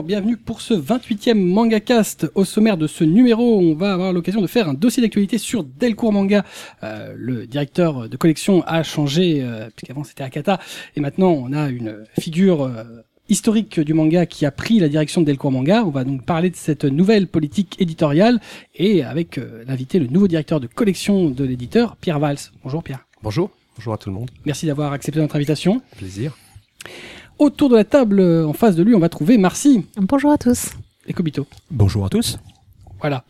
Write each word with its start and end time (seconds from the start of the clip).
Bonjour, 0.00 0.08
bienvenue 0.08 0.38
pour 0.38 0.62
ce 0.62 0.72
28e 0.72 1.34
MangaCast. 1.34 2.30
Au 2.34 2.46
sommaire 2.46 2.78
de 2.78 2.86
ce 2.86 3.04
numéro, 3.04 3.58
on 3.58 3.74
va 3.74 3.92
avoir 3.92 4.14
l'occasion 4.14 4.40
de 4.40 4.46
faire 4.46 4.66
un 4.66 4.72
dossier 4.72 5.02
d'actualité 5.02 5.36
sur 5.36 5.62
Delcourt 5.62 6.10
Manga. 6.10 6.42
Euh, 6.82 7.12
le 7.14 7.46
directeur 7.46 8.08
de 8.08 8.16
collection 8.16 8.62
a 8.62 8.82
changé, 8.82 9.42
euh, 9.42 9.68
puisqu'avant 9.76 10.02
c'était 10.02 10.24
Akata, 10.24 10.58
et 10.96 11.00
maintenant 11.00 11.32
on 11.32 11.52
a 11.52 11.68
une 11.68 12.06
figure 12.18 12.62
euh, 12.62 12.84
historique 13.28 13.78
du 13.78 13.92
manga 13.92 14.24
qui 14.24 14.46
a 14.46 14.50
pris 14.50 14.78
la 14.78 14.88
direction 14.88 15.20
de 15.20 15.26
Delcourt 15.26 15.52
Manga. 15.52 15.84
On 15.84 15.90
va 15.90 16.04
donc 16.04 16.24
parler 16.24 16.48
de 16.48 16.56
cette 16.56 16.84
nouvelle 16.84 17.26
politique 17.26 17.76
éditoriale, 17.78 18.40
et 18.74 19.04
avec 19.04 19.36
euh, 19.36 19.64
l'invité, 19.66 19.98
le 19.98 20.06
nouveau 20.06 20.28
directeur 20.28 20.60
de 20.60 20.66
collection 20.66 21.28
de 21.28 21.44
l'éditeur, 21.44 21.96
Pierre 21.96 22.20
Valls. 22.20 22.38
Bonjour 22.64 22.82
Pierre. 22.82 23.06
Bonjour, 23.22 23.50
bonjour 23.76 23.92
à 23.92 23.98
tout 23.98 24.08
le 24.08 24.14
monde. 24.14 24.30
Merci 24.46 24.64
d'avoir 24.64 24.94
accepté 24.94 25.20
notre 25.20 25.36
invitation. 25.36 25.82
Plaisir. 25.98 26.38
Autour 27.40 27.70
de 27.70 27.76
la 27.76 27.84
table, 27.84 28.20
euh, 28.20 28.46
en 28.46 28.52
face 28.52 28.76
de 28.76 28.82
lui, 28.82 28.94
on 28.94 28.98
va 28.98 29.08
trouver 29.08 29.38
Marcy 29.38 29.86
Bonjour 29.96 30.30
à 30.30 30.36
tous. 30.36 30.72
et 31.06 31.14
Kobito. 31.14 31.46
Bonjour 31.70 32.04
à 32.04 32.10
tous. 32.10 32.38
Voilà. 33.00 33.24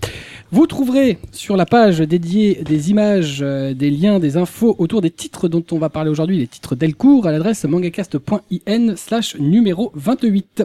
Vous 0.50 0.66
trouverez 0.66 1.20
sur 1.30 1.56
la 1.56 1.64
page 1.64 2.00
dédiée 2.00 2.60
des 2.64 2.90
images, 2.90 3.38
euh, 3.40 3.72
des 3.72 3.88
liens, 3.88 4.18
des 4.18 4.36
infos 4.36 4.74
autour 4.78 5.00
des 5.00 5.12
titres 5.12 5.46
dont 5.46 5.64
on 5.70 5.78
va 5.78 5.90
parler 5.90 6.10
aujourd'hui, 6.10 6.38
les 6.38 6.48
titres 6.48 6.74
Delcourt, 6.74 7.28
à 7.28 7.30
l'adresse 7.30 7.64
mangacast.in 7.64 8.96
slash 8.96 9.36
numéro 9.38 9.92
28. 9.94 10.64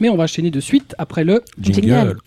Mais 0.00 0.08
on 0.08 0.16
va 0.16 0.22
enchaîner 0.22 0.52
de 0.52 0.60
suite 0.60 0.94
après 0.96 1.24
le 1.24 1.42
Jingle. 1.60 2.18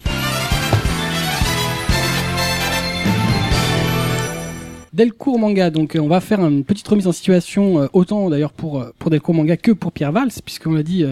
Delcourt 4.98 5.38
Manga. 5.38 5.70
Donc 5.70 5.96
euh, 5.96 6.00
on 6.00 6.08
va 6.08 6.20
faire 6.20 6.40
une 6.40 6.66
petite 6.66 6.88
remise 6.88 7.06
en 7.06 7.12
situation, 7.12 7.82
euh, 7.82 7.88
autant 7.94 8.32
d'ailleurs 8.32 8.52
pour, 8.52 8.82
euh, 8.82 8.90
pour 8.98 9.12
Delcourt 9.12 9.36
Manga 9.36 9.56
que 9.56 9.72
pour 9.72 9.92
Pierre 9.92 10.12
Valls, 10.12 10.32
puisqu'on 10.44 10.74
l'a 10.74 10.82
dit, 10.82 11.06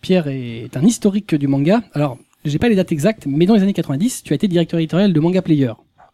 Pierre 0.00 0.26
est 0.26 0.76
un 0.76 0.82
historique 0.82 1.34
du 1.36 1.46
manga. 1.46 1.82
Alors, 1.92 2.18
j'ai 2.44 2.58
pas 2.58 2.68
les 2.68 2.74
dates 2.74 2.90
exactes, 2.90 3.26
mais 3.26 3.46
dans 3.46 3.54
les 3.54 3.62
années 3.62 3.72
90, 3.72 4.24
tu 4.24 4.32
as 4.32 4.36
été 4.36 4.48
directeur 4.48 4.80
éditorial 4.80 5.12
de 5.12 5.20
Manga 5.20 5.40
Player. 5.40 5.72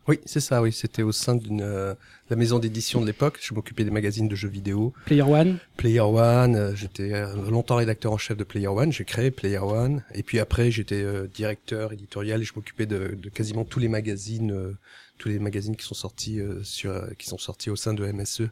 Oui, 0.09 0.19
c'est 0.25 0.41
ça, 0.41 0.63
oui. 0.63 0.73
C'était 0.73 1.03
au 1.03 1.13
sein 1.13 1.35
d'une 1.35 1.61
euh, 1.61 1.93
la 2.31 2.37
maison 2.37 2.59
d'édition 2.59 3.03
de 3.03 3.07
l'époque. 3.07 3.39
Je 3.43 3.53
m'occupais 3.53 3.85
des 3.85 3.91
magazines 3.91 4.27
de 4.27 4.35
jeux 4.35 4.49
vidéo. 4.49 4.95
Player 5.05 5.21
One. 5.21 5.59
Player 5.77 6.01
One, 6.01 6.57
euh, 6.57 6.75
j'étais 6.75 7.13
euh, 7.13 7.51
longtemps 7.51 7.77
rédacteur 7.77 8.13
en 8.13 8.17
chef 8.17 8.39
de 8.39 8.43
Player 8.43 8.69
One. 8.69 8.91
J'ai 8.91 9.05
créé 9.05 9.31
Player 9.31 9.59
One. 9.59 10.03
Et 10.15 10.23
puis 10.23 10.39
après, 10.39 10.71
j'étais 10.71 11.05
directeur 11.35 11.93
éditorial 11.93 12.41
et 12.41 12.45
je 12.45 12.55
m'occupais 12.57 12.87
de, 12.87 13.17
de 13.23 13.29
quasiment 13.29 13.67
tous 13.67 13.81
les 13.81 13.89
magazines, 13.89 14.75
tous 15.19 15.29
les 15.29 15.39
magazines 15.39 15.77
qui 15.77 15.85
sont 15.85 15.95
sortis 15.95 16.41
euh, 16.41 16.63
sur, 16.63 16.91
euh, 16.91 17.09
qui 17.19 17.27
sont 17.27 17.39
sortis 17.39 17.71
au 17.71 17.77
sein 17.77 17.95
de 17.95 18.05
MSE 18.11 18.43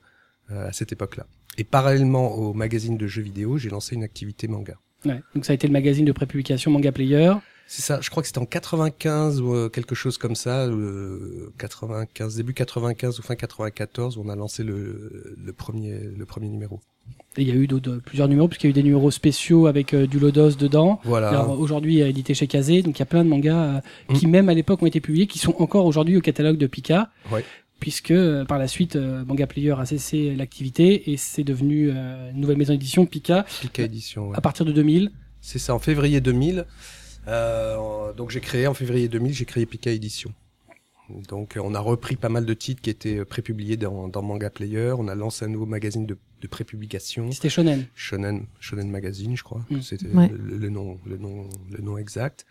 euh, 0.50 0.68
à 0.68 0.72
cette 0.72 0.92
époque-là. 0.92 1.26
Et 1.58 1.64
parallèlement 1.64 2.34
au 2.34 2.52
magazine 2.52 2.96
de 2.96 3.06
jeux 3.06 3.22
vidéo, 3.22 3.56
j'ai 3.56 3.70
lancé 3.70 3.94
une 3.94 4.02
activité 4.02 4.48
manga. 4.48 4.78
Ouais. 5.04 5.22
Donc 5.34 5.44
ça 5.44 5.52
a 5.52 5.54
été 5.54 5.66
le 5.66 5.72
magazine 5.72 6.04
de 6.04 6.12
prépublication 6.12 6.70
Manga 6.70 6.92
Player. 6.92 7.32
C'est 7.66 7.82
ça, 7.82 8.00
je 8.00 8.10
crois 8.10 8.22
que 8.22 8.28
c'était 8.28 8.38
en 8.38 8.46
95 8.46 9.40
ou 9.40 9.54
euh, 9.54 9.68
quelque 9.68 9.94
chose 9.94 10.18
comme 10.18 10.36
ça, 10.36 10.66
euh, 10.66 11.52
95 11.58 12.36
début 12.36 12.54
95 12.54 13.18
ou 13.18 13.22
fin 13.22 13.34
94, 13.34 14.18
on 14.18 14.28
a 14.28 14.36
lancé 14.36 14.62
le, 14.62 15.36
le 15.36 15.52
premier 15.52 15.98
le 15.98 16.26
premier 16.26 16.48
numéro. 16.48 16.80
Il 17.38 17.48
y 17.48 17.50
a 17.50 17.54
eu 17.54 17.68
plusieurs 18.04 18.28
numéros, 18.28 18.48
puisqu'il 18.48 18.66
y 18.66 18.68
a 18.68 18.70
eu 18.70 18.72
des 18.74 18.82
numéros 18.82 19.10
spéciaux 19.10 19.66
avec 19.66 19.92
euh, 19.94 20.06
du 20.06 20.18
Lodos 20.18 20.52
dedans. 20.52 21.00
Voilà. 21.04 21.46
Aujourd'hui, 21.48 22.00
édité 22.00 22.32
chez 22.34 22.46
Kazé, 22.46 22.82
donc 22.82 22.96
il 22.98 23.00
y 23.00 23.02
a 23.02 23.06
plein 23.06 23.24
de 23.24 23.28
mangas 23.28 23.82
euh, 24.10 24.14
qui, 24.14 24.26
même 24.26 24.48
à 24.48 24.54
l'époque, 24.54 24.82
ont 24.82 24.86
été 24.86 25.00
publiés, 25.00 25.26
qui 25.26 25.38
sont 25.38 25.54
encore 25.58 25.84
aujourd'hui 25.86 26.16
au 26.16 26.20
catalogue 26.20 26.56
de 26.56 26.66
Pika. 26.66 27.10
Ouais. 27.30 27.44
Puisque 27.78 28.10
euh, 28.12 28.44
par 28.46 28.58
la 28.58 28.68
suite, 28.68 28.96
Manga 28.96 29.46
Player 29.46 29.74
a 29.78 29.84
cessé 29.84 30.34
l'activité 30.34 31.10
et 31.12 31.18
c'est 31.18 31.44
devenu 31.44 31.90
une 31.90 32.40
nouvelle 32.40 32.56
maison 32.56 32.72
d'édition, 32.72 33.04
Pika, 33.04 33.44
Pika 33.60 33.82
édition. 33.82 34.28
ouais. 34.30 34.36
à 34.36 34.40
partir 34.40 34.64
de 34.64 34.72
2000. 34.72 35.10
C'est 35.42 35.58
ça, 35.58 35.74
en 35.74 35.78
février 35.78 36.20
2000. 36.22 36.64
Euh, 37.28 37.76
en- 37.76 38.12
donc 38.14 38.30
j'ai 38.30 38.40
créé 38.40 38.66
en 38.66 38.72
février 38.74 39.08
2000, 39.08 39.34
j'ai 39.34 39.44
créé 39.44 39.66
Pika 39.66 39.90
édition. 39.90 40.32
Donc 41.28 41.56
euh, 41.56 41.60
on 41.64 41.74
a 41.74 41.80
repris 41.80 42.16
pas 42.16 42.28
mal 42.28 42.44
de 42.46 42.54
titres 42.54 42.80
qui 42.82 42.90
étaient 42.90 43.18
euh, 43.18 43.24
prépubliés 43.24 43.76
dans, 43.76 44.08
dans 44.08 44.22
Manga 44.22 44.50
Player. 44.50 44.92
On 44.98 45.08
a 45.08 45.14
lancé 45.14 45.44
un 45.44 45.48
nouveau 45.48 45.66
magazine 45.66 46.06
de, 46.06 46.18
de 46.40 46.46
prépublication. 46.48 47.30
C'était 47.32 47.48
Shonen. 47.48 47.86
Shonen, 47.94 48.46
Shonen 48.60 48.90
Magazine, 48.90 49.36
je 49.36 49.42
crois. 49.44 49.64
Mm. 49.70 49.80
C'était 49.82 50.06
Ouais. 50.08 50.28
le, 50.28 50.56
le 50.56 50.68
nom, 50.68 50.98
le 51.06 51.16
nom, 51.16 51.44
le 51.70 51.82
nom 51.82 51.96
exact. 51.98 52.44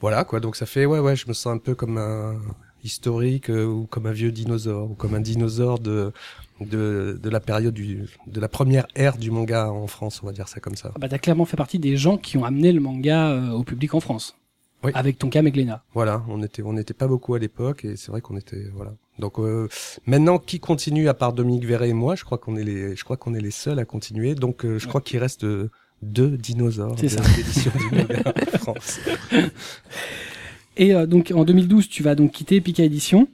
Voilà 0.00 0.24
quoi. 0.24 0.40
Donc 0.40 0.56
ça 0.56 0.66
fait, 0.66 0.86
ouais, 0.86 0.98
ouais, 0.98 1.16
je 1.16 1.28
me 1.28 1.32
sens 1.32 1.54
un 1.54 1.58
peu 1.58 1.74
comme 1.74 1.98
un 1.98 2.40
historique 2.84 3.48
euh, 3.50 3.64
ou 3.64 3.86
comme 3.86 4.06
un 4.06 4.12
vieux 4.12 4.32
dinosaure 4.32 4.90
ou 4.90 4.94
comme 4.94 5.14
un 5.14 5.20
dinosaure 5.20 5.78
de 5.78 6.12
de, 6.60 7.18
de 7.20 7.30
la 7.30 7.40
période 7.40 7.74
du 7.74 8.04
de 8.26 8.40
la 8.40 8.48
première 8.48 8.86
ère 8.94 9.16
du 9.18 9.30
manga 9.30 9.70
en 9.70 9.86
France, 9.86 10.20
on 10.22 10.26
va 10.26 10.32
dire 10.32 10.48
ça 10.48 10.60
comme 10.60 10.76
ça. 10.76 10.92
Ah 10.94 10.98
bah, 10.98 11.08
t'as 11.08 11.18
clairement 11.18 11.44
fait 11.44 11.56
partie 11.56 11.78
des 11.78 11.96
gens 11.96 12.16
qui 12.18 12.36
ont 12.38 12.44
amené 12.44 12.72
le 12.72 12.80
manga 12.80 13.30
euh, 13.30 13.50
au 13.50 13.62
public 13.64 13.94
en 13.94 14.00
France. 14.00 14.36
Oui. 14.84 14.90
Avec 14.94 15.18
ton 15.18 15.28
cam 15.28 15.46
et 15.46 15.50
Glénat. 15.50 15.84
Voilà, 15.94 16.24
on 16.28 16.42
était 16.42 16.62
on 16.62 16.72
n'était 16.72 16.94
pas 16.94 17.06
beaucoup 17.06 17.34
à 17.34 17.38
l'époque 17.38 17.84
et 17.84 17.96
c'est 17.96 18.10
vrai 18.10 18.20
qu'on 18.20 18.36
était 18.36 18.64
voilà. 18.74 18.92
Donc 19.18 19.38
euh, 19.38 19.68
maintenant 20.06 20.38
qui 20.38 20.58
continue 20.58 21.08
à 21.08 21.14
part 21.14 21.32
Dominique 21.32 21.64
Verret 21.66 21.90
et 21.90 21.92
moi, 21.92 22.16
je 22.16 22.24
crois 22.24 22.38
qu'on 22.38 22.56
est 22.56 22.64
les 22.64 22.96
je 22.96 23.04
crois 23.04 23.16
qu'on 23.16 23.34
est 23.34 23.40
les 23.40 23.50
seuls 23.50 23.78
à 23.78 23.84
continuer. 23.84 24.34
Donc 24.34 24.64
euh, 24.64 24.78
je 24.78 24.88
crois 24.88 25.00
qu'il 25.00 25.18
reste 25.18 25.44
euh, 25.44 25.70
deux 26.02 26.36
dinosaures 26.36 26.96
C'est 26.98 27.16
de 27.16 27.36
l'édition 27.36 27.70
du 27.78 28.58
France. 28.58 29.00
Et 30.76 30.94
euh, 30.94 31.06
donc 31.06 31.32
en 31.34 31.44
2012, 31.44 31.88
tu 31.88 32.02
vas 32.02 32.14
donc 32.14 32.32
quitter 32.32 32.60
Pika 32.60 32.82
Édition. 32.82 33.28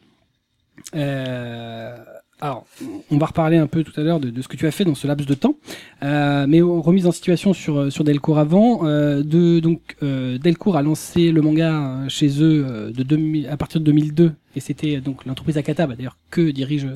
Euh, 0.95 1.97
alors, 2.41 2.67
on 3.11 3.19
va 3.19 3.27
reparler 3.27 3.57
un 3.57 3.67
peu 3.67 3.83
tout 3.85 3.99
à 4.01 4.03
l'heure 4.05 4.21
de, 4.21 4.31
de 4.31 4.43
ce 4.43 4.49
que 4.49 4.57
tu 4.57 4.67
as 4.67 4.71
fait 4.71 4.85
dans 4.85 4.95
ce 4.95 5.07
laps 5.07 5.27
de 5.27 5.35
temps, 5.35 5.57
euh, 6.03 6.47
mais 6.49 6.61
remise 6.61 7.07
en 7.07 7.13
situation 7.13 7.53
sur 7.53 7.79
euh, 7.79 7.91
sur 7.91 8.05
Delcourt 8.05 8.39
avant. 8.39 8.87
Euh, 8.87 9.23
de 9.23 9.61
donc 9.61 9.97
euh, 10.03 10.39
Delcourt 10.39 10.77
a 10.77 10.83
lancé 10.83 11.33
le 11.33 11.43
manga 11.43 11.73
euh, 11.73 12.09
chez 12.09 12.29
eux 12.43 12.65
euh, 12.69 12.93
de 12.93 13.03
2000, 13.03 13.49
à 13.49 13.57
partir 13.57 13.81
de 13.81 13.87
2002, 13.87 14.33
et 14.57 14.61
c'était 14.61 15.01
donc 15.01 15.25
l'entreprise 15.27 15.57
Akata, 15.59 15.87
bah, 15.87 15.95
d'ailleurs 15.97 16.17
que 16.31 16.51
dirige 16.51 16.87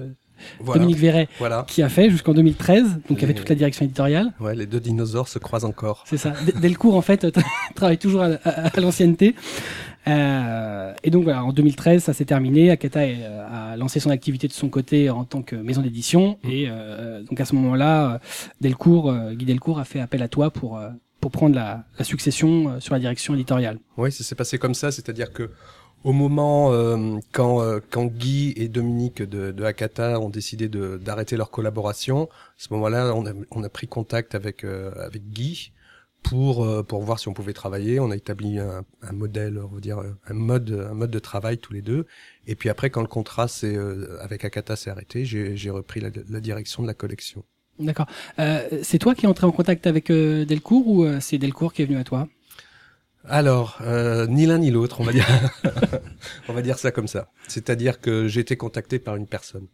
Voilà. 0.61 0.81
Dominique 0.81 1.01
Verret, 1.01 1.29
Voilà. 1.39 1.65
qui 1.69 1.83
a 1.83 1.89
fait 1.89 2.11
jusqu'en 2.11 2.35
2013, 2.35 2.85
donc 3.09 3.19
il 3.19 3.21
y 3.23 3.25
avait 3.25 3.35
toute 3.35 3.49
la 3.49 3.55
direction 3.55 3.85
éditoriale. 3.85 4.33
Ouais, 4.41 4.55
les 4.57 4.67
deux 4.67 4.81
dinosaures 4.81 5.29
se 5.29 5.39
croisent 5.39 5.65
encore. 5.65 6.03
C'est 6.07 6.17
ça. 6.17 6.33
Delcourt, 6.61 6.97
en 6.97 7.03
fait, 7.03 7.27
travaille 7.77 7.99
toujours 7.99 8.23
à, 8.23 8.31
à- 8.45 8.69
à 8.77 8.81
l'ancienneté. 8.81 9.35
Euh, 10.09 10.93
et 11.03 11.11
donc, 11.11 11.25
voilà, 11.25 11.45
en 11.45 11.53
2013, 11.53 12.03
ça 12.03 12.13
s'est 12.13 12.25
terminé. 12.25 12.71
Akata 12.71 13.01
euh, 13.01 13.73
a 13.73 13.77
lancé 13.77 14.01
son 14.01 14.11
activité 14.11 14.49
de 14.49 14.53
son 14.53 14.69
côté 14.69 15.11
en 15.11 15.25
tant 15.25 15.43
que 15.43 15.57
maison 15.57 15.83
d'édition. 15.83 16.39
Mm. 16.43 16.51
Et 16.51 16.67
euh, 16.69 17.23
donc, 17.23 17.41
à 17.41 17.45
ce 17.45 17.55
moment-là, 17.55 18.15
euh, 18.15 18.19
Delcourt, 18.61 19.11
euh, 19.11 19.33
Guy 19.33 19.45
Delcourt 19.45 19.79
a 19.79 19.85
fait 19.85 20.01
appel 20.01 20.23
à 20.23 20.29
toi 20.29 20.51
pour, 20.51 20.81
pour 21.21 21.31
prendre 21.31 21.55
la, 21.55 21.85
la 21.99 22.05
succession 22.05 22.81
sur 22.81 22.95
la 22.95 23.01
direction 23.01 23.35
éditoriale. 23.35 23.79
Oui, 23.97 24.11
ça 24.11 24.25
s'est 24.25 24.35
passé 24.35 24.59
comme 24.59 24.75
ça, 24.75 24.91
c'est-à-dire 24.91 25.33
que 25.33 25.51
au 26.05 26.13
moment 26.13 26.73
euh, 26.73 27.19
quand 27.33 27.63
euh, 27.63 27.81
quand 27.91 28.07
Guy 28.07 28.53
et 28.57 28.69
Dominique 28.69 29.23
de, 29.23 29.53
de 29.53 29.65
Hakata 29.65 30.21
ont 30.21 30.31
décidé 30.31 30.69
d'arrêter 30.69 31.37
leur 31.37 31.51
collaboration, 31.51 32.25
à 32.25 32.55
ce 32.57 32.73
moment-là, 32.73 33.15
on 33.15 33.27
a 33.27 33.33
on 33.51 33.63
a 33.63 33.69
pris 33.69 33.87
contact 33.87 34.35
avec 34.35 34.65
euh, 34.65 34.93
avec 34.97 35.31
Guy 35.31 35.73
pour 36.23 36.65
euh, 36.65 36.83
pour 36.83 37.03
voir 37.03 37.19
si 37.19 37.29
on 37.29 37.35
pouvait 37.35 37.53
travailler. 37.53 38.01
On 38.01 38.11
a 38.11 38.17
établi 38.17 38.59
un, 38.59 38.85
un 39.03 39.13
modèle, 39.13 39.59
on 39.59 39.75
va 39.75 39.81
dire 39.81 39.99
un 39.99 40.35
mode 40.35 40.87
un 40.91 40.95
mode 40.95 41.11
de 41.11 41.19
travail 41.19 41.59
tous 41.59 41.73
les 41.73 41.83
deux. 41.83 42.07
Et 42.47 42.55
puis 42.55 42.69
après, 42.69 42.91
quand 42.91 43.03
le 43.03 43.07
contrat 43.07 43.49
s'est 43.49 43.77
euh, 43.77 44.19
avec 44.21 44.45
Akata 44.45 44.77
s'est 44.77 44.91
arrêté, 44.91 45.25
j'ai 45.25 45.57
j'ai 45.57 45.71
repris 45.71 46.01
la, 46.01 46.11
la 46.29 46.41
direction 46.41 46.83
de 46.83 46.89
la 46.89 46.95
collection. 46.95 47.45
D'accord. 47.79 48.07
Euh, 48.39 48.69
c'est 48.83 48.99
toi 48.99 49.15
qui 49.15 49.27
es 49.27 49.29
entré 49.29 49.47
en 49.47 49.53
contact 49.53 49.87
avec 49.87 50.11
euh, 50.11 50.45
Delcourt 50.45 50.87
ou 50.87 51.05
euh, 51.05 51.19
c'est 51.21 51.39
Delcourt 51.39 51.73
qui 51.73 51.83
est 51.83 51.87
venu 51.87 51.99
à 51.99 52.05
toi? 52.05 52.29
Alors, 53.25 53.79
euh, 53.83 54.27
ni 54.27 54.47
l'un 54.47 54.59
ni 54.59 54.71
l'autre, 54.71 55.01
on 55.01 55.05
va 55.05 55.13
dire. 55.13 55.27
on 56.49 56.53
va 56.53 56.63
dire 56.63 56.79
ça 56.79 56.91
comme 56.91 57.07
ça. 57.09 57.29
C'est-à-dire 57.49 58.01
que 58.01 58.27
j'ai 58.27 58.41
été 58.41 58.57
contacté 58.57 58.99
par 58.99 59.17
une 59.17 59.27
personne. 59.27 59.69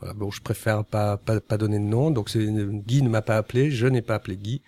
Voilà, 0.00 0.14
bon, 0.14 0.30
je 0.30 0.40
préfère 0.40 0.84
pas, 0.84 1.16
pas, 1.16 1.40
pas 1.40 1.56
donner 1.56 1.78
de 1.78 1.84
nom. 1.84 2.10
Donc, 2.10 2.30
c'est 2.30 2.44
Guy 2.44 3.02
ne 3.02 3.08
m'a 3.08 3.22
pas 3.22 3.36
appelé, 3.36 3.70
je 3.70 3.86
n'ai 3.86 4.02
pas 4.02 4.16
appelé 4.16 4.36
Guy. 4.36 4.62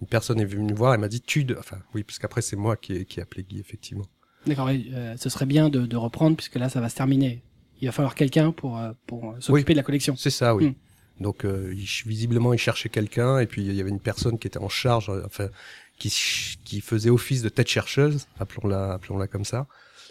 Une 0.00 0.06
personne 0.08 0.40
est 0.40 0.44
venue 0.44 0.70
me 0.72 0.74
voir 0.76 0.94
et 0.94 0.98
m'a 0.98 1.08
dit 1.08 1.20
tu, 1.20 1.44
de... 1.44 1.56
enfin 1.58 1.78
oui, 1.94 2.02
parce 2.04 2.18
qu'après 2.18 2.42
c'est 2.42 2.56
moi 2.56 2.76
qui 2.76 2.92
ai, 2.94 3.04
qui 3.06 3.18
ai 3.18 3.22
appelé 3.22 3.42
Guy 3.44 3.58
effectivement. 3.60 4.04
D'accord. 4.46 4.66
oui, 4.66 4.90
euh, 4.94 5.16
ce 5.16 5.28
serait 5.28 5.46
bien 5.46 5.68
de, 5.68 5.86
de 5.86 5.96
reprendre 5.96 6.36
puisque 6.36 6.54
là, 6.56 6.68
ça 6.68 6.80
va 6.80 6.88
se 6.88 6.94
terminer. 6.96 7.42
Il 7.80 7.86
va 7.88 7.92
falloir 7.92 8.14
quelqu'un 8.14 8.52
pour, 8.52 8.78
euh, 8.78 8.92
pour 9.06 9.32
euh, 9.32 9.40
s'occuper 9.40 9.70
Oui. 9.70 9.74
de 9.74 9.78
la 9.78 9.82
collection. 9.82 10.14
C'est 10.16 10.30
ça, 10.30 10.54
oui. 10.54 10.68
Hmm. 10.68 10.74
Donc, 11.22 11.44
euh, 11.44 11.72
il- 11.74 11.88
visiblement, 12.08 12.52
il 12.52 12.58
cherchait 12.58 12.88
quelqu'un 12.90 13.38
et 13.38 13.46
puis 13.46 13.64
il 13.64 13.72
y 13.74 13.80
avait 13.80 13.90
une 13.90 14.00
personne 14.00 14.38
qui 14.38 14.46
était 14.46 14.58
en 14.58 14.68
charge, 14.68 15.08
euh, 15.10 15.22
enfin, 15.26 15.48
qui, 15.98 16.10
qui 16.64 16.80
faisait 16.80 17.10
office 17.10 17.42
de 17.42 17.48
tête 17.48 17.68
chercheuse, 17.68 18.26
appelons-la, 18.38 18.92
appelons-la 18.92 19.26
comme 19.26 19.44
ça. 19.44 19.66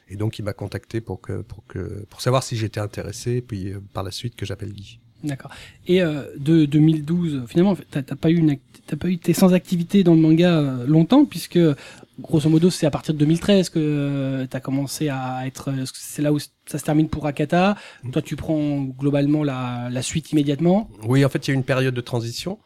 Et 0.10 0.16
donc, 0.18 0.38
il 0.40 0.44
m'a 0.44 0.54
contacté 0.54 1.00
pour 1.02 1.22
que, 1.22 1.42
pour 1.42 1.66
que, 1.66 2.06
pour 2.10 2.22
savoir 2.22 2.44
si 2.44 2.58
j'étais 2.58 2.80
intéressé, 2.80 3.42
puis 3.42 3.72
euh, 3.72 3.80
par 3.94 4.04
la 4.04 4.12
suite 4.12 4.36
que 4.36 4.46
j'appelle 4.46 4.74
Guy. 4.74 5.00
D'accord. 5.26 5.52
Et 5.88 6.02
euh, 6.02 6.24
de 6.38 6.66
2012, 6.66 7.44
finalement, 7.48 7.76
t'as 7.92 8.04
pas 8.04 8.32
eu 8.32 8.60
t'as 8.88 8.96
pas 8.96 9.08
eu 9.08 9.18
t'es 9.18 9.34
sans 9.34 9.54
activité 9.54 10.04
dans 10.04 10.14
le 10.14 10.22
manga 10.22 10.60
euh, 10.60 10.86
longtemps 10.86 11.26
puisque 11.26 11.60
grosso 12.20 12.50
modo 12.50 12.70
c'est 12.70 12.86
à 12.86 12.92
partir 12.92 13.14
de 13.14 13.20
2013 13.20 13.70
que 13.70 13.80
euh, 13.80 14.48
t'as 14.50 14.60
commencé 14.60 15.10
à 15.10 15.46
être, 15.46 15.70
euh, 15.70 15.86
c'est 15.94 16.22
là 16.22 16.32
où 16.32 16.40
ça 16.40 16.78
se 16.78 16.84
termine 16.84 17.10
pour 17.10 17.26
Akata. 17.26 17.76
Toi 18.12 18.22
tu 18.22 18.36
prends 18.36 18.82
globalement 18.84 19.44
la, 19.44 19.90
la 19.90 20.02
suite 20.02 20.32
immédiatement. 20.32 20.90
Oui, 21.04 21.26
en 21.26 21.30
fait, 21.30 21.48
il 21.48 21.50
y 21.50 21.52
a 21.52 21.54
eu 21.54 21.58
une 21.58 21.64
période 21.64 21.94
de 21.94 22.02
transition 22.02 22.60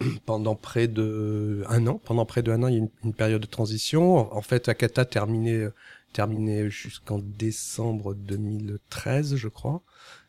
pendant 0.26 0.54
près 0.54 0.88
de 0.88 1.64
un 1.68 1.86
an. 1.86 2.00
Pendant 2.04 2.24
près 2.24 2.42
de 2.42 2.52
un 2.52 2.62
an, 2.62 2.68
il 2.68 2.74
y 2.74 2.76
a 2.76 2.80
une, 2.80 2.90
une 3.04 3.14
période 3.14 3.42
de 3.42 3.46
transition. 3.46 4.34
En 4.34 4.42
fait, 4.42 4.68
Akata 4.68 5.04
terminé 5.04 5.68
terminé 6.12 6.70
jusqu'en 6.70 7.18
décembre 7.18 8.14
2013, 8.14 9.36
je 9.36 9.48
crois. 9.48 9.82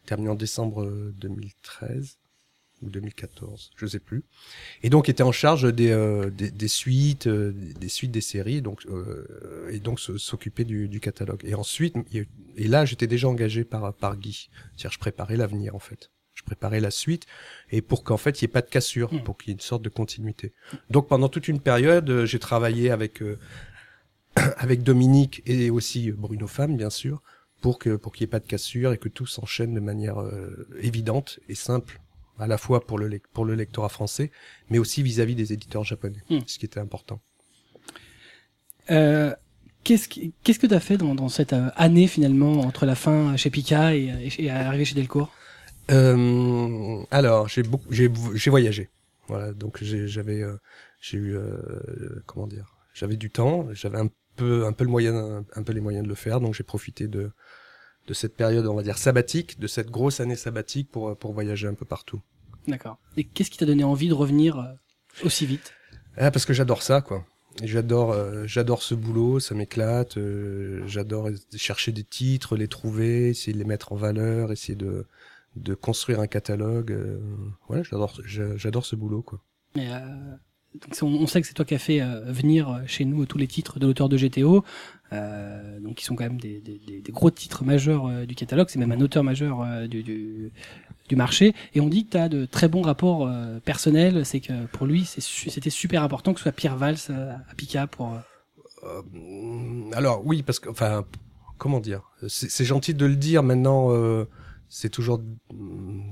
Terminé 0.10 0.30
en 0.30 0.36
décembre 0.36 0.92
2013 1.20 2.18
ou 2.82 2.90
2014, 2.90 3.70
je 3.76 3.86
sais 3.86 4.00
plus. 4.00 4.24
Et 4.82 4.90
donc 4.90 5.08
était 5.08 5.22
en 5.22 5.32
charge 5.32 5.72
des, 5.72 5.92
euh, 5.92 6.32
des, 6.32 6.50
des, 6.50 6.68
suites, 6.68 7.28
euh, 7.28 7.54
des 7.80 7.90
suites 7.90 8.10
des 8.10 8.22
séries, 8.22 8.64
donc 8.64 8.88
euh, 8.88 9.70
et 9.70 9.78
donc 9.78 10.00
s'occuper 10.00 10.64
du, 10.64 10.88
du, 10.88 11.00
catalogue. 11.00 11.42
Et 11.44 11.54
ensuite, 11.54 11.96
et 12.12 12.68
là 12.68 12.86
j'étais 12.86 13.06
déjà 13.06 13.28
engagé 13.28 13.64
par 13.64 13.94
par 13.94 14.18
Guy, 14.18 14.50
c'est-à-dire 14.76 14.94
je 14.94 14.98
préparais 14.98 15.38
l'avenir 15.38 15.76
en 15.76 15.80
fait. 15.80 16.10
Je 16.34 16.42
préparais 16.42 16.80
la 16.80 16.90
suite 16.90 17.28
et 17.70 17.84
pour 17.84 18.04
qu'en 18.04 18.18
fait 18.18 18.42
il 18.42 18.46
n'y 18.46 18.50
ait 18.50 18.54
pas 18.54 18.64
de 18.64 18.70
cassure, 18.70 19.14
hmm. 19.14 19.24
pour 19.24 19.38
qu'il 19.38 19.50
y 19.50 19.52
ait 19.52 19.58
une 19.58 19.60
sorte 19.60 19.84
de 19.84 19.90
continuité. 19.90 20.54
Donc 20.90 21.08
pendant 21.08 21.30
toute 21.30 21.48
une 21.48 21.60
période, 21.60 22.26
j'ai 22.26 22.40
travaillé 22.40 22.90
avec 22.90 23.22
avec 24.58 24.82
Dominique 24.82 25.44
et 25.46 25.70
aussi 25.70 26.12
Bruno 26.12 26.48
Femme 26.48 26.78
bien 26.78 26.90
sûr 26.90 27.22
pour 27.62 27.80
que 27.80 27.96
pour 27.96 28.14
qu'il 28.14 28.26
n'y 28.26 28.30
ait 28.30 28.32
pas 28.32 28.40
de 28.40 28.48
cassure 28.48 28.94
et 28.94 28.98
que 28.98 29.10
tout 29.10 29.26
s'enchaîne 29.26 29.74
de 29.74 29.80
manière 29.80 30.18
évidente 30.80 31.40
et 31.50 31.56
simple 31.56 32.00
à 32.40 32.48
la 32.48 32.58
fois 32.58 32.86
pour 32.86 32.98
le, 32.98 33.20
pour 33.34 33.46
le 33.46 33.56
lectorat 33.56 33.90
français, 33.90 34.32
mais 34.70 34.80
aussi 34.80 35.04
vis-à-vis 35.04 35.36
des 35.36 35.54
éditeurs 35.54 35.84
japonais, 35.84 36.24
hmm. 36.30 36.40
ce 36.48 36.58
qui 36.58 36.66
était 36.66 36.80
important. 36.80 37.20
Euh, 38.92 39.36
qu'est-ce, 39.84 40.08
qu'est-ce 40.08 40.60
que 40.60 40.68
tu 40.68 40.74
as 40.74 40.80
fait 40.80 40.98
dans, 40.98 41.16
dans, 41.16 41.30
cette 41.30 41.54
euh, 41.54 41.70
année 41.76 42.08
finalement 42.08 42.62
entre 42.62 42.86
la 42.86 42.96
fin 42.96 43.36
chez 43.38 43.50
Pika 43.50 43.96
et, 43.96 44.30
et, 44.40 44.46
et 44.46 44.50
arriver 44.50 44.86
chez 44.86 44.96
Delcourt? 44.96 45.32
Euh, 45.92 47.04
Alors, 47.12 47.48
j'ai 47.48 47.64
beaucoup, 47.64 47.92
j'ai, 47.92 48.10
j'ai 48.36 48.50
voyagé. 48.50 48.90
Voilà, 49.28 49.54
donc 49.54 49.84
j'avais, 49.84 50.42
euh, 50.42 50.58
j'ai 51.02 51.18
eu, 51.18 51.36
euh, 51.36 52.24
comment 52.26 52.48
dire, 52.48 52.76
j'avais 52.94 53.16
du 53.16 53.30
temps, 53.30 53.68
j'avais 53.74 54.00
un 54.00 54.10
peu, 54.36 54.66
un 54.66 54.74
peu 54.74 54.84
le 54.86 54.90
moyen, 54.90 55.46
un 55.56 55.64
peu 55.64 55.74
les 55.74 55.82
moyens 55.82 56.04
de 56.04 56.10
le 56.10 56.16
faire, 56.16 56.40
donc 56.40 56.56
j'ai 56.56 56.64
profité 56.64 57.08
de 57.08 57.32
de 58.10 58.14
cette 58.16 58.36
période, 58.36 58.66
on 58.66 58.74
va 58.74 58.82
dire, 58.82 58.98
sabbatique, 58.98 59.60
de 59.60 59.68
cette 59.68 59.92
grosse 59.92 60.20
année 60.20 60.36
sabbatique 60.36 60.90
pour, 60.92 61.16
pour 61.16 61.32
voyager 61.32 61.68
un 61.68 61.76
peu 61.76 61.86
partout. 61.86 62.20
D'accord. 62.68 62.98
Et 63.18 63.24
qu'est-ce 63.24 63.52
qui 63.52 63.58
t'a 63.60 63.68
donné 63.68 63.84
envie 63.84 64.10
de 64.10 64.14
revenir 64.16 64.58
euh, 64.58 64.66
aussi 65.24 65.46
vite? 65.46 65.74
Ah, 66.18 66.32
Parce 66.32 66.46
que 66.46 66.54
j'adore 66.54 66.82
ça, 66.82 67.02
quoi. 67.02 67.24
J'adore, 67.64 68.12
euh, 68.12 68.48
j'adore 68.48 68.82
ce 68.82 68.96
boulot, 68.96 69.40
ça 69.40 69.54
m'éclate. 69.54 70.18
Euh, 70.18 70.82
j'adore 70.88 71.30
chercher 71.56 71.92
des 71.92 72.04
titres, 72.04 72.58
les 72.58 72.68
trouver, 72.68 73.30
essayer 73.30 73.54
de 73.54 73.60
les 73.60 73.66
mettre 73.66 73.94
en 73.94 73.96
valeur, 73.96 74.52
essayer 74.52 74.76
de, 74.76 75.06
de 75.56 75.76
construire 75.76 76.20
un 76.20 76.28
catalogue. 76.28 76.98
ouais, 77.70 77.84
j'adore, 77.84 78.20
j'adore 78.26 78.86
ce 78.88 78.96
boulot, 78.96 79.22
quoi. 79.22 79.40
Et 79.76 79.88
on, 81.02 81.28
sait 81.28 81.42
que 81.42 81.48
c'est 81.48 81.54
toi 81.54 81.66
qui 81.66 81.76
as 81.76 81.80
fait 81.80 82.00
venir 82.28 82.82
chez 82.86 83.06
nous 83.06 83.26
tous 83.26 83.38
les 83.38 83.48
titres 83.48 83.80
de 83.80 83.88
l'auteur 83.88 84.10
de 84.10 84.18
GTO. 84.18 84.64
Euh, 85.12 85.80
donc 85.80 85.96
qui 85.96 86.06
sont 86.06 86.16
quand 86.16 86.24
même 86.24 86.40
des, 86.40 86.60
des, 86.60 87.02
des 87.02 87.12
gros 87.12 87.32
titres 87.32 87.64
majeurs 87.64 88.06
euh, 88.06 88.26
du 88.26 88.36
catalogue, 88.36 88.68
c'est 88.70 88.78
même 88.78 88.92
un 88.92 89.02
auteur 89.02 89.24
majeur 89.24 89.62
euh, 89.62 89.88
du, 89.88 90.04
du, 90.04 90.52
du, 91.08 91.16
marché. 91.16 91.56
Et 91.74 91.82
on 91.82 91.88
dit 91.88 92.06
que 92.06 92.12
tu 92.12 92.18
as 92.18 92.30
de 92.30 92.46
très 92.46 92.68
bons 92.68 92.84
rapports 92.84 93.26
euh, 93.28 93.60
personnels, 93.60 94.24
c'est 94.24 94.40
que 94.40 94.68
pour 94.68 94.86
lui 94.86 95.06
c'était 95.06 95.72
super 95.72 96.04
important 96.04 96.34
que 96.34 96.40
ce 96.40 96.44
soit 96.44 96.52
Pierre 96.52 96.78
Valls 96.78 96.98
à 97.10 97.54
Pika 97.56 97.88
pour... 97.88 98.14
alors 99.94 100.22
oui, 100.26 100.44
parce 100.44 100.60
que, 100.60 100.70
enfin, 100.70 101.06
comment 101.58 101.80
dire, 101.80 102.12
c'est 102.28 102.66
gentil 102.66 102.94
de 102.94 103.06
le 103.06 103.16
dire 103.16 103.42
maintenant 103.42 103.90
c'est 104.70 104.90
toujours 104.90 105.22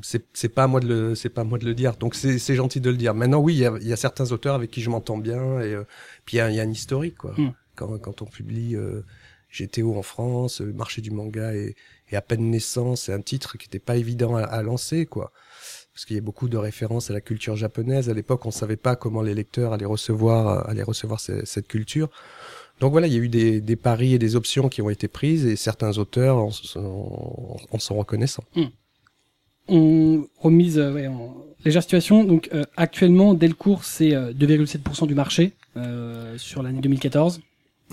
c'est 0.02 0.50
pas 0.50 0.64
à 0.64 0.68
moi 0.68 0.80
de 0.80 0.88
le 0.88 1.16
c'est 1.16 1.30
pas 1.30 1.42
à 1.42 1.44
moi 1.44 1.60
de 1.60 1.66
le 1.66 1.76
dire 1.76 1.96
donc 1.96 2.16
c'est 2.16 2.56
gentil 2.56 2.82
de 2.82 2.90
le 2.90 2.98
dire 2.98 3.14
maintenant 3.14 3.40
oui 3.40 3.54
il 3.54 3.60
y 3.60 3.66
a, 3.66 3.78
y 3.80 3.94
a, 3.94 3.96
certains 3.96 4.32
auteurs 4.32 4.56
avec 4.56 4.72
qui 4.72 4.82
je 4.82 4.90
m'entends 4.90 5.18
bien 5.18 5.62
et 5.62 5.78
puis 6.26 6.38
il 6.38 6.40
y 6.40 6.42
a, 6.42 6.50
y 6.50 6.60
a, 6.60 6.64
un 6.64 6.72
historique 6.72 7.18
quoi 7.18 7.34
hmm 7.38 7.54
quand, 7.78 7.98
quand 8.00 8.22
on 8.22 8.26
publie 8.26 8.76
euh, 8.76 9.06
GTO 9.54 9.96
en 9.96 10.02
France, 10.02 10.60
le 10.60 10.74
marché 10.74 11.02
du 11.02 11.12
manga 11.12 11.56
est, 11.56 11.76
à 12.12 12.22
peine 12.22 12.50
naissant, 12.50 12.98
c'est 12.98 13.14
un 13.14 13.22
titre 13.22 13.58
qui 13.58 13.68
n'était 13.68 13.80
pas 13.80 13.96
évident 13.96 14.36
à, 14.36 14.62
lancer, 14.62 15.06
quoi. 15.06 15.32
Parce 15.94 16.06
qu'il 16.06 16.16
y 16.16 16.20
a 16.20 16.22
beaucoup 16.22 16.48
de 16.48 16.58
références 16.58 17.10
à 17.10 17.14
la 17.14 17.22
culture 17.22 17.56
japonaise. 17.56 18.10
À 18.10 18.14
l'époque, 18.14 18.46
on 18.46 18.52
savait 18.52 18.78
pas 18.78 18.96
comment 18.96 19.22
les 19.22 19.34
lecteurs 19.34 19.74
allaient 19.74 19.86
recevoir, 19.86 20.70
allaient 20.70 20.84
recevoir 20.84 21.20
cette, 21.20 21.68
culture. 21.68 22.10
Donc 22.80 22.92
voilà, 22.92 23.08
il 23.08 23.14
y 23.14 23.16
a 23.16 23.20
eu 23.20 23.30
des, 23.30 23.60
des, 23.60 23.76
paris 23.76 24.14
et 24.14 24.20
des 24.20 24.36
options 24.36 24.70
qui 24.70 24.82
ont 24.82 24.90
été 24.90 25.08
prises 25.08 25.46
et 25.46 25.56
certains 25.56 25.98
auteurs 25.98 26.38
en, 26.38 26.52
sont 26.52 27.96
reconnaissants. 27.96 28.44
Hmm. 28.56 28.66
On 29.68 30.28
remise 30.40 30.78
ouais, 30.80 31.08
en 31.08 31.36
légère 31.66 31.82
situation. 31.82 32.24
Donc 32.24 32.50
euh, 32.54 32.64
actuellement, 32.78 33.34
Delcourt, 33.34 33.84
c'est 33.84 34.12
2,7% 34.12 35.04
euh, 35.04 35.08
du 35.08 35.16
marché 35.16 35.54
euh, 35.76 36.38
sur 36.38 36.64
l'année 36.64 36.82
2014. 36.82 37.42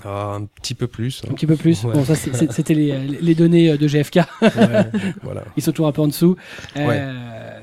Ah, 0.03 0.35
un 0.35 0.45
petit 0.45 0.73
peu 0.73 0.87
plus. 0.87 1.21
Hein. 1.23 1.29
Un 1.31 1.33
petit 1.35 1.47
peu 1.47 1.55
plus. 1.55 1.83
Bon, 1.83 2.03
ça, 2.03 2.15
c'était 2.15 2.73
les, 2.73 3.07
les, 3.07 3.35
données 3.35 3.69
euh, 3.69 3.77
de 3.77 3.87
GFK. 3.87 4.15
ouais, 4.41 4.91
voilà. 5.23 5.45
Ils 5.57 5.63
sont 5.63 5.71
toujours 5.71 5.87
un 5.87 5.91
peu 5.91 6.01
en 6.01 6.07
dessous. 6.07 6.35
Euh, 6.75 7.59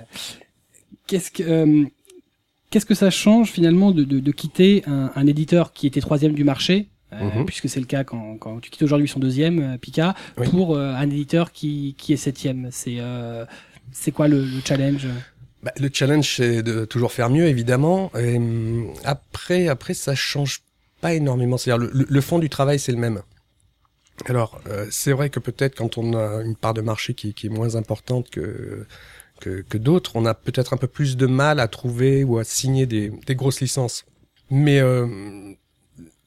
Qu'est-ce 1.06 1.30
que 1.30 1.42
euh, 1.42 1.84
qu'est-ce 2.70 2.86
que 2.86 2.94
ça 2.94 3.10
change 3.10 3.50
finalement 3.50 3.90
de, 3.90 4.04
de, 4.04 4.18
de 4.18 4.32
quitter 4.32 4.82
un, 4.86 5.10
un, 5.14 5.26
éditeur 5.26 5.74
qui 5.74 5.86
était 5.86 6.00
troisième 6.00 6.32
du 6.32 6.44
marché, 6.44 6.88
euh, 7.12 7.38
mhm. 7.38 7.44
puisque 7.46 7.68
c'est 7.68 7.80
le 7.80 7.86
cas 7.86 8.04
quand, 8.04 8.36
quand 8.38 8.60
tu 8.60 8.70
quittes 8.70 8.82
aujourd'hui 8.82 9.08
son 9.08 9.20
deuxième, 9.20 9.74
euh, 9.74 9.78
Pika, 9.78 10.14
pour 10.50 10.78
un 10.78 11.10
éditeur 11.10 11.52
qui, 11.52 11.94
qui 11.98 12.12
est 12.12 12.16
septième. 12.16 12.68
C'est 12.70 12.98
c'est 13.92 14.10
quoi 14.10 14.26
le, 14.26 14.42
le 14.44 14.60
challenge? 14.64 15.06
Bah, 15.62 15.72
Le 15.78 15.90
challenge, 15.92 16.36
c'est 16.36 16.62
de 16.62 16.84
toujours 16.84 17.12
faire 17.12 17.30
mieux, 17.30 17.46
évidemment. 17.46 18.10
Et, 18.18 18.36
hum, 18.36 18.92
après, 19.04 19.68
après, 19.68 19.94
ça 19.94 20.14
change 20.14 20.62
pas 21.00 21.14
énormément. 21.14 21.58
C'est-à-dire 21.58 21.86
le, 21.92 22.06
le, 22.08 22.20
fond 22.20 22.38
du 22.38 22.48
travail, 22.48 22.78
c'est 22.78 22.92
le 22.92 22.98
même. 22.98 23.22
Alors, 24.26 24.60
euh, 24.68 24.86
c'est 24.90 25.12
vrai 25.12 25.30
que 25.30 25.40
peut-être 25.40 25.76
quand 25.76 25.98
on 25.98 26.14
a 26.14 26.42
une 26.42 26.56
part 26.56 26.74
de 26.74 26.80
marché 26.80 27.14
qui, 27.14 27.34
qui 27.34 27.46
est 27.46 27.50
moins 27.50 27.76
importante 27.76 28.30
que 28.30 28.86
que, 29.40 29.62
que 29.68 29.76
d'autres, 29.76 30.12
on 30.14 30.24
a 30.24 30.34
peut-être 30.34 30.72
un 30.72 30.76
peu 30.76 30.86
plus 30.86 31.16
de 31.16 31.26
mal 31.26 31.58
à 31.58 31.66
trouver 31.66 32.22
ou 32.22 32.38
à 32.38 32.44
signer 32.44 32.86
des, 32.86 33.10
des 33.26 33.34
grosses 33.34 33.60
licences. 33.60 34.04
Mais 34.50 34.78
euh, 34.78 35.52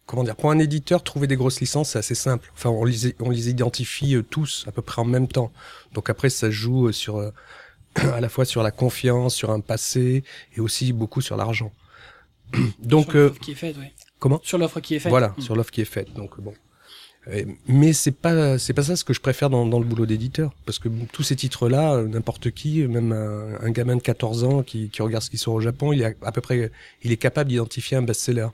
comment 0.06 0.24
dire, 0.24 0.36
pour 0.36 0.52
un 0.52 0.60
éditeur, 0.60 1.04
trouver 1.04 1.28
des 1.28 1.36
grosses 1.36 1.60
licences, 1.60 1.92
c'est 1.92 2.00
assez 2.00 2.16
simple. 2.16 2.50
Enfin, 2.54 2.70
on 2.70 2.86
les, 2.86 3.16
on 3.20 3.30
les 3.30 3.50
identifie 3.50 4.16
euh, 4.16 4.24
tous 4.24 4.66
à 4.68 4.72
peu 4.72 4.82
près 4.82 5.02
en 5.02 5.06
même 5.06 5.28
temps. 5.28 5.52
Donc 5.94 6.10
après, 6.10 6.30
ça 6.30 6.50
joue 6.50 6.92
sur 6.92 7.32
à 7.96 8.22
la 8.22 8.30
fois 8.30 8.46
sur 8.46 8.64
la 8.64 8.72
confiance, 8.72 9.36
sur 9.36 9.52
un 9.52 9.60
passé 9.60 10.24
et 10.56 10.60
aussi 10.60 10.94
beaucoup 10.94 11.22
sur 11.22 11.38
l'argent. 11.38 11.72
Donc, 12.80 13.12
sur 13.12 13.40
qui 13.40 13.52
est 13.52 13.56
fait, 13.56 13.76
oui. 13.78 13.88
Comment? 14.20 14.40
Sur 14.44 14.58
l'offre 14.58 14.80
qui 14.80 14.96
est 14.96 15.00
faite. 15.00 15.10
Voilà, 15.10 15.34
hmm. 15.38 15.42
sur 15.42 15.56
l'offre 15.56 15.72
qui 15.72 15.82
est 15.82 15.86
faite. 15.86 16.14
Donc 16.14 16.40
bon. 16.40 16.54
Mais 17.68 17.94
c'est 17.94 18.12
pas 18.12 18.60
c'est 18.60 18.74
pas 18.74 18.84
ça 18.84 18.96
ce 18.96 19.04
que 19.04 19.12
je 19.14 19.20
préfère 19.20 19.50
dans, 19.50 19.66
dans 19.66 19.80
le 19.80 19.86
boulot 19.86 20.06
d'éditeur 20.06 20.54
parce 20.68 20.78
que 20.78 20.90
tous 21.12 21.24
ces 21.24 21.36
titres 21.36 21.68
là 21.68 22.04
n'importe 22.04 22.52
qui 22.52 22.84
même 22.88 23.12
un, 23.12 23.72
gamin 23.72 23.96
de 23.96 24.02
14 24.02 24.44
ans 24.44 24.62
qui, 24.62 24.90
qui 24.90 25.02
regarde 25.02 25.24
ce 25.24 25.32
qui 25.32 25.40
sort 25.40 25.56
au 25.56 25.60
Japon 25.60 25.92
il 25.92 26.04
est 26.04 26.16
à, 26.22 26.32
peu 26.32 26.42
près 26.42 26.72
il 27.02 27.12
est 27.12 27.18
capable 27.18 27.50
d'identifier 27.50 27.98
un 27.98 28.04
best-seller. 28.04 28.50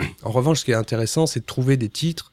En 0.22 0.30
revanche 0.30 0.60
ce 0.60 0.64
qui 0.64 0.70
est 0.72 0.74
intéressant 0.74 1.26
c'est 1.26 1.40
de 1.40 1.46
trouver 1.46 1.76
des 1.76 1.88
titres 1.88 2.32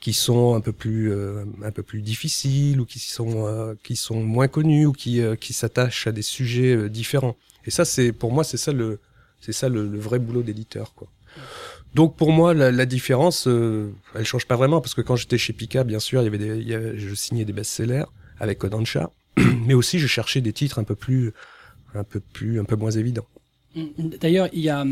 qui 0.00 0.12
sont 0.12 0.54
un 0.54 0.60
peu 0.60 0.72
plus 0.72 1.12
euh, 1.12 1.44
un 1.62 1.70
peu 1.70 1.82
plus 1.82 2.02
difficiles 2.02 2.80
ou 2.80 2.84
qui 2.84 2.98
sont 2.98 3.46
euh, 3.46 3.74
qui 3.84 3.96
sont 3.96 4.22
moins 4.22 4.48
connus 4.48 4.86
ou 4.86 4.92
qui 4.92 5.20
euh, 5.20 5.36
qui 5.36 5.52
s'attachent 5.52 6.06
à 6.06 6.12
des 6.12 6.22
sujets 6.22 6.88
différents. 6.88 7.36
Et 7.66 7.70
ça 7.70 7.84
c'est 7.84 8.12
pour 8.12 8.32
moi 8.32 8.44
c'est 8.44 8.56
ça 8.56 8.72
le 8.72 8.98
c'est 9.40 9.52
ça 9.52 9.68
le, 9.68 9.86
le 9.86 9.98
vrai 9.98 10.18
boulot 10.18 10.42
d'éditeur 10.42 10.94
quoi. 10.94 11.08
Donc 11.94 12.16
pour 12.16 12.32
moi, 12.32 12.54
la, 12.54 12.72
la 12.72 12.86
différence, 12.86 13.46
euh, 13.46 13.92
elle 14.14 14.24
change 14.24 14.46
pas 14.46 14.56
vraiment 14.56 14.80
parce 14.80 14.94
que 14.94 15.02
quand 15.02 15.16
j'étais 15.16 15.36
chez 15.36 15.52
Pika, 15.52 15.84
bien 15.84 15.98
sûr, 15.98 16.22
il 16.22 16.24
y 16.24 16.28
avait 16.28 16.38
des, 16.38 16.58
il 16.58 16.68
y 16.68 16.74
avait, 16.74 16.98
je 16.98 17.14
signais 17.14 17.44
des 17.44 17.52
best-sellers 17.52 18.04
avec 18.40 18.58
Kodansha, 18.58 19.10
mais 19.66 19.74
aussi 19.74 19.98
je 19.98 20.06
cherchais 20.06 20.40
des 20.40 20.52
titres 20.52 20.78
un 20.78 20.84
peu 20.84 20.94
plus, 20.94 21.32
un 21.94 22.04
peu 22.04 22.20
plus, 22.20 22.60
un 22.60 22.64
peu 22.64 22.76
moins 22.76 22.90
évidents. 22.90 23.26
D'ailleurs, 23.98 24.48
il 24.52 24.60
y 24.60 24.68
a 24.68 24.84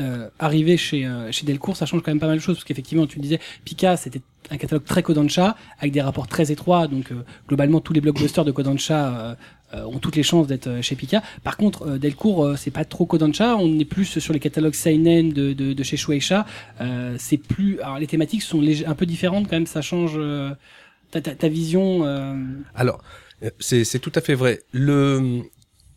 euh, 0.00 0.28
arrivé 0.38 0.76
chez 0.76 1.06
euh, 1.06 1.30
chez 1.32 1.46
Delcourt, 1.46 1.76
ça 1.76 1.86
change 1.86 2.02
quand 2.02 2.10
même 2.10 2.20
pas 2.20 2.26
mal 2.26 2.36
de 2.36 2.42
choses 2.42 2.56
parce 2.56 2.64
qu'effectivement, 2.64 3.06
tu 3.06 3.18
disais, 3.18 3.40
Pika, 3.64 3.96
c'était 3.96 4.22
un 4.50 4.56
catalogue 4.56 4.84
très 4.84 5.02
Kodansha 5.02 5.56
avec 5.78 5.92
des 5.92 6.00
rapports 6.00 6.26
très 6.26 6.50
étroits, 6.50 6.86
donc 6.86 7.12
euh, 7.12 7.22
globalement 7.48 7.80
tous 7.80 7.92
les 7.92 8.00
blockbusters 8.00 8.44
de 8.44 8.52
Kodansha 8.52 9.08
euh, 9.08 9.34
euh, 9.74 9.84
ont 9.84 9.98
toutes 9.98 10.16
les 10.16 10.22
chances 10.22 10.46
d'être 10.46 10.80
chez 10.82 10.96
Pika. 10.96 11.22
Par 11.44 11.56
contre, 11.56 11.98
Delcourt, 11.98 12.56
c'est 12.56 12.70
pas 12.70 12.84
trop 12.84 13.04
Kodansha, 13.04 13.56
on 13.56 13.78
est 13.78 13.84
plus 13.84 14.18
sur 14.18 14.32
les 14.32 14.40
catalogues 14.40 14.74
seinen 14.74 15.32
de, 15.32 15.52
de, 15.52 15.72
de 15.72 15.82
chez 15.82 15.96
Shueisha. 15.96 16.46
c'est 17.18 17.36
plus, 17.36 17.80
alors 17.80 17.98
les 17.98 18.06
thématiques 18.06 18.42
sont 18.42 18.62
un 18.86 18.94
peu 18.94 19.06
différentes 19.06 19.48
quand 19.48 19.56
même, 19.56 19.66
ça 19.66 19.82
change 19.82 20.18
ta, 21.10 21.20
ta, 21.20 21.34
ta, 21.34 21.48
vision. 21.48 22.04
Alors, 22.74 23.02
c'est 23.58 23.84
c'est 23.84 23.98
tout 23.98 24.12
à 24.14 24.22
fait 24.22 24.34
vrai. 24.34 24.60
Le 24.72 25.42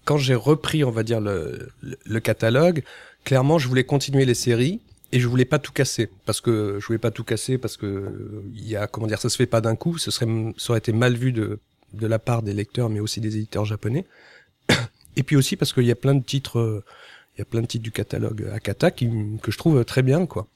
quand 0.03 0.17
j'ai 0.17 0.35
repris, 0.35 0.83
on 0.83 0.91
va 0.91 1.03
dire 1.03 1.21
le, 1.21 1.69
le 1.81 2.19
catalogue, 2.19 2.83
clairement, 3.23 3.59
je 3.59 3.67
voulais 3.67 3.83
continuer 3.83 4.25
les 4.25 4.33
séries 4.33 4.81
et 5.11 5.19
je 5.19 5.27
voulais 5.27 5.45
pas 5.45 5.59
tout 5.59 5.71
casser 5.71 6.09
parce 6.25 6.41
que 6.41 6.77
je 6.79 6.85
voulais 6.85 6.99
pas 6.99 7.11
tout 7.11 7.23
casser 7.23 7.57
parce 7.57 7.77
que 7.77 8.43
il 8.53 8.67
y 8.67 8.75
a 8.75 8.87
comment 8.87 9.07
dire 9.07 9.19
ça 9.19 9.29
se 9.29 9.35
fait 9.35 9.45
pas 9.45 9.61
d'un 9.61 9.75
coup, 9.75 9.97
ce 9.97 10.11
serait 10.11 10.27
ça 10.57 10.71
aurait 10.71 10.79
été 10.79 10.93
mal 10.93 11.15
vu 11.15 11.31
de 11.31 11.59
de 11.93 12.07
la 12.07 12.19
part 12.19 12.41
des 12.41 12.53
lecteurs 12.53 12.89
mais 12.89 12.99
aussi 12.99 13.19
des 13.21 13.35
éditeurs 13.37 13.65
japonais. 13.65 14.05
Et 15.17 15.23
puis 15.23 15.35
aussi 15.35 15.57
parce 15.57 15.73
qu'il 15.73 15.83
y 15.85 15.91
a 15.91 15.95
plein 15.95 16.15
de 16.15 16.23
titres 16.23 16.83
Il 17.35 17.39
y 17.39 17.41
a 17.41 17.45
plein 17.45 17.61
de 17.61 17.67
titres 17.67 17.83
du 17.83 17.91
catalogue 17.91 18.49
Akata 18.53 18.91
qui, 18.91 19.09
que 19.41 19.51
je 19.51 19.57
trouve 19.57 19.83
très 19.85 20.03
bien, 20.03 20.25
quoi. 20.25 20.47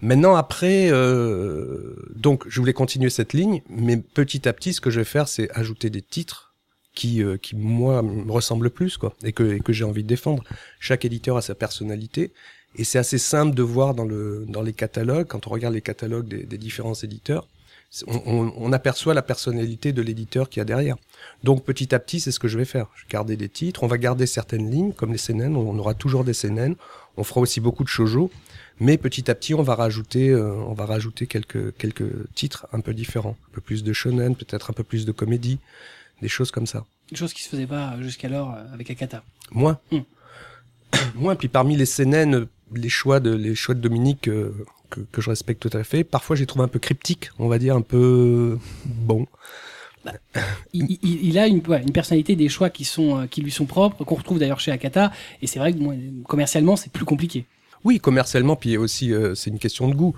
Maintenant, 0.00 0.34
après, 0.34 0.90
euh, 0.90 1.94
donc, 2.14 2.44
je 2.48 2.60
voulais 2.60 2.72
continuer 2.72 3.10
cette 3.10 3.32
ligne, 3.32 3.62
mais 3.68 3.96
petit 3.96 4.48
à 4.48 4.52
petit, 4.52 4.72
ce 4.72 4.80
que 4.80 4.90
je 4.90 5.00
vais 5.00 5.04
faire, 5.04 5.28
c'est 5.28 5.50
ajouter 5.52 5.88
des 5.90 6.02
titres 6.02 6.53
qui, 6.94 7.22
euh, 7.22 7.36
qui 7.36 7.56
moi, 7.56 8.02
me 8.02 8.30
ressemblent 8.30 8.70
plus, 8.70 8.96
quoi, 8.96 9.14
et 9.24 9.32
que, 9.32 9.60
que 9.60 9.72
j'ai 9.72 9.84
envie 9.84 10.02
de 10.02 10.08
défendre. 10.08 10.42
Chaque 10.80 11.04
éditeur 11.04 11.36
a 11.36 11.42
sa 11.42 11.54
personnalité, 11.54 12.32
et 12.76 12.84
c'est 12.84 12.98
assez 12.98 13.18
simple 13.18 13.54
de 13.54 13.62
voir 13.62 13.94
dans 13.94 14.04
le, 14.04 14.44
dans 14.48 14.62
les 14.62 14.72
catalogues, 14.72 15.26
quand 15.26 15.46
on 15.46 15.50
regarde 15.50 15.74
les 15.74 15.80
catalogues 15.80 16.28
des, 16.28 16.44
des 16.44 16.58
différents 16.58 16.94
éditeurs, 16.94 17.46
on, 18.08 18.22
on, 18.26 18.52
on, 18.56 18.72
aperçoit 18.72 19.14
la 19.14 19.22
personnalité 19.22 19.92
de 19.92 20.02
l'éditeur 20.02 20.48
qui 20.48 20.58
a 20.58 20.64
derrière. 20.64 20.96
Donc 21.44 21.64
petit 21.64 21.94
à 21.94 22.00
petit, 22.00 22.18
c'est 22.18 22.32
ce 22.32 22.40
que 22.40 22.48
je 22.48 22.58
vais 22.58 22.64
faire. 22.64 22.88
Je 22.96 23.02
vais 23.02 23.10
garder 23.10 23.36
des 23.36 23.48
titres, 23.48 23.84
on 23.84 23.86
va 23.86 23.98
garder 23.98 24.26
certaines 24.26 24.68
lignes, 24.68 24.92
comme 24.92 25.12
les 25.12 25.18
CNN, 25.18 25.54
on 25.54 25.78
aura 25.78 25.94
toujours 25.94 26.24
des 26.24 26.34
CNN, 26.34 26.74
on 27.16 27.22
fera 27.22 27.40
aussi 27.40 27.60
beaucoup 27.60 27.84
de 27.84 27.88
shoujo, 27.88 28.32
mais 28.80 28.98
petit 28.98 29.30
à 29.30 29.34
petit, 29.36 29.54
on 29.54 29.62
va 29.62 29.76
rajouter, 29.76 30.30
euh, 30.30 30.52
on 30.54 30.72
va 30.72 30.86
rajouter 30.86 31.28
quelques 31.28 31.76
quelques 31.76 32.10
titres 32.34 32.66
un 32.72 32.80
peu 32.80 32.94
différents, 32.94 33.36
un 33.50 33.54
peu 33.54 33.60
plus 33.60 33.84
de 33.84 33.92
shonen, 33.92 34.34
peut-être 34.34 34.70
un 34.70 34.74
peu 34.74 34.82
plus 34.82 35.06
de 35.06 35.12
comédie, 35.12 35.60
des 36.22 36.28
choses 36.28 36.50
comme 36.50 36.66
ça. 36.66 36.84
Des 37.10 37.16
choses 37.16 37.32
qui 37.32 37.42
se 37.42 37.48
faisaient 37.48 37.66
pas 37.66 37.94
jusqu'alors 38.00 38.54
euh, 38.54 38.72
avec 38.72 38.90
Akata. 38.90 39.22
Moi, 39.52 39.80
mm. 39.90 39.98
moi, 41.14 41.36
puis 41.36 41.48
parmi 41.48 41.76
les 41.76 41.86
CNN, 41.86 42.46
les 42.74 42.88
choix 42.88 43.20
de 43.20 43.30
les 43.30 43.54
choix 43.54 43.74
de 43.74 43.80
Dominique 43.80 44.28
euh, 44.28 44.52
que, 44.90 45.00
que, 45.00 45.20
je 45.20 45.30
respecte 45.30 45.60
tout 45.60 45.76
à 45.76 45.84
fait. 45.84 46.04
Parfois, 46.04 46.36
j'ai 46.36 46.46
trouvé 46.46 46.64
un 46.64 46.68
peu 46.68 46.78
cryptique, 46.78 47.30
on 47.38 47.48
va 47.48 47.58
dire 47.58 47.76
un 47.76 47.82
peu 47.82 48.58
bon. 48.84 49.26
Bah, 50.04 50.12
il, 50.72 50.98
il, 51.02 51.26
il, 51.26 51.38
a 51.38 51.46
une, 51.46 51.66
ouais, 51.66 51.82
une 51.82 51.92
personnalité, 51.92 52.36
des 52.36 52.48
choix 52.48 52.68
qui 52.68 52.84
sont 52.84 53.20
euh, 53.20 53.26
qui 53.26 53.40
lui 53.40 53.50
sont 53.50 53.64
propres, 53.64 54.04
qu'on 54.04 54.16
retrouve 54.16 54.38
d'ailleurs 54.38 54.60
chez 54.60 54.70
Akata. 54.70 55.12
Et 55.40 55.46
c'est 55.46 55.58
vrai 55.58 55.72
que 55.72 55.78
commercialement, 56.24 56.76
c'est 56.76 56.92
plus 56.92 57.04
compliqué. 57.04 57.46
Oui, 57.84 58.00
commercialement, 58.00 58.56
puis 58.56 58.78
aussi 58.78 59.12
euh, 59.12 59.34
c'est 59.34 59.50
une 59.50 59.58
question 59.58 59.88
de 59.88 59.94
goût. 59.94 60.14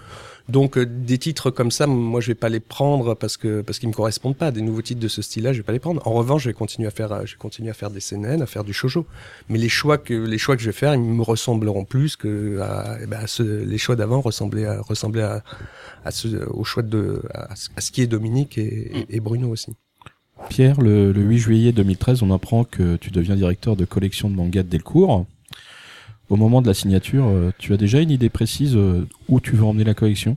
Donc 0.49 0.79
euh, 0.79 0.87
des 0.87 1.19
titres 1.19 1.51
comme 1.51 1.73
ça, 1.73 1.89
moi 1.89 2.21
je 2.21 2.29
vais 2.29 2.37
pas 2.37 2.49
les 2.49 2.61
prendre 2.61 3.15
parce 3.15 3.37
que 3.37 3.61
parce 3.63 3.81
qu'ils 3.81 3.89
me 3.89 3.95
correspondent 3.95 4.37
pas. 4.37 4.53
Des 4.53 4.63
nouveaux 4.63 4.83
titres 4.83 5.01
de 5.01 5.09
ce 5.09 5.21
style-là, 5.21 5.53
je 5.53 5.59
vais 5.59 5.65
pas 5.65 5.73
les 5.73 5.81
prendre. 5.81 6.07
En 6.07 6.13
revanche, 6.13 6.45
je 6.45 6.51
vais 6.51 6.55
continuer 6.55 6.87
à 6.87 6.93
faire, 6.93 7.27
je 7.27 7.33
vais 7.33 7.39
continuer 7.39 7.71
à 7.71 7.75
faire 7.75 7.91
des 7.91 8.01
CNN, 8.01 8.41
à 8.41 8.47
faire 8.47 8.63
du 8.63 8.73
shoujo. 8.73 9.05
Mais 9.49 9.59
les 9.59 9.69
choix 9.69 9.99
que 9.99 10.15
les 10.15 10.39
choix 10.39 10.55
que 10.55 10.63
je 10.63 10.69
vais 10.69 10.77
faire, 10.77 10.95
ils 10.95 11.01
me 11.01 11.23
ressembleront 11.23 11.85
plus 11.85 12.15
que 12.15 12.61
à, 12.61 12.99
eh 13.03 13.07
ben, 13.07 13.19
à 13.19 13.43
les 13.43 13.79
choix 13.79 13.97
d'avant 13.97 14.21
ressemblaient 14.21 14.67
à 14.67 14.81
ressemblaient 14.81 15.23
à, 15.23 15.43
à 16.05 16.11
choix 16.63 16.85
de 16.85 17.23
à, 17.35 17.57
ce 17.57 17.91
qui 17.91 18.03
est 18.03 18.07
Dominique 18.07 18.59
et, 18.59 19.07
et, 19.11 19.19
Bruno 19.19 19.49
aussi. 19.49 19.73
Pierre, 20.49 20.81
le, 20.81 21.11
le 21.11 21.23
8 21.23 21.39
juillet 21.39 21.73
2013, 21.73 22.23
on 22.23 22.31
apprend 22.31 22.63
que 22.63 22.95
tu 22.97 23.11
deviens 23.11 23.35
directeur 23.35 23.75
de 23.75 23.85
collection 23.85 24.31
de 24.31 24.37
manga 24.37 24.63
de 24.63 24.69
Delcourt 24.69 25.27
au 26.29 26.37
moment 26.37 26.63
de 26.63 26.67
la 26.67 26.75
signature, 26.75 27.27
euh, 27.27 27.53
tu 27.59 27.73
as 27.73 27.77
déjà 27.77 28.01
une 28.01 28.11
idée 28.11 28.29
précise 28.29 28.77
euh, 28.77 29.07
où 29.29 29.41
tu 29.41 29.53
veux 29.53 29.65
emmener 29.65 29.85
la 29.85 29.95
collection? 29.95 30.37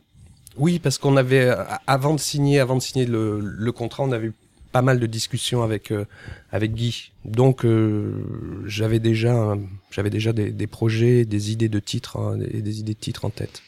Oui, 0.57 0.79
parce 0.79 0.97
qu'on 0.97 1.17
avait 1.17 1.45
euh, 1.45 1.63
avant 1.87 2.13
de 2.13 2.19
signer, 2.19 2.59
avant 2.59 2.75
de 2.75 2.81
signer 2.81 3.05
le, 3.05 3.71
contrat, 3.71 4.03
on 4.03 4.11
avait 4.11 4.31
pas 4.71 4.81
mal 4.81 4.99
de 4.99 5.07
discussions 5.07 5.63
avec 5.63 5.91
avec 6.51 6.75
Guy. 6.75 7.11
Donc 7.25 7.65
j'avais 8.65 8.99
déjà 8.99 9.57
j'avais 9.89 10.11
déjà 10.11 10.31
des, 10.31 10.51
des, 10.51 10.67
projets, 10.67 11.25
des 11.25 11.51
idées 11.51 11.69
de 11.69 11.79
titres 11.79 12.17
hein, 12.17 12.37
et 12.51 12.61
des 12.61 12.79
idées 12.81 12.93
de 12.93 12.99
titres 12.99 13.25
en 13.25 13.31
tête. 13.31 13.63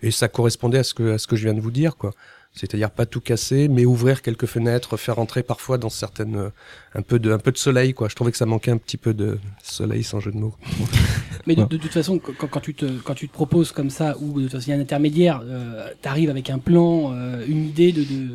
Et 0.00 0.12
ça 0.12 0.28
correspondait 0.28 0.78
à 0.78 0.84
ce 0.84 0.94
que 0.94 1.14
à 1.14 1.18
ce 1.18 1.26
que 1.26 1.34
je 1.34 1.44
viens 1.44 1.54
de 1.54 1.60
vous 1.60 1.72
dire, 1.72 1.96
quoi 1.96 2.12
c'est-à-dire 2.54 2.90
pas 2.90 3.06
tout 3.06 3.20
casser, 3.20 3.68
mais 3.68 3.86
ouvrir 3.86 4.20
quelques 4.20 4.46
fenêtres, 4.46 4.96
faire 4.96 5.18
entrer 5.18 5.42
parfois 5.42 5.78
dans 5.78 5.88
certaines 5.88 6.36
euh, 6.36 6.50
un 6.94 7.02
peu 7.02 7.18
de 7.18 7.32
un 7.32 7.38
peu 7.38 7.50
de 7.50 7.56
soleil 7.56 7.94
quoi. 7.94 8.08
Je 8.08 8.14
trouvais 8.14 8.30
que 8.30 8.36
ça 8.36 8.46
manquait 8.46 8.70
un 8.70 8.76
petit 8.76 8.98
peu 8.98 9.14
de 9.14 9.38
soleil 9.62 10.04
sans 10.04 10.20
jeu 10.20 10.32
de 10.32 10.36
mots. 10.36 10.54
mais 11.46 11.54
de, 11.56 11.64
toute 11.64 11.92
façon, 11.92 12.18
quand, 12.18 12.60
tu 12.60 12.74
te 12.74 12.84
quand 13.00 13.14
tu 13.14 13.28
te 13.28 13.32
proposes 13.32 13.72
comme 13.72 13.90
ça 13.90 14.16
ou 14.20 14.38
de 14.38 14.42
toute 14.42 14.52
façon 14.52 14.66
il 14.66 14.70
y 14.70 14.72
a 14.74 14.76
un 14.76 14.80
intermédiaire, 14.80 15.40
euh, 15.44 15.88
t'arrives 16.02 16.30
avec 16.30 16.50
un 16.50 16.58
plan, 16.58 17.12
euh, 17.14 17.44
une 17.48 17.64
idée 17.64 17.92
de, 17.92 18.02
de 18.02 18.28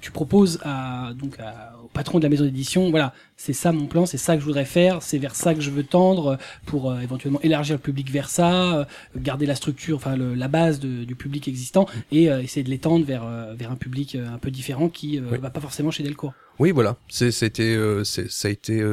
tu 0.00 0.10
proposes 0.10 0.58
à 0.62 1.12
donc 1.14 1.38
à, 1.38 1.75
patron 1.96 2.18
de 2.18 2.24
la 2.24 2.28
maison 2.28 2.44
d'édition, 2.44 2.90
voilà, 2.90 3.14
c'est 3.36 3.52
ça 3.52 3.72
mon 3.72 3.86
plan, 3.86 4.04
c'est 4.06 4.18
ça 4.18 4.34
que 4.34 4.40
je 4.40 4.46
voudrais 4.46 4.66
faire, 4.66 5.02
c'est 5.02 5.18
vers 5.18 5.34
ça 5.34 5.54
que 5.54 5.60
je 5.60 5.70
veux 5.70 5.82
tendre 5.82 6.38
pour 6.66 6.90
euh, 6.90 7.00
éventuellement 7.00 7.40
élargir 7.42 7.74
le 7.76 7.80
public 7.80 8.10
vers 8.10 8.28
ça, 8.28 8.80
euh, 8.80 8.84
garder 9.16 9.46
la 9.46 9.54
structure, 9.54 9.96
enfin 9.96 10.14
le, 10.14 10.34
la 10.34 10.48
base 10.48 10.78
de, 10.78 11.04
du 11.04 11.14
public 11.14 11.48
existant 11.48 11.86
et 12.12 12.30
euh, 12.30 12.42
essayer 12.42 12.62
de 12.62 12.70
l'étendre 12.70 13.04
vers 13.04 13.24
vers 13.54 13.70
un 13.70 13.76
public 13.76 14.16
un 14.16 14.38
peu 14.38 14.50
différent 14.50 14.88
qui 14.88 15.20
oui. 15.20 15.38
va 15.38 15.50
pas 15.50 15.60
forcément 15.60 15.90
chez 15.90 16.02
Delcourt. 16.02 16.34
Oui, 16.58 16.70
voilà, 16.70 16.96
c'était 17.08 17.76
ça 18.04 18.48
a 18.48 18.50
été 18.50 18.84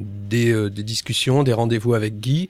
des, 0.00 0.70
des 0.70 0.82
discussions, 0.82 1.42
des 1.42 1.52
rendez-vous 1.52 1.94
avec 1.94 2.20
Guy 2.20 2.48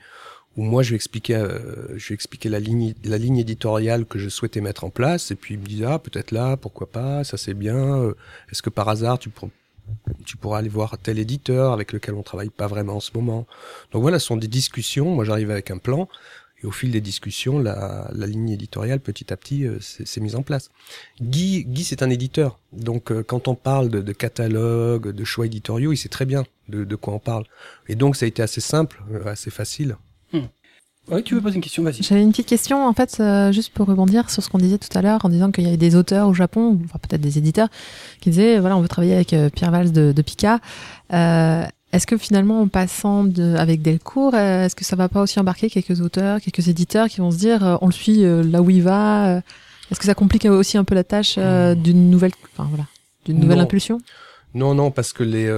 où 0.57 0.63
moi 0.63 0.83
je 0.83 0.91
lui 0.91 0.97
expliquais, 0.97 1.35
euh, 1.35 1.97
je 1.97 2.09
lui 2.09 2.15
expliquais 2.15 2.49
la 2.49 2.61
ligne, 2.61 2.95
la 3.05 3.19
ligne 3.19 3.39
éditoriale 3.39 4.07
que 4.07 4.19
je 4.19 4.29
souhaitais 4.29 4.61
mettre 4.61 4.85
en 4.85 4.91
place, 4.91 5.31
et 5.31 5.35
puis 5.35 5.55
il 5.55 5.61
me 5.61 5.67
disait 5.67 5.85
ah 5.85 5.99
peut-être 5.99 6.31
là, 6.31 6.57
pourquoi 6.57 6.91
pas, 6.91 7.25
ça 7.25 7.37
c'est 7.37 7.55
bien. 7.55 7.77
Euh, 7.77 8.15
est-ce 8.51 8.63
que 8.63 8.71
par 8.71 8.89
hasard 8.89 9.19
tu 9.19 9.29
tu 10.27 10.37
pourras 10.37 10.59
aller 10.59 10.69
voir 10.69 10.99
tel 10.99 11.19
éditeur 11.19 11.73
avec 11.73 11.93
lequel 11.93 12.15
on 12.15 12.23
travaille 12.23 12.51
pas 12.51 12.67
vraiment 12.67 12.97
en 12.97 13.01
ce 13.01 13.13
moment. 13.15 13.47
Donc 13.93 14.03
voilà, 14.03 14.19
ce 14.19 14.27
sont 14.27 14.37
des 14.37 14.49
discussions. 14.49 15.15
Moi 15.15 15.25
j'arrive 15.25 15.51
avec 15.51 15.71
un 15.71 15.79
plan. 15.79 16.09
Et 16.63 16.67
au 16.67 16.71
fil 16.71 16.91
des 16.91 17.03
discussions, 17.03 17.59
la, 17.59 18.09
ligne 18.15 18.51
éditoriale, 18.51 19.01
petit 19.01 19.31
à 19.31 19.37
petit, 19.37 19.67
euh, 19.67 19.79
s'est 19.81 20.21
mise 20.21 20.37
en 20.37 20.43
place. 20.43 20.71
Guy, 21.21 21.65
Guy 21.67 21.85
c'est 21.85 22.03
un 22.03 22.09
éditeur. 22.09 22.59
Donc 22.73 23.13
euh, 23.13 23.23
quand 23.23 23.47
on 23.49 23.55
parle 23.55 23.91
de, 23.91 24.01
de, 24.01 24.13
catalogue, 24.13 25.11
de 25.11 25.25
choix 25.25 25.47
éditoriaux, 25.47 25.93
il 25.93 25.99
sait 25.99 26.09
très 26.09 26.25
bien 26.25 26.45
de, 26.69 26.85
de, 26.85 26.97
quoi 26.97 27.13
on 27.13 27.19
parle. 27.19 27.45
Et 27.89 27.95
donc 27.95 28.17
ça 28.17 28.25
a 28.25 28.29
été 28.29 28.43
assez 28.43 28.63
simple, 28.63 29.03
euh, 29.13 29.27
assez 29.27 29.51
facile. 29.51 29.97
Hmm. 31.09 31.15
Oui, 31.15 31.23
tu 31.23 31.35
veux 31.35 31.41
poser 31.41 31.57
une 31.57 31.63
question, 31.63 31.83
vas-y. 31.83 32.03
J'avais 32.03 32.23
une 32.23 32.31
petite 32.31 32.49
question, 32.49 32.87
en 32.87 32.93
fait, 32.93 33.17
euh, 33.21 33.53
juste 33.53 33.73
pour 33.73 33.87
rebondir 33.87 34.29
sur 34.31 34.43
ce 34.43 34.49
qu'on 34.49 34.59
disait 34.59 34.79
tout 34.79 34.97
à 34.97 35.03
l'heure, 35.03 35.25
en 35.25 35.29
disant 35.29 35.51
qu'il 35.51 35.65
y 35.65 35.69
avait 35.69 35.77
des 35.77 35.95
auteurs 35.95 36.29
au 36.29 36.35
Japon, 36.35 36.79
enfin 36.85 36.99
peut-être 36.99 37.21
des 37.21 37.39
éditeurs, 37.39 37.69
qui 38.21 38.31
disaient, 38.31 38.59
voilà, 38.59 38.77
on 38.77 38.81
veut 38.81 38.89
travailler 38.89 39.15
avec 39.15 39.33
euh, 39.33 39.49
Pierre 39.49 39.71
Valls 39.71 39.93
de, 39.93 40.13
de 40.13 40.23
Pika. 40.23 40.59
Euh, 41.13 41.65
est-ce 41.93 42.07
que 42.07 42.17
finalement, 42.19 42.61
en 42.61 42.69
passant 42.69 43.25
de, 43.25 43.55
avec 43.57 43.83
Delcourt, 43.83 44.35
euh, 44.35 44.65
est-ce 44.65 44.75
que 44.75 44.85
ça 44.85 44.97
va 44.97 45.09
pas 45.09 45.23
aussi 45.23 45.39
embarquer 45.39 45.71
quelques 45.71 46.01
auteurs, 46.01 46.41
quelques 46.41 46.69
éditeurs 46.69 47.09
qui 47.09 47.21
vont 47.21 47.31
se 47.31 47.39
dire, 47.39 47.65
euh, 47.65 47.77
on 47.81 47.87
le 47.87 47.93
suit 47.93 48.23
là 48.23 48.61
où 48.61 48.71
il 48.71 48.83
va 48.83 49.41
Est-ce 49.91 50.01
que 50.01 50.07
ça 50.07 50.15
complique 50.15 50.45
aussi 50.47 50.77
un 50.77 50.85
peu 50.85 50.95
la 50.95 51.05
tâche 51.05 51.39
d'une 51.39 52.11
nouvelle, 52.11 52.33
enfin 52.53 52.69
voilà, 52.69 52.87
d'une 53.25 53.39
nouvelle 53.39 53.59
non. 53.59 53.65
impulsion? 53.65 54.01
Non, 54.55 54.75
non, 54.75 54.91
parce 54.91 55.13
que 55.13 55.23
les, 55.23 55.49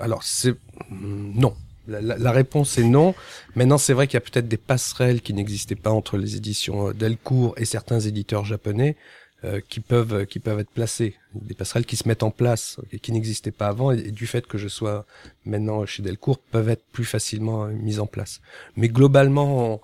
alors 0.00 0.22
c'est 0.22 0.54
non 0.90 1.54
la, 1.90 2.00
la, 2.00 2.18
la, 2.18 2.30
réponse 2.32 2.78
est 2.78 2.84
non. 2.84 3.14
Maintenant, 3.56 3.78
c'est 3.78 3.92
vrai 3.92 4.06
qu'il 4.06 4.14
y 4.14 4.18
a 4.18 4.20
peut-être 4.20 4.48
des 4.48 4.56
passerelles 4.56 5.20
qui 5.20 5.34
n'existaient 5.34 5.74
pas 5.74 5.90
entre 5.90 6.16
les 6.16 6.36
éditions 6.36 6.92
Delcourt 6.92 7.54
et 7.56 7.64
certains 7.64 8.00
éditeurs 8.00 8.44
japonais 8.44 8.96
euh, 9.42 9.62
qui 9.70 9.80
peuvent 9.80 10.26
qui 10.26 10.38
peuvent 10.38 10.58
être 10.58 10.70
placées, 10.70 11.14
des 11.34 11.54
passerelles 11.54 11.86
qui 11.86 11.96
se 11.96 12.06
mettent 12.06 12.22
en 12.22 12.30
place 12.30 12.78
et 12.92 12.98
qui 12.98 13.10
n'existaient 13.10 13.50
pas 13.50 13.68
avant, 13.68 13.90
et, 13.90 13.98
et, 13.98 14.10
du 14.10 14.26
fait 14.26 14.46
que 14.46 14.58
je 14.58 14.68
sois 14.68 15.06
maintenant 15.46 15.86
chez 15.86 16.02
Delcourt, 16.02 16.38
peuvent 16.38 16.68
être 16.68 16.84
plus 16.92 17.06
facilement 17.06 17.64
euh, 17.64 17.70
mises 17.70 18.00
en 18.00 18.06
place. 18.06 18.42
Mais 18.76 18.88
globalement, 18.88 19.72
on, 19.72 19.80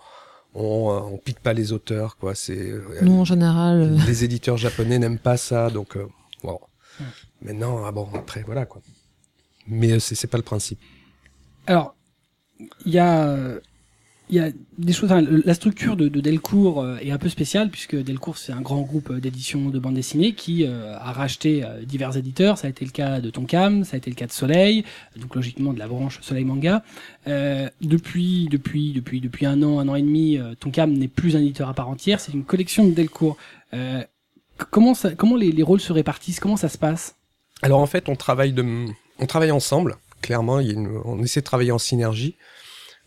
on, 0.54 1.10
on 1.10 1.16
pique 1.16 1.40
pas 1.40 1.54
les 1.54 1.72
auteurs, 1.72 2.18
quoi. 2.18 2.34
C'est 2.34 2.70
non 3.00 3.20
en 3.20 3.24
général. 3.24 3.96
Les 4.06 4.24
éditeurs 4.24 4.58
japonais 4.58 4.98
n'aiment 4.98 5.18
pas 5.18 5.38
ça, 5.38 5.70
donc 5.70 5.96
euh, 5.96 6.06
bon. 6.44 6.60
Maintenant, 7.40 7.82
ah 7.86 7.92
bon, 7.92 8.10
après 8.14 8.42
voilà 8.42 8.66
quoi. 8.66 8.82
Mais 9.68 9.98
c'est 10.00 10.26
pas 10.26 10.36
le 10.36 10.44
principe. 10.44 10.80
Alors, 11.66 11.95
il 12.84 12.92
y 12.92 12.98
a 12.98 13.36
il 14.28 14.36
y 14.36 14.40
a 14.40 14.50
des 14.78 14.92
choses. 14.92 15.10
La 15.10 15.54
structure 15.54 15.96
de, 15.96 16.08
de, 16.08 16.20
Delcourt 16.20 16.82
euh, 16.82 16.96
est 17.00 17.12
un 17.12 17.18
peu 17.18 17.28
spéciale 17.28 17.70
puisque 17.70 17.94
Delcourt 17.96 18.38
c'est 18.38 18.52
un 18.52 18.60
grand 18.60 18.80
groupe 18.80 19.12
d'édition 19.12 19.70
de 19.70 19.78
bande 19.78 19.94
dessinée 19.94 20.32
qui 20.32 20.64
euh, 20.64 20.96
a 20.98 21.12
racheté 21.12 21.62
euh, 21.62 21.82
divers 21.82 22.16
éditeurs. 22.16 22.58
Ça 22.58 22.66
a 22.66 22.70
été 22.70 22.84
le 22.84 22.90
cas 22.90 23.20
de 23.20 23.30
Tonkam, 23.30 23.84
ça 23.84 23.94
a 23.94 23.98
été 23.98 24.10
le 24.10 24.16
cas 24.16 24.26
de 24.26 24.32
Soleil, 24.32 24.84
donc 25.16 25.34
logiquement 25.34 25.72
de 25.72 25.78
la 25.78 25.86
branche 25.86 26.18
Soleil 26.22 26.44
Manga. 26.44 26.82
Euh, 27.28 27.68
depuis 27.80 28.48
depuis 28.50 28.92
depuis 28.92 29.20
depuis 29.20 29.46
un 29.46 29.62
an, 29.62 29.78
un 29.78 29.88
an 29.88 29.94
et 29.94 30.02
demi, 30.02 30.40
Tonkam 30.58 30.92
n'est 30.92 31.08
plus 31.08 31.36
un 31.36 31.40
éditeur 31.40 31.68
à 31.68 31.74
part 31.74 31.88
entière. 31.88 32.18
C'est 32.18 32.32
une 32.32 32.44
collection 32.44 32.84
de 32.84 32.92
Delcourt. 32.92 33.36
comment 34.70 34.94
ça, 34.94 35.14
comment 35.14 35.36
les, 35.36 35.52
les 35.52 35.62
rôles 35.62 35.80
se 35.80 35.92
répartissent? 35.92 36.40
Comment 36.40 36.56
ça 36.56 36.68
se 36.68 36.78
passe? 36.78 37.14
Alors 37.62 37.78
en 37.78 37.86
fait, 37.86 38.08
on 38.08 38.16
travaille 38.16 38.52
de, 38.52 38.86
on 39.20 39.26
travaille 39.26 39.52
ensemble 39.52 39.96
clairement, 40.22 40.60
on 41.04 41.22
essaie 41.22 41.40
de 41.40 41.44
travailler 41.44 41.72
en 41.72 41.78
synergie. 41.78 42.36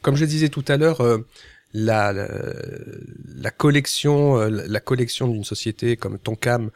Comme 0.02 0.16
je 0.16 0.26
disais 0.26 0.50
tout 0.50 0.64
à 0.68 0.78
l'heure, 0.78 1.02
euh, 1.02 1.26
la, 1.74 3.52
collection, 3.52 4.40
euh, 4.40 4.50
la 4.50 4.80
collection 4.80 5.28
d'une 5.28 5.44
société 5.44 5.98
comme 5.98 6.18
Tonkam 6.18 6.66
euh, 6.68 6.70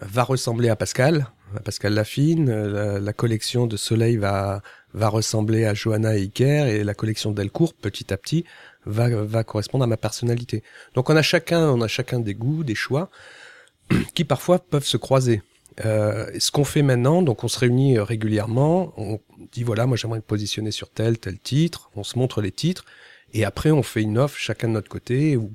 va 0.00 0.22
ressembler 0.22 0.68
à 0.68 0.76
Pascal, 0.76 1.26
à 1.56 1.60
Pascal 1.60 1.94
Lafine. 1.94 2.50
La, 2.50 3.12
collection 3.12 3.66
de 3.66 3.76
Soleil 3.76 4.16
va 4.16 4.62
va 4.94 5.08
ressembler 5.08 5.64
à 5.64 5.72
Johanna 5.72 6.18
et 6.18 6.22
Iker, 6.22 6.66
et 6.66 6.84
la 6.84 6.92
collection 6.92 7.32
Delcourt, 7.32 7.72
petit 7.72 8.12
à 8.12 8.18
petit, 8.18 8.44
va 8.84 9.08
va 9.08 9.42
correspondre 9.42 9.84
à 9.84 9.86
ma 9.86 9.96
personnalité. 9.96 10.62
Donc 10.94 11.08
on 11.10 11.16
a 11.16 11.22
chacun, 11.22 11.70
on 11.70 11.80
a 11.80 11.88
chacun 11.88 12.20
des 12.20 12.34
goûts, 12.34 12.62
des 12.62 12.74
choix, 12.74 13.10
qui 14.14 14.24
parfois 14.24 14.58
peuvent 14.58 14.84
se 14.84 14.98
croiser. 14.98 15.42
Euh, 15.84 16.30
ce 16.38 16.50
qu'on 16.50 16.64
fait 16.64 16.82
maintenant, 16.82 17.22
donc 17.22 17.44
on 17.44 17.48
se 17.48 17.58
réunit 17.58 17.98
régulièrement, 17.98 18.92
on 18.96 19.20
dit 19.52 19.62
voilà, 19.62 19.86
moi 19.86 19.96
j'aimerais 19.96 20.18
me 20.18 20.22
positionner 20.22 20.70
sur 20.70 20.90
tel, 20.90 21.18
tel 21.18 21.38
titre, 21.38 21.90
on 21.96 22.04
se 22.04 22.18
montre 22.18 22.40
les 22.42 22.52
titres, 22.52 22.84
Et 23.34 23.44
après, 23.44 23.70
on 23.70 23.82
fait 23.82 24.02
une 24.02 24.18
offre 24.18 24.36
chacun 24.38 24.68
de 24.68 24.74
notre 24.74 24.90
côté. 24.90 25.36
Ou 25.36 25.52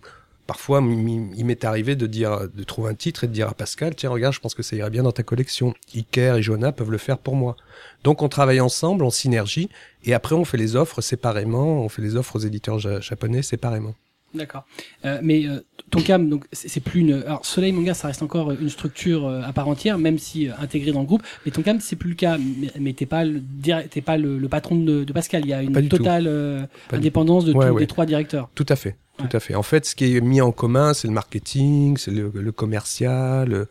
parfois, 0.47 0.81
il 0.81 1.45
m'est 1.45 1.63
arrivé 1.63 1.95
de 1.95 2.07
dire, 2.07 2.49
de 2.49 2.63
trouver 2.63 2.89
un 2.89 2.95
titre 2.95 3.23
et 3.23 3.27
de 3.27 3.33
dire 3.33 3.49
à 3.49 3.53
Pascal, 3.53 3.95
tiens, 3.95 4.09
regarde, 4.09 4.33
je 4.33 4.39
pense 4.39 4.55
que 4.55 4.63
ça 4.63 4.75
irait 4.75 4.89
bien 4.89 5.03
dans 5.03 5.11
ta 5.11 5.23
collection. 5.23 5.73
Iker 5.95 6.37
et 6.37 6.41
Jonah 6.41 6.71
peuvent 6.71 6.91
le 6.91 6.97
faire 6.97 7.19
pour 7.19 7.35
moi. 7.35 7.55
Donc, 8.03 8.21
on 8.23 8.29
travaille 8.29 8.61
ensemble, 8.61 9.03
en 9.05 9.11
synergie. 9.11 9.69
Et 10.03 10.13
après, 10.13 10.35
on 10.35 10.45
fait 10.45 10.57
les 10.57 10.75
offres 10.75 11.01
séparément. 11.01 11.83
On 11.83 11.89
fait 11.89 12.01
les 12.01 12.15
offres 12.15 12.37
aux 12.37 12.39
éditeurs 12.39 12.79
japonais 12.79 13.43
séparément. 13.43 13.93
D'accord. 14.37 14.65
Euh, 15.05 15.19
mais 15.21 15.47
euh, 15.47 15.59
ton 15.89 16.01
cam, 16.01 16.29
donc 16.29 16.45
c'est 16.51 16.79
plus 16.79 17.01
une. 17.01 17.13
Alors 17.13 17.45
Soleil 17.45 17.71
Manga, 17.71 17.93
ça 17.93 18.07
reste 18.07 18.21
encore 18.21 18.51
une 18.51 18.69
structure 18.69 19.25
euh, 19.25 19.41
à 19.41 19.53
part 19.53 19.67
entière, 19.67 19.97
même 19.97 20.19
si 20.19 20.47
euh, 20.47 20.53
intégrée 20.59 20.91
dans 20.91 21.01
le 21.01 21.05
groupe. 21.05 21.23
Mais 21.45 21.51
ton 21.51 21.61
cam, 21.61 21.79
c'est 21.79 21.95
plus 21.95 22.09
le 22.09 22.15
cas. 22.15 22.37
Mais, 22.37 22.71
mais 22.79 22.93
t'es 22.93 23.05
pas 23.05 23.25
le 23.25 23.41
t'es 23.89 24.01
pas 24.01 24.17
le, 24.17 24.37
le 24.37 24.49
patron 24.49 24.75
de, 24.75 25.03
de, 25.03 25.13
Pascal. 25.13 25.43
Il 25.43 25.49
y 25.49 25.53
a 25.53 25.61
une 25.61 25.89
totale 25.89 26.67
indépendance 26.91 27.45
de 27.45 27.53
tous 27.53 27.77
les 27.77 27.87
trois 27.87 28.05
directeurs. 28.05 28.49
Tout 28.55 28.65
à 28.69 28.75
fait. 28.75 28.95
Tout 29.17 29.35
à 29.35 29.39
fait. 29.39 29.55
En 29.55 29.63
fait, 29.63 29.85
ce 29.85 29.95
qui 29.95 30.15
est 30.15 30.21
mis 30.21 30.41
en 30.41 30.51
commun, 30.51 30.93
c'est 30.93 31.07
le 31.07 31.13
marketing, 31.13 31.97
c'est 31.97 32.11
le, 32.11 32.31
le, 32.31 32.51
commercial, 32.51 33.65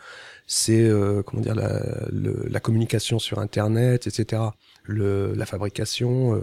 c'est 0.49 0.91
comment 1.25 1.41
dire 1.41 1.55
la, 1.55 1.83
la, 2.11 2.61
communication 2.61 3.21
sur 3.21 3.39
Internet, 3.39 4.09
etc. 4.09 4.43
Le, 4.85 5.35
la 5.37 5.47
fabrication. 5.47 6.41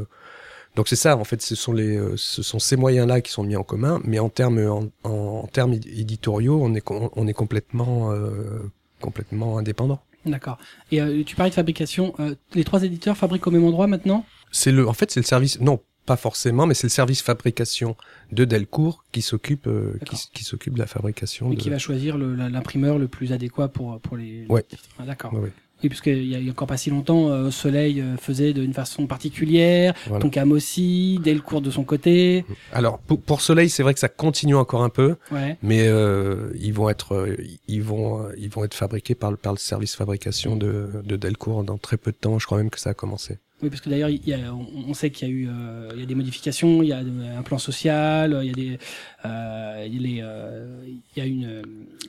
Donc 0.75 0.87
c'est 0.87 0.95
ça, 0.95 1.17
en 1.17 1.23
fait, 1.23 1.41
ce 1.41 1.55
sont 1.55 1.71
les, 1.71 1.95
euh, 1.97 2.13
ce 2.17 2.41
sont 2.41 2.59
ces 2.59 2.75
moyens-là 2.75 3.21
qui 3.21 3.31
sont 3.31 3.43
mis 3.43 3.55
en 3.55 3.63
commun, 3.63 4.01
mais 4.03 4.19
en 4.19 4.29
termes, 4.29 4.59
en, 4.67 4.85
en, 5.07 5.47
termes 5.47 5.73
éditoriaux, 5.73 6.59
on 6.61 6.73
est, 6.73 6.83
on 6.89 7.27
est 7.27 7.33
complètement, 7.33 8.11
euh, 8.11 8.71
complètement 8.99 9.57
indépendant. 9.57 10.01
D'accord. 10.25 10.57
Et 10.91 11.01
euh, 11.01 11.23
tu 11.23 11.35
parlais 11.35 11.51
de 11.51 11.55
fabrication. 11.55 12.13
les 12.55 12.63
trois 12.63 12.83
éditeurs 12.83 13.17
fabriquent 13.17 13.45
au 13.47 13.51
même 13.51 13.65
endroit 13.65 13.87
maintenant? 13.87 14.25
C'est 14.51 14.71
le, 14.71 14.87
en 14.87 14.93
fait, 14.93 15.11
c'est 15.11 15.19
le 15.19 15.25
service. 15.25 15.59
Non, 15.59 15.79
pas 16.05 16.15
forcément, 16.15 16.65
mais 16.65 16.73
c'est 16.73 16.87
le 16.87 16.91
service 16.91 17.21
fabrication 17.21 17.95
de 18.31 18.45
Delcourt 18.45 19.03
qui 19.11 19.21
s'occupe, 19.21 19.69
qui, 20.05 20.15
qui 20.33 20.43
s'occupe 20.43 20.73
de 20.73 20.79
la 20.79 20.87
fabrication. 20.87 21.51
Et 21.51 21.57
qui 21.57 21.69
va 21.69 21.77
choisir 21.77 22.17
l'imprimeur 22.17 22.97
le, 22.97 23.07
plus 23.07 23.31
adéquat 23.31 23.67
pour 23.67 23.99
pour 23.99 24.17
les. 24.17 24.47
Ouais. 24.47 24.65
Ah, 24.97 25.03
d'accord. 25.03 25.33
Ouais, 25.33 25.51
oui, 25.83 25.89
parce 25.89 26.01
qu'il 26.01 26.25
y, 26.25 26.35
a 26.35 26.51
encore 26.51 26.67
pas 26.67 26.77
si 26.77 26.89
longtemps, 26.89 27.27
euh, 27.29 27.51
Soleil 27.51 27.99
euh, 27.99 28.15
faisait 28.17 28.53
d'une 28.53 28.73
façon 28.73 29.05
particulière, 29.05 29.93
voilà. 30.07 30.21
Tonkam 30.21 30.51
aussi, 30.53 31.19
Delcourt 31.21 31.61
de 31.61 31.69
son 31.69 31.83
côté. 31.83 32.45
Alors 32.71 32.99
pour, 32.99 33.19
pour 33.21 33.41
Soleil, 33.41 33.69
c'est 33.69 33.83
vrai 33.83 33.93
que 33.93 33.99
ça 33.99 34.07
continue 34.07 34.55
encore 34.55 34.83
un 34.83 34.89
peu, 34.89 35.15
ouais. 35.31 35.57
mais 35.61 35.87
euh, 35.87 36.51
ils 36.59 36.73
vont 36.73 36.89
être, 36.89 37.15
euh, 37.15 37.35
ils 37.67 37.83
vont, 37.83 38.25
ils 38.37 38.49
vont 38.49 38.63
être 38.63 38.73
fabriqués 38.73 39.15
par 39.15 39.31
le 39.31 39.37
par 39.37 39.51
le 39.51 39.57
service 39.57 39.95
fabrication 39.95 40.55
de, 40.55 40.89
de 41.03 41.15
Delcourt 41.17 41.63
dans 41.63 41.77
très 41.77 41.97
peu 41.97 42.11
de 42.11 42.17
temps. 42.17 42.39
Je 42.39 42.45
crois 42.45 42.57
même 42.57 42.69
que 42.69 42.79
ça 42.79 42.91
a 42.91 42.93
commencé. 42.93 43.39
Oui, 43.63 43.69
parce 43.69 43.79
que 43.79 43.89
d'ailleurs, 43.89 44.09
on, 44.51 44.89
on, 44.89 44.93
sait 44.93 45.09
qu'il 45.09 45.25
y 45.25 45.31
a 45.31 45.33
eu, 45.33 45.47
euh, 45.47 45.89
il 45.93 46.01
y 46.01 46.03
a 46.03 46.05
des 46.05 46.15
modifications, 46.15 46.83
il 46.83 46.89
y 46.89 46.91
a 46.91 46.97
un 46.97 47.43
plan 47.43 47.57
social, 47.57 48.37
il 48.43 48.47
y 48.47 48.51
a 48.51 48.53
des, 48.53 48.77
euh, 49.23 49.87
euh, 49.87 49.87
il 49.87 51.17
y 51.17 51.21
a 51.21 51.25
une, 51.25 51.61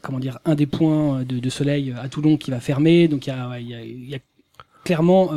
comment 0.02 0.18
dire, 0.18 0.40
un 0.44 0.56
des 0.56 0.66
points 0.66 1.23
de, 1.23 1.50
soleil 1.50 1.94
à 1.96 2.08
Toulon 2.08 2.37
qui 2.38 2.50
va 2.50 2.58
fermer, 2.58 3.06
donc 3.06 3.28
il 3.28 3.30
y 3.30 4.14
a, 4.16 4.18
clairement 4.82 5.30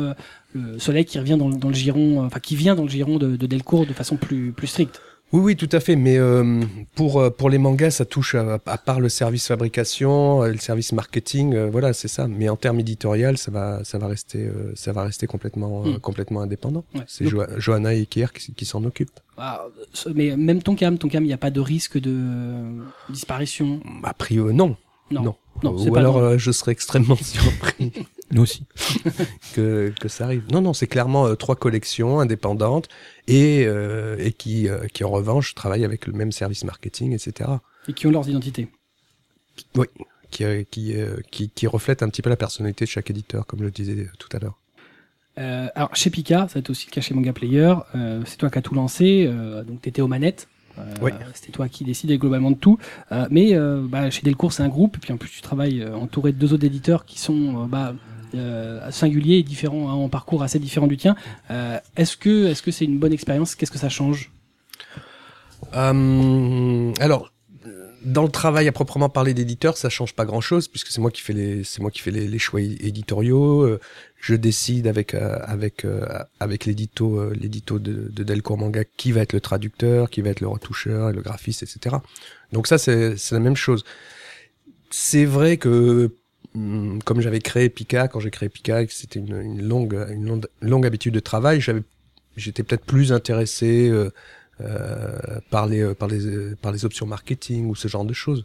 le 0.54 0.78
soleil 0.80 1.04
qui 1.04 1.20
revient 1.20 1.36
dans, 1.38 1.50
dans, 1.50 1.68
le 1.68 1.74
giron, 1.74 2.24
enfin 2.26 2.40
qui 2.40 2.56
vient 2.56 2.74
dans 2.74 2.82
le 2.82 2.88
giron 2.88 3.16
de, 3.18 3.36
de 3.36 3.46
Delcourt 3.46 3.86
de 3.86 3.92
façon 3.92 4.16
plus, 4.16 4.50
plus 4.50 4.66
stricte. 4.66 5.00
Oui, 5.32 5.40
oui, 5.40 5.56
tout 5.56 5.68
à 5.72 5.80
fait. 5.80 5.96
Mais 5.96 6.16
euh, 6.16 6.62
pour 6.94 7.20
euh, 7.20 7.30
pour 7.30 7.50
les 7.50 7.58
mangas, 7.58 7.90
ça 7.90 8.04
touche 8.04 8.34
à, 8.34 8.58
à, 8.64 8.78
part 8.78 9.00
le 9.00 9.08
service 9.08 9.46
fabrication, 9.46 10.42
euh, 10.42 10.52
le 10.52 10.58
service 10.58 10.92
marketing, 10.92 11.54
euh, 11.54 11.68
voilà, 11.70 11.92
c'est 11.92 12.08
ça. 12.08 12.28
Mais 12.28 12.48
en 12.48 12.56
termes 12.56 12.80
éditorial, 12.80 13.36
ça 13.36 13.50
va 13.50 13.84
ça 13.84 13.98
va 13.98 14.06
rester 14.06 14.48
ça 14.74 14.92
va 14.92 15.04
rester 15.04 15.26
complètement 15.26 15.84
mm. 15.84 15.98
complètement 15.98 16.40
indépendant. 16.40 16.84
Ouais. 16.94 17.02
C'est 17.06 17.26
jo 17.26 17.42
Johanna 17.58 17.94
et 17.94 18.06
Kier 18.06 18.28
qui, 18.34 18.54
qui 18.54 18.64
s'en 18.64 18.82
occupent. 18.84 19.20
Ah, 19.36 19.66
mais 20.14 20.36
même 20.36 20.62
ton 20.62 20.74
cam, 20.74 20.96
ton 20.98 21.08
cam, 21.08 21.22
il 21.22 21.28
n'y 21.28 21.32
a 21.32 21.38
pas 21.38 21.50
de 21.50 21.60
risque 21.60 21.98
de 21.98 22.56
disparition? 23.10 23.80
A 24.02 24.14
priori, 24.14 24.54
non. 24.54 24.76
Non. 25.10 25.22
non. 25.22 25.34
non 25.62 25.76
Ou 25.76 25.96
alors, 25.96 26.38
je 26.38 26.50
serais 26.50 26.72
extrêmement 26.72 27.16
surpris. 27.22 27.92
Nous 28.30 28.42
aussi. 28.42 28.64
que, 29.54 29.92
que 29.98 30.08
ça 30.08 30.24
arrive. 30.24 30.44
Non, 30.52 30.60
non, 30.60 30.72
c'est 30.72 30.86
clairement 30.86 31.26
euh, 31.26 31.34
trois 31.34 31.56
collections 31.56 32.20
indépendantes 32.20 32.88
et, 33.26 33.64
euh, 33.66 34.16
et 34.18 34.32
qui, 34.32 34.68
euh, 34.68 34.86
qui, 34.92 35.04
en 35.04 35.10
revanche, 35.10 35.54
travaillent 35.54 35.84
avec 35.84 36.06
le 36.06 36.12
même 36.12 36.32
service 36.32 36.64
marketing, 36.64 37.12
etc. 37.12 37.50
Et 37.88 37.92
qui 37.94 38.06
ont 38.06 38.10
leurs 38.10 38.28
identités. 38.28 38.68
Oui, 39.76 39.86
qui, 40.30 40.44
euh, 40.44 40.62
qui, 40.70 40.94
euh, 40.94 41.16
qui, 41.30 41.48
qui 41.50 41.66
reflètent 41.66 42.02
un 42.02 42.08
petit 42.08 42.22
peu 42.22 42.30
la 42.30 42.36
personnalité 42.36 42.84
de 42.84 42.90
chaque 42.90 43.10
éditeur, 43.10 43.46
comme 43.46 43.60
je 43.60 43.64
le 43.64 43.70
disais 43.70 44.08
tout 44.18 44.28
à 44.36 44.38
l'heure. 44.38 44.58
Euh, 45.38 45.68
alors 45.74 45.94
chez 45.94 46.10
Pika, 46.10 46.48
ça 46.48 46.54
va 46.54 46.60
être 46.60 46.70
aussi 46.70 46.86
le 46.86 46.92
cas 46.92 47.00
chez 47.00 47.14
Manga 47.14 47.32
Player. 47.32 47.74
Euh, 47.94 48.22
c'est 48.26 48.36
toi 48.36 48.50
qui 48.50 48.58
as 48.58 48.62
tout 48.62 48.74
lancé, 48.74 49.26
euh, 49.28 49.62
donc 49.62 49.80
t'étais 49.82 50.02
aux 50.02 50.08
manettes. 50.08 50.48
Euh, 50.78 50.82
oui. 51.02 51.10
C'était 51.34 51.52
toi 51.52 51.68
qui 51.68 51.84
décidais 51.84 52.18
globalement 52.18 52.50
de 52.50 52.56
tout. 52.56 52.78
Euh, 53.12 53.26
mais 53.30 53.54
euh, 53.54 53.82
bah, 53.88 54.10
chez 54.10 54.22
Delcourt, 54.22 54.52
c'est 54.52 54.62
un 54.62 54.68
groupe. 54.68 54.96
Et 54.96 55.00
puis 55.00 55.12
en 55.12 55.16
plus, 55.16 55.30
tu 55.30 55.40
travailles 55.40 55.84
entouré 55.84 56.32
de 56.32 56.38
deux 56.38 56.52
autres 56.52 56.64
éditeurs 56.64 57.04
qui 57.04 57.18
sont 57.18 57.66
bah, 57.66 57.94
euh, 58.34 58.90
singulier 58.90 59.36
et 59.36 59.42
différent, 59.42 59.88
hein, 59.88 59.94
en 59.94 60.08
parcours 60.08 60.42
assez 60.42 60.58
différent 60.58 60.86
du 60.86 60.96
tien. 60.96 61.16
Euh, 61.50 61.78
est-ce 61.96 62.16
que 62.16 62.46
est-ce 62.46 62.62
que 62.62 62.70
c'est 62.70 62.84
une 62.84 62.98
bonne 62.98 63.12
expérience? 63.12 63.54
Qu'est-ce 63.54 63.70
que 63.70 63.78
ça 63.78 63.88
change? 63.88 64.30
Euh, 65.74 66.92
Alors, 67.00 67.30
dans 68.04 68.22
le 68.22 68.30
travail 68.30 68.68
à 68.68 68.72
proprement 68.72 69.08
parler 69.08 69.34
d'éditeur, 69.34 69.76
ça 69.76 69.88
change 69.88 70.14
pas 70.14 70.24
grand-chose 70.24 70.68
puisque 70.68 70.88
c'est 70.88 71.00
moi 71.00 71.10
qui 71.10 71.20
fais 71.20 71.32
les 71.32 71.64
c'est 71.64 71.82
moi 71.82 71.90
qui 71.90 72.00
fais 72.00 72.10
les, 72.10 72.28
les 72.28 72.38
choix 72.38 72.60
éditoriaux. 72.60 73.62
Euh, 73.62 73.80
je 74.16 74.34
décide 74.34 74.86
avec 74.86 75.14
euh, 75.14 75.38
avec 75.42 75.84
euh, 75.84 76.06
avec 76.40 76.64
l'édito 76.64 77.32
l'édito 77.32 77.78
de, 77.78 78.08
de 78.10 78.22
Delcourt 78.22 78.58
Manga 78.58 78.84
qui 78.84 79.12
va 79.12 79.20
être 79.22 79.32
le 79.32 79.40
traducteur, 79.40 80.10
qui 80.10 80.22
va 80.22 80.30
être 80.30 80.40
le 80.40 80.48
retoucheur, 80.48 81.12
le 81.12 81.22
graphiste, 81.22 81.62
etc. 81.62 81.96
Donc 82.52 82.66
ça 82.66 82.78
c'est 82.78 83.16
c'est 83.16 83.34
la 83.34 83.40
même 83.40 83.56
chose. 83.56 83.84
C'est 84.90 85.24
vrai 85.24 85.56
que 85.56 86.16
comme 86.52 87.20
j'avais 87.20 87.40
créé 87.40 87.68
Pika, 87.68 88.08
quand 88.08 88.20
j'ai 88.20 88.30
créé 88.30 88.48
Pika, 88.48 88.86
c'était 88.88 89.20
une, 89.20 89.62
longue, 89.62 90.06
une 90.10 90.42
longue, 90.60 90.86
habitude 90.86 91.14
de 91.14 91.20
travail, 91.20 91.60
j'avais, 91.60 91.82
j'étais 92.36 92.62
peut-être 92.62 92.84
plus 92.84 93.12
intéressé 93.12 93.88
euh, 93.88 94.10
euh, 94.60 95.18
par 95.50 95.66
les, 95.66 95.82
euh, 95.82 95.94
par 95.94 96.08
les, 96.08 96.54
par 96.56 96.72
les 96.72 96.84
options 96.84 97.06
marketing 97.06 97.68
ou 97.68 97.74
ce 97.74 97.88
genre 97.88 98.04
de 98.04 98.14
choses. 98.14 98.44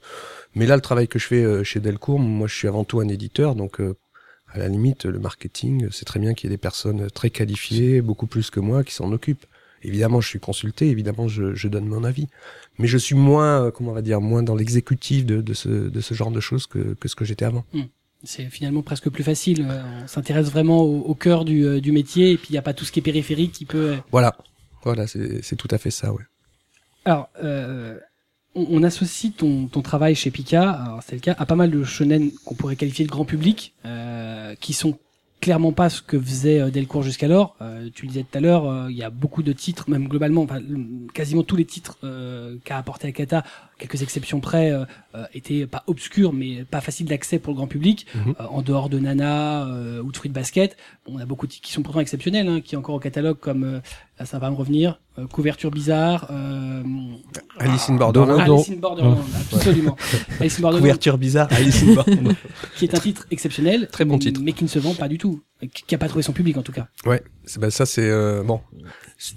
Mais 0.55 0.65
là, 0.65 0.75
le 0.75 0.81
travail 0.81 1.07
que 1.07 1.17
je 1.19 1.27
fais 1.27 1.63
chez 1.63 1.79
Delcourt, 1.79 2.19
moi, 2.19 2.47
je 2.47 2.55
suis 2.55 2.67
avant 2.67 2.83
tout 2.83 2.99
un 2.99 3.07
éditeur, 3.07 3.55
donc 3.55 3.79
à 3.79 4.59
la 4.59 4.67
limite, 4.67 5.05
le 5.05 5.19
marketing, 5.19 5.87
c'est 5.91 6.05
très 6.05 6.19
bien 6.19 6.33
qu'il 6.33 6.49
y 6.49 6.53
ait 6.53 6.55
des 6.55 6.61
personnes 6.61 7.09
très 7.09 7.29
qualifiées, 7.29 8.01
beaucoup 8.01 8.27
plus 8.27 8.49
que 8.51 8.59
moi, 8.59 8.83
qui 8.83 8.93
s'en 8.93 9.11
occupent. 9.11 9.45
Évidemment, 9.83 10.21
je 10.21 10.27
suis 10.29 10.39
consulté, 10.39 10.89
évidemment, 10.89 11.27
je, 11.27 11.53
je, 11.53 11.67
donne 11.67 11.85
mon 11.85 12.03
avis, 12.03 12.27
mais 12.79 12.87
je 12.87 12.97
suis 12.97 13.15
moins, 13.15 13.71
comment 13.71 13.91
on 13.91 13.93
va 13.93 14.01
dire, 14.01 14.21
moins 14.21 14.43
dans 14.43 14.55
l'exécutif 14.55 15.25
de, 15.25 15.41
de, 15.41 15.53
ce, 15.53 15.69
de 15.69 16.01
ce 16.01 16.13
genre 16.13 16.31
de 16.31 16.39
choses 16.39 16.67
que, 16.67 16.93
que 16.93 17.07
ce 17.07 17.15
que 17.15 17.25
j'étais 17.25 17.45
avant. 17.45 17.65
Mmh. 17.73 17.81
C'est 18.23 18.45
finalement 18.45 18.81
presque 18.81 19.09
plus 19.09 19.23
facile. 19.23 19.65
Euh, 19.69 19.81
on 20.03 20.07
s'intéresse 20.07 20.49
vraiment 20.49 20.81
au, 20.81 21.01
au 21.01 21.13
cœur 21.13 21.43
du, 21.43 21.65
euh, 21.65 21.81
du, 21.81 21.91
métier 21.91 22.31
et 22.31 22.37
puis 22.37 22.47
il 22.49 22.51
n'y 22.53 22.57
a 22.57 22.61
pas 22.61 22.73
tout 22.73 22.85
ce 22.85 22.91
qui 22.93 22.99
est 22.99 23.03
périphérique 23.03 23.51
qui 23.51 23.65
peut. 23.65 23.91
Euh, 23.91 23.97
voilà, 24.11 24.37
voilà, 24.83 25.07
c'est 25.07 25.55
tout 25.57 25.67
à 25.71 25.77
fait 25.77 25.91
ça, 25.91 26.13
ouais. 26.13 26.23
Alors, 27.05 27.29
euh, 27.43 27.99
on, 28.55 28.65
on, 28.69 28.83
associe 28.83 29.33
ton, 29.35 29.67
ton 29.67 29.81
travail 29.81 30.15
chez 30.15 30.31
Pika, 30.31 30.99
c'est 31.05 31.15
le 31.15 31.21
cas, 31.21 31.35
à 31.37 31.45
pas 31.45 31.55
mal 31.55 31.69
de 31.69 31.83
shonen 31.83 32.31
qu'on 32.45 32.55
pourrait 32.55 32.77
qualifier 32.77 33.05
de 33.05 33.11
grand 33.11 33.25
public, 33.25 33.73
euh, 33.85 34.55
qui 34.55 34.73
sont 34.73 34.97
clairement 35.43 35.73
pas 35.73 35.89
ce 35.89 36.01
que 36.01 36.17
faisait 36.17 36.61
euh, 36.61 36.69
Delcourt 36.71 37.03
jusqu'alors. 37.03 37.57
Euh, 37.61 37.89
tu 37.93 38.03
le 38.03 38.07
disais 38.13 38.23
tout 38.23 38.37
à 38.37 38.39
l'heure, 38.39 38.65
euh, 38.65 38.87
il 38.89 38.95
y 38.95 39.03
a 39.03 39.09
beaucoup 39.09 39.43
de 39.43 39.51
titres, 39.51 39.89
même 39.89 40.07
globalement, 40.07 40.47
quasiment 41.13 41.43
tous 41.43 41.57
les 41.57 41.65
titres 41.65 41.97
qu'a 42.63 42.77
apporté 42.77 43.09
Akata, 43.09 43.43
quelques 43.87 44.01
exceptions 44.01 44.39
près, 44.39 44.71
euh, 44.71 44.85
étaient 45.33 45.65
pas 45.67 45.83
obscurs, 45.87 46.33
mais 46.33 46.63
pas 46.63 46.81
faciles 46.81 47.07
d'accès 47.07 47.39
pour 47.39 47.53
le 47.53 47.57
grand 47.57 47.67
public. 47.67 48.07
Mm 48.15 48.31
-hmm. 48.31 48.47
en 48.57 48.61
dehors 48.61 48.89
de 48.89 48.99
Nana 48.99 49.67
ou 50.03 50.11
de 50.11 50.17
Fruit 50.17 50.31
Basket, 50.31 50.77
bon, 51.05 51.13
on 51.15 51.19
a 51.19 51.25
beaucoup 51.25 51.47
de 51.47 51.51
titres 51.53 51.67
qui 51.67 51.73
sont 51.73 51.83
pourtant 51.83 51.99
exceptionnels, 51.99 52.47
hein, 52.47 52.61
qui 52.61 52.75
est 52.75 52.77
encore 52.77 52.95
au 52.95 52.99
catalogue, 52.99 53.39
comme 53.39 53.81
là, 54.19 54.25
ça 54.25 54.39
va 54.39 54.49
me 54.49 54.55
revenir. 54.55 54.99
couverture 55.37 55.71
bizarre. 55.81 56.21
Alice 57.59 57.89
in 57.89 57.95
Borderland. 58.01 58.39
Alice 58.39 58.69
in 58.73 58.79
Borderland, 58.85 59.19
absolument. 59.53 59.95
Alice 60.39 60.57
in 60.57 60.61
Borderland. 60.63 60.83
Couverture 60.85 61.17
bizarre. 61.27 61.49
Alice 61.51 61.83
in 61.83 61.93
Borderland. 61.97 62.35
qui 62.75 62.83
est 62.85 62.95
un 62.97 63.03
titre 63.07 63.23
exceptionnel. 63.35 63.79
Très 63.97 64.05
bon 64.05 64.17
titre. 64.25 64.39
Mais 64.43 64.53
qui 64.57 64.63
ne 64.63 64.73
se 64.75 64.79
vend 64.79 64.95
pas 64.95 65.09
du 65.13 65.17
tout 65.17 65.35
qui 65.67 65.95
a 65.95 65.97
pas 65.97 66.07
trouvé 66.07 66.23
son 66.23 66.33
public 66.33 66.57
en 66.57 66.61
tout 66.61 66.71
cas. 66.71 66.87
Ouais, 67.05 67.23
bah 67.57 67.71
ça 67.71 67.85
c'est 67.85 68.09
euh, 68.09 68.43
bon. 68.43 68.61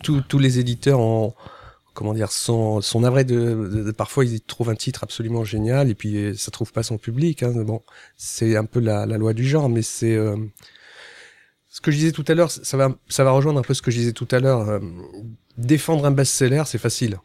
Tous 0.03 0.39
les 0.39 0.59
éditeurs 0.59 1.01
ont 1.01 1.35
comment 1.97 2.15
dire 2.15 2.31
sont 2.31 2.81
sont 2.81 3.01
navrés 3.01 3.25
de, 3.25 3.35
de, 3.35 3.83
de, 3.83 3.91
parfois 3.91 4.25
ils 4.25 4.41
trouvent 4.41 4.71
un 4.71 4.77
titre 4.77 5.03
absolument 5.03 5.45
génial 5.45 5.91
et 5.91 5.95
puis 5.95 6.17
euh, 6.17 6.35
ça 6.35 6.53
trouve 6.53 6.73
pas 6.73 6.85
son 6.85 6.99
public. 6.99 7.43
Hein, 7.43 7.53
bon, 7.65 7.83
c'est 8.17 8.57
un 8.57 8.65
peu 8.65 8.79
la, 8.79 9.07
la, 9.07 9.19
loi 9.19 9.33
du 9.33 9.45
genre, 9.45 9.69
mais 9.69 9.83
c'est 9.83 10.15
euh, 10.15 10.37
ce 11.69 11.81
que 11.81 11.91
je 11.91 11.97
disais 11.97 12.13
tout 12.13 12.25
à 12.29 12.35
l'heure. 12.35 12.51
Ça 12.51 12.77
va 12.77 12.95
ça 13.09 13.25
va 13.25 13.33
rejoindre 13.33 13.59
un 13.59 13.63
peu 13.63 13.75
ce 13.75 13.83
que 13.83 13.91
je 13.91 13.99
disais 13.99 14.13
tout 14.13 14.29
à 14.31 14.39
l'heure. 14.39 14.69
Euh, 14.69 14.79
défendre 15.59 16.05
un 16.05 16.13
best-seller, 16.13 16.63
c'est 16.67 16.79
facile. 16.79 17.19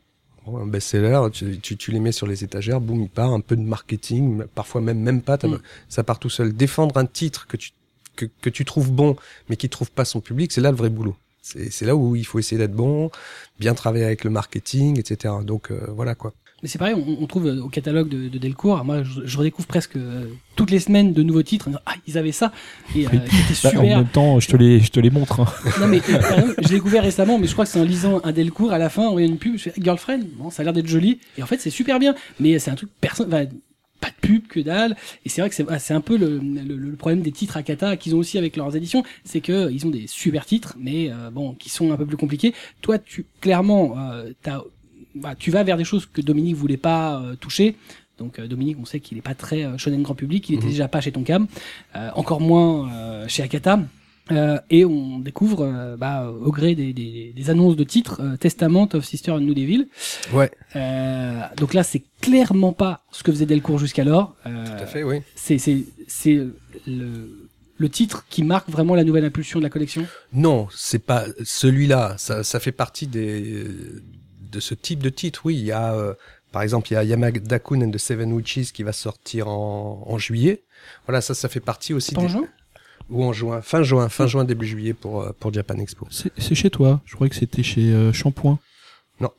Bon, 0.45 0.57
un 0.57 0.67
best-seller, 0.67 1.19
tu, 1.31 1.59
tu, 1.59 1.77
tu, 1.77 1.91
les 1.91 1.99
mets 1.99 2.13
sur 2.13 2.25
les 2.25 2.43
étagères, 2.43 2.81
boum, 2.81 3.03
il 3.03 3.09
part, 3.09 3.31
un 3.31 3.41
peu 3.41 3.55
de 3.55 3.61
marketing, 3.61 4.45
parfois 4.55 4.81
même 4.81 4.99
même 4.99 5.21
pas, 5.21 5.37
mm. 5.37 5.59
ça 5.89 6.03
part 6.03 6.17
tout 6.17 6.29
seul. 6.29 6.53
Défendre 6.53 6.97
un 6.97 7.05
titre 7.05 7.45
que 7.45 7.57
tu 7.57 7.71
que, 8.15 8.25
que 8.41 8.49
tu 8.49 8.65
trouves 8.65 8.91
bon, 8.91 9.15
mais 9.49 9.55
qui 9.57 9.69
trouve 9.69 9.91
pas 9.91 10.05
son 10.05 10.21
public, 10.21 10.51
c'est 10.51 10.61
là 10.61 10.71
le 10.71 10.77
vrai 10.77 10.89
boulot. 10.89 11.15
C'est 11.41 11.71
c'est 11.71 11.85
là 11.85 11.95
où 11.95 12.15
il 12.15 12.25
faut 12.25 12.39
essayer 12.39 12.57
d'être 12.57 12.73
bon, 12.75 13.09
bien 13.59 13.73
travailler 13.73 14.05
avec 14.05 14.23
le 14.23 14.29
marketing, 14.29 14.99
etc. 14.99 15.33
Donc 15.43 15.71
euh, 15.71 15.87
voilà 15.89 16.13
quoi. 16.15 16.33
Mais 16.63 16.69
c'est 16.69 16.77
pareil, 16.77 16.93
on, 16.95 17.23
on 17.23 17.25
trouve 17.25 17.47
euh, 17.47 17.59
au 17.63 17.69
catalogue 17.69 18.07
de, 18.07 18.29
de 18.29 18.37
Delcourt, 18.37 18.85
moi 18.85 19.01
je, 19.01 19.21
je 19.25 19.37
redécouvre 19.39 19.67
presque 19.67 19.95
euh, 19.95 20.25
toutes 20.55 20.69
les 20.69 20.77
semaines 20.79 21.11
de 21.11 21.23
nouveaux 21.23 21.41
titres. 21.41 21.67
en 21.67 21.71
disant, 21.71 21.81
Ah, 21.87 21.95
ils 22.07 22.19
avaient 22.19 22.31
ça, 22.31 22.51
et 22.95 23.07
euh, 23.07 23.09
Oui. 23.11 23.19
c'était 23.31 23.59
Bah, 23.63 23.69
en 23.79 23.81
super. 23.81 23.97
même 23.97 24.07
temps, 24.07 24.39
je 24.39 24.47
te 24.47 24.55
les, 24.57 24.79
je 24.79 24.91
te 24.91 24.99
les 24.99 25.09
montre. 25.09 25.39
hein. 25.39 25.47
Non 25.79 25.87
mais 25.87 26.01
euh, 26.07 26.19
par 26.19 26.33
exemple, 26.33 26.53
je 26.59 26.67
l'ai 26.67 26.75
découvert 26.75 27.01
récemment, 27.01 27.39
mais 27.39 27.47
je 27.47 27.53
crois 27.53 27.65
que 27.65 27.71
c'est 27.71 27.79
en 27.79 27.83
lisant 27.83 28.21
un 28.23 28.31
Delcourt 28.31 28.71
à 28.71 28.77
la 28.77 28.89
fin, 28.89 29.07
on 29.07 29.13
voit 29.13 29.23
une 29.23 29.39
pub, 29.39 29.57
je 29.57 29.63
fais 29.69 29.73
Girlfriend, 29.81 30.21
bon, 30.37 30.51
ça 30.51 30.61
a 30.61 30.63
l'air 30.65 30.73
d'être 30.73 30.87
joli, 30.87 31.19
et 31.39 31.41
en 31.41 31.47
fait 31.47 31.59
c'est 31.59 31.71
super 31.71 31.97
bien, 31.97 32.13
mais 32.39 32.59
c'est 32.59 32.69
un 32.69 32.75
truc 32.75 32.91
personne, 33.01 33.29
pas 34.01 34.09
de 34.09 34.27
pub 34.27 34.47
que 34.47 34.59
dalle, 34.59 34.95
et 35.25 35.29
c'est 35.29 35.41
vrai 35.41 35.49
que 35.49 35.55
c'est 35.55 35.65
ah, 35.69 35.95
un 35.95 36.01
peu 36.01 36.17
le, 36.17 36.39
le, 36.39 36.75
le 36.75 36.95
problème 36.97 37.21
des 37.21 37.31
titres 37.31 37.55
Akata 37.55 37.95
qu'ils 37.97 38.13
ont 38.15 38.17
aussi 38.17 38.37
avec 38.37 38.57
leurs 38.57 38.75
éditions, 38.75 39.03
c'est 39.23 39.41
que 39.41 39.71
ils 39.71 39.85
ont 39.85 39.91
des 39.91 40.07
super 40.07 40.43
titres, 40.45 40.75
mais 40.77 41.09
euh, 41.11 41.29
bon, 41.31 41.53
qui 41.53 41.69
sont 41.69 41.91
un 41.91 41.97
peu 41.97 42.05
plus 42.05 42.17
compliqués. 42.17 42.53
Toi, 42.81 42.97
tu 42.99 43.25
clairement, 43.41 43.95
euh, 43.97 44.31
t'as, 44.41 44.61
bah, 45.15 45.35
tu 45.37 45.51
vas 45.51 45.63
vers 45.63 45.77
des 45.77 45.83
choses 45.85 46.05
que 46.05 46.21
Dominique 46.21 46.55
voulait 46.55 46.77
pas 46.77 47.21
euh, 47.21 47.35
toucher. 47.35 47.75
Donc 48.17 48.39
euh, 48.39 48.47
Dominique, 48.47 48.77
on 48.79 48.85
sait 48.85 48.99
qu'il 48.99 49.17
est 49.17 49.21
pas 49.21 49.35
très 49.35 49.63
euh, 49.65 49.77
shonen 49.77 50.01
grand 50.01 50.15
public, 50.15 50.49
il 50.49 50.55
était 50.55 50.65
Mhm. 50.65 50.71
déjà 50.71 50.87
pas 50.87 51.01
chez 51.01 51.11
Tonkam, 51.11 51.47
euh, 51.95 52.09
encore 52.15 52.41
moins 52.41 52.91
euh, 52.91 53.27
chez 53.27 53.43
Akata. 53.43 53.79
Euh, 54.31 54.59
et 54.69 54.85
on 54.85 55.19
découvre, 55.19 55.63
euh, 55.65 55.97
bah, 55.97 56.29
au 56.29 56.51
gré 56.51 56.75
des, 56.75 56.93
des, 56.93 57.33
des 57.35 57.49
annonces 57.49 57.75
de 57.75 57.83
titres, 57.83 58.21
euh, 58.21 58.37
Testament 58.37 58.87
of 58.93 59.03
Sister 59.03 59.31
and 59.31 59.41
New 59.41 59.53
Devil. 59.53 59.87
Ouais, 60.31 60.51
donc 61.57 61.73
là, 61.73 61.83
c'est 61.83 62.03
clairement 62.21 62.71
pas 62.71 63.03
ce 63.11 63.23
que 63.23 63.31
faisait 63.31 63.45
Delcourt 63.45 63.79
jusqu'alors. 63.79 64.35
Tout 64.43 64.49
à 64.49 64.85
fait, 64.85 65.03
oui. 65.03 65.21
c'est 65.35 65.57
c'est 65.57 65.85
c'est 66.07 66.39
le 66.87 67.49
le 67.77 67.89
titre 67.89 68.25
qui 68.29 68.43
marque 68.43 68.69
vraiment 68.69 68.93
la 68.93 69.03
nouvelle 69.03 69.25
impulsion 69.25 69.57
de 69.59 69.63
la 69.63 69.69
collection. 69.71 70.05
Non, 70.33 70.67
c'est 70.71 71.03
pas 71.03 71.25
celui-là. 71.43 72.15
Ça, 72.19 72.43
ça 72.43 72.59
fait 72.59 72.71
partie 72.71 73.07
des 73.07 73.65
de 74.51 74.59
ce 74.59 74.75
type 74.75 75.01
de 75.01 75.09
titre. 75.09 75.41
Oui, 75.45 75.55
il 75.55 75.65
y 75.65 75.71
a 75.71 75.95
par 76.51 76.61
exemple 76.61 76.89
il 76.91 76.93
y 76.93 76.97
a 76.97 77.03
Yamada 77.03 77.57
Kun 77.59 77.81
and 77.81 77.89
the 77.91 77.97
Seven 77.97 78.31
Witches 78.33 78.71
qui 78.71 78.83
va 78.83 78.93
sortir 78.93 79.47
en, 79.47 80.03
en 80.07 80.17
juillet. 80.19 80.63
Voilà, 81.07 81.21
ça, 81.21 81.33
ça 81.33 81.49
fait 81.49 81.59
partie 81.59 81.93
aussi. 81.93 82.13
Pas 82.13 82.21
en 82.21 82.25
des- 82.25 82.29
juin? 82.29 82.45
Ou 83.11 83.23
en 83.25 83.33
juin, 83.33 83.61
fin 83.61 83.83
juin, 83.83 84.07
fin 84.09 84.25
juin 84.25 84.45
début 84.45 84.65
juillet 84.65 84.93
pour 84.93 85.21
euh, 85.21 85.31
pour 85.39 85.53
Japan 85.53 85.75
Expo. 85.75 86.07
C'est 86.09 86.31
c'est 86.37 86.55
chez 86.55 86.69
toi. 86.69 87.01
Je 87.05 87.15
croyais 87.15 87.29
que 87.29 87.35
c'était 87.35 87.61
chez 87.63 87.91
euh, 87.93 88.13
Shampoing. 88.13 88.57
Non. 89.19 89.31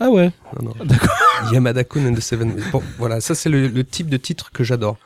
Ah 0.00 0.10
ouais. 0.10 0.32
Non, 0.60 0.70
non. 0.70 0.74
D'accord. 0.84 1.14
Yamada 1.52 1.84
Kun 1.84 2.06
and 2.06 2.14
the 2.14 2.20
Seven. 2.20 2.56
Bon, 2.72 2.82
voilà, 2.98 3.20
ça 3.20 3.34
c'est 3.34 3.48
le, 3.50 3.68
le 3.68 3.84
type 3.84 4.08
de 4.08 4.16
titre 4.16 4.50
que 4.50 4.64
j'adore. 4.64 4.96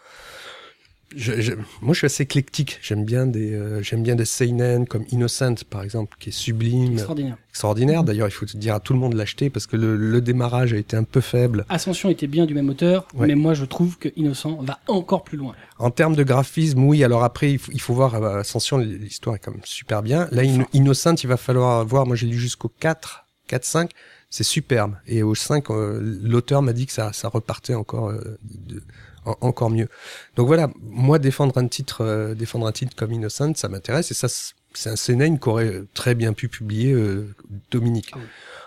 Je, 1.17 1.41
je- 1.41 1.53
moi, 1.81 1.93
je 1.95 1.99
suis 1.99 2.07
assez 2.07 2.23
éclectique. 2.23 2.79
J'aime 2.83 3.05
bien 3.05 3.27
des, 3.27 3.53
euh, 3.55 3.83
j'aime 3.83 4.03
bien 4.03 4.15
des 4.15 4.25
seinen 4.25 4.87
comme 4.87 5.05
Innocent, 5.11 5.55
par 5.69 5.83
exemple, 5.83 6.17
qui 6.19 6.31
est 6.31 6.33
sublime, 6.33 6.93
Extraordinaire. 6.95 7.37
extraordinaire. 7.51 8.05
D'ailleurs, 8.05 8.29
il 8.29 8.33
faut 8.33 8.47
te 8.47 8.57
dire 8.57 8.75
à 8.75 8.81
tout 8.81 8.93
le 8.93 8.99
monde 8.99 9.13
de 9.13 9.19
l'acheter 9.19 9.51
parce 9.51 9.67
que 9.67 9.77
le, 9.77 9.97
le 9.97 10.21
démarrage 10.21 10.73
a 10.73 10.77
été 10.77 10.97
un 10.97 11.05
peu 11.05 11.21
faible. 11.21 11.65
Ascension 11.69 12.09
était 12.11 12.27
bien 12.27 12.47
du 12.47 12.55
même 12.55 12.69
auteur, 12.69 13.07
Ouais. 13.15 13.27
mais 13.27 13.35
moi 13.35 13.55
je 13.55 13.65
trouve 13.65 13.99
que 13.99 14.09
Innocent 14.17 14.57
va 14.63 14.79
encore 14.89 15.25
plus 15.25 15.37
loin. 15.39 15.55
En 15.79 15.91
termes 15.91 16.15
de 16.17 16.23
graphisme, 16.23 16.85
oui. 16.85 17.03
Alors 17.05 17.25
après, 17.25 17.53
il 17.53 17.59
faut, 17.59 17.73
il 17.73 17.81
faut 17.81 17.95
voir 17.95 18.15
euh, 18.15 18.41
Ascension. 18.41 18.79
L'histoire 18.79 19.37
est 19.37 19.39
quand 19.39 19.51
même 19.53 19.61
super 19.65 20.03
bien. 20.03 20.29
Là, 20.33 20.43
In- 20.43 20.65
Innocent, 20.73 21.15
il 21.23 21.27
va 21.29 21.37
falloir 21.37 21.85
voir. 21.85 22.07
Moi, 22.07 22.17
j'ai 22.17 22.27
lu 22.27 22.39
jusqu'au 22.39 22.69
4, 22.81 23.27
4, 23.49 23.65
5. 23.65 23.91
C'est 24.31 24.45
superbe. 24.45 24.95
Et 25.07 25.23
au 25.23 25.35
5, 25.35 25.71
euh, 25.71 26.01
l'auteur 26.23 26.63
m'a 26.63 26.73
dit 26.73 26.87
que 26.87 26.93
ça, 26.93 27.13
ça 27.13 27.29
repartait 27.29 27.75
encore, 27.75 28.09
euh, 28.09 28.39
de- 28.45 28.83
en- 29.25 29.37
encore 29.41 29.71
mieux. 29.71 29.89
Donc 30.37 30.47
voilà, 30.47 30.71
moi 30.83 31.19
défendre 31.19 31.57
un 31.59 31.67
titre, 31.69 32.03
euh, 32.03 32.35
défendre 32.35 32.67
un 32.67 32.73
titre 32.73 32.95
comme 32.97 33.13
Innocent, 33.13 33.55
ça 33.57 33.69
m'intéresse. 33.69 34.11
Et 34.11 34.15
ça, 34.15 34.29
c'est 34.75 34.91
un 34.91 34.97
CNN 34.97 35.39
qu'aurait 35.39 35.83
très 35.95 36.15
bien 36.15 36.33
pu 36.33 36.49
publier 36.49 36.93
euh, 36.93 37.29
Dominique. 37.71 38.11
Ah 38.15 38.19
oui. 38.19 38.25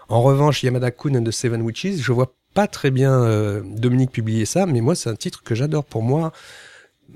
En 0.10 0.22
revanche, 0.22 0.62
Yamada 0.64 0.92
Kun 0.92 1.16
and 1.16 1.24
the 1.24 1.32
Seven 1.32 1.62
Witches, 1.64 1.98
je 1.98 2.12
vois 2.12 2.34
pas 2.54 2.68
très 2.68 2.92
bien 2.92 3.12
euh, 3.24 3.62
Dominique 3.66 4.12
publier 4.12 4.46
ça, 4.46 4.66
mais 4.66 4.82
moi, 4.82 4.96
c'est 4.96 5.10
un 5.10 5.16
titre 5.16 5.42
que 5.44 5.56
j'adore. 5.56 5.84
Pour 5.84 6.04
moi, 6.04 6.32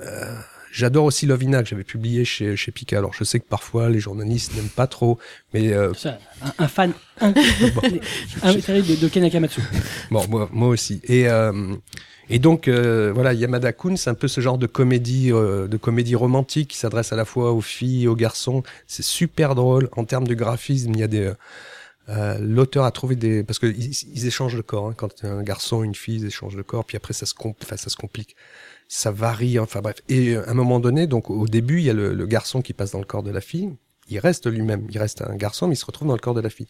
euh, 0.02 0.36
j'adore 0.71 1.06
aussi 1.06 1.25
Lovina 1.28 1.62
que 1.63 1.69
j'avais 1.69 1.84
publié 1.84 2.25
chez 2.25 2.56
chez 2.58 2.71
Pika. 2.71 2.97
Alors 2.97 3.13
je 3.13 3.23
sais 3.23 3.39
que 3.39 3.47
parfois 3.47 3.89
les 3.89 3.99
journalistes 3.99 4.56
n'aiment 4.56 4.69
pas 4.69 4.88
trop, 4.88 5.17
mais 5.54 5.71
euh, 5.73 5.93
Ça, 5.93 6.17
un, 6.43 6.63
un 6.65 6.67
fan 6.67 6.93
invétéré 7.21 8.82
de, 8.82 8.95
de 8.95 9.08
Ken 9.08 9.23
Akamatsu. 9.23 9.62
bon 10.12 10.25
moi, 10.30 10.49
moi 10.52 10.67
aussi. 10.69 10.99
Et 11.06 11.28
euh, 11.30 11.75
et 12.30 12.39
donc 12.39 12.68
euh, 12.68 13.12
voilà, 13.13 13.34
Yamada 13.34 13.74
Kun, 13.74 13.96
c'est 13.96 14.10
un 14.10 14.15
peu 14.15 14.28
ce 14.28 14.39
genre 14.39 14.58
de 14.58 14.68
comédie 14.68 15.32
euh, 15.32 15.68
de 15.68 15.78
comédie 15.78 16.15
romantique 16.15 16.70
qui 16.70 16.78
s'adresse 16.78 17.12
à 17.12 17.15
la 17.15 17.26
fois 17.26 17.52
aux 17.52 17.62
filles 17.62 18.04
et 18.04 18.08
aux 18.08 18.15
garçons. 18.15 18.63
C'est 18.88 19.04
super 19.04 19.56
drôle. 19.56 19.89
En 19.96 20.06
termes 20.06 20.28
de 20.28 20.36
graphisme. 20.36 20.92
Il 20.94 21.00
y 21.00 21.04
a 21.04 21.08
des 21.08 21.26
euh, 21.26 21.34
euh, 22.10 22.38
L'auteur 22.39 22.86
a 22.86 22.92
trouvé 22.92 23.15
des 23.15 23.44
parce 23.44 23.60
que 23.60 23.68
ils, 23.68 24.28
échangent 24.28 24.56
le 24.56 24.63
corps 24.63 24.88
hein, 24.88 24.94
quand 24.96 25.24
un 25.24 25.44
garçon 25.44 25.84
une 25.84 25.94
fille 25.94 26.15
ils 26.18 26.26
échangent 26.26 26.56
le 26.56 26.63
corps 26.63 26.84
puis 26.84 26.98
après 26.98 27.13
ça 27.13 27.26
se 27.26 27.34
enfin, 27.39 27.78
ça 27.78 27.89
se 27.89 27.96
complique. 27.96 28.36
Ça 28.88 29.12
varie 29.12 29.60
enfin 29.60 29.82
bref. 29.82 29.98
Et 30.10 30.36
euh, 30.36 30.48
à 30.48 30.52
un 30.52 30.56
moment 30.56 30.80
donné 30.80 31.08
donc 31.08 31.30
au 31.30 31.48
début 31.48 31.80
il 31.80 31.86
y 31.86 31.89
a 31.89 31.94
le, 31.94 32.13
le 32.13 32.26
garçon 32.26 32.62
qui 32.62 32.74
passe 32.74 32.92
dans 32.92 33.00
le 33.00 33.06
corps 33.06 33.24
de 33.24 33.32
la 33.32 33.42
fille. 33.42 33.72
Il 34.08 34.18
reste 34.18 34.48
lui-même. 34.48 34.88
Il 34.89 34.98
reste 34.98 35.22
un 35.22 35.36
garçon 35.36 35.68
mais 35.68 35.74
il 35.74 35.78
se 35.78 35.86
retrouve 35.86 36.08
dans 36.08 36.15
le 36.15 36.20
corps 36.20 36.34
de 36.34 36.42
la 36.42 36.50
fille 36.50 36.68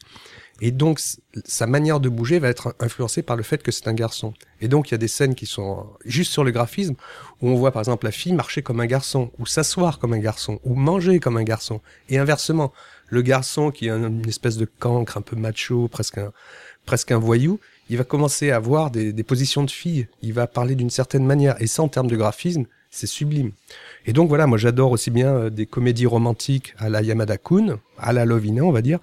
et 0.61 0.71
donc 0.71 0.99
sa 1.45 1.67
manière 1.67 1.99
de 1.99 2.09
bouger 2.09 2.39
va 2.39 2.49
être 2.49 2.75
influencée 2.79 3.21
par 3.21 3.35
le 3.37 3.43
fait 3.43 3.63
que 3.63 3.71
c'est 3.71 3.87
un 3.87 3.93
garçon. 3.93 4.33
Et 4.61 4.67
donc 4.67 4.89
il 4.89 4.93
y 4.93 4.95
a 4.95 4.97
des 4.97 5.07
scènes 5.07 5.35
qui 5.35 5.45
sont 5.45 5.87
juste 6.05 6.31
sur 6.31 6.43
le 6.43 6.51
graphisme 6.51 6.95
où 7.41 7.49
on 7.49 7.55
voit 7.55 7.71
par 7.71 7.81
exemple 7.81 8.05
la 8.05 8.11
fille 8.11 8.33
marcher 8.33 8.61
comme 8.61 8.79
un 8.79 8.85
garçon 8.85 9.31
ou 9.39 9.45
s'asseoir 9.45 9.99
comme 9.99 10.13
un 10.13 10.19
garçon 10.19 10.59
ou 10.63 10.75
manger 10.75 11.19
comme 11.19 11.37
un 11.37 11.43
garçon. 11.43 11.81
Et 12.09 12.17
inversement 12.17 12.73
le 13.07 13.21
garçon 13.21 13.71
qui 13.71 13.87
est 13.87 13.91
un- 13.91 14.07
une 14.07 14.27
espèce 14.27 14.57
de 14.57 14.65
cancre 14.65 15.17
un 15.17 15.21
peu 15.21 15.35
macho 15.35 15.87
presque 15.87 16.17
un 16.17 16.31
presque 16.85 17.11
un 17.11 17.19
voyou 17.19 17.59
il 17.91 17.97
va 17.97 18.03
commencer 18.03 18.51
à 18.51 18.57
avoir 18.57 18.91
des, 18.91 19.13
des 19.13 19.23
positions 19.23 19.63
de 19.63 19.71
fille 19.71 20.07
il 20.21 20.33
va 20.33 20.45
parler 20.47 20.75
d'une 20.75 20.89
certaine 20.91 21.25
manière. 21.25 21.59
Et 21.61 21.67
ça 21.67 21.81
en 21.83 21.87
termes 21.87 22.07
de 22.07 22.15
graphisme 22.17 22.65
c'est 22.91 23.05
sublime. 23.07 23.51
Et 24.07 24.13
donc 24.13 24.29
voilà 24.29 24.47
moi 24.47 24.57
j'adore 24.57 24.91
aussi 24.91 25.11
bien 25.11 25.29
euh, 25.33 25.49
des 25.51 25.67
comédies 25.67 26.07
romantiques 26.07 26.73
à 26.79 26.89
la 26.89 27.01
Yamada 27.03 27.37
Kun 27.37 27.79
à 27.97 28.13
la 28.13 28.25
Lovina 28.25 28.63
on 28.63 28.71
va 28.71 28.81
dire 28.81 28.99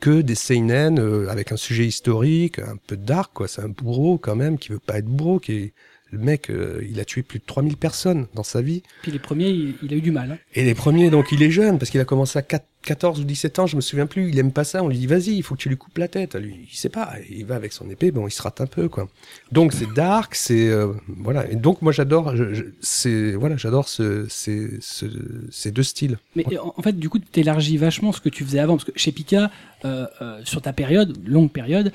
que 0.00 0.20
des 0.22 0.34
seinen 0.34 0.98
euh, 0.98 1.28
avec 1.28 1.52
un 1.52 1.56
sujet 1.56 1.86
historique 1.86 2.58
un 2.58 2.76
peu 2.86 2.96
dark 2.96 3.32
quoi 3.34 3.48
c'est 3.48 3.62
un 3.62 3.68
bourreau 3.68 4.18
quand 4.18 4.36
même 4.36 4.58
qui 4.58 4.68
veut 4.70 4.78
pas 4.78 4.98
être 4.98 5.06
bourreau 5.06 5.38
qui 5.40 5.52
est 5.52 5.72
le 6.10 6.18
mec 6.18 6.50
euh, 6.50 6.82
il 6.88 6.98
a 7.00 7.04
tué 7.04 7.22
plus 7.22 7.38
de 7.38 7.44
3000 7.44 7.76
personnes 7.76 8.26
dans 8.34 8.42
sa 8.42 8.62
vie 8.62 8.82
Puis 9.02 9.12
les 9.12 9.18
premiers, 9.18 9.50
il, 9.50 9.74
il 9.82 9.92
a 9.92 9.96
eu 9.96 10.00
du 10.00 10.10
mal. 10.10 10.32
hein. 10.32 10.38
et 10.54 10.64
les 10.64 10.74
premiers, 10.74 11.10
donc 11.10 11.32
il 11.32 11.42
est 11.42 11.50
jeune, 11.50 11.78
parce 11.78 11.90
qu'il 11.90 12.00
a 12.00 12.06
commencé 12.06 12.38
à 12.38 12.42
4 12.42 12.64
14 12.88 13.20
ou 13.20 13.24
17 13.24 13.58
ans, 13.58 13.66
je 13.66 13.76
me 13.76 13.82
souviens 13.82 14.06
plus, 14.06 14.30
il 14.30 14.38
aime 14.38 14.50
pas 14.50 14.64
ça, 14.64 14.82
on 14.82 14.88
lui 14.88 14.96
dit 14.96 15.06
vas-y, 15.06 15.32
il 15.32 15.42
faut 15.42 15.54
que 15.54 15.60
tu 15.60 15.68
lui 15.68 15.76
coupes 15.76 15.98
la 15.98 16.08
tête. 16.08 16.36
Lui, 16.36 16.66
il 16.72 16.74
sait 16.74 16.88
pas, 16.88 17.12
il 17.28 17.44
va 17.44 17.54
avec 17.54 17.74
son 17.74 17.90
épée, 17.90 18.10
bon, 18.10 18.26
il 18.26 18.30
se 18.30 18.40
rate 18.40 18.62
un 18.62 18.66
peu, 18.66 18.88
quoi. 18.88 19.08
Donc 19.52 19.74
c'est 19.74 19.92
dark, 19.92 20.34
c'est, 20.34 20.68
euh, 20.68 20.94
voilà. 21.06 21.46
Et 21.50 21.56
donc 21.56 21.82
moi 21.82 21.92
j'adore, 21.92 22.32
c'est, 22.80 23.32
voilà, 23.32 23.58
j'adore 23.58 23.90
ce, 23.90 24.26
ces, 24.30 24.78
ce, 24.80 25.04
ces 25.50 25.70
deux 25.70 25.82
styles. 25.82 26.16
Mais 26.34 26.44
en 26.58 26.72
en 26.74 26.82
fait, 26.82 26.98
du 26.98 27.10
coup, 27.10 27.18
tu 27.18 27.40
élargis 27.40 27.76
vachement 27.76 28.12
ce 28.12 28.22
que 28.22 28.30
tu 28.30 28.42
faisais 28.44 28.58
avant. 28.58 28.76
Parce 28.76 28.84
que 28.84 28.96
chez 28.96 29.12
Pika, 29.12 29.50
euh, 29.84 30.06
euh, 30.22 30.40
sur 30.44 30.62
ta 30.62 30.72
période, 30.72 31.14
longue 31.26 31.50
période, 31.50 31.92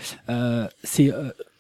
c'est, 0.83 1.11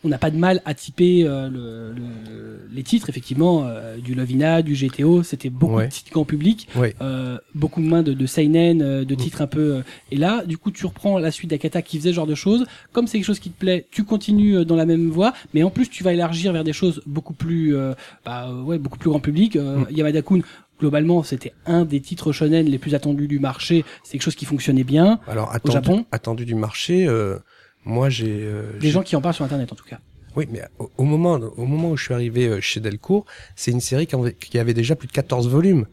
on 0.03 0.09
n'a 0.09 0.17
pas 0.17 0.31
de 0.31 0.37
mal 0.37 0.61
à 0.65 0.73
typer 0.73 1.23
euh, 1.25 1.49
le, 1.49 1.93
le- 1.93 2.67
les 2.71 2.83
titres, 2.83 3.09
effectivement, 3.09 3.65
euh, 3.65 3.97
du 3.97 4.15
Lovina, 4.15 4.61
du 4.61 4.73
GTO. 4.75 5.23
C'était 5.23 5.49
beaucoup 5.49 5.75
Ouais. 5.75 5.87
de 5.87 5.91
titres 5.91 6.11
grand 6.11 6.25
public, 6.25 6.67
Ouais. 6.75 6.95
euh, 7.01 7.37
beaucoup 7.55 7.81
moins 7.81 8.01
de, 8.03 8.13
de 8.13 8.25
Seinen, 8.25 9.03
de 9.03 9.15
titres 9.15 9.41
un 9.41 9.47
peu. 9.47 9.75
euh, 9.75 9.81
et 10.11 10.17
là, 10.17 10.43
du 10.45 10.57
coup, 10.57 10.71
tu 10.71 10.85
reprends 10.85 11.19
la 11.19 11.31
suite 11.31 11.49
d'Akata 11.51 11.81
qui 11.81 11.97
faisait 11.99 12.09
ce 12.09 12.15
genre 12.15 12.27
de 12.27 12.35
choses. 12.35 12.65
Comme 12.91 13.07
c'est 13.07 13.17
quelque 13.17 13.25
chose 13.27 13.39
qui 13.39 13.49
te 13.51 13.59
plaît, 13.59 13.85
tu 13.91 14.03
continues 14.03 14.65
dans 14.65 14.75
la 14.75 14.85
même 14.85 15.09
voie, 15.09 15.33
mais 15.53 15.63
en 15.63 15.69
plus, 15.69 15.89
tu 15.89 16.03
vas 16.03 16.13
élargir 16.13 16.51
vers 16.53 16.63
des 16.63 16.73
choses 16.73 17.01
beaucoup 17.05 17.33
plus, 17.33 17.75
euh, 17.75 17.93
bah, 18.25 18.51
ouais, 18.53 18.77
beaucoup 18.79 18.97
plus 18.97 19.09
grand 19.09 19.19
public. 19.19 19.55
Euh, 19.55 19.77
Mm. 19.77 19.85
Yamada-kun, 19.91 20.39
globalement, 20.79 21.23
c'était 21.23 21.53
un 21.65 21.85
des 21.85 22.01
titres 22.01 22.31
shonen 22.31 22.65
les 22.65 22.77
plus 22.77 22.93
attendus 22.95 23.27
du 23.27 23.39
marché. 23.39 23.85
C'est 24.03 24.13
quelque 24.13 24.23
chose 24.23 24.35
qui 24.35 24.45
fonctionnait 24.45 24.83
bien. 24.83 25.19
Alors 25.27 25.53
attendu, 25.53 25.73
Japon 25.73 26.05
attendu 26.11 26.45
du 26.45 26.55
marché, 26.55 27.07
euh, 27.07 27.37
moi 27.85 28.09
j'ai, 28.09 28.39
euh, 28.43 28.77
Des 28.79 28.89
gens 28.91 29.03
qui 29.03 29.15
en 29.15 29.21
parlent 29.21 29.35
sur 29.35 29.45
Internet, 29.45 29.71
en 29.71 29.75
tout 29.75 29.85
cas. 29.85 29.99
Oui, 30.35 30.47
mais 30.51 30.61
au, 30.79 30.89
au 30.97 31.03
moment, 31.03 31.33
au 31.33 31.65
moment 31.65 31.91
où 31.91 31.97
je 31.97 32.03
suis 32.05 32.13
arrivé 32.13 32.47
euh, 32.47 32.59
chez 32.61 32.79
Delcourt, 32.79 33.25
c'est 33.55 33.71
une 33.71 33.81
série 33.81 34.07
qui, 34.07 34.15
avait, 34.15 34.33
qui 34.33 34.57
avait 34.57 34.73
déjà 34.73 34.95
plus 34.95 35.07
de 35.07 35.11
14 35.13 35.47
volumes. 35.47 35.85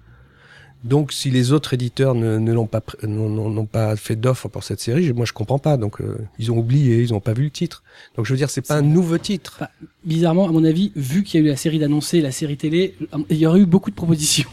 Donc, 0.82 1.12
si 1.12 1.30
les 1.30 1.52
autres 1.52 1.74
éditeurs 1.74 2.14
ne, 2.14 2.38
ne 2.38 2.52
l'ont 2.54 2.66
pas, 2.66 2.80
n'ont- 3.02 3.28
n'ont 3.28 3.50
n'ont 3.50 3.66
pas 3.66 3.96
fait 3.96 4.16
d'offre 4.16 4.48
pour 4.48 4.64
cette 4.64 4.80
série, 4.80 5.12
moi 5.12 5.26
je 5.26 5.34
comprends 5.34 5.58
pas. 5.58 5.76
Donc, 5.76 6.00
euh, 6.00 6.16
ils 6.38 6.50
ont 6.50 6.56
oublié, 6.56 7.02
ils 7.02 7.12
ont 7.12 7.20
pas 7.20 7.34
vu 7.34 7.44
le 7.44 7.50
titre. 7.50 7.82
Donc, 8.16 8.24
je 8.24 8.32
veux 8.32 8.38
dire, 8.38 8.48
c'est 8.48 8.66
pas 8.66 8.76
un 8.76 8.82
nouveau 8.82 9.18
titre. 9.18 9.62
Bizarrement, 10.04 10.48
à 10.48 10.52
mon 10.52 10.64
avis, 10.64 10.90
vu 10.96 11.22
qu'il 11.22 11.38
y 11.38 11.42
a 11.42 11.46
eu 11.46 11.50
la 11.50 11.56
série 11.56 11.78
d'annoncer, 11.78 12.22
la 12.22 12.32
série 12.32 12.56
télé, 12.56 12.94
il 13.28 13.36
y 13.36 13.44
aurait 13.46 13.60
eu 13.60 13.66
beaucoup 13.66 13.90
de 13.90 13.94
propositions. 13.96 14.48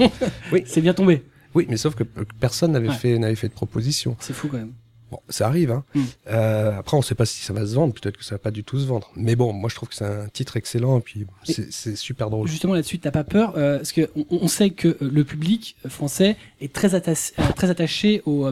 Oui. 0.52 0.64
c'est 0.68 0.82
bien 0.82 0.94
tombé. 0.94 1.24
Oui, 1.56 1.66
mais 1.70 1.78
sauf 1.78 1.96
que 1.96 2.04
euh, 2.04 2.26
personne 2.42 2.74
n'avait 2.74 2.90
Ouais. 2.90 2.94
fait, 2.96 3.18
n'avait 3.18 3.36
fait 3.36 3.48
de 3.48 3.54
proposition. 3.54 4.18
C'est 4.20 4.34
fou 4.34 4.50
quand 4.50 4.58
même. 4.58 4.74
Bon, 5.10 5.20
ça 5.30 5.48
arrive. 5.48 5.72
Hein. 5.72 5.84
Mm. 5.96 6.02
Euh, 6.30 6.80
après, 6.80 6.98
on 6.98 7.02
sait 7.02 7.16
pas 7.16 7.26
si 7.26 7.42
ça 7.42 7.54
va 7.54 7.66
se 7.66 7.74
vendre. 7.76 7.94
Peut-être 7.94 8.18
que 8.18 8.26
ça 8.26 8.36
va 8.36 8.40
pas 8.40 8.52
du 8.52 8.64
tout 8.64 8.78
se 8.80 8.86
vendre. 8.86 9.10
Mais 9.16 9.36
bon, 9.36 9.54
moi, 9.54 9.70
je 9.70 9.76
trouve 9.76 9.90
que 9.90 9.96
c'est 9.96 10.06
un 10.06 10.28
titre 10.28 10.58
excellent. 10.58 10.98
Et 10.98 11.02
puis, 11.02 11.26
c'est 11.44 11.96
super 11.96 12.30
drôle. 12.30 12.48
Justement 12.48 12.74
là-dessus, 12.74 13.00
t'as 13.00 13.12
pas 13.12 13.24
peur 13.24 13.54
euh, 13.56 13.78
parce 13.78 13.94
que 13.94 14.10
on, 14.16 14.26
on 14.30 14.48
sait 14.48 14.72
que 14.72 14.90
euh, 14.90 14.96
le 15.02 15.24
public 15.24 15.76
français 15.88 16.36
est 16.60 16.74
très 16.74 16.96
attaché, 16.96 17.34
euh, 17.40 17.44
très 17.56 17.70
attaché 17.70 18.22
au, 18.26 18.48
euh, 18.48 18.52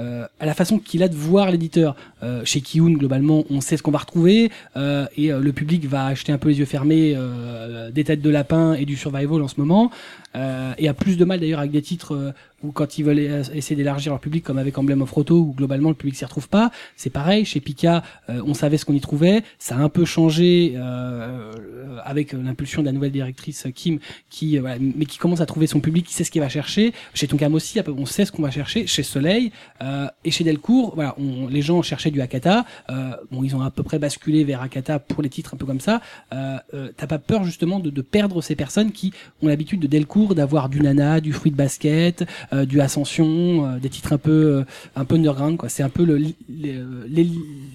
euh, 0.00 0.26
à 0.40 0.46
la 0.46 0.54
façon 0.54 0.78
qu'il 0.78 1.02
a 1.02 1.08
de 1.08 1.14
voir 1.14 1.50
l'éditeur. 1.50 1.94
Euh, 2.22 2.44
chez 2.44 2.60
Kiun, 2.60 2.94
globalement, 2.94 3.44
on 3.50 3.60
sait 3.60 3.76
ce 3.76 3.82
qu'on 3.82 3.90
va 3.90 3.98
retrouver 3.98 4.50
euh, 4.76 5.06
et 5.16 5.28
le 5.28 5.52
public 5.52 5.86
va 5.86 6.06
acheter 6.06 6.32
un 6.32 6.38
peu 6.38 6.48
les 6.48 6.58
yeux 6.58 6.64
fermés 6.64 7.14
euh, 7.16 7.90
des 7.90 8.04
têtes 8.04 8.22
de 8.22 8.30
lapin 8.30 8.74
et 8.74 8.84
du 8.86 8.96
survival 8.96 9.42
en 9.42 9.48
ce 9.48 9.58
moment. 9.58 9.90
Euh, 10.34 10.72
et 10.78 10.88
a 10.88 10.94
plus 10.94 11.16
de 11.18 11.24
mal 11.24 11.40
d'ailleurs 11.40 11.58
avec 11.58 11.72
des 11.72 11.82
titres 11.82 12.32
euh, 12.62 12.66
où 12.66 12.72
quand 12.72 12.98
ils 12.98 13.04
veulent 13.04 13.18
euh, 13.18 13.42
essayer 13.54 13.76
d'élargir 13.76 14.12
leur 14.12 14.20
public, 14.20 14.44
comme 14.44 14.58
avec 14.58 14.78
Emblem 14.78 15.02
of 15.02 15.10
Roto, 15.10 15.36
où 15.36 15.52
globalement 15.52 15.88
le 15.88 15.94
public 15.94 16.16
s'y 16.16 16.24
retrouve 16.24 16.48
pas. 16.48 16.70
C'est 16.96 17.10
pareil 17.10 17.44
chez 17.44 17.60
Pika, 17.60 18.02
euh, 18.30 18.42
on 18.46 18.54
savait 18.54 18.76
ce 18.76 18.84
qu'on 18.84 18.94
y 18.94 19.00
trouvait. 19.00 19.42
Ça 19.58 19.76
a 19.76 19.78
un 19.78 19.88
peu 19.88 20.04
changé 20.04 20.74
euh, 20.76 20.80
euh, 20.80 21.96
avec 22.04 22.32
l'impulsion 22.32 22.82
de 22.82 22.86
la 22.86 22.92
nouvelle 22.92 23.12
directrice 23.12 23.66
Kim, 23.74 23.98
qui 24.30 24.56
euh, 24.56 24.60
voilà, 24.60 24.76
mais 24.80 25.06
qui 25.06 25.18
commence 25.18 25.40
à 25.40 25.46
trouver 25.46 25.66
son 25.66 25.80
public, 25.80 26.06
qui 26.06 26.14
sait 26.14 26.24
ce 26.24 26.30
qu'il 26.30 26.40
va 26.40 26.48
chercher. 26.48 26.92
Chez 27.14 27.26
Tonkam 27.26 27.54
aussi, 27.54 27.78
on 27.96 28.06
sait 28.06 28.24
ce 28.24 28.32
qu'on 28.32 28.42
va 28.42 28.50
chercher. 28.50 28.86
Chez 28.86 29.02
Soleil 29.02 29.52
euh, 29.82 30.06
et 30.24 30.30
chez 30.30 30.44
Delcourt, 30.44 30.94
voilà, 30.94 31.14
on, 31.18 31.48
les 31.48 31.62
gens 31.62 31.82
cherchaient 31.82 32.10
du 32.10 32.20
Akata. 32.20 32.64
Euh, 32.90 33.10
bon, 33.30 33.42
ils 33.44 33.54
ont 33.54 33.62
à 33.62 33.70
peu 33.70 33.82
près 33.82 33.98
basculé 33.98 34.44
vers 34.44 34.62
Akata 34.62 34.98
pour 34.98 35.22
les 35.22 35.28
titres 35.28 35.54
un 35.54 35.56
peu 35.56 35.66
comme 35.66 35.80
ça. 35.80 36.00
Euh, 36.32 36.56
euh, 36.74 36.88
T'as 36.96 37.06
pas 37.06 37.18
peur 37.18 37.44
justement 37.44 37.80
de, 37.80 37.90
de 37.90 38.02
perdre 38.02 38.42
ces 38.42 38.54
personnes 38.54 38.92
qui 38.92 39.12
ont 39.42 39.48
l'habitude 39.48 39.80
de 39.80 39.86
Delcourt 39.86 40.34
d'avoir 40.34 40.68
du 40.68 40.80
Nana, 40.80 41.20
du 41.20 41.32
fruit 41.32 41.50
de 41.50 41.56
basket, 41.56 42.24
euh, 42.52 42.64
du 42.64 42.80
Ascension, 42.80 43.66
euh, 43.66 43.78
des 43.78 43.88
titres 43.88 44.12
un 44.12 44.18
peu 44.18 44.30
euh, 44.30 44.64
un 44.94 45.04
peu 45.04 45.14
underground 45.16 45.56
quoi. 45.56 45.68
C'est 45.68 45.82
un 45.82 45.88
peu 45.88 46.04
le, 46.04 46.16
les, 46.16 46.34
les, 46.48 47.30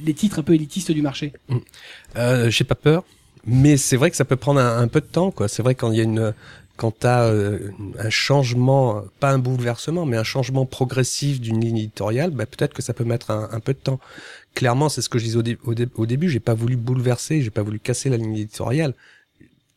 les 0.05 0.13
titres 0.13 0.39
un 0.39 0.43
peu 0.43 0.53
élitistes 0.53 0.91
du 0.91 1.01
marché. 1.01 1.33
Euh, 2.15 2.49
J'ai 2.49 2.63
pas 2.63 2.75
peur, 2.75 3.03
mais 3.45 3.77
c'est 3.77 3.97
vrai 3.97 4.09
que 4.11 4.17
ça 4.17 4.25
peut 4.25 4.35
prendre 4.35 4.59
un, 4.59 4.79
un 4.81 4.87
peu 4.87 5.01
de 5.01 5.05
temps, 5.05 5.31
quoi. 5.31 5.47
C'est 5.47 5.63
vrai 5.63 5.75
quand 5.75 5.91
il 5.91 5.97
y 5.97 6.01
a 6.01 6.03
une, 6.03 6.33
quand 6.75 6.91
t'as 6.99 7.25
euh, 7.25 7.71
un 7.97 8.09
changement, 8.09 9.03
pas 9.19 9.31
un 9.31 9.39
bouleversement, 9.39 10.05
mais 10.05 10.17
un 10.17 10.23
changement 10.23 10.65
progressif 10.65 11.41
d'une 11.41 11.59
ligne 11.59 11.77
éditoriale, 11.77 12.29
bah, 12.31 12.45
peut-être 12.45 12.73
que 12.73 12.81
ça 12.83 12.93
peut 12.93 13.03
mettre 13.03 13.31
un, 13.31 13.49
un 13.51 13.59
peu 13.59 13.73
de 13.73 13.79
temps. 13.79 13.99
Clairement, 14.53 14.89
c'est 14.89 15.01
ce 15.01 15.09
que 15.09 15.19
je 15.19 15.25
disais 15.25 15.37
au, 15.63 15.73
au 16.01 16.05
début. 16.05 16.29
J'ai 16.29 16.39
pas 16.39 16.53
voulu 16.53 16.75
bouleverser, 16.75 17.41
j'ai 17.41 17.49
pas 17.51 17.63
voulu 17.63 17.79
casser 17.79 18.09
la 18.09 18.17
ligne 18.17 18.35
éditoriale. 18.35 18.93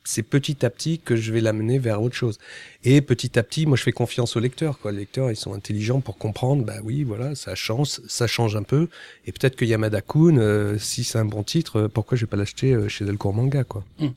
C'est 0.05 0.23
petit 0.23 0.65
à 0.65 0.71
petit 0.71 0.99
que 0.99 1.15
je 1.15 1.33
vais 1.33 1.41
l'amener 1.41 1.79
vers 1.79 2.03
autre 2.03 2.15
chose. 2.15 2.39
Et 2.85 3.01
petit 3.01 3.39
à 3.39 3.43
petit, 3.43 3.67
moi, 3.67 3.77
je 3.77 3.83
fais 3.83 3.93
confiance 3.93 4.37
aux 4.37 4.41
lecteurs. 4.41 4.79
Quoi. 4.79 4.93
Les 4.93 5.01
lecteurs, 5.01 5.31
ils 5.31 5.37
sont 5.37 5.53
intelligents 5.55 6.01
pour 6.01 6.17
comprendre. 6.17 6.65
Bah 6.65 6.79
oui, 6.83 7.05
voilà, 7.05 7.35
ça 7.35 7.55
change, 7.55 7.89
ça 8.09 8.27
change 8.27 8.57
un 8.57 8.63
peu. 8.63 8.89
Et 9.27 9.33
peut-être 9.33 9.57
que 9.57 9.65
Yamada 9.65 10.01
Kun, 10.01 10.39
euh, 10.39 10.79
si 10.79 11.05
c'est 11.05 11.19
un 11.19 11.25
bon 11.25 11.43
titre, 11.43 11.81
euh, 11.81 11.89
pourquoi 11.89 12.17
je 12.17 12.23
vais 12.23 12.31
pas 12.31 12.37
l'acheter 12.37 12.73
euh, 12.73 12.89
chez 12.89 13.05
Delcourt 13.05 13.35
Manga, 13.35 13.65
quoi. 13.65 13.85
Mm. 13.99 14.09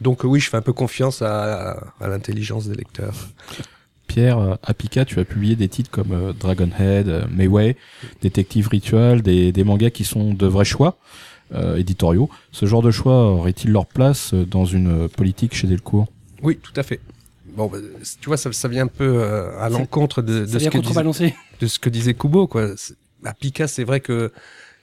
Donc 0.00 0.24
oui, 0.24 0.40
je 0.40 0.50
fais 0.50 0.56
un 0.56 0.62
peu 0.62 0.72
confiance 0.72 1.22
à, 1.22 1.92
à 2.00 2.08
l'intelligence 2.08 2.66
des 2.68 2.74
lecteurs. 2.74 3.14
Pierre, 4.06 4.58
à 4.62 4.74
Pika, 4.74 5.04
tu 5.04 5.18
as 5.18 5.24
publié 5.24 5.56
des 5.56 5.68
titres 5.68 5.90
comme 5.90 6.12
euh, 6.12 6.32
Dragonhead, 6.32 7.08
euh, 7.08 7.24
Mayway, 7.30 7.76
Détective 8.20 8.68
Ritual, 8.68 9.22
des, 9.22 9.50
des 9.50 9.64
mangas 9.64 9.90
qui 9.90 10.04
sont 10.04 10.34
de 10.34 10.46
vrais 10.46 10.64
choix 10.64 10.98
euh, 11.54 11.76
éditoriaux. 11.76 12.28
Ce 12.52 12.66
genre 12.66 12.82
de 12.82 12.90
choix 12.90 13.32
aurait-il 13.32 13.70
leur 13.70 13.86
place 13.86 14.34
euh, 14.34 14.44
dans 14.44 14.64
une 14.64 15.04
euh, 15.04 15.08
politique 15.08 15.54
chez 15.54 15.66
Delcourt? 15.66 16.06
Oui, 16.42 16.58
tout 16.62 16.72
à 16.76 16.82
fait. 16.82 17.00
Bon, 17.56 17.68
bah, 17.68 17.78
tu 18.20 18.26
vois, 18.26 18.36
ça, 18.36 18.52
ça 18.52 18.68
vient 18.68 18.84
un 18.84 18.88
peu 18.88 19.04
euh, 19.04 19.58
à 19.60 19.68
l'encontre 19.68 20.22
de, 20.22 20.40
de, 20.40 20.44
de 20.44 21.66
ce 21.68 21.78
que 21.78 21.88
disait 21.88 22.14
Kubo. 22.14 22.46
Quoi. 22.46 22.70
À 23.24 23.32
Pika, 23.32 23.68
c'est 23.68 23.84
vrai 23.84 24.00
que 24.00 24.32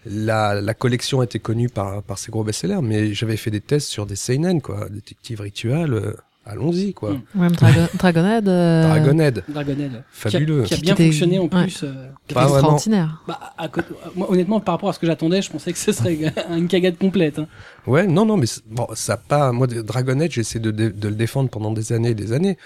la, 0.05 0.59
la 0.61 0.73
collection 0.73 1.21
était 1.21 1.39
connue 1.39 1.69
par, 1.69 2.01
par 2.01 2.17
ses 2.17 2.31
gros 2.31 2.43
best-sellers, 2.43 2.81
mais 2.81 3.13
j'avais 3.13 3.37
fait 3.37 3.51
des 3.51 3.61
tests 3.61 3.89
sur 3.89 4.05
des 4.05 4.15
seinen, 4.15 4.61
quoi. 4.61 4.89
Détective 4.89 5.41
Ritual, 5.41 5.93
euh, 5.93 6.13
allons-y, 6.45 6.93
quoi. 6.93 7.11
Mm. 7.13 7.41
Ouais, 7.41 7.47
Dragon, 7.49 7.87
Dragonhead, 7.97 8.47
euh, 8.47 8.83
Dragonhead, 8.87 9.43
Dragonhead. 9.47 10.03
Fabuleux. 10.11 10.63
Qui 10.63 10.73
a, 10.73 10.77
qui 10.77 10.91
a 10.91 10.95
bien 10.95 11.05
fonctionné 11.05 11.39
en 11.39 11.43
ouais. 11.43 11.49
plus. 11.49 11.83
euh, 11.83 12.07
Pas 12.33 12.43
extraordinaire. 12.43 13.23
bah, 13.27 13.39
à 13.57 13.67
côté- 13.67 13.93
moi, 14.15 14.31
honnêtement, 14.31 14.59
par 14.59 14.75
rapport 14.75 14.89
à 14.89 14.93
ce 14.93 14.99
que 14.99 15.07
j'attendais, 15.07 15.41
je 15.41 15.51
pensais 15.51 15.71
que 15.71 15.79
ce 15.79 15.91
serait 15.91 16.17
une 16.57 16.67
cagade 16.67 16.97
complète. 16.97 17.39
hein. 17.39 17.47
Ouais, 17.87 18.07
non, 18.07 18.25
non, 18.25 18.37
mais 18.37 18.47
bon, 18.67 18.87
ça 18.93 19.13
a 19.13 19.17
pas. 19.17 19.51
Moi, 19.51 19.67
Dragonhead, 19.67 20.31
j'ai 20.31 20.41
essayé 20.41 20.59
de, 20.59 20.71
dé- 20.71 20.91
de 20.91 21.07
le 21.07 21.15
défendre 21.15 21.49
pendant 21.49 21.71
des 21.71 21.93
années 21.93 22.09
et 22.09 22.15
des 22.15 22.33
années. 22.33 22.57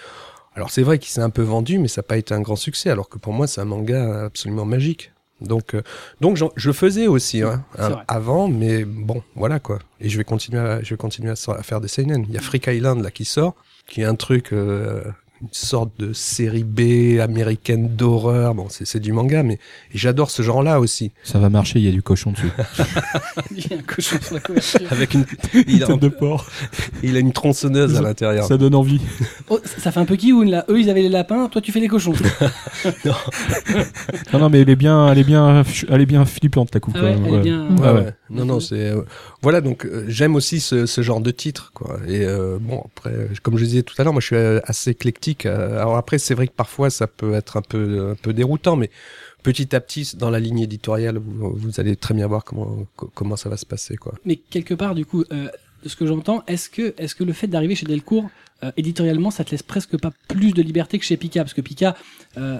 Alors, 0.55 0.69
c'est 0.71 0.83
vrai 0.83 0.99
qu'il 0.99 1.11
s'est 1.11 1.21
un 1.21 1.29
peu 1.29 1.41
vendu, 1.41 1.79
mais 1.79 1.87
ça 1.89 1.99
n'a 2.01 2.03
pas 2.07 2.17
été 2.17 2.33
un 2.33 2.41
grand 2.41 2.55
succès. 2.55 2.89
Alors 2.89 3.09
que 3.09 3.17
pour 3.17 3.33
moi, 3.33 3.45
c'est 3.47 3.59
un 3.61 3.65
manga 3.65 4.25
absolument 4.25 4.63
magique. 4.65 5.11
Donc, 5.41 5.73
euh, 5.75 5.81
donc, 6.21 6.37
je 6.37 6.67
le 6.69 6.73
faisais 6.73 7.07
aussi 7.07 7.41
hein, 7.41 7.65
hein, 7.77 7.97
avant, 8.07 8.47
mais 8.47 8.85
bon, 8.85 9.21
voilà 9.35 9.59
quoi. 9.59 9.79
Et 9.99 10.07
je 10.07 10.17
vais 10.17 10.23
continuer, 10.23 10.59
à, 10.59 10.81
je 10.81 10.91
vais 10.91 10.97
continuer 10.97 11.29
à 11.31 11.35
faire 11.61 11.81
des 11.81 11.89
seinen. 11.89 12.25
Il 12.29 12.33
y 12.33 12.37
a 12.37 12.41
Freak 12.41 12.67
Island 12.67 13.03
là 13.03 13.11
qui 13.11 13.25
sort, 13.25 13.53
qui 13.87 14.01
est 14.01 14.05
un 14.05 14.15
truc, 14.15 14.53
euh, 14.53 15.03
une 15.41 15.47
sorte 15.51 15.91
de 15.99 16.13
série 16.13 16.63
B 16.63 17.19
américaine 17.19 17.89
d'horreur. 17.95 18.55
Bon, 18.55 18.67
c'est 18.69 18.85
c'est 18.85 18.99
du 18.99 19.11
manga, 19.11 19.43
mais 19.43 19.59
j'adore 19.93 20.31
ce 20.31 20.41
genre-là 20.41 20.79
aussi. 20.79 21.11
Ça 21.23 21.39
va 21.39 21.49
marcher, 21.49 21.79
il 21.79 21.85
y 21.85 21.89
a 21.89 21.91
du 21.91 22.01
cochon 22.01 22.31
dessus. 22.31 22.49
Il 23.55 23.59
y 23.69 23.73
a 23.73 23.77
un 23.77 23.81
cochon 23.81 24.17
sur 24.21 24.33
la 24.33 24.39
couverture. 24.39 24.91
Avec 24.91 25.13
une, 25.13 25.25
il 25.67 25.83
a, 25.83 25.87
Tête 25.87 25.99
de 25.99 26.07
porc. 26.09 26.49
il 27.03 27.15
a 27.15 27.19
une 27.19 27.31
tronçonneuse 27.33 27.95
à 27.97 28.01
l'intérieur. 28.01 28.45
Ça 28.45 28.57
donne 28.57 28.75
envie. 28.75 28.99
Oh, 29.49 29.59
ça 29.77 29.91
fait 29.91 29.99
un 29.99 30.05
peu 30.05 30.15
Kiun 30.15 30.45
là? 30.45 30.65
Eux, 30.69 30.79
ils 30.79 30.89
avaient 30.89 31.01
les 31.01 31.09
lapins, 31.09 31.47
toi, 31.49 31.61
tu 31.61 31.71
fais 31.71 31.79
les 31.79 31.87
cochons. 31.87 32.13
Non, 34.33 34.39
non, 34.39 34.49
mais 34.49 34.61
elle 34.61 34.69
est 34.69 34.75
bien, 34.75 35.11
elle 35.11 35.19
est 35.19 35.23
bien, 35.23 35.63
elle 35.89 36.01
est 36.01 36.05
bien 36.05 36.25
flippante 36.25 36.73
la 36.73 36.79
coupe 36.79 36.95
Ah 36.97 37.01
quand 37.01 37.05
même. 37.05 37.25
elle 37.25 37.33
est 37.35 37.41
bien. 37.41 37.67
Ouais, 37.69 37.75
Ah 37.83 37.93
ouais. 37.93 38.01
ouais. 38.01 38.13
Non, 38.29 38.45
non, 38.45 38.59
c'est 38.59 38.89
euh, 38.89 39.01
voilà. 39.41 39.61
Donc 39.61 39.85
euh, 39.85 40.05
j'aime 40.07 40.35
aussi 40.35 40.59
ce, 40.59 40.85
ce 40.85 41.01
genre 41.01 41.21
de 41.21 41.31
titre, 41.31 41.71
quoi. 41.73 41.99
Et 42.07 42.23
euh, 42.23 42.57
bon, 42.59 42.83
après, 42.85 43.13
comme 43.43 43.57
je 43.57 43.65
disais 43.65 43.83
tout 43.83 43.93
à 43.97 44.03
l'heure, 44.03 44.13
moi, 44.13 44.21
je 44.21 44.27
suis 44.27 44.35
assez 44.63 44.91
éclectique. 44.91 45.24
Euh, 45.45 45.79
alors 45.79 45.97
après, 45.97 46.17
c'est 46.19 46.33
vrai 46.35 46.47
que 46.47 46.53
parfois, 46.53 46.89
ça 46.89 47.07
peut 47.07 47.33
être 47.33 47.57
un 47.57 47.61
peu 47.61 48.09
un 48.11 48.15
peu 48.15 48.33
déroutant, 48.33 48.75
mais 48.75 48.89
petit 49.43 49.75
à 49.75 49.79
petit, 49.79 50.15
dans 50.17 50.29
la 50.29 50.39
ligne 50.39 50.59
éditoriale, 50.59 51.17
vous, 51.17 51.79
allez 51.79 51.95
très 51.95 52.13
bien 52.13 52.27
voir 52.27 52.43
comment 52.43 52.85
co- 52.95 53.11
comment 53.13 53.35
ça 53.35 53.49
va 53.49 53.57
se 53.57 53.65
passer, 53.65 53.95
quoi. 53.97 54.13
Mais 54.25 54.35
quelque 54.37 54.73
part, 54.73 54.95
du 54.95 55.05
coup, 55.05 55.23
euh, 55.31 55.47
ce 55.85 55.95
que 55.95 56.05
j'entends, 56.05 56.43
est-ce 56.47 56.69
que, 56.69 56.93
est-ce 56.97 57.15
que 57.15 57.23
le 57.23 57.33
fait 57.33 57.47
d'arriver 57.47 57.75
chez 57.75 57.85
Delcourt, 57.85 58.29
euh, 58.63 58.71
éditorialement, 58.77 59.31
ça 59.31 59.43
te 59.43 59.51
laisse 59.51 59.63
presque 59.63 59.97
pas 59.99 60.11
plus 60.27 60.53
de 60.53 60.61
liberté 60.61 60.97
que 60.97 61.05
chez 61.05 61.17
Pika 61.17 61.43
Parce 61.43 61.53
que 61.53 61.61
Pika, 61.61 61.95
euh, 62.37 62.59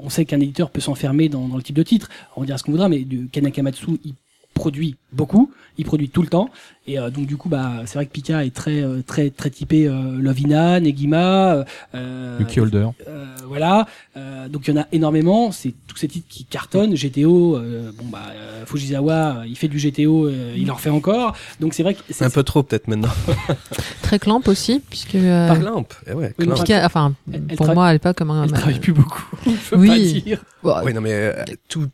on 0.00 0.08
sait 0.10 0.24
qu'un 0.24 0.40
éditeur 0.40 0.70
peut 0.70 0.80
s'enfermer 0.80 1.28
dans, 1.28 1.46
dans 1.48 1.56
le 1.56 1.62
type 1.62 1.76
de 1.76 1.82
titre, 1.82 2.08
on 2.36 2.44
dira 2.44 2.58
ce 2.58 2.64
qu'on 2.64 2.72
voudra, 2.72 2.88
mais 2.88 3.00
du 3.00 3.28
Kanakamatsu, 3.28 3.98
il 4.04 4.14
produit 4.54 4.96
beaucoup, 5.12 5.52
il 5.78 5.84
produit 5.84 6.08
tout 6.08 6.22
le 6.22 6.28
temps, 6.28 6.48
et 6.86 6.98
euh, 6.98 7.10
donc 7.10 7.26
du 7.26 7.36
coup, 7.36 7.48
bah, 7.48 7.72
c'est 7.86 7.94
vrai 7.94 8.06
que 8.06 8.12
Pika 8.12 8.44
est 8.44 8.54
très, 8.54 8.82
euh, 8.82 9.02
très, 9.06 9.30
très 9.30 9.50
typé 9.50 9.86
euh, 9.86 10.16
Lovina, 10.18 10.80
Negima, 10.80 11.54
euh, 11.54 11.64
euh, 11.94 12.36
Yuki 12.40 12.60
Holder. 12.60 12.86
euh, 13.08 13.26
voilà, 13.46 13.86
euh, 14.16 14.48
donc 14.48 14.66
il 14.68 14.74
y 14.74 14.78
en 14.78 14.82
a 14.82 14.86
énormément. 14.92 15.50
C'est 15.52 15.74
tous 15.86 15.96
ces 15.96 16.08
titres 16.08 16.26
qui 16.28 16.44
cartonnent. 16.44 16.94
GTO, 16.94 17.56
euh, 17.56 17.90
bon 17.98 18.06
bah 18.06 18.22
euh, 18.32 18.64
Fujisawa, 18.66 19.42
il 19.46 19.56
fait 19.56 19.68
du 19.68 19.78
GTO, 19.78 20.26
euh, 20.28 20.54
il 20.56 20.70
en 20.70 20.74
refait 20.74 20.90
encore. 20.90 21.34
Donc 21.60 21.74
c'est 21.74 21.82
vrai 21.82 21.94
que 21.94 22.00
c'est 22.10 22.24
Un 22.24 22.30
peu 22.30 22.42
trop 22.42 22.62
peut-être 22.62 22.88
maintenant. 22.88 23.10
Très 24.02 24.18
clamp 24.18 24.42
aussi, 24.46 24.80
puisque 24.88 25.14
euh, 25.16 25.48
Par 25.48 25.60
lampe. 25.60 25.94
Eh 26.06 26.12
ouais, 26.12 26.34
Oui, 26.38 26.46
Clamp. 26.46 26.56
mais 26.58 26.64
Pika- 26.64 26.84
enfin, 26.86 27.14
Elle- 27.32 27.42
elle 27.48 27.56
pour 27.56 27.72
moi 27.74 27.86
à 27.88 27.92
l'époque 27.92 28.16
comme 28.16 28.30
un. 28.30 28.44
elle 28.44 28.52
travaille 28.52 28.78
plus 28.80 28.92
beaucoup. 28.92 29.24
On 29.46 29.50
peut 29.52 29.76
Oui. 29.76 29.88
pas 29.88 30.20
dire. 30.20 30.44
Bon, 30.62 30.74
Oui, 30.84 30.94
non, 30.94 31.00
mais 31.00 31.12
euh, 31.12 31.32
tout. 31.68 31.86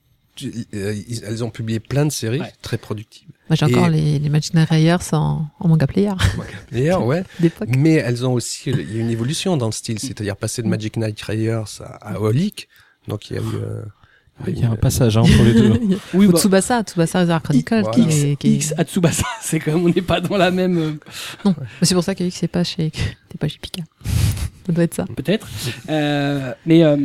Euh, 0.75 0.95
elles 1.27 1.45
ont 1.45 1.51
publié 1.51 1.81
plein 1.81 2.07
de 2.07 2.11
séries 2.13 2.41
Ouais. 2.41 2.53
très 2.63 2.79
productives. 2.79 3.29
moi, 3.49 3.57
j'ai 3.57 3.65
encore 3.67 3.89
les, 3.89 4.19
les 4.19 4.27
Imaginary 4.27 4.67
Rayers 4.71 4.97
en, 5.13 5.47
en 5.59 5.69
manga 5.69 5.87
player 5.87 6.13
D'ailleurs, 6.73 7.05
ouais. 7.07 7.25
Mais 7.69 7.95
elles 7.95 8.27
ont 8.27 8.33
aussi, 8.33 8.71
il 8.71 8.95
y 8.95 8.99
a 8.99 9.01
une 9.01 9.11
évolution 9.11 9.57
dans 9.57 9.67
le 9.67 9.73
style, 9.73 9.99
c'est-à-dire 9.99 10.37
passer 10.37 10.63
de 10.63 10.69
Magic 10.69 10.97
Knight 10.97 11.21
Rayers 11.23 11.65
à, 11.81 12.15
à 12.15 12.21
Holic. 12.21 12.69
Donc 13.09 13.31
il 13.31 13.37
y 13.37 13.39
a 13.39 13.43
eu. 13.43 13.45
euh, 13.63 13.83
Il 14.47 14.59
y 14.59 14.65
a 14.65 14.71
un 14.71 14.77
passage 14.77 15.17
hein, 15.17 15.23
entre 15.23 15.43
les 15.43 15.53
deux. 15.55 15.81
Oui, 16.15 16.27
Ou 16.27 16.33
bah, 16.33 16.39
Tsubasa, 16.39 16.83
Tsubasa 16.83 17.19
Reservoir 17.21 17.43
Chronicle, 17.43 17.81
Voilà. 17.83 17.91
qui 17.95 18.03
X, 18.03 18.15
est. 18.25 18.37
Qui 18.37 18.49
est- 18.49 18.55
X 18.57 18.75
à 18.79 18.85
Tsubasa, 18.85 19.25
c'est 19.43 19.59
quand 19.61 19.73
même, 19.75 19.85
on 19.85 19.89
n'est 19.89 20.03
pas 20.03 20.21
dans 20.21 20.37
la 20.37 20.51
même, 20.51 20.79
euh, 20.79 20.93
Non, 21.45 21.55
c'est 21.83 21.95
pour 21.95 22.05
ça 22.05 22.15
que 22.15 22.25
X 22.25 22.37
c'est 22.41 22.49
pas 22.49 22.65
chez, 22.65 22.91
c'est 23.31 23.39
pas 23.39 23.49
chez 23.49 23.59
Pika. 23.61 23.83
ça 24.67 24.73
doit 24.73 24.85
être 24.85 24.95
ça. 24.95 25.05
peut-être. 25.17 25.47
Euh, 25.89 26.53
mais 26.67 26.83
euh, 26.85 26.97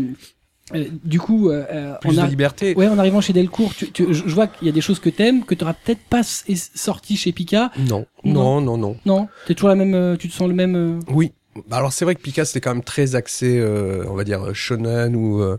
euh, 0.74 0.86
du 1.04 1.20
coup, 1.20 1.50
euh, 1.50 1.64
euh, 1.70 1.94
plus 2.02 2.18
on 2.18 2.22
a, 2.22 2.26
de 2.26 2.30
liberté. 2.30 2.74
ouais, 2.76 2.88
en 2.88 2.98
arrivant 2.98 3.22
chez 3.22 3.34
Delcourt, 3.34 3.74
tu, 3.76 3.92
tu, 3.92 4.14
je 4.14 4.24
vois 4.34 4.48
qu'il 4.48 4.66
y 4.66 4.70
a 4.70 4.74
des 4.74 4.82
choses 4.82 5.00
que 5.00 5.10
t'aimes, 5.10 5.44
que 5.46 5.54
t'auras 5.54 5.74
peut-être 5.74 6.02
pas 6.10 6.22
sorti 6.24 7.18
chez 7.18 7.32
Pika. 7.32 7.72
Non, 7.78 8.06
Non. 8.24 8.62
non, 8.62 8.78
non, 8.78 8.98
non. 9.06 9.28
T'es 9.46 9.54
toujours 9.54 9.70
la 9.70 9.76
même, 9.76 9.94
euh, 9.94 10.16
tu 10.18 10.28
te 10.30 10.34
sens 10.34 10.48
le 10.48 10.56
même. 10.56 10.76
euh, 10.76 11.00
Oui. 11.12 11.32
Bah, 11.70 11.78
Alors 11.78 11.94
c'est 11.94 12.04
vrai 12.04 12.16
que 12.16 12.22
Pika 12.22 12.44
c'était 12.46 12.62
quand 12.62 12.74
même 12.74 12.84
très 12.84 13.16
axé, 13.16 13.58
euh, 13.60 14.04
on 14.10 14.16
va 14.16 14.24
dire 14.26 14.54
shonen 14.54 15.16
ou 15.16 15.40
euh, 15.42 15.58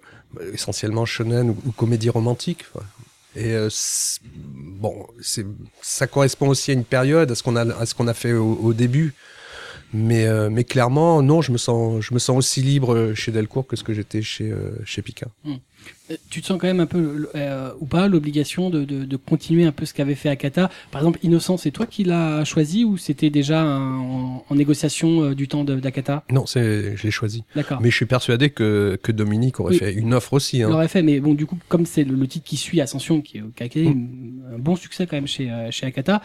essentiellement 0.52 1.06
shonen 1.06 1.50
ou, 1.50 1.56
ou 1.66 1.72
comédie 1.72 2.10
romantique. 2.10 2.64
quoi. 2.72 2.82
Et 3.34 3.52
euh, 3.52 3.68
bon, 4.34 5.06
c'est 5.22 5.46
ça 5.82 6.06
correspond 6.06 6.48
aussi 6.48 6.70
à 6.70 6.74
une 6.74 6.84
période, 6.84 7.30
à 7.30 7.34
ce 7.34 7.42
qu'on 7.42 7.56
a, 7.56 7.62
à 7.78 7.86
ce 7.86 7.94
qu'on 7.94 8.08
a 8.08 8.14
fait 8.14 8.32
au, 8.32 8.58
au 8.62 8.72
début. 8.74 9.14
Mais 9.94 10.26
euh, 10.26 10.50
mais 10.50 10.64
clairement, 10.64 11.22
non, 11.22 11.42
je 11.42 11.52
me 11.52 11.58
sens 11.58 12.02
je 12.04 12.12
me 12.12 12.18
sens 12.18 12.36
aussi 12.36 12.60
libre 12.60 13.12
chez 13.14 13.30
Delcourt 13.32 13.66
que 13.66 13.76
ce 13.76 13.84
que 13.84 13.92
j'étais 13.94 14.20
chez 14.22 14.50
euh, 14.50 14.72
chez 14.84 15.00
Pika. 15.02 15.26
Euh, 15.46 16.16
Tu 16.30 16.40
te 16.40 16.46
sens 16.46 16.58
quand 16.60 16.66
même 16.66 16.80
un 16.80 16.86
peu, 16.86 17.28
euh, 17.36 17.70
ou 17.80 17.86
pas, 17.86 18.08
l'obligation 18.08 18.70
de, 18.70 18.84
de, 18.84 19.04
de 19.04 19.16
continuer 19.16 19.64
un 19.64 19.70
peu 19.72 19.84
ce 19.84 19.94
qu'avait 19.94 20.16
fait 20.16 20.28
Akata 20.28 20.70
Par 20.90 21.00
exemple, 21.00 21.20
Innocent, 21.22 21.56
c'est 21.58 21.70
toi 21.70 21.86
qui 21.86 22.02
l'as 22.02 22.44
choisi 22.44 22.84
ou 22.84 22.96
c'était 22.96 23.30
déjà 23.30 23.60
un- 23.62 23.98
en, 23.98 24.44
en 24.48 24.54
négociation 24.56 25.22
euh, 25.22 25.34
du 25.36 25.46
temps 25.46 25.62
d'Akata? 25.64 26.24
Non, 26.30 26.46
c'est, 26.46 26.96
je 26.96 27.02
l'ai 27.04 27.10
choisi. 27.12 27.44
D'accord. 27.54 27.80
Mais 27.80 27.90
je 27.90 27.96
suis 27.96 28.06
persuadé 28.06 28.50
que, 28.50 28.98
que 29.02 29.12
Dominique 29.12 29.60
aurait 29.60 29.72
Oui. 29.74 29.78
fait 29.78 29.92
une 29.94 30.14
offre 30.14 30.32
aussi. 30.32 30.58
Il 30.58 30.62
Hein. 30.64 30.70
l'aurait 30.70 30.88
fait, 30.88 31.02
mais 31.02 31.20
bon, 31.20 31.34
du 31.34 31.46
coup, 31.46 31.58
comme 31.68 31.86
c'est 31.86 32.02
le, 32.04 32.16
le 32.16 32.26
titre 32.26 32.44
qui 32.46 32.56
suit 32.56 32.80
Ascension, 32.80 33.20
qui, 33.20 33.40
qui 33.54 33.62
a 33.62 33.66
été 33.66 33.84
Mm. 33.84 34.42
un 34.56 34.58
bon 34.58 34.74
succès 34.76 35.06
quand 35.06 35.16
même 35.16 35.28
chez, 35.28 35.50
euh, 35.50 35.70
chez 35.70 35.86
Akata, 35.86 36.22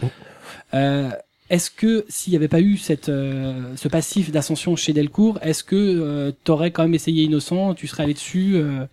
Mm. 0.74 1.12
Est-ce 1.52 1.70
que 1.70 2.06
s'il 2.10 2.32
n'y 2.32 2.38
avait 2.38 2.48
pas 2.48 2.62
eu 2.62 2.78
cette, 2.78 3.10
euh, 3.10 3.76
ce 3.76 3.88
passif 3.88 4.32
d'Ascension 4.32 4.76
chez 4.76 4.94
Delcourt, 4.94 5.38
est-ce 5.42 5.64
que 5.64 5.76
euh, 5.76 6.32
t'aurais 6.44 6.72
quand 6.72 6.84
même 6.84 6.94
essayé 6.96 7.24
Innocent, 7.24 7.76
tu 7.76 7.86
serais 7.88 8.04
allé 8.04 8.14
dessus 8.14 8.54
euh, 8.56 8.86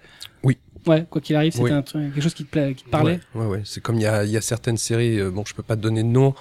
Oui. 0.43 0.59
Ouais, 0.87 1.07
quoi 1.09 1.21
qu'il 1.21 1.37
arrive, 1.37 1.53
c'était 1.53 1.65
Oui. 1.65 1.73
un 1.73 1.83
truc- 1.83 2.13
quelque 2.13 2.23
chose 2.23 2.35
qui 2.35 2.45
te, 2.45 2.51
pla- 2.51 2.73
qui 2.75 2.85
te 2.85 2.91
parlait? 2.91 3.21
Ouais, 3.35 3.43
ouais, 3.43 3.47
ouais. 3.47 3.63
C'est 3.65 3.81
comme 3.83 3.97
il 3.97 4.03
y 4.03 4.07
a, 4.07 4.25
il 4.25 4.31
y 4.31 4.37
a 4.37 4.41
certaines 4.41 4.77
séries, 4.77 5.19
euh, 5.21 5.31
bon, 5.31 5.45
je 5.47 5.55
peux 5.55 5.63
pas 5.63 5.77
te 5.77 5.81
donner 5.83 6.03
de 6.03 6.09
nom, 6.09 6.35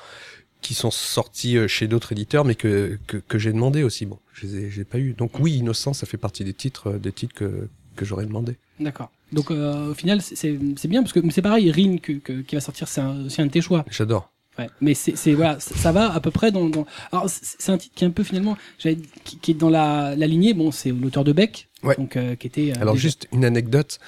qui 0.61 0.73
sont 0.73 0.91
sorties 0.91 1.57
euh, 1.57 1.67
chez 1.67 1.87
d'autres 1.87 2.11
éditeurs, 2.13 2.43
mais 2.45 2.55
que, 2.55 2.97
que, 3.07 3.17
que 3.17 3.37
j'ai 3.37 3.53
demandé 3.53 3.83
aussi. 3.83 4.05
Bon, 4.05 4.19
je 4.33 4.47
les 4.47 4.55
ai, 4.55 4.69
je 4.69 4.75
les 4.77 4.81
ai 4.81 4.85
pas 4.85 4.97
eu. 4.99 5.13
Donc 5.13 5.39
oui, 5.39 5.53
Innocent, 5.57 5.93
ça 5.93 6.05
fait 6.07 6.17
partie 6.17 6.43
des 6.43 6.53
titres, 6.53 6.91
euh, 6.91 6.97
des 6.97 7.11
titres 7.11 7.35
que, 7.35 7.67
que 7.95 8.05
j'aurais 8.05 8.25
demandé. 8.25 8.55
D'accord. 8.79 9.11
Donc 9.33 9.51
euh, 9.51 9.91
au 9.91 9.93
final, 9.93 10.21
c'est- 10.21 10.57
bien 10.87 11.01
parce 11.03 11.13
que 11.13 11.19
c'est 11.31 11.41
pareil, 11.41 11.69
Rin 11.71 11.97
que, 11.97 12.13
que- 12.13 12.41
qui 12.41 12.55
va 12.55 12.61
sortir, 12.61 12.87
c'est 12.87 13.01
un, 13.01 13.29
c'est 13.29 13.41
un 13.41 13.45
de 13.47 13.51
tes 13.51 13.61
choix. 13.61 13.85
J'adore. 13.91 14.31
Ouais, 14.59 14.69
mais 14.81 14.93
c'est 14.95 15.15
c'est 15.15 15.33
voilà, 15.33 15.59
ça 15.59 15.91
va 15.91 16.11
à 16.13 16.19
peu 16.19 16.31
près 16.31 16.51
dans. 16.51 16.67
dans... 16.69 16.85
Alors 17.11 17.27
c'est 17.29 17.71
un 17.71 17.77
titre 17.77 17.93
qui 17.95 18.03
est 18.03 18.07
un 18.07 18.11
peu 18.11 18.23
finalement, 18.23 18.57
qui, 18.79 18.97
qui 19.39 19.51
est 19.51 19.53
dans 19.53 19.69
la, 19.69 20.15
la 20.15 20.25
lignée. 20.27 20.53
Bon, 20.53 20.71
c'est 20.71 20.91
l'auteur 20.91 21.23
de 21.23 21.31
Beck, 21.31 21.69
Ouais. 21.83 21.95
donc 21.95 22.17
euh, 22.17 22.35
qui 22.35 22.47
était. 22.47 22.71
euh, 22.71 22.81
Alors 22.81 22.95
déjà- 22.95 23.03
juste 23.03 23.27
une 23.31 23.45
anecdote, 23.45 23.99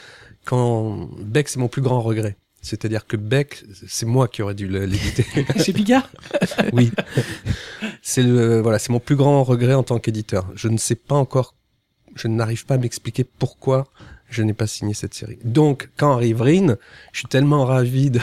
quand 0.45 1.07
Beck, 1.19 1.49
c'est 1.49 1.59
mon 1.59 1.67
plus 1.67 1.81
grand 1.83 2.01
regret. 2.01 2.35
C'est-à-dire 2.61 3.05
que 3.07 3.15
Beck, 3.15 3.63
c'est 3.87 4.05
moi 4.05 4.27
qui 4.27 4.41
aurais 4.41 4.55
dû 4.55 4.67
l'éditer. 4.67 5.25
chez 5.63 5.71
Picard. 5.71 6.09
oui. 6.73 6.91
C'est 8.01 8.23
le, 8.23 8.59
voilà, 8.59 8.79
c'est 8.79 8.91
mon 8.91 8.99
plus 8.99 9.15
grand 9.15 9.43
regret 9.43 9.73
en 9.75 9.83
tant 9.83 9.99
qu'éditeur. 9.99 10.45
Je 10.55 10.67
ne 10.67 10.77
sais 10.77 10.95
pas 10.95 11.15
encore, 11.15 11.55
je 12.15 12.27
n'arrive 12.27 12.65
pas 12.65 12.73
à 12.75 12.77
m'expliquer 12.77 13.23
pourquoi 13.23 13.87
je 14.29 14.43
n'ai 14.43 14.53
pas 14.53 14.67
signé 14.67 14.93
cette 14.93 15.13
série. 15.13 15.39
Donc, 15.43 15.89
quand 15.97 16.13
arrive 16.13 16.41
Rin, 16.41 16.75
je 17.11 17.19
suis 17.19 17.27
tellement 17.27 17.65
ravi 17.65 18.11
de, 18.11 18.19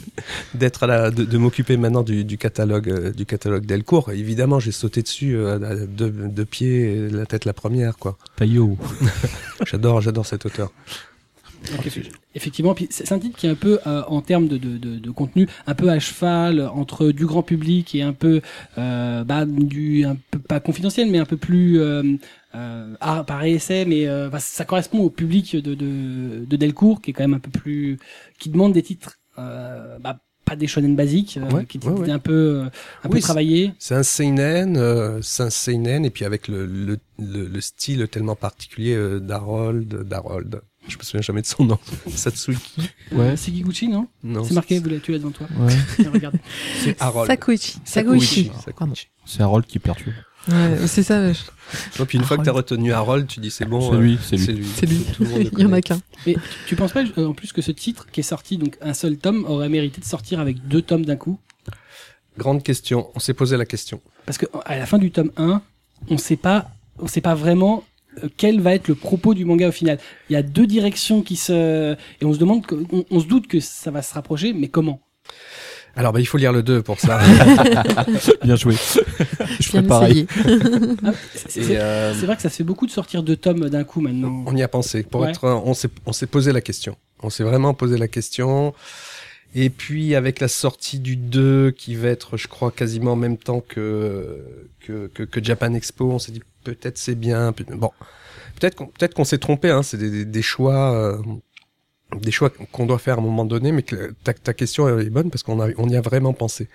d'être 0.54 0.82
à 0.84 0.86
la, 0.86 1.10
de, 1.10 1.24
de 1.24 1.38
m'occuper 1.38 1.76
maintenant 1.76 2.02
du, 2.02 2.24
du 2.24 2.38
catalogue, 2.38 2.88
euh, 2.88 3.12
du 3.12 3.26
catalogue 3.26 3.66
Delcourt. 3.66 4.10
Évidemment, 4.10 4.60
j'ai 4.60 4.72
sauté 4.72 5.02
dessus, 5.02 5.36
euh, 5.36 5.56
à 5.56 5.86
deux, 5.86 6.10
deux 6.10 6.44
pieds, 6.44 7.08
la 7.08 7.26
tête 7.26 7.44
la 7.44 7.52
première, 7.52 7.96
quoi. 7.98 8.18
Taillot. 8.36 8.76
J'adore, 9.66 10.00
j'adore 10.00 10.26
cet 10.26 10.46
auteur. 10.46 10.72
Donc, 11.72 11.86
effectivement, 12.34 12.74
puis 12.74 12.88
c'est 12.90 13.10
un 13.12 13.18
titre 13.18 13.38
qui 13.38 13.46
est 13.46 13.50
un 13.50 13.54
peu 13.54 13.78
euh, 13.86 14.02
en 14.06 14.20
termes 14.20 14.48
de, 14.48 14.58
de, 14.58 14.76
de, 14.76 14.98
de 14.98 15.10
contenu, 15.10 15.48
un 15.66 15.74
peu 15.74 15.88
à 15.88 15.98
cheval 15.98 16.60
entre 16.60 17.10
du 17.10 17.26
grand 17.26 17.42
public 17.42 17.94
et 17.94 18.02
un 18.02 18.12
peu 18.12 18.40
euh, 18.76 19.24
bah, 19.24 19.46
du 19.46 20.04
un 20.04 20.16
peu 20.30 20.38
pas 20.38 20.60
confidentiel, 20.60 21.10
mais 21.10 21.18
un 21.18 21.24
peu 21.24 21.36
plus 21.36 21.80
euh, 21.80 22.02
euh, 22.54 22.94
par 22.98 23.44
essai, 23.44 23.84
mais 23.86 24.06
euh, 24.06 24.28
bah, 24.28 24.40
ça 24.40 24.64
correspond 24.64 24.98
au 24.98 25.10
public 25.10 25.56
de, 25.56 25.74
de, 25.74 26.44
de 26.44 26.56
Delcourt, 26.56 27.00
qui 27.00 27.10
est 27.10 27.12
quand 27.14 27.24
même 27.24 27.34
un 27.34 27.38
peu 27.40 27.50
plus 27.50 27.98
qui 28.38 28.50
demande 28.50 28.72
des 28.72 28.82
titres. 28.82 29.18
Euh, 29.38 29.98
bah, 29.98 30.20
pas 30.44 30.56
des 30.56 30.66
shonen 30.66 30.94
basiques, 30.94 31.38
euh, 31.38 31.62
qui 31.62 31.78
ouais, 31.78 31.88
ouais. 31.88 32.00
étaient 32.02 32.10
un 32.10 32.18
peu 32.18 32.64
euh, 32.64 32.64
un 33.02 33.08
peu 33.08 33.18
travaillés. 33.18 33.72
C'est 33.78 33.94
un 33.94 34.02
seinen, 34.02 34.76
euh, 34.76 35.20
c'est 35.22 35.42
un 35.42 35.48
seinen, 35.48 36.04
et 36.04 36.10
puis 36.10 36.26
avec 36.26 36.48
le, 36.48 36.66
le, 36.66 36.98
le, 37.18 37.46
le 37.46 37.60
style 37.62 38.06
tellement 38.08 38.36
particulier 38.36 38.94
d'Harold, 39.20 40.02
d'Harold. 40.02 40.60
Je 40.88 40.96
me 40.98 41.02
souviens 41.02 41.22
jamais 41.22 41.40
de 41.42 41.46
son 41.46 41.64
nom. 41.64 41.78
Satsuki. 42.14 42.90
Ouais. 43.12 43.36
Sekiguchi, 43.36 43.88
non 43.88 44.06
Non. 44.22 44.44
C'est 44.44 44.54
marqué, 44.54 44.78
vous 44.78 44.88
l'avez- 44.88 45.00
tu 45.00 45.12
l'as 45.12 45.18
devant 45.18 45.30
toi. 45.30 45.46
Ouais. 45.58 45.74
Regarde. 46.12 46.36
C'est 46.82 47.00
Harold. 47.00 47.30
Sakuichi. 47.30 47.76
Sakuichi. 47.84 48.50
C'est 49.24 49.42
Harold 49.42 49.66
qui 49.66 49.78
perturbe. 49.78 50.14
Ouais, 50.46 50.86
c'est 50.86 51.02
ça. 51.02 51.32
je- 51.32 51.38
Donc 51.96 52.12
une 52.12 52.22
fois 52.22 52.36
que 52.36 52.42
t'as 52.42 52.52
retenu 52.52 52.92
Harold, 52.92 53.26
tu 53.26 53.40
dis 53.40 53.50
c'est 53.50 53.64
bon. 53.64 53.80
C'est 53.90 53.96
euh, 53.96 54.00
lui, 54.00 54.18
c'est 54.22 54.36
lui. 54.36 54.44
C'est 54.44 54.52
lui. 54.52 54.66
C'est 54.76 54.86
lui. 54.86 55.04
Tout 55.04 55.24
le 55.24 55.28
monde 55.30 55.38
le 55.38 55.44
Il 55.44 55.46
y 55.46 55.48
en 55.48 55.68
connaît. 55.68 55.76
a 55.78 55.80
qu'un. 55.80 56.00
Mais 56.26 56.34
tu, 56.34 56.40
tu 56.68 56.76
penses 56.76 56.92
pas 56.92 57.02
euh, 57.16 57.26
en 57.28 57.32
plus 57.32 57.52
que 57.54 57.62
ce 57.62 57.70
titre 57.70 58.06
qui 58.12 58.20
est 58.20 58.24
sorti 58.24 58.58
donc 58.58 58.76
un 58.82 58.92
seul 58.92 59.16
tome 59.16 59.46
aurait 59.46 59.70
mérité 59.70 60.02
de 60.02 60.06
sortir 60.06 60.40
avec 60.40 60.68
deux 60.68 60.82
tomes 60.82 61.06
d'un 61.06 61.16
coup? 61.16 61.38
Grande 62.36 62.62
question. 62.62 63.08
On 63.14 63.20
s'est 63.20 63.32
posé 63.32 63.56
la 63.56 63.64
question. 63.64 64.02
Parce 64.26 64.36
que 64.36 64.44
à 64.66 64.76
la 64.76 64.84
fin 64.84 64.98
du 64.98 65.10
tome 65.10 65.30
1, 65.38 65.62
on 66.10 66.18
sait 66.18 66.36
pas 66.36 66.70
on 66.98 67.06
sait 67.06 67.20
pas 67.22 67.34
vraiment 67.34 67.82
quel 68.36 68.60
va 68.60 68.74
être 68.74 68.88
le 68.88 68.94
propos 68.94 69.34
du 69.34 69.44
manga 69.44 69.68
au 69.68 69.72
final? 69.72 69.98
Il 70.30 70.32
y 70.32 70.36
a 70.36 70.42
deux 70.42 70.66
directions 70.66 71.22
qui 71.22 71.36
se 71.36 71.92
et 72.20 72.24
on 72.24 72.32
se 72.32 72.38
demande 72.38 72.64
que, 72.66 72.74
on, 72.92 73.04
on 73.10 73.20
se 73.20 73.26
doute 73.26 73.46
que 73.46 73.60
ça 73.60 73.90
va 73.90 74.02
se 74.02 74.14
rapprocher 74.14 74.52
mais 74.52 74.68
comment? 74.68 75.00
Alors 75.96 76.12
bah 76.12 76.18
il 76.20 76.26
faut 76.26 76.38
lire 76.38 76.52
le 76.52 76.62
2 76.64 76.82
pour 76.82 76.98
ça. 76.98 77.20
Bien 78.44 78.56
joué. 78.56 78.74
Je 79.60 79.68
ferais 79.68 79.82
pareil. 79.82 80.26
Ah, 81.06 81.12
C'est 81.34 81.76
euh, 81.78 82.14
c'est 82.14 82.26
vrai 82.26 82.34
que 82.36 82.42
ça 82.42 82.50
se 82.50 82.56
fait 82.56 82.64
beaucoup 82.64 82.86
de 82.86 82.90
sortir 82.90 83.22
deux 83.22 83.36
tomes 83.36 83.68
d'un 83.68 83.84
coup 83.84 84.00
maintenant. 84.00 84.42
on 84.46 84.56
y 84.56 84.62
a 84.62 84.68
pensé. 84.68 85.02
Pour 85.04 85.20
Ouais. 85.22 85.30
être, 85.30 85.44
on 85.48 85.72
s'est, 85.74 85.90
on 86.06 86.12
s'est 86.12 86.26
posé 86.26 86.52
la 86.52 86.60
question. 86.60 86.96
On 87.22 87.30
s'est 87.30 87.44
vraiment 87.44 87.74
posé 87.74 87.96
la 87.96 88.08
question. 88.08 88.74
Et 89.54 89.70
puis 89.70 90.16
avec 90.16 90.40
la 90.40 90.48
sortie 90.48 90.98
du 90.98 91.14
2 91.16 91.70
qui 91.70 91.94
va 91.94 92.08
être, 92.08 92.36
je 92.36 92.48
crois, 92.48 92.72
quasiment 92.72 93.12
en 93.12 93.16
même 93.16 93.36
temps 93.36 93.60
que 93.60 94.40
que, 94.80 95.06
que, 95.14 95.22
que 95.22 95.42
Japan 95.44 95.74
Expo, 95.74 96.10
on 96.10 96.18
s'est 96.18 96.32
dit 96.32 96.42
peut-être 96.64 96.98
c'est 96.98 97.14
bien. 97.14 97.52
peut- 97.52 97.64
Bon, 97.76 97.90
peut-être 98.58 98.74
qu'on 98.74 98.86
peut-être 98.86 99.14
qu'on 99.14 99.24
s'est 99.24 99.38
trompé. 99.38 99.70
Hein, 99.70 99.82
c'est 99.82 99.98
des, 99.98 100.10
des, 100.10 100.24
des 100.24 100.42
choix. 100.42 100.92
euh, 100.94 101.18
des 102.20 102.30
choix 102.30 102.50
qu'on 102.70 102.86
doit 102.86 102.98
faire 102.98 103.16
à 103.16 103.18
un 103.18 103.24
moment 103.24 103.44
donné, 103.44 103.72
mais 103.72 103.82
que 103.82 104.14
ta, 104.22 104.32
ta 104.34 104.54
question 104.54 104.98
est 105.00 105.10
bonne 105.10 105.30
parce 105.30 105.42
qu'on 105.42 105.60
a, 105.60 105.68
on 105.78 105.88
y 105.88 105.96
a 105.96 106.00
vraiment 106.00 106.32
pensé. 106.32 106.68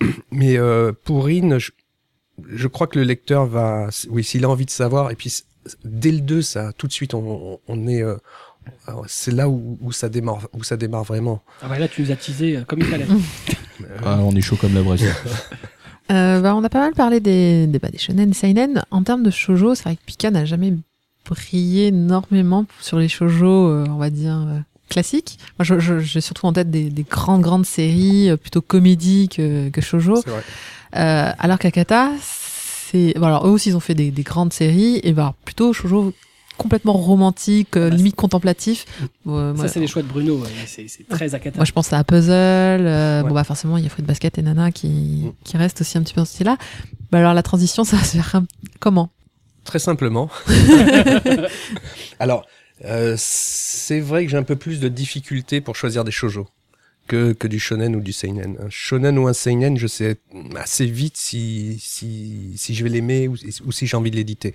Mais 0.30 0.56
euh, 0.58 0.92
pour 1.04 1.24
Rin, 1.26 1.58
je, 1.58 1.72
je 2.48 2.68
crois 2.68 2.86
que 2.86 2.98
le 2.98 3.04
lecteur 3.04 3.46
va, 3.46 3.88
oui, 4.10 4.22
s'il 4.22 4.44
a 4.44 4.48
envie 4.48 4.66
de 4.66 4.70
savoir, 4.70 5.10
et 5.10 5.16
puis 5.16 5.34
dès 5.84 6.12
le 6.12 6.20
2, 6.20 6.40
ça, 6.42 6.72
tout 6.72 6.86
de 6.86 6.92
suite, 6.92 7.14
on, 7.14 7.58
on 7.66 7.88
est, 7.88 8.02
euh, 8.02 8.16
c'est 9.08 9.32
là 9.32 9.48
où, 9.48 9.76
où 9.80 9.90
ça 9.92 10.08
démarre, 10.08 10.46
où 10.52 10.62
ça 10.62 10.76
démarre 10.76 11.02
vraiment. 11.04 11.42
Ah 11.62 11.68
bah 11.68 11.78
là 11.78 11.88
tu 11.88 12.02
nous 12.02 12.12
as 12.12 12.16
teasé 12.16 12.58
euh, 12.58 12.64
comme 12.64 12.78
il 12.78 12.86
fallait. 12.86 13.06
Ah, 14.04 14.20
on 14.22 14.34
est 14.36 14.40
chaud 14.40 14.56
comme 14.56 14.74
la 14.74 14.82
braise. 14.82 15.04
Euh, 16.10 16.40
bah, 16.40 16.54
on 16.56 16.64
a 16.64 16.68
pas 16.68 16.80
mal 16.80 16.92
parlé 16.94 17.20
des, 17.20 17.66
des, 17.66 17.78
bah, 17.78 17.88
des 17.88 17.98
shonen, 17.98 18.32
seinen. 18.34 18.82
En 18.90 19.02
termes 19.02 19.22
de 19.22 19.30
shoujo, 19.30 19.74
c'est 19.74 19.84
vrai 19.84 19.96
que 19.96 20.00
Pika 20.04 20.30
n'a 20.30 20.44
jamais 20.44 20.74
brillé 21.28 21.88
énormément 21.88 22.66
sur 22.80 22.98
les 22.98 23.08
shoujo, 23.08 23.68
euh, 23.68 23.84
on 23.88 23.96
va 23.98 24.10
dire, 24.10 24.36
euh, 24.48 24.58
classiques. 24.88 25.38
Moi, 25.58 25.64
je- 25.64 25.78
je- 25.78 26.00
j'ai 26.00 26.20
surtout 26.20 26.46
en 26.46 26.52
tête 26.52 26.70
des, 26.70 26.90
des 26.90 27.04
grandes, 27.04 27.42
grandes 27.42 27.66
séries, 27.66 28.28
euh, 28.30 28.36
plutôt 28.36 28.60
comédie 28.60 29.28
que, 29.28 29.68
que 29.68 29.80
shoujo. 29.80 30.16
C'est 30.16 30.30
vrai. 30.30 30.42
Euh, 30.96 31.30
alors 31.38 31.58
qu'Akata, 31.60 32.10
c'est, 32.20 33.14
bon, 33.16 33.26
alors 33.26 33.46
eux 33.46 33.50
aussi 33.50 33.68
ils 33.68 33.76
ont 33.76 33.80
fait 33.80 33.94
des, 33.94 34.10
des 34.10 34.22
grandes 34.24 34.52
séries, 34.52 34.98
et 35.04 35.12
bah, 35.12 35.34
plutôt 35.44 35.72
shoujo 35.72 36.12
complètement 36.62 36.92
romantique, 36.92 37.76
euh, 37.76 37.90
bah, 37.90 37.96
limite 37.96 38.14
contemplatif. 38.16 38.84
Euh, 39.26 39.56
Ça 39.56 39.68
c'est 39.68 39.80
les 39.80 39.86
choix 39.86 40.02
de 40.02 40.08
Bruno, 40.08 40.36
ouais, 40.38 40.48
c'est 40.66 40.86
très 41.08 41.34
Akata. 41.34 41.56
moi, 41.58 41.64
je 41.64 41.72
pense 41.72 41.92
à 41.92 42.04
Puzzle. 42.04 42.30
euh, 42.32 43.22
Ouais. 43.22 43.28
Bon, 43.28 43.34
bah, 43.34 43.44
forcément, 43.44 43.76
il 43.78 43.84
y 43.84 43.86
a 43.86 43.90
Fruit 43.90 44.04
Basket 44.04 44.36
et 44.38 44.42
Nana 44.42 44.70
qui, 44.70 45.24
qui 45.44 45.56
restent 45.56 45.80
aussi 45.80 45.98
un 45.98 46.02
petit 46.02 46.14
peu 46.14 46.20
dans 46.20 46.24
ce 46.26 46.32
style-là. 46.34 46.56
Bah, 47.10 47.18
alors, 47.18 47.34
la 47.34 47.42
transition, 47.42 47.82
ça 47.90 47.96
va 47.96 48.04
se 48.04 48.16
faire 48.18 48.34
un- 48.36 48.46
comment? 48.78 49.10
Très 49.64 49.78
simplement. 49.78 50.30
Alors, 52.18 52.46
euh, 52.84 53.14
c'est 53.18 54.00
vrai 54.00 54.24
que 54.24 54.30
j'ai 54.30 54.36
un 54.36 54.42
peu 54.42 54.56
plus 54.56 54.80
de 54.80 54.88
difficultés 54.88 55.60
pour 55.60 55.76
choisir 55.76 56.04
des 56.04 56.10
shoujo 56.10 56.46
que, 57.10 57.32
que 57.32 57.48
du 57.48 57.58
shonen 57.58 57.96
ou 57.96 58.00
du 58.00 58.12
seinen. 58.12 58.56
Un 58.60 58.70
shonen 58.70 59.18
ou 59.18 59.26
un 59.26 59.32
seinen, 59.32 59.76
je 59.76 59.88
sais 59.88 60.16
assez 60.54 60.86
vite 60.86 61.16
si, 61.16 61.76
si, 61.80 62.52
si 62.56 62.72
je 62.72 62.84
vais 62.84 62.88
l'aimer 62.88 63.26
ou, 63.26 63.34
ou 63.66 63.72
si 63.72 63.88
j'ai 63.88 63.96
envie 63.96 64.12
de 64.12 64.16
l'éditer. 64.16 64.54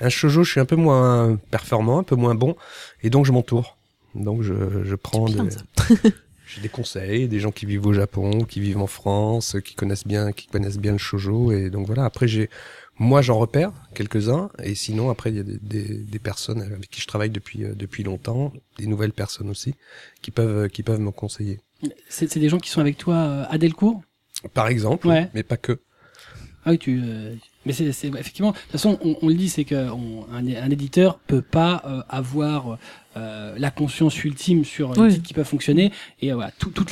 Un 0.00 0.10
shoujo, 0.10 0.44
je 0.44 0.50
suis 0.50 0.60
un 0.60 0.66
peu 0.66 0.76
moins 0.76 1.38
performant, 1.50 1.98
un 1.98 2.02
peu 2.02 2.14
moins 2.14 2.34
bon, 2.34 2.56
et 3.02 3.08
donc 3.08 3.24
je 3.24 3.32
m'entoure. 3.32 3.78
Donc 4.14 4.42
je, 4.42 4.54
je 4.84 4.94
prends 4.96 5.24
des, 5.24 5.48
j'ai 6.46 6.60
des 6.60 6.68
conseils, 6.68 7.26
des 7.26 7.40
gens 7.40 7.50
qui 7.50 7.64
vivent 7.64 7.86
au 7.86 7.94
Japon, 7.94 8.44
qui 8.44 8.60
vivent 8.60 8.82
en 8.82 8.86
France, 8.86 9.56
qui 9.64 9.74
connaissent 9.74 10.06
bien, 10.06 10.32
qui 10.32 10.46
connaissent 10.46 10.78
bien 10.78 10.92
le 10.92 10.98
shoujo, 10.98 11.52
et 11.52 11.70
donc 11.70 11.86
voilà. 11.86 12.04
Après 12.04 12.28
j'ai 12.28 12.50
moi, 12.96 13.22
j'en 13.22 13.38
repère 13.38 13.72
quelques-uns, 13.92 14.50
et 14.62 14.76
sinon, 14.76 15.10
après, 15.10 15.30
il 15.30 15.36
y 15.36 15.40
a 15.40 15.42
des, 15.42 15.58
des, 15.60 15.98
des 15.98 16.18
personnes 16.20 16.62
avec 16.62 16.88
qui 16.90 17.00
je 17.00 17.08
travaille 17.08 17.30
depuis 17.30 17.64
euh, 17.64 17.74
depuis 17.74 18.04
longtemps, 18.04 18.52
des 18.78 18.86
nouvelles 18.86 19.12
personnes 19.12 19.50
aussi, 19.50 19.74
qui 20.22 20.30
peuvent 20.30 20.68
qui 20.68 20.84
peuvent 20.84 21.00
me 21.00 21.10
conseiller. 21.10 21.58
C'est 22.08 22.30
c'est 22.30 22.40
des 22.40 22.48
gens 22.48 22.58
qui 22.58 22.70
sont 22.70 22.80
avec 22.80 22.96
toi 22.98 23.14
euh, 23.14 23.44
à 23.48 23.58
Delcourt 23.58 24.02
Par 24.52 24.68
exemple, 24.68 25.06
Ouais. 25.08 25.28
mais 25.34 25.42
pas 25.42 25.56
que. 25.56 25.80
Ah 26.66 26.70
oui, 26.70 26.78
tu. 26.78 27.00
euh, 27.04 27.34
Mais 27.66 27.72
c'est 27.72 27.92
c'est- 27.92 28.08
effectivement. 28.08 28.52
De 28.52 28.56
toute 28.56 28.72
façon, 28.72 28.98
on, 29.02 29.16
on 29.22 29.28
le 29.28 29.34
dit, 29.34 29.48
c'est 29.50 29.64
que 29.64 29.90
on- 29.90 30.26
un, 30.32 30.46
un 30.46 30.70
éditeur 30.70 31.18
peut 31.26 31.42
pas 31.42 31.82
euh, 31.86 32.02
avoir 32.08 32.78
euh, 33.16 33.54
la 33.58 33.70
conscience 33.70 34.22
ultime 34.24 34.64
sur 34.64 34.92
les 34.94 35.00
Oui. 35.00 35.08
titres 35.12 35.26
qui 35.26 35.34
peuvent 35.34 35.46
fonctionner. 35.46 35.92
Et 36.20 36.32
euh, 36.32 36.34
voilà, 36.36 36.50
tout, 36.58 36.70
tout, 36.70 36.84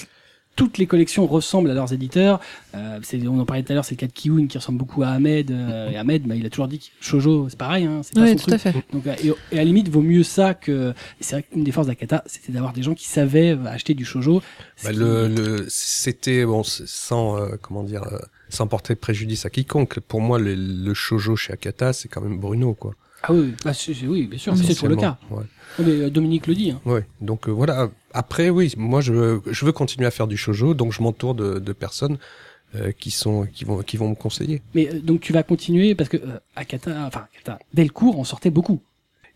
toutes 0.54 0.76
les 0.78 0.86
collections 0.86 1.26
ressemblent 1.26 1.70
à 1.70 1.74
leurs 1.74 1.92
éditeurs. 1.92 2.40
Euh, 2.74 2.98
c'est, 3.02 3.26
on 3.26 3.38
en 3.40 3.44
parlait 3.46 3.62
tout 3.62 3.72
à 3.72 3.74
l'heure, 3.74 3.84
c'est 3.84 3.94
le 3.94 4.00
cas 4.00 4.06
de 4.06 4.12
Kiun 4.12 4.46
qui 4.48 4.58
ressemble 4.58 4.78
beaucoup 4.78 5.02
à 5.02 5.08
Ahmed. 5.08 5.50
euh, 5.50 5.90
et 5.90 5.96
Ahmed, 5.96 6.24
bah, 6.26 6.34
il 6.34 6.44
a 6.44 6.50
toujours 6.50 6.68
dit 6.68 6.78
que 6.78 6.84
Shoujo, 7.00 7.48
c'est 7.48 7.58
pareil, 7.58 7.84
hein, 7.86 8.00
c'est 8.02 8.14
pas 8.14 8.22
Oui, 8.22 8.28
son 8.30 8.34
tout 8.36 8.40
truc. 8.42 8.54
à 8.54 8.58
fait. 8.58 8.74
Donc, 8.92 9.06
euh, 9.06 9.14
et, 9.22 9.28
et 9.28 9.32
à 9.54 9.56
la 9.56 9.64
limite, 9.64 9.88
vaut 9.88 10.02
mieux 10.02 10.22
ça 10.22 10.54
que. 10.54 10.90
et 10.90 11.22
C'est 11.22 11.36
vrai 11.36 11.42
qu'une 11.44 11.64
des 11.64 11.72
forces 11.72 11.86
d'Akata, 11.86 12.22
c'était 12.26 12.52
d'avoir 12.52 12.72
des 12.72 12.82
gens 12.82 12.94
qui 12.94 13.08
savaient 13.08 13.52
euh, 13.56 13.64
acheter 13.66 13.94
du 13.94 14.04
shojo. 14.04 14.42
Ce 14.76 14.86
Bah, 14.86 14.92
le, 14.92 15.28
le, 15.28 15.66
c'était 15.68 16.44
bon, 16.44 16.62
c'est- 16.62 16.86
sans 16.86 17.38
euh, 17.38 17.56
comment 17.60 17.82
dire, 17.82 18.02
euh, 18.12 18.18
sans 18.48 18.66
porter 18.66 18.94
préjudice 18.94 19.46
à 19.46 19.50
quiconque. 19.50 20.00
Pour 20.00 20.20
moi, 20.20 20.38
le, 20.38 20.54
le 20.54 20.94
shojo 20.94 21.34
chez 21.36 21.52
Akata, 21.54 21.92
c'est 21.92 22.08
quand 22.08 22.20
même 22.20 22.38
Bruno, 22.38 22.74
quoi. 22.74 22.94
Ah 23.22 23.32
oui, 23.32 23.54
bah, 23.64 23.72
oui, 24.08 24.26
bien 24.26 24.38
sûr, 24.38 24.54
mais 24.56 24.64
c'est 24.64 24.74
toujours 24.74 24.88
le 24.88 24.96
cas. 24.96 25.18
Ouais. 25.30 25.44
Oh, 25.78 25.82
mais, 25.86 25.92
euh, 25.92 26.10
Dominique 26.10 26.46
le 26.46 26.54
dit. 26.54 26.72
Hein. 26.72 26.80
Ouais. 26.84 27.06
Donc 27.20 27.48
euh, 27.48 27.52
voilà. 27.52 27.88
Après, 28.12 28.50
oui, 28.50 28.72
moi, 28.76 29.00
je 29.00 29.12
veux, 29.12 29.42
je 29.46 29.64
veux 29.64 29.72
continuer 29.72 30.06
à 30.06 30.10
faire 30.10 30.26
du 30.26 30.36
shojo, 30.36 30.74
donc 30.74 30.92
je 30.92 31.02
m'entoure 31.02 31.34
de, 31.34 31.58
de 31.58 31.72
personnes 31.72 32.18
euh, 32.74 32.90
qui 32.92 33.10
sont, 33.10 33.46
qui 33.52 33.64
vont, 33.64 33.82
qui 33.82 33.96
vont 33.96 34.10
me 34.10 34.14
conseiller. 34.14 34.62
Mais 34.74 34.88
euh, 34.92 35.00
donc 35.00 35.20
tu 35.20 35.32
vas 35.32 35.42
continuer 35.42 35.94
parce 35.94 36.08
que 36.08 36.16
euh, 36.16 36.38
Akata, 36.56 37.06
enfin 37.06 37.26
Akata, 37.32 37.58
Delcourt 37.74 38.18
en 38.18 38.24
sortait 38.24 38.50
beaucoup. 38.50 38.80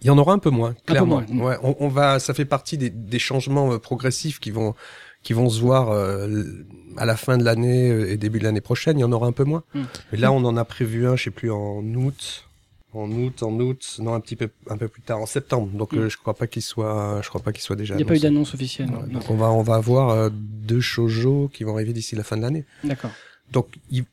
Il 0.03 0.09
y 0.09 0.11
en 0.11 0.19
aura 0.19 0.35
un 0.35 0.39
peu 0.39 0.51
moins, 0.51 0.73
peu 0.85 0.93
clairement. 0.93 1.23
moins, 1.23 1.27
mm. 1.29 1.41
Ouais, 1.41 1.57
on, 1.63 1.77
on 1.81 1.89
va, 1.89 2.19
ça 2.19 2.35
fait 2.35 2.45
partie 2.45 2.77
des, 2.77 2.91
des 2.91 3.19
changements 3.19 3.73
euh, 3.73 3.79
progressifs 3.79 4.41
qui 4.41 4.51
vont, 4.51 4.75
qui 5.23 5.33
vont 5.33 5.49
se 5.49 5.61
voir 5.61 5.91
euh, 5.91 6.45
à 6.99 7.07
la 7.07 7.17
fin 7.17 7.39
de 7.39 7.45
l'année 7.45 7.89
et 7.89 8.17
début 8.17 8.39
de 8.39 8.45
l'année 8.45 8.61
prochaine. 8.61 8.99
Il 8.99 9.03
y 9.03 9.05
en 9.05 9.13
aura 9.13 9.27
un 9.27 9.33
peu 9.33 9.45
moins. 9.45 9.63
Mm. 9.75 9.81
Mais 10.13 10.19
là, 10.19 10.33
on 10.33 10.45
en 10.45 10.57
a 10.57 10.65
prévu 10.65 11.07
un, 11.07 11.17
je 11.17 11.25
sais 11.25 11.31
plus, 11.31 11.51
en 11.51 11.83
août, 11.95 12.46
en 12.95 13.11
août, 13.11 13.43
en 13.43 13.53
août, 13.61 13.97
non 14.01 14.15
un 14.15 14.21
petit 14.21 14.37
peu, 14.37 14.49
un 14.71 14.77
peu 14.79 14.89
plus 14.89 15.03
tard, 15.03 15.19
en 15.21 15.27
septembre. 15.27 15.69
Donc, 15.75 15.93
Mm. 15.93 15.99
euh, 15.99 16.09
je 16.09 16.17
crois 16.17 16.35
pas 16.35 16.47
qu'il 16.47 16.63
soit, 16.63 17.21
je 17.23 17.29
crois 17.29 17.43
pas 17.43 17.53
qu'il 17.53 17.63
soit 17.63 17.77
déjà. 17.77 17.95
Il 17.95 17.99
n'y 17.99 18.03
a 18.05 18.07
pas 18.07 18.17
eu 18.17 18.21
d'annonce 18.21 18.55
officielle. 18.55 18.89
Ouais, 18.91 19.13
donc, 19.13 19.29
on 19.31 19.35
va, 19.37 19.51
on 19.51 19.63
va 19.63 19.75
avoir 19.75 20.11
euh, 20.11 20.31
deux 20.33 20.81
shoujo 20.81 21.51
qui 21.53 21.65
vont 21.65 21.75
arriver 21.75 21.93
d'ici 21.93 22.17
la 22.17 22.23
fin 22.23 22.37
de 22.37 22.43
l'année. 22.43 22.65
D'accord. 22.85 23.11
Donc, 23.53 23.69
il, 23.91 24.05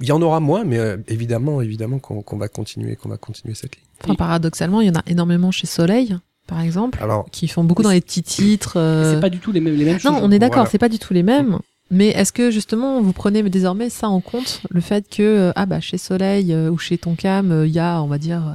il 0.00 0.06
y 0.06 0.12
en 0.12 0.20
aura 0.22 0.40
moins, 0.40 0.64
mais 0.64 0.78
euh, 0.78 0.96
évidemment, 1.08 1.60
évidemment 1.62 1.98
qu'on 2.00 2.22
qu'on 2.22 2.38
va 2.38 2.48
continuer, 2.48 2.96
qu'on 2.96 3.08
va 3.08 3.16
continuer 3.18 3.54
cette 3.54 3.76
ligne. 3.76 3.84
Enfin, 4.02 4.14
paradoxalement, 4.14 4.80
il 4.80 4.88
y 4.88 4.90
en 4.90 4.94
a 4.98 5.02
énormément 5.06 5.50
chez 5.52 5.66
Soleil, 5.66 6.16
par 6.46 6.60
exemple, 6.60 6.98
Alors, 7.02 7.28
qui 7.30 7.46
font 7.46 7.62
beaucoup 7.64 7.82
dans 7.82 7.90
les 7.90 8.00
petits 8.00 8.22
titres. 8.22 8.78
euh, 8.78 9.14
C'est 9.14 9.20
pas 9.20 9.30
du 9.30 9.38
tout 9.38 9.52
les 9.52 9.60
mêmes 9.60 9.76
les 9.76 9.84
mêmes 9.84 9.98
choses. 9.98 10.10
Non, 10.12 10.20
on 10.22 10.30
est 10.32 10.38
d'accord, 10.38 10.56
Voilà. 10.56 10.70
c'est 10.70 10.78
pas 10.78 10.88
du 10.88 10.98
tout 10.98 11.12
les 11.14 11.22
mêmes. 11.22 11.58
Mais 11.90 12.08
est-ce 12.08 12.32
que 12.32 12.50
justement 12.50 13.00
vous 13.00 13.12
prenez 13.12 13.42
désormais 13.44 13.88
ça 13.88 14.08
en 14.08 14.20
compte, 14.20 14.60
le 14.70 14.80
fait 14.80 15.06
que 15.08 15.22
euh, 15.22 15.52
ah 15.56 15.64
bah 15.66 15.80
chez 15.80 15.96
Soleil 15.98 16.52
euh, 16.52 16.70
ou 16.70 16.76
chez 16.78 16.98
Tonkam 16.98 17.50
euh, 17.50 17.66
il 17.66 17.72
y 17.72 17.78
a 17.78 18.02
on 18.02 18.06
va 18.06 18.18
dire 18.18 18.46
euh, 18.46 18.52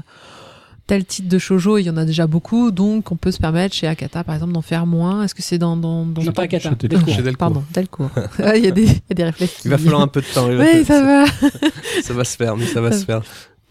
tel 0.86 1.04
titre 1.04 1.30
de 1.30 1.40
shojo 1.40 1.80
il 1.80 1.84
y 1.84 1.90
en 1.90 1.98
a 1.98 2.06
déjà 2.06 2.28
beaucoup 2.28 2.70
donc 2.70 3.12
on 3.12 3.16
peut 3.16 3.32
se 3.32 3.40
permettre 3.40 3.74
chez 3.74 3.88
Akata 3.88 4.24
par 4.24 4.36
exemple 4.36 4.54
d'en 4.54 4.62
faire 4.62 4.86
moins? 4.86 5.24
Est-ce 5.24 5.34
que 5.34 5.42
c'est 5.42 5.58
dans 5.58 5.76
dans, 5.76 6.06
dans 6.06 6.22
Non, 6.22 6.32
pas 6.32 6.44
Chez 6.48 6.58
Akata. 6.58 6.76
Delcourt. 6.88 7.14
Chez 7.14 7.22
Delcourt. 7.24 7.38
Pardon, 7.40 7.64
Delcourt. 7.74 8.12
Il 8.56 8.64
y 8.64 8.68
a 8.68 8.72
des 8.72 8.84
il 8.84 8.90
y 8.90 9.12
a 9.12 9.16
des 9.16 9.24
réflexes. 9.24 9.62
il 9.66 9.72
va 9.72 9.78
falloir 9.80 10.02
un 10.02 10.08
peu 10.08 10.22
de 10.22 10.28
temps. 10.28 10.48
Oui, 10.48 10.86
ça 10.86 11.02
va. 11.04 11.26
ça 12.04 12.14
va 12.14 12.24
se 12.24 12.38
faire, 12.38 12.56
mais 12.56 12.68
ça 12.68 12.82
va 12.82 12.92
Ça 12.92 13.00
se 13.00 13.06
faire. 13.06 13.22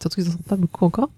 Surtout 0.02 0.20
qu'ils 0.20 0.28
en 0.28 0.32
sont 0.32 0.38
pas 0.48 0.56
beaucoup 0.56 0.84
encore. 0.84 1.08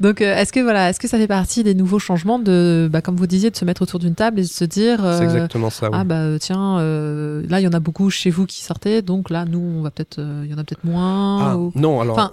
Donc, 0.00 0.20
euh, 0.20 0.36
est-ce 0.36 0.52
que 0.52 0.60
voilà, 0.60 0.90
est-ce 0.90 1.00
que 1.00 1.08
ça 1.08 1.16
fait 1.16 1.26
partie 1.28 1.62
des 1.64 1.74
nouveaux 1.74 1.98
changements 2.00 2.38
de, 2.38 2.88
bah, 2.92 3.00
comme 3.00 3.16
vous 3.16 3.26
disiez, 3.26 3.50
de 3.50 3.56
se 3.56 3.64
mettre 3.64 3.82
autour 3.82 4.00
d'une 4.00 4.14
table 4.14 4.40
et 4.40 4.42
de 4.42 4.48
se 4.48 4.64
dire, 4.64 5.04
euh, 5.04 5.18
C'est 5.18 5.24
exactement 5.24 5.70
ça. 5.70 5.86
oui. 5.86 5.96
ah 5.98 6.04
bah 6.04 6.16
euh, 6.16 6.38
tiens, 6.38 6.78
euh, 6.80 7.42
là 7.48 7.60
il 7.60 7.62
y 7.62 7.68
en 7.68 7.72
a 7.72 7.80
beaucoup 7.80 8.10
chez 8.10 8.30
vous 8.30 8.44
qui 8.46 8.62
sortaient, 8.62 9.00
donc 9.00 9.30
là 9.30 9.44
nous 9.44 9.60
on 9.60 9.80
va 9.82 9.90
peut-être, 9.90 10.18
euh, 10.18 10.42
il 10.44 10.50
y 10.50 10.54
en 10.54 10.58
a 10.58 10.64
peut-être 10.64 10.84
moins. 10.84 11.50
Ah, 11.52 11.56
ou- 11.56 11.72
non, 11.76 12.00
alors. 12.00 12.18
Enfin, 12.18 12.32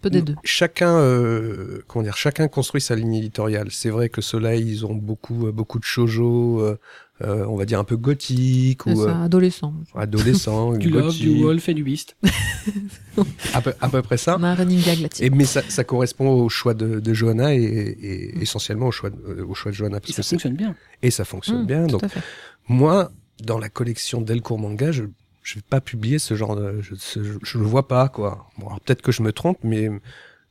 peu 0.00 0.10
des 0.10 0.22
deux. 0.22 0.34
Chacun, 0.44 0.96
euh, 0.98 1.82
comment 1.86 2.02
dire, 2.02 2.16
chacun 2.16 2.48
construit 2.48 2.80
sa 2.80 2.94
ligne 2.94 3.14
éditoriale. 3.14 3.68
C'est 3.70 3.90
vrai 3.90 4.08
que 4.08 4.20
Soleil, 4.20 4.64
ils 4.66 4.86
ont 4.86 4.94
beaucoup, 4.94 5.46
euh, 5.46 5.52
beaucoup 5.52 5.78
de 5.78 5.84
shoujo, 5.84 6.60
euh, 6.60 6.78
euh, 7.22 7.44
on 7.46 7.56
va 7.56 7.66
dire 7.66 7.78
un 7.78 7.84
peu 7.84 7.96
gothique 7.96 8.86
ou 8.86 8.94
ça, 8.96 9.10
euh, 9.20 9.24
adolescent. 9.24 9.74
adolescent, 9.94 10.72
Du 10.78 10.88
Love, 10.90 11.02
gothique, 11.06 11.20
du 11.22 11.42
Wolf 11.42 11.68
et 11.68 11.74
du 11.74 11.84
Beast. 11.84 12.16
à 13.54 13.60
peu, 13.60 13.72
à 13.80 13.88
peu 13.88 14.02
près 14.02 14.16
ça. 14.16 14.36
On 14.38 14.42
a 14.42 14.48
un 14.48 14.54
running 14.54 14.82
gag 14.82 15.00
là-dessus. 15.00 15.24
Et 15.24 15.30
mais 15.30 15.44
ça, 15.44 15.62
ça 15.68 15.84
correspond 15.84 16.28
au 16.30 16.48
choix 16.48 16.74
de, 16.74 17.00
de 17.00 17.14
Johanna 17.14 17.54
et, 17.54 17.58
et 17.60 18.38
essentiellement 18.42 18.86
au 18.88 18.92
choix, 18.92 19.10
de, 19.10 19.16
euh, 19.28 19.44
au 19.46 19.54
choix 19.54 19.70
de 19.72 19.76
Johanna 19.76 19.98
Et 19.98 20.00
parce 20.00 20.12
ça 20.12 20.22
que 20.22 20.22
c'est- 20.22 20.34
fonctionne 20.36 20.54
bien. 20.56 20.74
et 21.02 21.10
ça 21.10 21.24
fonctionne 21.24 21.62
Mmh, 21.62 21.66
bien. 21.66 21.82
tout 21.86 21.92
Donc 21.92 22.04
à 22.04 22.08
fait. 22.08 22.20
moi, 22.68 23.10
dans 23.44 23.58
la 23.58 23.68
collection 23.68 24.20
Delcourt 24.20 24.58
Manga, 24.58 24.92
je 24.92 25.04
je 25.42 25.56
vais 25.56 25.64
pas 25.68 25.80
publier 25.80 26.18
ce 26.18 26.34
genre 26.34 26.56
de, 26.56 26.80
je, 26.82 26.94
ce- 26.94 27.22
je, 27.22 27.38
je 27.42 27.58
le 27.58 27.64
vois 27.64 27.88
pas 27.88 28.08
quoi. 28.08 28.46
Bon, 28.58 28.66
alors 28.66 28.80
peut-être 28.80 29.02
que 29.02 29.12
je 29.12 29.22
me 29.22 29.32
trompe, 29.32 29.58
mais 29.62 29.88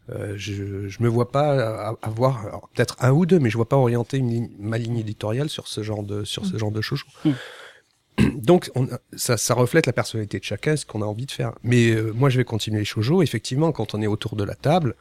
euh, 0.09 0.33
je 0.37 0.87
je 0.87 1.03
me 1.03 1.07
vois 1.07 1.31
pas 1.31 1.89
a- 1.91 1.95
avoir 2.01 2.45
alors, 2.47 2.69
peut-être 2.73 2.95
un 2.99 3.11
ou 3.11 3.25
deux, 3.25 3.39
mais 3.39 3.49
je 3.49 3.57
vois 3.57 3.69
pas 3.69 3.77
orienter 3.77 4.17
une 4.17 4.29
ligne- 4.29 4.49
ma 4.59 4.77
ligne 4.77 4.97
éditoriale 4.97 5.49
sur 5.49 5.67
ce 5.67 5.83
genre 5.83 6.03
de 6.03 6.23
sur 6.23 6.45
ce 6.45 6.57
genre 6.57 6.71
de 6.71 6.81
shoujo. 6.81 7.05
Mm. 7.25 7.31
Donc 8.35 8.69
on, 8.75 8.87
ça, 9.15 9.37
ça 9.37 9.53
reflète 9.53 9.85
la 9.85 9.93
personnalité 9.93 10.39
de 10.39 10.43
chacun, 10.43 10.75
ce 10.75 10.85
qu'on 10.85 11.01
a 11.01 11.05
envie 11.05 11.25
de 11.25 11.31
faire. 11.31 11.53
Mais 11.63 11.91
euh, 11.91 12.11
moi, 12.13 12.29
je 12.29 12.37
vais 12.37 12.43
continuer 12.43 12.79
les 12.79 12.85
shoujo. 12.85 13.21
Effectivement, 13.21 13.71
quand 13.71 13.93
on 13.93 14.01
est 14.01 14.07
autour 14.07 14.35
de 14.35 14.43
la 14.43 14.55
table, 14.55 14.95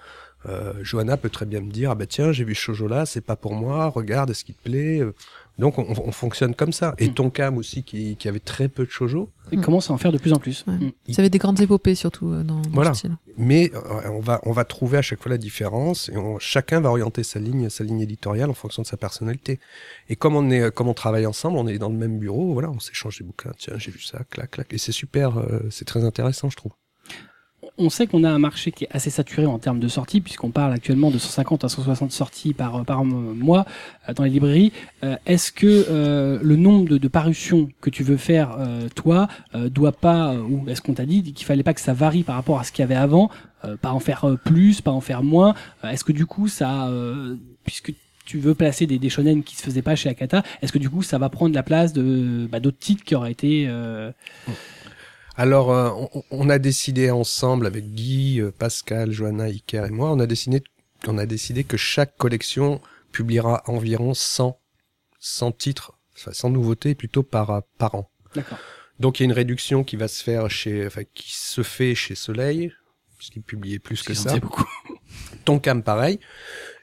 euh, 0.46 0.72
Johanna 0.82 1.16
peut 1.16 1.30
très 1.30 1.46
bien 1.46 1.60
me 1.60 1.70
dire 1.72 1.90
ah 1.90 1.94
bah 1.96 2.06
tiens 2.06 2.30
j'ai 2.30 2.44
vu 2.44 2.54
ce 2.54 2.60
shoujo 2.60 2.86
là, 2.86 3.06
c'est 3.06 3.20
pas 3.20 3.34
pour 3.34 3.54
moi. 3.54 3.86
Regarde, 3.88 4.30
est-ce 4.30 4.44
qu'il 4.44 4.54
te 4.54 4.62
plaît 4.62 5.02
Donc 5.58 5.78
on, 5.78 5.86
on 5.88 6.12
fonctionne 6.12 6.54
comme 6.54 6.72
ça. 6.72 6.94
Et 6.98 7.08
Mm. 7.08 7.14
Tonkam 7.14 7.56
aussi 7.58 7.82
qui, 7.82 8.14
qui 8.16 8.28
avait 8.28 8.38
très 8.38 8.68
peu 8.68 8.84
de 8.86 8.90
shoujo. 8.90 9.30
Il 9.50 9.58
Mm. 9.58 9.62
commence 9.62 9.90
à 9.90 9.92
en 9.92 9.98
faire 9.98 10.12
de 10.12 10.18
plus 10.18 10.32
en 10.32 10.38
plus. 10.38 10.64
Ouais. 10.68 10.74
Mm. 10.74 10.92
Vous 11.08 11.20
avez 11.20 11.30
des 11.30 11.38
grandes 11.38 11.60
épopées 11.60 11.94
surtout 11.96 12.28
euh, 12.30 12.44
dans, 12.44 12.60
dans 12.60 12.70
Voilà. 12.70 12.92
ce 12.94 13.00
style. 13.00 13.16
Mais 13.36 13.70
euh, 13.74 14.08
on 14.10 14.20
va 14.20 14.40
on 14.44 14.52
va 14.52 14.64
trouver 14.64 14.98
à 14.98 15.02
chaque 15.02 15.20
fois 15.20 15.30
la 15.30 15.38
différence 15.38 16.08
et 16.10 16.16
on, 16.16 16.38
chacun 16.38 16.80
va 16.80 16.90
orienter 16.90 17.22
sa 17.24 17.40
ligne 17.40 17.68
sa 17.70 17.82
ligne 17.84 18.00
éditoriale 18.00 18.50
en 18.50 18.54
fonction 18.54 18.82
de 18.82 18.86
sa 18.86 18.96
personnalité. 18.96 19.58
Et 20.08 20.16
comme 20.16 20.36
on 20.36 20.48
est 20.50 20.72
comme 20.72 20.88
on 20.88 20.94
travaille 20.94 21.26
ensemble, 21.26 21.56
on 21.58 21.66
est 21.66 21.78
dans 21.78 21.88
le 21.88 21.96
même 21.96 22.18
bureau, 22.18 22.52
voilà, 22.52 22.70
on 22.70 22.78
s'échange 22.78 23.18
des 23.18 23.24
bouquins. 23.24 23.52
Tiens, 23.58 23.74
j'ai 23.78 23.90
vu 23.90 24.00
ça, 24.00 24.20
clac 24.30 24.50
clac. 24.52 24.72
Et 24.72 24.78
c'est 24.78 24.92
super, 24.92 25.38
euh, 25.38 25.60
c'est 25.70 25.84
très 25.86 26.04
intéressant, 26.04 26.50
je 26.50 26.56
trouve. 26.56 26.72
On 27.80 27.90
sait 27.90 28.08
qu'on 28.08 28.24
a 28.24 28.30
un 28.30 28.40
marché 28.40 28.72
qui 28.72 28.84
est 28.84 28.88
assez 28.90 29.08
saturé 29.08 29.46
en 29.46 29.58
termes 29.60 29.78
de 29.78 29.86
sorties, 29.86 30.20
puisqu'on 30.20 30.50
parle 30.50 30.72
actuellement 30.72 31.12
de 31.12 31.18
150 31.18 31.62
à 31.62 31.68
160 31.68 32.10
sorties 32.10 32.52
par, 32.52 32.84
par 32.84 33.04
mois 33.04 33.66
euh, 34.08 34.14
dans 34.14 34.24
les 34.24 34.30
librairies. 34.30 34.72
Euh, 35.04 35.16
Est-ce 35.26 35.52
que 35.52 35.86
euh, 35.88 36.40
le 36.42 36.56
nombre 36.56 36.98
de, 36.98 37.08
parutions 37.08 37.68
que 37.80 37.88
tu 37.88 38.02
veux 38.02 38.16
faire, 38.16 38.56
euh, 38.58 38.88
toi, 38.94 39.28
euh, 39.54 39.68
doit 39.68 39.92
pas, 39.92 40.32
euh, 40.32 40.40
ou 40.42 40.68
est-ce 40.68 40.82
qu'on 40.82 40.94
t'a 40.94 41.06
dit 41.06 41.22
qu'il 41.32 41.46
fallait 41.46 41.62
pas 41.62 41.72
que 41.72 41.80
ça 41.80 41.92
varie 41.92 42.24
par 42.24 42.34
rapport 42.34 42.58
à 42.58 42.64
ce 42.64 42.72
qu'il 42.72 42.82
y 42.82 42.84
avait 42.84 42.96
avant, 42.96 43.30
euh, 43.64 43.76
pas 43.76 43.92
en 43.92 44.00
faire 44.00 44.24
euh, 44.24 44.36
plus, 44.36 44.80
pas 44.80 44.90
en 44.90 45.00
faire 45.00 45.22
moins? 45.22 45.54
Euh, 45.84 45.90
Est-ce 45.90 46.02
que 46.02 46.12
du 46.12 46.26
coup, 46.26 46.48
ça, 46.48 46.88
euh, 46.88 47.36
puisque 47.64 47.94
tu 48.26 48.38
veux 48.38 48.54
placer 48.54 48.86
des, 48.86 48.98
des 48.98 49.08
shonen 49.08 49.42
qui 49.42 49.56
se 49.56 49.62
faisaient 49.62 49.82
pas 49.82 49.94
chez 49.96 50.08
Akata, 50.10 50.42
est-ce 50.60 50.72
que 50.72 50.78
du 50.78 50.90
coup, 50.90 51.02
ça 51.02 51.16
va 51.16 51.28
prendre 51.30 51.54
la 51.54 51.62
place 51.62 51.92
de 51.92 52.46
bah, 52.50 52.60
d'autres 52.60 52.78
titres 52.78 53.04
qui 53.04 53.14
auraient 53.14 53.32
été 53.32 53.66
euh, 53.68 54.10
Alors, 55.38 55.70
euh, 55.70 55.90
on, 56.14 56.24
on 56.32 56.50
a 56.50 56.58
décidé 56.58 57.12
ensemble 57.12 57.66
avec 57.68 57.94
Guy, 57.94 58.40
euh, 58.40 58.50
Pascal, 58.50 59.12
Johanna, 59.12 59.44
Iker 59.44 59.86
et 59.86 59.90
moi, 59.90 60.10
on 60.10 60.18
a 60.18 60.26
décidé, 60.26 60.64
on 61.06 61.16
a 61.16 61.26
décidé 61.26 61.62
que 61.62 61.76
chaque 61.76 62.16
collection 62.16 62.80
publiera 63.12 63.62
environ 63.68 64.14
100, 64.14 64.58
100 65.20 65.52
titres, 65.52 65.92
enfin 66.16 66.32
100 66.32 66.50
nouveautés 66.50 66.96
plutôt 66.96 67.22
par, 67.22 67.50
euh, 67.50 67.60
par 67.78 67.94
an. 67.94 68.10
D'accord. 68.34 68.58
Donc 68.98 69.20
il 69.20 69.22
y 69.22 69.24
a 69.24 69.26
une 69.26 69.32
réduction 69.32 69.84
qui 69.84 69.94
va 69.94 70.08
se 70.08 70.24
faire 70.24 70.50
chez, 70.50 70.84
enfin 70.84 71.02
qui 71.14 71.32
se 71.32 71.62
fait 71.62 71.94
chez 71.94 72.16
Soleil, 72.16 72.72
puisqu'il 73.16 73.42
publiait 73.42 73.78
plus 73.78 74.02
que 74.02 74.14
ça. 74.14 74.36
beaucoup. 74.38 74.68
Tonkam 75.44 75.84
pareil. 75.84 76.18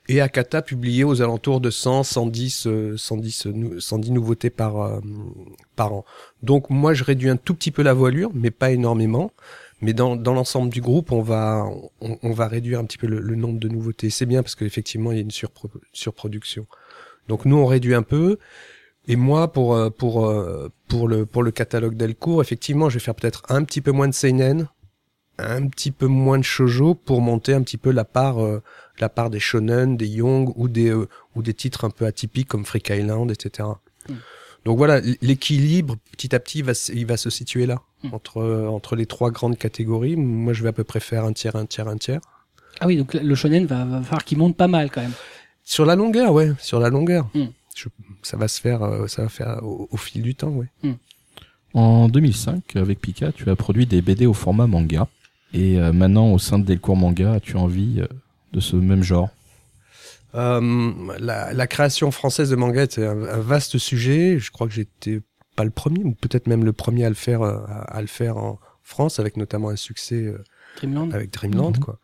Et 0.07 0.21
Akata 0.21 0.61
publiait 0.61 1.03
aux 1.03 1.21
alentours 1.23 1.59
de 1.61 1.71
100, 1.71 2.03
110, 2.03 2.67
euh, 2.67 2.95
110, 2.95 3.47
euh, 3.47 3.51
nou- 3.51 3.79
110 3.79 4.11
nouveautés 4.11 4.51
par, 4.51 4.79
euh, 4.81 4.99
par 5.75 5.93
an. 5.93 6.05
Donc 6.43 6.69
moi 6.69 6.93
je 6.93 7.03
réduis 7.03 7.29
un 7.29 7.37
tout 7.37 7.55
petit 7.55 7.71
peu 7.71 7.81
la 7.81 7.93
voilure, 7.93 8.29
mais 8.33 8.51
pas 8.51 8.71
énormément. 8.71 9.31
Mais 9.81 9.93
dans, 9.93 10.15
dans 10.15 10.33
l'ensemble 10.33 10.69
du 10.71 10.79
groupe, 10.79 11.11
on 11.11 11.21
va, 11.21 11.65
on, 12.01 12.17
on 12.21 12.31
va 12.31 12.47
réduire 12.47 12.79
un 12.79 12.85
petit 12.85 12.97
peu 12.97 13.07
le, 13.07 13.19
le 13.19 13.35
nombre 13.35 13.59
de 13.59 13.67
nouveautés. 13.67 14.09
C'est 14.09 14.25
bien 14.27 14.43
parce 14.43 14.55
qu'effectivement 14.55 15.11
il 15.11 15.15
y 15.15 15.19
a 15.19 15.21
une 15.23 15.29
surpro- 15.29 15.69
surproduction. 15.91 16.67
Donc 17.27 17.45
nous 17.45 17.57
on 17.57 17.65
réduit 17.65 17.95
un 17.95 18.03
peu. 18.03 18.37
Et 19.07 19.15
moi 19.15 19.51
pour 19.51 19.75
euh, 19.75 19.89
pour 19.89 20.27
euh, 20.27 20.69
pour 20.87 21.07
le 21.07 21.25
pour 21.25 21.41
le 21.43 21.51
catalogue 21.51 21.95
Delcourt, 21.95 22.41
effectivement, 22.41 22.89
je 22.89 22.95
vais 22.95 23.03
faire 23.03 23.15
peut-être 23.15 23.43
un 23.49 23.63
petit 23.63 23.81
peu 23.81 23.91
moins 23.91 24.07
de 24.07 24.13
seinen, 24.13 24.67
un 25.39 25.67
petit 25.67 25.91
peu 25.91 26.07
moins 26.07 26.37
de 26.39 26.43
shojo 26.43 26.95
pour 26.95 27.21
monter 27.21 27.53
un 27.53 27.61
petit 27.63 27.77
peu 27.77 27.91
la 27.91 28.05
part 28.05 28.43
euh, 28.43 28.61
la 28.99 29.09
part 29.09 29.29
des 29.29 29.39
shonen, 29.39 29.97
des 29.97 30.07
young 30.07 30.51
ou 30.55 30.67
des 30.67 30.89
euh, 30.89 31.07
ou 31.35 31.41
des 31.41 31.53
titres 31.53 31.85
un 31.85 31.89
peu 31.89 32.05
atypiques 32.05 32.47
comme 32.47 32.65
Freak 32.65 32.89
Island, 32.89 33.29
etc. 33.31 33.69
Mm. 34.09 34.13
Donc 34.65 34.77
voilà, 34.77 34.99
l'équilibre 35.21 35.95
petit 36.11 36.33
à 36.35 36.39
petit 36.39 36.59
il 36.59 36.65
va 36.65 36.73
se- 36.73 36.91
il 36.91 37.05
va 37.05 37.17
se 37.17 37.29
situer 37.29 37.65
là 37.65 37.81
Mm. 38.03 38.09
entre 38.13 38.37
euh, 38.41 38.67
entre 38.67 38.95
les 38.95 39.05
trois 39.05 39.31
grandes 39.31 39.57
catégories. 39.57 40.15
Moi, 40.15 40.53
je 40.53 40.63
vais 40.63 40.69
à 40.69 40.73
peu 40.73 40.83
près 40.83 40.99
faire 40.99 41.23
un 41.25 41.33
tiers, 41.33 41.55
un 41.55 41.65
tiers, 41.65 41.87
un 41.87 41.97
tiers. 41.97 42.21
Ah 42.79 42.87
oui, 42.87 42.97
donc 42.97 43.13
le 43.13 43.35
shonen 43.35 43.65
va, 43.65 43.85
va 43.85 44.01
falloir 44.03 44.23
qu'il 44.25 44.37
monte 44.37 44.55
pas 44.57 44.67
mal 44.67 44.89
quand 44.91 45.01
même. 45.01 45.13
Sur 45.63 45.85
la 45.85 45.95
longueur, 45.95 46.31
ouais, 46.33 46.51
sur 46.59 46.79
la 46.79 46.89
longueur. 46.89 47.27
Mm. 47.33 47.45
Je- 47.75 47.89
ça 48.21 48.37
va 48.37 48.47
se 48.47 48.59
faire, 48.61 48.81
euh, 48.83 49.07
ça 49.07 49.23
va 49.23 49.29
faire 49.29 49.59
au, 49.63 49.87
au 49.91 49.97
fil 49.97 50.21
du 50.21 50.33
temps, 50.35 50.49
ouais. 50.49 50.67
En 51.73 52.07
2005, 52.07 52.75
avec 52.77 52.99
Pika, 53.01 53.31
tu 53.33 53.49
as 53.49 53.55
produit 53.55 53.85
des 53.85 54.01
BD 54.01 54.25
au 54.25 54.33
format 54.33 54.65
manga. 54.67 55.07
Et 55.53 55.77
maintenant, 55.77 56.31
au 56.33 56.39
sein 56.39 56.57
de 56.59 56.65
Delcourt 56.65 56.95
Manga, 56.97 57.33
as-tu 57.33 57.55
envie 57.57 58.01
de 58.55 58.59
ce 58.61 58.75
même 58.75 59.03
genre 59.03 59.29
Euh, 60.33 60.91
la, 61.19 61.53
la 61.53 61.67
création 61.67 62.11
française 62.11 62.49
de 62.49 62.55
manga 62.57 62.83
était 62.83 63.05
un, 63.05 63.23
un 63.23 63.39
vaste 63.39 63.77
sujet. 63.77 64.37
Je 64.39 64.51
crois 64.51 64.67
que 64.67 64.73
j'étais 64.73 65.21
pas 65.55 65.63
le 65.63 65.69
premier, 65.71 66.03
ou 66.03 66.13
peut-être 66.13 66.47
même 66.47 66.65
le 66.65 66.73
premier 66.73 67.05
à 67.05 67.09
le 67.09 67.15
faire, 67.15 67.41
euh, 67.41 67.59
à, 67.67 67.97
à 67.97 68.01
le 68.01 68.07
faire 68.07 68.35
en 68.37 68.59
France, 68.83 69.19
avec 69.19 69.37
notamment 69.37 69.69
un 69.69 69.77
succès 69.77 70.15
euh, 70.25 70.43
Dreamland. 70.77 71.13
avec 71.13 71.31
Dreamland, 71.31 71.71
Mhm. 71.77 71.83
quoi. 71.83 71.99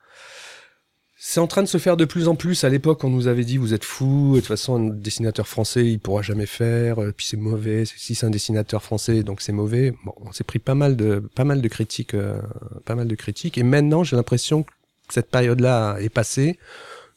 C'est 1.24 1.40
en 1.40 1.46
train 1.46 1.62
de 1.62 1.68
se 1.68 1.78
faire 1.78 1.98
de 1.98 2.06
plus 2.06 2.28
en 2.28 2.36
plus. 2.36 2.64
À 2.64 2.70
l'époque, 2.70 3.04
on 3.04 3.10
nous 3.12 3.28
avait 3.28 3.44
dit 3.44 3.58
vous 3.58 3.74
êtes 3.76 3.84
fous. 3.86 4.32
De 4.34 4.40
toute 4.40 4.48
façon, 4.48 4.78
un 4.78 4.90
dessinateur 4.90 5.48
français, 5.48 5.86
il 5.86 6.00
pourra 6.00 6.24
jamais 6.24 6.48
faire. 6.48 6.96
Puis 7.16 7.28
c'est 7.28 7.38
mauvais. 7.38 7.84
Si 7.86 8.16
c'est 8.16 8.26
un 8.26 8.32
dessinateur 8.32 8.82
français, 8.82 9.22
donc 9.22 9.42
c'est 9.42 9.52
mauvais. 9.52 9.94
Bon, 10.04 10.14
on 10.22 10.32
s'est 10.32 10.44
pris 10.44 10.58
pas 10.58 10.74
mal 10.74 10.96
de 10.96 11.20
pas 11.36 11.44
mal 11.44 11.62
de 11.62 11.68
critiques, 11.68 12.16
euh, 12.16 12.42
pas 12.86 12.96
mal 12.96 13.08
de 13.08 13.14
critiques. 13.16 13.60
Et 13.60 13.64
maintenant, 13.64 14.04
j'ai 14.04 14.16
l'impression 14.16 14.64
que 14.64 14.72
cette 15.14 15.30
période-là 15.30 15.98
est 16.00 16.10
passée, 16.10 16.58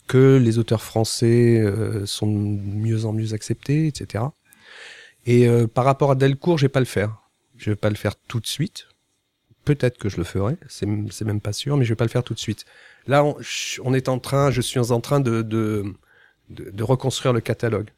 que 0.07 0.37
les 0.37 0.59
auteurs 0.59 0.83
français 0.83 1.61
euh, 1.61 2.05
sont 2.07 2.27
mieux 2.27 3.05
en 3.07 3.13
mieux 3.13 3.33
acceptés, 3.33 3.87
etc. 3.87 4.25
Et 5.27 5.49
euh, 5.49 5.67
par 5.67 5.85
rapport 5.85 6.11
à 6.11 6.15
Delcourt, 6.15 6.59
je 6.59 6.67
vais 6.67 6.71
pas 6.71 6.81
le 6.81 6.87
faire. 6.87 7.17
Je 7.57 7.71
vais 7.71 7.77
pas 7.77 7.89
le 7.89 7.95
faire 7.95 8.15
tout 8.17 8.41
de 8.41 8.47
suite. 8.47 8.87
Peut-être 9.65 9.97
que 9.97 10.11
je 10.11 10.19
le 10.19 10.25
ferai, 10.25 10.59
c'est 10.69 10.85
même 10.87 11.41
pas 11.41 11.55
sûr, 11.55 11.79
mais 11.79 11.85
je 11.87 11.91
vais 11.91 11.97
pas 11.97 12.05
le 12.05 12.11
faire 12.11 12.23
tout 12.25 12.35
de 12.35 12.39
suite. 12.39 12.67
Là, 13.07 13.25
on, 13.83 13.95
est 13.95 14.09
en 14.11 14.19
train, 14.19 14.51
je 14.51 14.61
suis 14.61 14.79
en 14.79 15.01
train 15.01 15.21
de, 15.21 15.41
de, 15.41 15.85
de, 16.51 16.83
reconstruire 16.83 17.33
le 17.33 17.41
catalogue. 17.41 17.89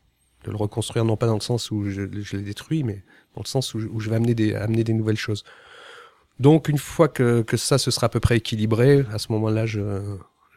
De 0.45 0.53
le 0.53 0.57
reconstruire, 0.57 1.05
non 1.05 1.17
pas 1.17 1.27
dans 1.27 1.35
le 1.35 1.41
sens 1.41 1.73
où 1.73 1.91
je, 1.91 2.03
je 2.23 2.37
l'ai 2.37 2.45
détruit, 2.45 2.85
mais 2.85 3.03
dans 3.35 3.43
le 3.43 3.49
sens 3.49 3.75
où, 3.75 3.81
je- 3.81 3.89
où 3.89 3.99
je 3.99 4.11
vais 4.11 4.15
amener 4.17 4.37
des, 4.37 4.55
amener 4.55 4.85
des 4.85 4.93
nouvelles 4.93 5.17
choses. 5.17 5.43
Donc, 6.39 6.69
une 6.69 6.79
fois 6.79 7.09
que, 7.09 7.43
que 7.43 7.57
ça, 7.57 7.79
ce 7.79 7.91
sera 7.91 8.07
à 8.07 8.09
peu 8.11 8.21
près 8.21 8.37
équilibré, 8.37 9.05
à 9.13 9.19
ce 9.19 9.33
moment-là, 9.33 9.65
je, 9.67 9.81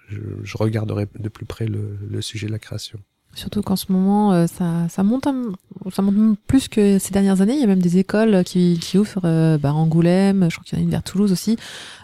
je, 0.09 0.19
je 0.43 0.57
regarderai 0.57 1.07
de 1.17 1.29
plus 1.29 1.45
près 1.45 1.65
le, 1.67 1.97
le 2.09 2.21
sujet 2.21 2.47
de 2.47 2.51
la 2.51 2.59
création. 2.59 2.99
Surtout 3.35 3.61
qu'en 3.61 3.75
ce 3.75 3.91
moment, 3.91 4.33
euh, 4.33 4.47
ça, 4.47 4.89
ça 4.89 5.03
monte, 5.03 5.27
un- 5.27 5.53
ça 5.91 6.01
monte 6.01 6.37
plus 6.47 6.67
que 6.67 6.97
ces 6.97 7.11
dernières 7.11 7.41
années. 7.41 7.53
Il 7.53 7.59
y 7.61 7.63
a 7.63 7.67
même 7.67 7.81
des 7.81 7.99
écoles 7.99 8.43
qui, 8.43 8.79
qui 8.81 8.97
ouvrent, 8.97 9.21
euh, 9.23 9.57
bah, 9.59 9.71
Angoulême, 9.71 10.47
je 10.49 10.55
crois 10.55 10.63
qu'il 10.65 10.77
y 10.77 10.81
en 10.81 10.81
a 10.81 10.83
une 10.83 10.89
vers 10.89 11.03
Toulouse 11.03 11.31
aussi, 11.31 11.55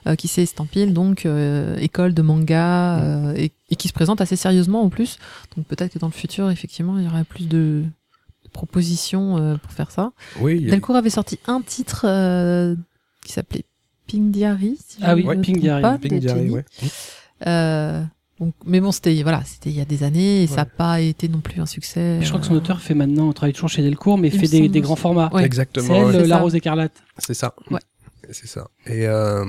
euh, 0.05 0.15
qui 0.15 0.27
s'estampille 0.27 0.93
donc 0.93 1.25
euh, 1.25 1.75
école 1.77 2.13
de 2.13 2.21
manga 2.21 2.99
euh, 3.01 3.33
et, 3.35 3.51
et 3.71 3.75
qui 3.75 3.87
se 3.87 3.93
présente 3.93 4.21
assez 4.21 4.35
sérieusement 4.35 4.83
en 4.83 4.89
plus. 4.89 5.17
Donc 5.57 5.65
peut-être 5.65 5.93
que 5.93 5.99
dans 5.99 6.07
le 6.07 6.13
futur, 6.13 6.51
effectivement, 6.51 6.99
il 6.99 7.05
y 7.05 7.07
aura 7.07 7.23
plus 7.23 7.47
de, 7.47 7.83
de 8.43 8.49
propositions 8.53 9.37
euh, 9.39 9.55
pour 9.57 9.71
faire 9.71 9.89
ça. 9.89 10.11
Oui, 10.39 10.63
Delcourt 10.65 10.95
avait 10.95 11.09
sorti 11.09 11.39
un 11.47 11.61
titre 11.61 12.05
euh, 12.07 12.75
qui 13.25 13.33
s'appelait 13.33 13.65
Pink 14.07 14.31
Diary. 14.31 14.77
Si 14.85 14.97
Ah 15.01 15.11
je 15.11 15.15
oui, 15.15 15.27
ouais, 15.27 15.41
trompe 15.41 15.57
Diary, 15.57 15.81
pas, 15.81 15.97
de 15.97 16.17
Diary, 16.17 16.49
ouais. 16.49 16.65
Euh, 17.47 18.03
donc, 18.39 18.53
mais 18.65 18.81
bon, 18.81 18.91
c'était 18.91 19.23
voilà, 19.23 19.43
c'était 19.45 19.69
il 19.69 19.75
y 19.75 19.81
a 19.81 19.85
des 19.85 20.03
années 20.03 20.43
et 20.43 20.47
ça 20.47 20.57
n'a 20.57 20.65
pas 20.65 20.99
été 20.99 21.27
non 21.27 21.39
plus 21.39 21.61
un 21.61 21.65
succès. 21.65 22.19
Je 22.21 22.27
crois 22.27 22.39
que 22.39 22.45
son 22.45 22.53
euh, 22.53 22.57
auteur 22.57 22.81
fait 22.81 22.93
maintenant, 22.93 23.31
travaille 23.33 23.53
toujours 23.53 23.69
chez 23.69 23.81
Delcourt, 23.81 24.17
mais 24.17 24.27
Il 24.27 24.39
fait 24.39 24.69
des, 24.69 24.81
grands 24.81 24.95
formats. 24.95 25.29
Ouais. 25.33 25.43
Exactement. 25.43 26.11
C'est 26.11 26.27
La. 26.27 26.37
Rose 26.39 26.55
écarlate. 26.55 26.93
C'est 27.17 27.33
ça. 27.33 27.55
Ouais. 27.71 27.79
C'est 28.31 28.47
ça. 28.47 28.67
Et 28.87 29.07
euh, 29.07 29.45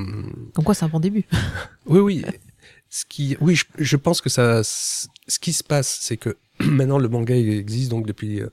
Comme 0.55 0.65
quoi, 0.65 0.75
c'est 0.75 0.85
un 0.85 0.89
bon 0.89 1.01
début. 1.01 1.25
Oui, 1.87 2.01
oui. 2.01 2.25
Ce 2.89 3.05
qui, 3.05 3.37
oui, 3.41 3.55
je, 3.55 3.65
je 3.79 3.97
pense 3.97 4.21
que 4.21 4.29
ça, 4.29 4.63
ce 4.65 5.39
qui 5.41 5.53
se 5.53 5.63
passe, 5.65 5.99
c'est 6.01 6.17
que 6.17 6.37
maintenant 6.61 6.99
le 6.99 7.09
manga 7.09 7.35
il 7.37 7.49
existe 7.51 7.91
donc 7.91 8.07
depuis, 8.07 8.41
euh, 8.41 8.51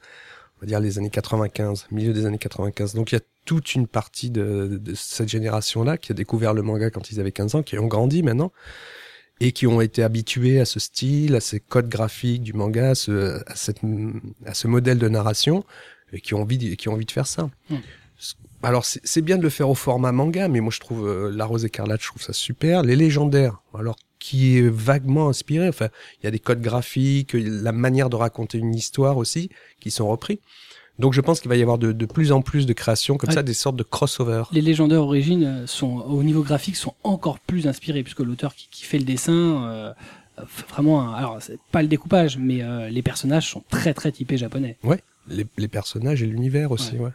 on 0.57 0.61
va 0.61 0.67
dire 0.67 0.79
les 0.79 0.97
années 0.97 1.09
95, 1.09 1.87
milieu 1.91 2.13
des 2.13 2.25
années 2.25 2.37
95. 2.37 2.93
Donc 2.93 3.11
il 3.11 3.15
y 3.15 3.17
a 3.17 3.21
toute 3.45 3.75
une 3.75 3.87
partie 3.87 4.29
de, 4.29 4.79
de 4.81 4.93
cette 4.95 5.29
génération-là 5.29 5.97
qui 5.97 6.11
a 6.11 6.15
découvert 6.15 6.53
le 6.53 6.61
manga 6.61 6.89
quand 6.89 7.11
ils 7.11 7.19
avaient 7.19 7.31
15 7.31 7.55
ans, 7.55 7.63
qui 7.63 7.77
ont 7.77 7.87
grandi 7.87 8.23
maintenant 8.23 8.51
et 9.39 9.51
qui 9.51 9.67
ont 9.67 9.81
été 9.81 10.03
habitués 10.03 10.59
à 10.59 10.65
ce 10.65 10.79
style, 10.79 11.35
à 11.35 11.39
ces 11.39 11.59
codes 11.59 11.89
graphiques 11.89 12.43
du 12.43 12.53
manga, 12.53 12.91
à 12.91 12.95
ce, 12.95 13.41
à 13.51 13.55
cette, 13.55 13.79
à 14.45 14.53
ce 14.53 14.67
modèle 14.67 14.99
de 14.99 15.09
narration 15.09 15.63
et 16.13 16.21
qui 16.21 16.33
ont 16.35 16.41
envie, 16.43 16.57
de- 16.57 16.75
qui 16.75 16.87
ont 16.89 16.93
envie 16.93 17.05
de 17.05 17.11
faire 17.11 17.27
ça. 17.27 17.49
Mm. 17.69 17.75
Alors 18.61 18.85
c'est 18.85 19.01
c'est 19.03 19.21
bien 19.21 19.37
de 19.37 19.43
le 19.43 19.49
faire 19.49 19.69
au 19.69 19.75
format 19.75 20.13
manga, 20.13 20.47
mais 20.47 20.61
moi 20.61 20.71
je 20.73 20.79
trouve 20.79 21.05
euh, 21.07 21.31
La 21.35 21.43
Rose 21.45 21.65
écarlate, 21.65 22.01
je 22.01 22.07
trouve 22.07 22.21
ça 22.21 22.31
super. 22.31 22.81
Les 22.83 22.95
légendaires, 22.95 23.61
alors 23.77 23.97
qui 24.19 24.57
est 24.57 24.69
vaguement 24.69 25.27
inspiré. 25.27 25.67
Enfin, 25.67 25.89
il 26.21 26.25
y 26.25 26.27
a 26.27 26.31
des 26.31 26.39
codes 26.39 26.61
graphiques, 26.61 27.33
la 27.33 27.73
manière 27.73 28.09
de 28.09 28.15
raconter 28.15 28.57
une 28.59 28.73
histoire 28.73 29.17
aussi 29.17 29.49
qui 29.81 29.91
sont 29.91 30.07
repris. 30.07 30.39
Donc 30.99 31.13
je 31.13 31.21
pense 31.21 31.39
qu'il 31.39 31.49
va 31.49 31.55
y 31.55 31.61
avoir 31.61 31.77
de, 31.79 31.91
de 31.91 32.05
plus 32.05 32.31
en 32.31 32.41
plus 32.41 32.65
de 32.65 32.73
créations 32.73 33.17
comme 33.17 33.29
Ouais. 33.29 33.35
ça, 33.35 33.43
des 33.43 33.53
sortes 33.55 33.75
de 33.75 33.83
crossover. 33.83 34.43
Les 34.51 34.61
légendaires 34.61 35.01
origines 35.01 35.43
euh, 35.43 35.67
sont, 35.67 35.97
au 36.01 36.21
niveau 36.23 36.43
graphique, 36.43 36.75
sont 36.75 36.93
encore 37.03 37.39
plus 37.39 37.67
inspirés, 37.67 38.03
puisque 38.03 38.19
l'auteur 38.19 38.53
qui, 38.53 38.67
qui 38.69 38.83
fait 38.83 38.99
le 38.99 39.03
dessin, 39.05 39.65
euh, 39.65 39.93
vraiment, 40.69 41.13
alors 41.13 41.37
c'est 41.41 41.57
pas 41.71 41.81
le 41.81 41.87
découpage, 41.87 42.37
mais 42.37 42.61
euh, 42.61 42.89
les 42.89 43.01
personnages 43.01 43.49
sont 43.49 43.63
très 43.69 43.93
très 43.93 44.11
typés 44.11 44.37
japonais. 44.37 44.77
Les, 45.29 45.47
les 45.57 45.67
personnages 45.67 46.21
et 46.21 46.25
l'univers 46.27 46.71
aussi, 46.71 46.97
ouais. 46.97 47.11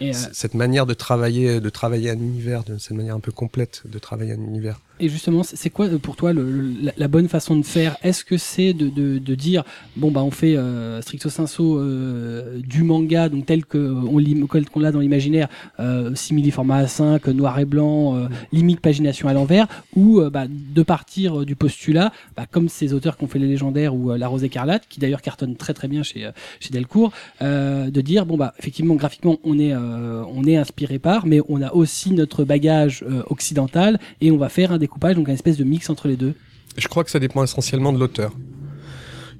Et, 0.00 0.10
euh, 0.10 0.18
Cette 0.32 0.54
manière 0.54 0.86
de 0.86 0.94
travailler, 0.94 1.60
de 1.60 1.68
travailler 1.70 2.10
un 2.10 2.18
univers, 2.18 2.64
de 2.64 2.78
cette 2.78 2.96
manière 2.96 3.14
un 3.14 3.20
peu 3.20 3.30
complète 3.30 3.82
de 3.84 3.98
travailler 3.98 4.32
un 4.32 4.40
univers. 4.42 4.80
Et 5.00 5.08
justement, 5.08 5.42
c'est 5.42 5.70
quoi 5.70 5.86
euh, 5.86 5.98
pour 5.98 6.16
toi 6.16 6.32
le, 6.32 6.42
le- 6.50 6.90
la, 6.96 7.08
bonne 7.08 7.28
façon 7.28 7.56
de 7.56 7.64
faire? 7.64 7.96
Est-ce 8.02 8.24
que 8.24 8.36
c'est 8.36 8.72
de, 8.72 8.88
de, 8.88 9.18
de 9.18 9.34
dire 9.34 9.64
bon 9.96 10.10
bah 10.10 10.22
on 10.22 10.30
fait 10.30 10.56
euh, 10.56 11.00
stricto 11.00 11.28
sensu 11.28 11.62
euh, 11.62 12.58
du 12.60 12.82
manga 12.84 13.28
donc 13.28 13.46
tel 13.46 13.64
que 13.64 13.78
on 13.78 14.46
qu'on 14.46 14.80
l'a 14.80 14.92
dans 14.92 15.00
l'imaginaire, 15.00 15.48
euh, 15.80 16.14
simili 16.14 16.50
format 16.50 16.84
A5, 16.84 17.30
noir 17.30 17.58
et 17.58 17.64
blanc, 17.64 18.16
euh, 18.16 18.26
limite 18.52 18.80
pagination 18.80 19.28
à 19.28 19.32
l'envers, 19.32 19.66
ou 19.96 20.20
euh, 20.20 20.30
bah, 20.30 20.44
de 20.48 20.82
partir 20.82 21.40
euh, 21.40 21.44
du 21.44 21.56
postulat, 21.56 22.12
bah, 22.36 22.46
comme 22.50 22.68
ces 22.68 22.92
auteurs 22.92 23.16
qui 23.16 23.24
ont 23.24 23.28
fait 23.28 23.38
les 23.38 23.48
légendaires 23.48 23.94
ou 23.94 24.12
La 24.14 24.28
Rose 24.28 24.44
écarlate, 24.44 24.84
qui 24.88 25.00
d'ailleurs 25.00 25.22
cartonne 25.22 25.56
très 25.56 25.74
très 25.74 25.88
bien 25.88 26.02
chez 26.02 26.30
chez 26.60 26.70
Delcourt, 26.70 27.12
de 27.40 28.00
dire 28.00 28.26
bon 28.26 28.36
bah 28.36 28.54
effectivement 28.58 28.94
graphiquement 28.94 29.38
on 29.44 29.58
est 29.58 29.74
on 29.74 30.44
est 30.44 30.56
inspiré 30.56 30.98
par, 30.98 31.26
mais 31.26 31.40
on 31.48 31.62
a 31.62 31.72
aussi 31.72 32.12
notre 32.12 32.44
bagage 32.44 33.04
occidental 33.28 33.98
et 34.20 34.30
on 34.30 34.36
va 34.36 34.48
faire 34.48 34.70
un 34.72 34.78
découpage 34.82 35.16
donc 35.16 35.28
un 35.28 35.32
espèce 35.32 35.56
de 35.56 35.64
mix 35.64 35.88
entre 35.90 36.06
les 36.08 36.16
deux. 36.16 36.34
Je 36.76 36.88
crois 36.88 37.04
que 37.04 37.10
ça 37.10 37.18
dépend 37.18 37.42
essentiellement 37.42 37.92
de 37.92 37.98
l'auteur. 37.98 38.32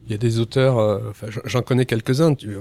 Il 0.07 0.11
y 0.13 0.15
a 0.15 0.19
des 0.19 0.39
auteurs, 0.41 0.79
euh, 0.79 1.11
enfin, 1.11 1.29
j'en- 1.45 1.63
connais 1.63 1.87
quelques-uns 1.87 2.35
euh, 2.45 2.59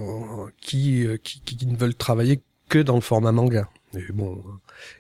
qui, 0.62 1.06
euh, 1.06 1.18
qui, 1.18 1.42
qui 1.42 1.66
ne 1.66 1.76
veulent 1.76 1.96
travailler 1.96 2.42
que 2.70 2.80
dans 2.80 2.96
le 2.96 3.02
format 3.02 3.32
manga. 3.32 3.68
Et 3.96 4.12
bon, 4.14 4.42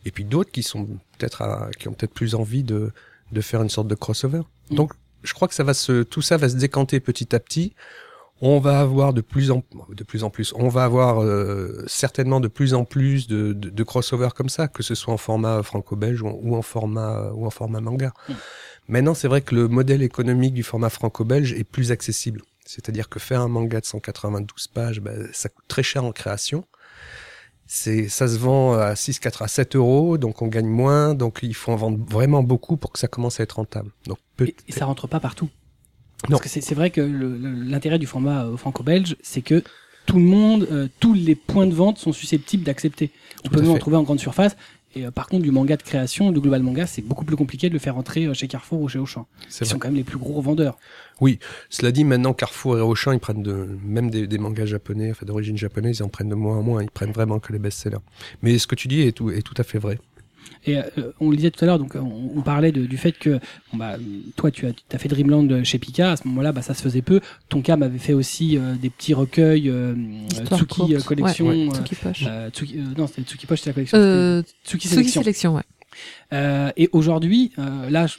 et 0.06 0.12
puis 0.12 0.26
d'autres 0.26 0.52
qui 0.52 0.64
sont 0.64 0.86
peut-être 1.18 1.70
qui 1.80 1.88
ont 1.88 1.94
peut-être 1.94 2.14
plus 2.14 2.36
envie 2.36 2.64
de 2.64 2.92
de 3.32 3.42
faire 3.42 3.62
une 3.62 3.70
sorte 3.70 3.88
de 3.88 3.96
crossover. 3.96 4.42
Mm. 4.70 4.76
Donc, 4.76 4.92
je 5.24 5.34
crois 5.34 5.48
que 5.48 5.54
ça 5.54 5.64
va 5.64 5.74
se, 5.74 6.04
tout 6.04 6.22
ça 6.22 6.36
va 6.36 6.50
se 6.50 6.56
décanter 6.58 7.00
petit 7.00 7.34
à 7.34 7.40
petit. 7.40 7.74
On 8.44 8.60
va 8.60 8.80
avoir 8.80 9.14
de 9.14 9.22
plus 9.22 9.52
en 9.52 9.64
de 9.90 10.04
plus 10.04 10.24
en 10.24 10.30
plus. 10.32 10.52
On 10.56 10.68
va 10.68 10.84
avoir 10.84 11.22
euh, 11.22 11.84
certainement 11.88 12.40
de 12.40 12.48
plus 12.48 12.74
en 12.74 12.86
plus 12.86 13.28
de, 13.28 13.54
de, 13.54 13.70
de 13.70 13.84
crossover 13.84 14.30
comme 14.36 14.50
ça, 14.50 14.68
que 14.68 14.82
ce 14.84 14.96
soit 14.96 15.14
en 15.14 15.18
format 15.18 15.62
franco-belge 15.64 16.22
ou, 16.24 16.28
en- 16.28 16.40
ou 16.42 16.56
en 16.56 16.62
format 16.64 17.32
ou 17.36 17.46
en 17.46 17.52
format 17.52 17.82
manga. 17.82 18.12
Mm. 18.28 18.34
Maintenant, 18.88 19.14
c'est 19.14 19.28
vrai 19.28 19.42
que 19.42 19.54
le 19.54 19.68
modèle 19.68 20.02
économique 20.02 20.54
du 20.56 20.64
format 20.64 20.90
franco-belge 20.90 21.54
est 21.54 21.64
plus 21.64 21.92
accessible. 21.92 22.42
C'est-à-dire 22.66 23.10
que 23.10 23.20
faire 23.20 23.42
un 23.42 23.48
manga 23.48 23.80
de 23.80 23.86
192 23.86 24.68
pages, 24.68 25.02
ben, 25.02 25.28
ça 25.34 25.50
coûte 25.50 25.66
très 25.68 25.84
cher 25.84 26.04
en 26.04 26.12
création. 26.12 26.66
C'est, 27.68 28.10
ça 28.10 28.28
se 28.28 28.38
vend 28.38 28.74
à 28.74 28.96
6, 28.96 29.20
4 29.20 29.44
à 29.44 29.48
7 29.48 29.76
euros, 29.78 30.18
donc 30.18 30.42
on 30.42 30.48
gagne 30.48 30.68
moins, 30.68 31.14
donc 31.14 31.40
il 31.42 31.54
faut 31.56 31.72
en 31.72 31.78
vendre 31.78 32.00
vraiment 32.10 32.44
beaucoup 32.44 32.76
pour 32.76 32.92
que 32.92 33.00
ça 33.00 33.08
commence 33.08 33.40
à 33.40 33.44
être 33.44 33.54
rentable. 33.54 33.92
Donc, 34.08 34.18
Et, 34.42 34.56
et 34.68 34.72
ça 34.74 34.86
rentre 34.86 35.08
pas 35.08 35.22
partout. 35.22 35.50
Non. 36.30 36.38
Parce 36.38 36.54
que 36.54 36.62
c'est 36.62 36.76
vrai 36.76 36.92
que 36.92 37.02
l'intérêt 37.02 38.00
du 38.00 38.06
format 38.06 38.46
euh, 38.46 38.58
franco-belge, 38.58 39.16
c'est 39.22 39.42
que 39.42 39.64
tout 40.06 40.18
le 40.18 40.24
monde, 40.24 40.68
euh, 40.72 40.88
tous 41.00 41.14
les 41.14 41.36
points 41.36 41.68
de 41.68 41.74
vente 41.74 41.98
sont 41.98 42.14
susceptibles 42.14 42.64
d'accepter. 42.64 43.12
On 43.46 43.50
peut 43.50 43.62
même 43.62 43.72
en 43.72 43.78
trouver 43.78 43.98
en 43.98 44.04
grande 44.04 44.20
surface. 44.20 44.56
Et 44.94 45.06
euh, 45.06 45.12
par 45.12 45.28
contre, 45.28 45.44
du 45.44 45.52
manga 45.52 45.78
de 45.78 45.84
création, 45.84 46.32
du 46.32 46.42
global 46.42 46.62
manga, 46.64 46.86
c'est 46.86 47.02
beaucoup 47.02 47.24
plus 47.24 47.38
compliqué 47.38 47.70
de 47.70 47.74
le 47.74 47.80
faire 47.80 47.98
entrer 47.98 48.26
euh, 48.26 48.34
chez 48.34 48.48
Carrefour 48.48 48.82
ou 48.82 48.90
chez 48.90 49.00
Auchan. 49.00 49.26
Ils 49.48 49.54
vrai. 49.54 49.66
sont 49.66 49.80
quand 49.80 49.88
même 49.88 49.96
les 49.96 50.04
plus 50.04 50.18
gros 50.18 50.42
vendeurs. 50.42 50.78
Cela 51.70 51.92
dit, 51.92 52.04
maintenant, 52.04 52.34
Carrefour 52.34 52.78
et 52.78 52.82
Auchan, 52.82 53.12
ils 53.12 53.20
prennent 53.20 53.44
de, 53.44 53.70
même 53.86 54.10
des, 54.10 54.28
des 54.28 54.38
mangas 54.38 54.66
japonais, 54.66 55.12
enfin 55.12 55.26
d'origine 55.26 55.58
japonaise, 55.58 56.00
ils 56.00 56.04
en 56.04 56.10
prennent 56.10 56.30
de 56.30 56.36
moins 56.36 56.58
en 56.58 56.64
moins. 56.64 56.84
Ils 56.84 56.92
prennent 56.92 57.12
vraiment 57.12 57.40
que 57.40 57.54
les 57.54 57.60
best-sellers. 57.60 57.98
Mais 58.42 58.58
ce 58.58 58.68
que 58.68 58.76
tu 58.76 58.88
dis 58.88 59.02
est 59.02 59.12
tout, 59.14 59.30
est 59.30 59.44
tout 59.44 59.54
à 59.58 59.64
fait 59.64 59.80
vrai. 59.80 60.00
Et 60.66 60.78
euh, 60.78 60.84
on 61.20 61.30
le 61.32 61.36
disait 61.38 61.50
tout 61.52 61.64
à 61.64 61.68
l'heure, 61.68 61.80
donc 61.80 61.96
euh, 61.96 62.00
on, 62.00 62.38
on 62.38 62.42
parlait 62.42 62.72
de- 62.72 62.86
du 62.86 62.98
fait 62.98 63.14
que 63.14 63.40
bon, 63.72 63.78
bah, 63.78 63.96
toi 64.36 64.52
tu 64.52 64.68
as, 64.68 64.72
as 64.94 64.98
fait 65.00 65.10
Dreamland 65.10 65.64
chez 65.64 65.80
Pika, 65.80 66.12
à 66.12 66.18
ce 66.18 66.28
moment-là 66.28 66.52
bah, 66.52 66.62
ça 66.62 66.74
se 66.76 66.82
faisait 66.84 67.02
peu. 67.02 67.20
Tonka 67.50 67.78
m'avait 67.78 67.98
fait 67.98 68.14
aussi 68.14 68.58
euh, 68.58 68.76
des 68.76 68.90
petits 68.92 69.14
recueils 69.16 69.70
euh, 69.70 69.96
Histoire 70.32 70.60
Tsuki 70.60 70.96
euh, 70.96 71.00
collection. 71.00 71.48
Ouais, 71.48 71.68
euh, 71.68 71.72
Tsuki 71.72 71.96
Poche. 71.96 72.24
euh, 72.28 72.50
Tsuki- 72.52 72.78
euh, 72.78 72.84
non, 72.98 73.08
c'était 73.08 73.24
Tsuki 73.24 73.46
Poche, 73.48 73.60
c'était 73.60 73.70
la 73.72 73.74
collection. 73.74 73.98
Euh, 73.98 74.42
Tsuki 74.64 74.88
Tsuki 74.88 74.88
Sélection. 74.90 75.22
Sélection, 75.22 75.56
ouais. 75.56 75.62
Euh, 76.34 76.70
et 76.78 76.90
aujourd'hui, 76.94 77.52
euh, 77.60 77.90
là, 77.90 78.08
je- 78.08 78.16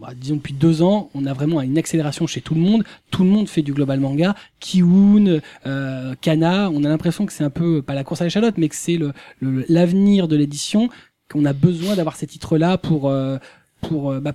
bah, 0.00 0.10
disons 0.16 0.36
depuis 0.36 0.54
deux 0.54 0.82
ans, 0.82 1.10
on 1.14 1.26
a 1.26 1.32
vraiment 1.32 1.60
une 1.60 1.76
accélération 1.78 2.26
chez 2.28 2.40
tout 2.40 2.54
le 2.54 2.60
monde. 2.60 2.84
Tout 3.10 3.24
le 3.24 3.30
monde 3.30 3.48
fait 3.48 3.62
du 3.62 3.72
global 3.72 3.98
manga. 3.98 4.36
Kiun, 4.60 5.40
euh, 5.66 6.14
Kana, 6.20 6.70
on 6.70 6.84
a 6.84 6.88
l'impression 6.88 7.26
que 7.26 7.32
c'est 7.32 7.42
un 7.44 7.50
peu 7.50 7.82
pas 7.82 7.94
la 7.94 8.04
course 8.04 8.20
à 8.20 8.24
l'échalote, 8.24 8.54
mais 8.58 8.68
que 8.68 8.76
c'est 8.76 8.96
le 8.96 9.12
le- 9.40 9.64
l'avenir 9.68 10.28
de 10.28 10.36
l'édition. 10.36 10.88
Qu'on 11.30 11.44
a 11.44 11.52
besoin 11.52 11.94
d'avoir 11.94 12.16
ces 12.16 12.26
titres-là 12.26 12.76
pour 12.76 13.08
euh, 13.08 13.38
pour 13.80 14.10
euh, 14.10 14.20
bah, 14.20 14.34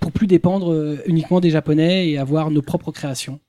pour 0.00 0.12
plus 0.12 0.26
dépendre 0.26 0.72
euh, 0.72 1.02
uniquement 1.06 1.40
des 1.40 1.50
japonais 1.50 2.08
et 2.08 2.18
avoir 2.18 2.50
nos 2.50 2.62
propres 2.62 2.92
créations. 2.92 3.40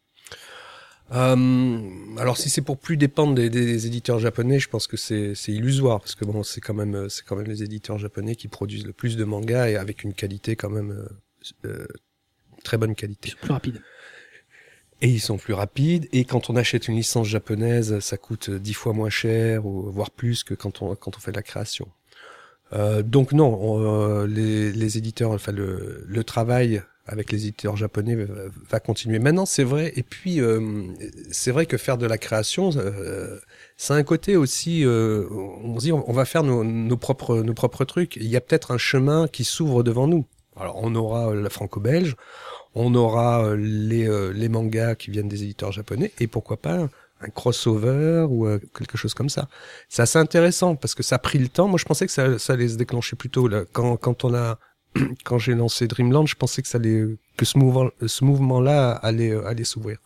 Euh, 1.11 1.79
alors 2.17 2.37
si 2.37 2.49
c'est 2.49 2.61
pour 2.61 2.77
plus 2.77 2.95
dépendre 2.97 3.33
des, 3.33 3.49
des 3.49 3.87
éditeurs 3.87 4.19
japonais, 4.19 4.59
je 4.59 4.69
pense 4.69 4.87
que 4.87 4.97
c'est 4.97 5.33
c'est 5.35 5.51
illusoire 5.51 5.99
parce 5.99 6.15
que 6.15 6.25
bon 6.25 6.43
c'est 6.43 6.61
quand 6.61 6.73
même 6.73 7.09
c'est 7.09 7.23
quand 7.25 7.35
même 7.35 7.47
les 7.47 7.63
éditeurs 7.63 7.97
japonais 7.97 8.35
qui 8.35 8.47
produisent 8.47 8.85
le 8.85 8.93
plus 8.93 9.17
de 9.17 9.23
mangas 9.23 9.69
et 9.69 9.75
avec 9.75 10.03
une 10.03 10.13
qualité 10.13 10.55
quand 10.55 10.69
même 10.69 11.07
euh, 11.65 11.87
très 12.63 12.77
bonne 12.77 12.95
qualité. 12.95 13.33
Plus 13.41 13.51
rapide. 13.51 13.81
Et 15.01 15.07
ils 15.07 15.21
sont 15.21 15.37
plus 15.37 15.53
rapides 15.53 16.07
et 16.11 16.25
quand 16.25 16.49
on 16.49 16.55
achète 16.55 16.87
une 16.87 16.95
licence 16.95 17.27
japonaise, 17.27 17.99
ça 17.99 18.17
coûte 18.17 18.49
dix 18.49 18.73
fois 18.73 18.93
moins 18.93 19.09
cher 19.09 19.65
ou 19.65 19.89
voire 19.91 20.11
plus 20.11 20.43
que 20.43 20.53
quand 20.53 20.81
on 20.81 20.95
quand 20.95 21.17
on 21.17 21.19
fait 21.19 21.31
de 21.31 21.37
la 21.37 21.43
création. 21.43 21.87
Euh, 22.73 23.01
donc 23.01 23.31
non, 23.31 23.57
on, 23.61 23.79
euh, 23.81 24.27
les, 24.27 24.71
les 24.71 24.97
éditeurs, 24.97 25.31
enfin 25.31 25.51
le, 25.51 26.03
le 26.07 26.23
travail 26.23 26.83
avec 27.07 27.31
les 27.31 27.47
éditeurs 27.47 27.75
japonais 27.75 28.15
va, 28.69 28.79
continuer. 28.79 29.17
Maintenant, 29.17 29.47
c'est 29.47 29.63
vrai. 29.63 29.91
Et 29.95 30.03
puis, 30.03 30.39
euh, 30.41 30.83
c'est 31.31 31.49
vrai 31.49 31.65
que 31.65 31.75
faire 31.75 31.97
de 31.97 32.05
la 32.05 32.19
création, 32.19 32.69
euh, 32.77 33.39
c'est 33.77 33.93
un 33.93 34.03
côté 34.03 34.37
aussi. 34.37 34.85
euh, 34.85 35.27
on 35.63 35.75
dit, 35.77 35.91
on 35.91 36.13
va 36.13 36.25
faire 36.25 36.43
nos, 36.43 36.63
nos 36.63 36.97
propres 36.97 37.39
nos 37.41 37.55
propres 37.55 37.83
trucs. 37.83 38.15
Il 38.17 38.27
y 38.27 38.35
a 38.35 38.41
peut-être 38.41 38.69
un 38.71 38.77
chemin 38.77 39.27
qui 39.27 39.43
s'ouvre 39.43 39.81
devant 39.83 40.07
nous. 40.07 40.25
Alors, 40.55 40.77
on 40.83 40.93
aura 40.93 41.33
la 41.33 41.49
franco-belge, 41.49 42.15
on 42.75 42.93
aura 42.93 43.55
les 43.55 44.07
les 44.33 44.49
mangas 44.49 44.93
qui 44.95 45.09
viennent 45.09 45.29
des 45.29 45.43
éditeurs 45.43 45.71
japonais, 45.71 46.11
et 46.19 46.27
pourquoi 46.27 46.57
pas 46.57 46.89
un 47.21 47.29
crossover 47.29 48.25
ou 48.29 48.45
euh, 48.47 48.59
quelque 48.77 48.97
chose 48.97 49.13
comme 49.13 49.29
ça. 49.29 49.47
C'est 49.89 50.01
assez 50.01 50.17
intéressant 50.19 50.75
parce 50.75 50.95
que 50.95 51.03
ça 51.03 51.15
a 51.15 51.19
pris 51.19 51.39
le 51.39 51.47
temps. 51.49 51.67
Moi, 51.67 51.77
je 51.77 51.85
pensais 51.85 52.05
que 52.05 52.11
ça, 52.11 52.39
ça 52.39 52.53
allait 52.53 52.67
se 52.69 52.77
déclencher 52.77 53.15
plus 53.15 53.29
tôt. 53.29 53.47
Là. 53.47 53.63
Quand, 53.73 53.97
quand 53.97 54.23
on 54.23 54.33
a, 54.33 54.57
quand 55.25 55.37
j'ai 55.37 55.53
lancé 55.55 55.87
Dreamland, 55.87 56.27
je 56.27 56.35
pensais 56.35 56.61
que 56.61 56.67
ça 56.67 56.77
allait, 56.77 57.05
que 57.37 57.45
ce 57.45 57.57
mouvement, 57.57 57.89
ce 58.05 58.23
mouvement-là 58.23 58.91
allait, 58.91 59.31
euh, 59.31 59.45
allait 59.47 59.63
s'ouvrir. 59.65 59.97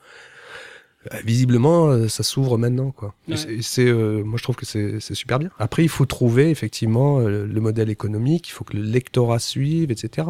Euh, 1.14 1.18
Visiblement, 1.26 1.88
euh, 1.90 2.08
ça 2.08 2.24
s'ouvre 2.24 2.58
maintenant, 2.58 2.92
quoi. 2.92 3.14
Et 3.28 3.32
Ouais. 3.34 3.38
c'est- 3.62 3.86
euh, 3.88 4.24
moi, 4.24 4.38
je 4.38 4.44
trouve 4.44 4.56
que 4.56 4.66
c'est 4.66 5.00
c'est 5.00 5.16
super 5.16 5.38
bien. 5.38 5.50
Après, 5.60 5.84
il 5.84 5.90
faut 5.90 6.06
trouver 6.06 6.50
effectivement 6.50 7.20
le 7.20 7.60
modèle 7.62 7.90
économique. 7.90 8.48
Il 8.50 8.52
faut 8.54 8.64
que 8.64 8.76
le 8.78 8.84
lectorat 8.84 9.40
suive, 9.40 9.92
etc. 9.92 10.28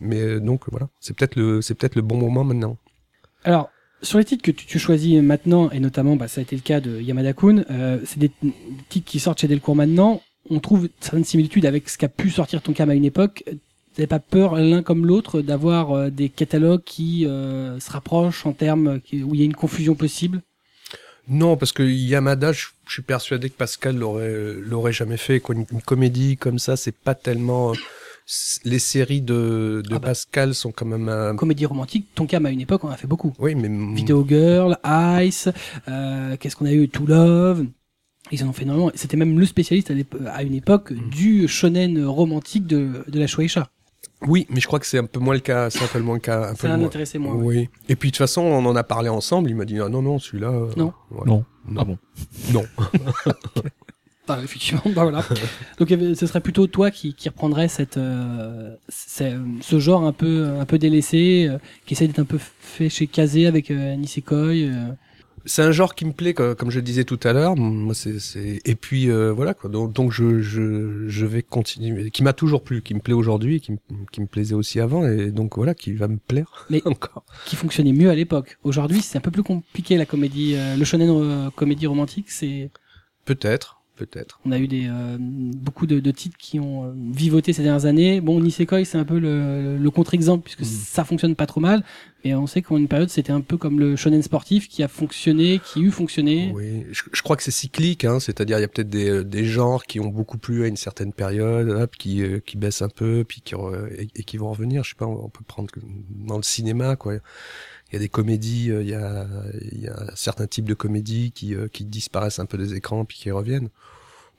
Mais 0.00 0.20
euh, 0.20 0.40
donc 0.40 0.62
voilà, 0.70 0.88
c'est 1.00 1.16
peut-être 1.16 1.36
le, 1.36 1.62
c'est 1.62 1.74
peut-être 1.74 1.94
le 1.94 2.02
bon 2.02 2.16
moment 2.18 2.44
maintenant. 2.44 2.76
Alors, 3.44 3.70
sur 4.02 4.18
les 4.18 4.24
titres 4.24 4.42
que 4.42 4.50
tu, 4.50 4.78
choisis 4.78 5.20
maintenant, 5.22 5.70
et 5.70 5.80
notamment, 5.80 6.16
bah, 6.16 6.28
ça 6.28 6.40
a 6.40 6.42
été 6.42 6.54
le 6.54 6.62
cas 6.62 6.80
de 6.80 7.00
Yamada 7.00 7.32
Kun, 7.32 7.64
euh, 7.70 7.98
c'est 8.04 8.18
des, 8.18 8.30
titres 8.88 9.10
qui 9.10 9.18
sortent 9.18 9.40
chez 9.40 9.48
Delcourt 9.48 9.76
maintenant. 9.76 10.22
On 10.50 10.60
trouve 10.60 10.88
certaines 11.00 11.24
similitudes 11.24 11.66
avec 11.66 11.88
ce 11.88 11.98
qu'a 11.98 12.08
pu 12.08 12.30
sortir 12.30 12.62
Tonkam 12.62 12.90
à 12.90 12.94
une 12.94 13.04
époque. 13.04 13.44
Vous 13.96 14.06
pas 14.06 14.20
peur 14.20 14.54
l'un 14.54 14.82
comme 14.82 15.04
l'autre 15.04 15.42
d'avoir 15.42 15.90
euh, 15.90 16.10
des 16.10 16.28
catalogues 16.28 16.84
qui 16.84 17.26
euh, 17.26 17.80
se 17.80 17.90
rapprochent 17.90 18.46
en 18.46 18.52
termes 18.52 19.00
où 19.12 19.34
il 19.34 19.40
y 19.40 19.42
a 19.42 19.44
une 19.44 19.56
confusion 19.56 19.96
possible? 19.96 20.42
Non, 21.28 21.56
parce 21.56 21.72
que 21.72 21.82
Yamada, 21.82 22.52
je, 22.52 22.66
suis 22.88 23.02
persuadé 23.02 23.50
que 23.50 23.56
Pascal 23.56 23.96
l'aurait 23.96 24.54
l'aurait 24.60 24.92
jamais 24.92 25.16
fait. 25.16 25.42
Une 25.48 25.82
comédie 25.84 26.36
comme 26.36 26.58
ça, 26.58 26.76
c'est 26.76 26.94
pas 26.94 27.14
tellement. 27.14 27.72
Les 28.64 28.78
séries 28.78 29.22
de, 29.22 29.82
de 29.88 29.94
Ah 29.94 29.98
bah. 29.98 30.08
Pascal 30.08 30.54
sont 30.54 30.70
quand 30.70 30.84
même. 30.84 31.08
un- 31.08 31.34
Comédie 31.34 31.64
romantique, 31.66 32.08
Tonkam 32.14 32.44
à 32.44 32.50
une 32.50 32.60
époque, 32.60 32.84
on 32.84 32.88
en 32.88 32.92
a 32.92 32.96
fait 32.96 33.06
beaucoup. 33.06 33.32
Oui, 33.38 33.54
mais 33.54 33.68
Video 33.94 34.24
Girl, 34.28 34.76
Ice, 35.22 35.48
euh, 35.88 36.36
qu'est-ce 36.38 36.54
qu'on 36.56 36.66
a 36.66 36.72
eu, 36.72 36.88
To 36.90 37.06
Love. 37.06 37.64
Ils 38.30 38.44
en 38.44 38.48
ont 38.48 38.52
fait 38.52 38.64
énormément. 38.64 38.90
C'était 38.94 39.16
même 39.16 39.38
le 39.38 39.46
spécialiste 39.46 39.90
à, 40.26 40.42
une 40.42 40.54
époque 40.54 40.90
Mm. 40.90 41.08
du 41.08 41.48
shonen 41.48 42.04
romantique 42.04 42.66
de, 42.66 43.02
de 43.08 43.18
la 43.18 43.26
Shueisha. 43.26 43.70
oui, 44.26 44.46
mais 44.50 44.60
je 44.60 44.66
crois 44.66 44.78
que 44.80 44.86
c'est 44.86 44.98
un 44.98 45.04
peu 45.06 45.20
moins 45.20 45.32
le 45.34 45.40
cas. 45.40 45.70
C'est 45.70 45.82
un 45.84 45.86
peu 45.86 46.00
moins 46.00 46.16
le 46.16 46.20
cas. 46.20 46.48
Un 46.50 46.54
peu 46.54 46.66
Ça 46.66 46.68
moins. 46.68 46.76
l'intéressait 46.78 47.18
moins. 47.18 47.34
Oui. 47.34 47.70
Et 47.88 47.96
puis 47.96 48.10
de 48.10 48.12
toute 48.12 48.18
façon, 48.18 48.42
on 48.42 48.66
en 48.66 48.76
a 48.76 48.82
parlé 48.84 49.08
ensemble. 49.08 49.48
Il 49.48 49.56
m'a 49.56 49.64
dit 49.64 49.78
ah, 49.80 49.88
non, 49.88 50.02
non, 50.02 50.18
celui-là. 50.18 50.48
euh, 50.50 50.68
Non. 50.76 50.92
voilà. 51.10 51.30
Non. 51.32 51.44
Non. 51.70 51.80
Ah 51.80 51.84
bon. 51.84 51.98
Non. 52.52 52.64
Enfin, 54.28 54.42
effectivement, 54.42 54.82
bah 54.94 55.02
voilà. 55.04 55.24
Donc, 55.78 55.88
ce 55.88 56.26
serait 56.26 56.40
plutôt 56.40 56.66
toi 56.66 56.90
qui, 56.90 57.14
qui 57.14 57.28
reprendrais 57.28 57.68
cette, 57.68 57.96
euh, 57.96 58.74
ce 58.88 59.78
genre 59.78 60.04
un 60.04 60.12
peu, 60.12 60.46
un 60.58 60.64
peu 60.66 60.78
délaissé, 60.78 61.46
euh, 61.48 61.58
qui 61.86 61.94
essaie 61.94 62.06
d'être 62.06 62.18
un 62.18 62.24
peu 62.24 62.38
fait 62.38 62.88
chez 62.88 63.06
Kazé 63.06 63.46
avec 63.46 63.70
euh, 63.70 63.94
Nisekoi. 63.96 64.36
euh. 64.36 64.88
C'est 65.44 65.62
un 65.62 65.70
genre 65.72 65.94
qui 65.94 66.04
me 66.04 66.12
plaît, 66.12 66.34
comme 66.34 66.70
je 66.70 66.76
le 66.76 66.82
disais 66.82 67.04
tout 67.04 67.18
à 67.22 67.32
l'heure. 67.32 67.56
Moi, 67.56 67.94
c'est, 67.94 68.18
c'est, 68.18 68.60
et 68.66 68.74
puis 68.74 69.08
euh, 69.08 69.32
voilà, 69.32 69.54
quoi. 69.54 69.70
Donc, 69.70 69.94
donc 69.94 70.12
je, 70.12 70.42
je, 70.42 71.08
je 71.08 71.26
vais 71.26 71.42
continuer. 71.42 72.10
Qui 72.10 72.22
m'a 72.22 72.34
toujours 72.34 72.62
plu, 72.62 72.82
qui 72.82 72.92
me 72.92 73.00
plaît 73.00 73.14
aujourd'hui, 73.14 73.60
qui, 73.60 73.72
me- 73.72 73.78
qui 74.12 74.20
me 74.20 74.26
plaisait 74.26 74.54
aussi 74.56 74.78
avant, 74.78 75.06
et 75.06 75.30
donc 75.30 75.56
voilà, 75.56 75.74
qui 75.74 75.94
va 75.94 76.06
me 76.08 76.18
plaire 76.18 76.66
Mais- 76.70 76.86
encore. 76.86 77.24
qui 77.46 77.56
fonctionnait 77.56 77.92
mieux 77.94 78.10
à 78.10 78.14
l'époque. 78.14 78.58
Aujourd'hui, 78.62 79.00
c'est 79.00 79.16
un 79.16 79.22
peu 79.22 79.30
plus 79.30 79.44
compliqué 79.44 79.96
la 79.96 80.04
comédie, 80.04 80.54
euh, 80.54 80.76
le 80.76 80.84
shonen 80.84 81.50
comédie 81.54 81.86
romantique. 81.86 82.30
C'est, 82.30 82.70
Peut-être, 83.24 83.77
peut-être. 83.98 84.40
on 84.44 84.52
a 84.52 84.58
eu 84.58 84.68
des 84.68 84.86
euh, 84.88 85.16
beaucoup 85.20 85.86
de, 85.86 86.00
de 86.00 86.10
titres 86.10 86.36
qui 86.38 86.58
ont 86.60 86.84
euh, 86.84 86.92
vivoté 87.12 87.52
ces 87.52 87.62
dernières 87.62 87.84
années. 87.86 88.20
Bon, 88.20 88.40
Nisekoi, 88.40 88.84
c'est 88.84 88.98
un 88.98 89.04
peu 89.04 89.18
le, 89.18 89.76
le 89.76 89.90
contre-exemple 89.90 90.44
puisque 90.44 90.60
Mm. 90.60 90.64
ça 90.64 91.04
fonctionne 91.04 91.34
pas 91.34 91.46
trop 91.46 91.60
mal. 91.60 91.84
Et 92.24 92.34
on 92.34 92.46
sait 92.48 92.62
qu'en 92.62 92.76
une 92.78 92.88
période, 92.88 93.10
c'était 93.10 93.30
un 93.32 93.40
peu 93.40 93.56
comme 93.56 93.78
le 93.78 93.94
shonen 93.94 94.22
sportif 94.22 94.68
qui 94.68 94.82
a 94.82 94.88
fonctionné, 94.88 95.60
qui 95.64 95.82
eut 95.82 95.92
fonctionné. 95.92 96.50
Oui, 96.52 96.84
je, 96.90 97.02
je 97.12 97.22
crois 97.22 97.36
que 97.36 97.44
c'est 97.44 97.52
cyclique, 97.52 98.04
hein, 98.04 98.18
c'est-à-dire 98.18 98.58
il 98.58 98.62
y 98.62 98.64
a 98.64 98.68
peut-être 98.68 98.90
des, 98.90 99.08
euh, 99.08 99.24
des 99.24 99.44
genres 99.44 99.84
qui 99.84 100.00
ont 100.00 100.08
beaucoup 100.08 100.36
plu 100.38 100.64
à 100.64 100.66
une 100.66 100.76
certaine 100.76 101.12
période, 101.12 101.68
hop, 101.70 101.94
qui, 101.96 102.22
euh, 102.22 102.40
qui 102.44 102.56
baissent 102.56 102.82
un 102.82 102.88
peu, 102.88 103.24
puis 103.26 103.40
qui 103.40 103.54
et, 103.54 104.08
et 104.16 104.24
qui 104.24 104.36
vont 104.36 104.50
revenir. 104.50 104.82
Je 104.82 104.90
sais 104.90 104.96
pas, 104.96 105.06
on 105.06 105.26
on 105.26 105.28
peut 105.30 105.44
prendre 105.46 105.68
dans 106.10 106.36
le 106.38 106.42
cinéma, 106.42 106.96
quoi. 106.96 107.14
Il 107.90 107.94
y 107.94 107.96
a 107.96 107.98
des 108.00 108.08
comédies, 108.08 108.70
euh, 108.70 108.82
il 108.82 108.88
y 108.88 108.94
a, 108.94 109.26
il 109.72 109.80
y 109.80 109.88
a 109.88 109.96
certains 110.14 110.46
types 110.46 110.66
de 110.68 110.74
comédies 110.74 111.32
qui, 111.32 111.54
euh, 111.54 111.68
qui 111.68 111.84
disparaissent 111.84 112.38
un 112.38 112.46
peu 112.46 112.58
des 112.58 112.74
écrans 112.74 113.04
puis 113.04 113.16
qui 113.16 113.30
reviennent. 113.30 113.70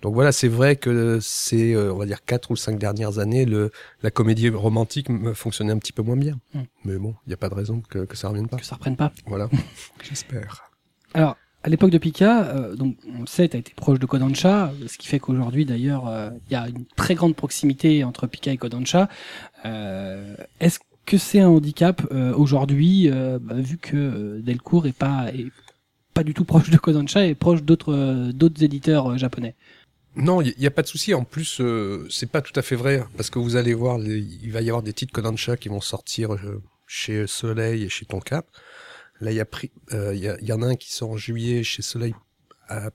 Donc 0.02 0.14
voilà, 0.14 0.32
c'est 0.32 0.47
vrai 0.47 0.78
que 0.78 1.20
c'est, 1.22 1.74
euh, 1.74 1.93
on 1.93 1.97
va 1.97 2.06
dire, 2.06 2.24
quatre 2.24 2.52
ou 2.52 2.56
cinq 2.56 2.80
dernières 2.80 3.20
années, 3.20 3.45
le, 3.45 3.72
la 4.02 4.12
comédie 4.12 4.50
romantique 4.50 5.10
me 5.10 5.34
fonctionnait 5.34 5.74
un 5.74 5.78
petit 5.78 5.91
peu 5.91 6.04
moins 6.04 6.16
bien. 6.16 6.39
Mm. 6.54 6.60
Mais 6.86 6.97
bon, 6.97 7.16
il 7.26 7.30
n'y 7.30 7.34
a 7.34 7.38
pas 7.38 7.50
de 7.50 7.56
raison 7.56 7.82
que, 7.82 8.00
que 8.06 8.16
ça 8.16 8.30
revienne 8.30 8.47
pas. 8.47 8.58
Que 8.58 8.66
ça 8.66 8.76
reprenne 8.76 8.95
pas. 8.95 9.12
Voilà, 9.26 9.50
j'espère. 10.04 10.72
Alors, 11.14 11.36
à 11.64 11.70
l'époque 11.70 11.89
de 11.89 11.97
Pika, 11.97 12.43
euh, 12.45 12.76
donc 12.76 12.95
on 13.14 13.22
le 13.22 13.28
sait, 13.28 13.50
tu 13.50 13.58
as 13.58 13.60
été 13.60 13.74
proche 13.76 14.00
de 14.00 14.06
Kodansha, 14.06 14.72
ce 14.88 14.97
qui 14.97 15.08
fait 15.08 15.20
qu'aujourd'hui 15.20 15.66
d'ailleurs, 15.66 16.08
euh, 16.08 16.30
il 16.47 16.54
y 16.54 16.56
a 16.56 16.70
une 16.70 16.86
très 16.95 17.16
grande 17.16 17.36
proximité 17.36 18.04
entre 18.06 18.28
Pika 18.28 18.52
et 18.52 18.58
Kodansha. 18.58 19.10
Euh, 19.66 20.36
Est-ce 20.62 20.80
que 21.10 21.18
c'est 21.18 21.39
un 21.39 21.49
handicap 21.49 22.03
euh, 22.12 22.36
aujourd'hui, 22.36 23.10
euh, 23.10 23.39
bah, 23.41 23.55
vu 23.55 23.80
que 23.80 23.97
euh, 23.97 24.41
Delcourt 24.43 24.86
est 24.86 24.95
pas 24.95 25.32
est 25.34 25.47
pas 26.14 26.24
du 26.24 26.36
tout 26.36 26.45
proche 26.45 26.70
de 26.70 26.78
Kodansha 26.78 27.26
et 27.26 27.34
proche 27.34 27.64
d'autres 27.64 27.95
euh, 27.95 28.32
d'autres 28.32 28.64
éditeurs 28.64 29.12
euh, 29.12 29.18
japonais 29.18 29.55
Non, 30.16 30.39
il 30.41 30.53
n'y 30.60 30.68
a 30.68 30.72
pas 30.72 30.84
de 30.84 30.88
souci. 30.88 31.16
En 31.16 31.24
plus, 31.24 31.64
c'est 32.12 32.30
pas 32.30 32.41
tout 32.41 32.53
à 32.55 32.62
fait 32.62 32.76
vrai 32.76 33.03
parce 33.18 33.32
que 33.32 33.39
vous 33.39 33.55
allez 33.55 33.74
voir, 33.74 33.97
il 33.99 34.51
va 34.51 34.62
y 34.62 34.70
avoir 34.70 34.84
des 34.84 34.93
titres 34.93 35.12
Kodansha 35.12 35.57
qui 35.57 35.70
vont 35.70 35.82
sortir 35.82 36.38
chez 36.86 37.26
Soleil 37.26 37.86
et 37.86 37.89
chez 37.89 38.05
Tonkap. 38.05 38.45
Là, 39.20 39.32
il 39.32 39.38
y 39.38 39.41
a 39.41 39.47
il 40.14 40.20
y, 40.20 40.45
y 40.45 40.53
en 40.53 40.62
a 40.62 40.68
un 40.68 40.76
qui 40.76 40.93
sort 40.93 41.10
en 41.10 41.18
juillet 41.18 41.64
chez 41.64 41.82
Soleil 41.82 42.14
à 42.68 42.91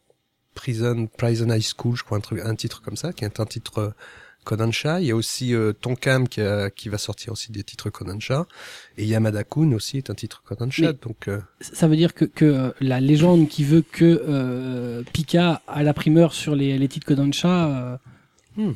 Prison 0.55 1.09
Prison 1.19 1.51
High 1.51 1.67
School, 1.77 1.97
je 1.97 2.05
crois 2.05 2.19
un 2.19 2.21
truc, 2.21 2.41
un 2.45 2.55
titre 2.55 2.81
comme 2.81 2.97
ça, 2.97 3.13
qui 3.13 3.25
est 3.25 3.41
un 3.41 3.47
titre 3.47 3.93
Kodansha. 4.45 5.01
Il 5.01 5.07
y 5.07 5.11
a 5.11 5.17
aussi 5.17 5.55
euh, 5.55 5.73
Tonkam 5.73 6.29
qui, 6.29 6.41
a- 6.41 6.71
qui 6.71 6.89
va 6.89 6.99
sortir 6.99 7.33
aussi 7.33 7.51
des 7.51 7.65
titres 7.65 7.91
Kodansha 7.91 8.47
et 8.97 9.05
Yamada 9.05 9.43
Kun 9.43 9.73
aussi 9.73 9.97
est 9.99 10.11
un 10.11 10.15
titre 10.15 10.43
Kodansha. 10.47 10.83
Mais- 10.83 10.93
Donc 11.03 11.27
euh, 11.29 11.41
Ça 11.61 11.89
veut 11.89 11.97
dire 11.97 12.15
que, 12.15 12.25
que 12.25 12.45
euh, 12.45 12.71
la 12.81 13.01
légende 13.01 13.49
qui 13.49 13.65
veut 13.65 13.83
que 13.83 14.05
euh, 14.29 15.03
Pika 15.13 15.63
a 15.67 15.83
la 15.83 15.95
primeur 15.95 16.33
sur 16.35 16.55
les, 16.55 16.79
les 16.79 16.89
titres 16.89 17.07
Kodansha. 17.07 17.99
euh, 18.59 18.73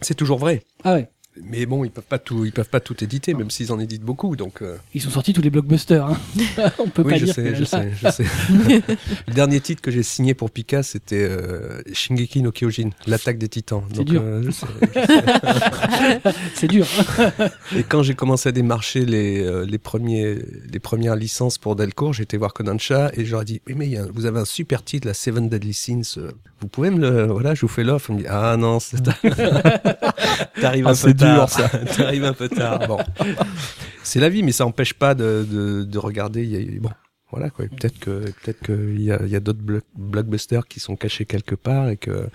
c'est 0.00 0.14
toujours 0.14 0.38
vrai. 0.38 0.62
Ah 0.84 0.94
ouais, 0.94 1.08
Mais 1.44 1.66
bon, 1.66 1.84
ils 1.84 1.90
peuvent 1.90 2.04
pas 2.04 2.18
tout, 2.18 2.44
ils 2.44 2.52
peuvent 2.52 2.68
pas 2.68 2.80
tout 2.80 3.02
éditer, 3.02 3.34
même 3.34 3.50
s'ils 3.50 3.72
en 3.72 3.78
éditent 3.80 4.02
beaucoup. 4.02 4.36
Donc 4.36 4.62
euh, 4.62 4.76
ils 4.94 5.00
sont 5.00 5.10
sortis 5.10 5.32
tous 5.32 5.42
les 5.42 5.50
blockbusters. 5.50 6.06
Hein. 6.06 6.18
On 6.78 6.88
peut 6.88 7.02
Oui, 7.02 7.12
pas 7.12 7.18
je 7.18 7.24
dire 7.26 7.34
sais, 7.34 7.42
que 7.44 7.54
je 7.54 7.60
là- 7.60 7.66
sais, 7.66 7.90
je 8.02 8.10
sais. 8.10 8.24
le 9.28 9.34
dernier 9.34 9.60
titre 9.60 9.82
que 9.82 9.90
j'ai 9.90 10.02
signé 10.02 10.34
pour 10.34 10.50
Pika, 10.50 10.82
c'était 10.82 11.26
euh, 11.28 11.82
Shingeki 11.92 12.42
no 12.42 12.52
Kyojin, 12.52 12.90
l'attaque 13.06 13.38
des 13.38 13.48
titans. 13.48 13.82
C'est 13.94 14.04
dur. 14.04 14.22
euh, 14.24 14.42
je 14.44 14.50
sais, 14.50 14.66
je. 14.82 16.30
C'est 16.54 16.68
dur. 16.68 16.86
Et 17.76 17.82
quand 17.82 18.02
j'ai 18.02 18.14
commencé 18.14 18.48
à 18.48 18.52
démarcher 18.52 19.04
les, 19.04 19.40
euh, 19.42 19.64
les, 19.64 19.78
premiers, 19.78 20.36
les 20.72 20.78
premières 20.78 21.16
licences 21.16 21.58
pour 21.58 21.76
Delcourt, 21.76 22.14
été 22.20 22.36
voir 22.36 22.52
Kodansha 22.52 23.10
et 23.14 23.24
j'aurais 23.24 23.44
dit, 23.44 23.60
oui, 23.66 23.74
mais 23.76 23.86
il 23.86 23.92
y 23.92 23.96
a- 23.96 24.06
vous 24.12 24.26
avez 24.26 24.40
un 24.40 24.44
super 24.44 24.82
titre, 24.84 25.06
la 25.06 25.14
Seven 25.14 25.48
Deadly 25.48 25.72
Sins. 25.74 26.18
Vous 26.60 26.68
pouvez 26.68 26.90
me 26.90 26.98
le, 27.00 27.26
voilà, 27.26 27.54
je 27.54 27.62
vous 27.62 27.68
fais 27.68 27.84
l'offre. 27.84 28.10
On 28.10 28.14
me 28.14 28.20
dit, 28.20 28.26
ah 28.28 28.56
non, 28.58 28.80
c'est, 28.80 29.02
t'arrives 30.60 30.86
Ah, 30.86 30.90
un 30.90 30.92
peu 30.92 30.94
c'est 30.94 31.14
dur, 31.14 31.26
tard. 31.26 31.48
ça. 31.48 31.68
T'arrives 31.96 32.24
un 32.24 32.32
peu 32.32 32.48
tard. 32.48 32.80
Bon. 32.86 32.98
C'est 34.02 34.20
la 34.20 34.28
vie, 34.28 34.42
mais 34.42 34.52
ça 34.52 34.66
empêche 34.66 34.94
pas 34.94 35.14
de, 35.14 35.46
de, 35.50 35.84
de 35.84 35.98
regarder. 35.98 36.42
il 36.44 36.50
y 36.74 36.76
a- 36.76 36.80
bon. 36.80 36.90
Voilà 37.30 37.48
quoi. 37.48 37.64
Et 37.64 37.68
Peut-être 37.68 37.98
que 38.00 38.24
peut-être 38.42 38.60
qu'il 38.64 39.00
y 39.00 39.12
a, 39.12 39.20
il 39.24 39.28
y 39.30 39.36
a 39.36 39.40
d'autres 39.40 39.62
blo- 39.62 39.82
blockbusters 39.96 40.66
qui 40.66 40.80
sont 40.80 40.96
cachés 40.96 41.26
quelque 41.26 41.54
part 41.54 41.88
et 41.88 41.96
que 41.96 42.26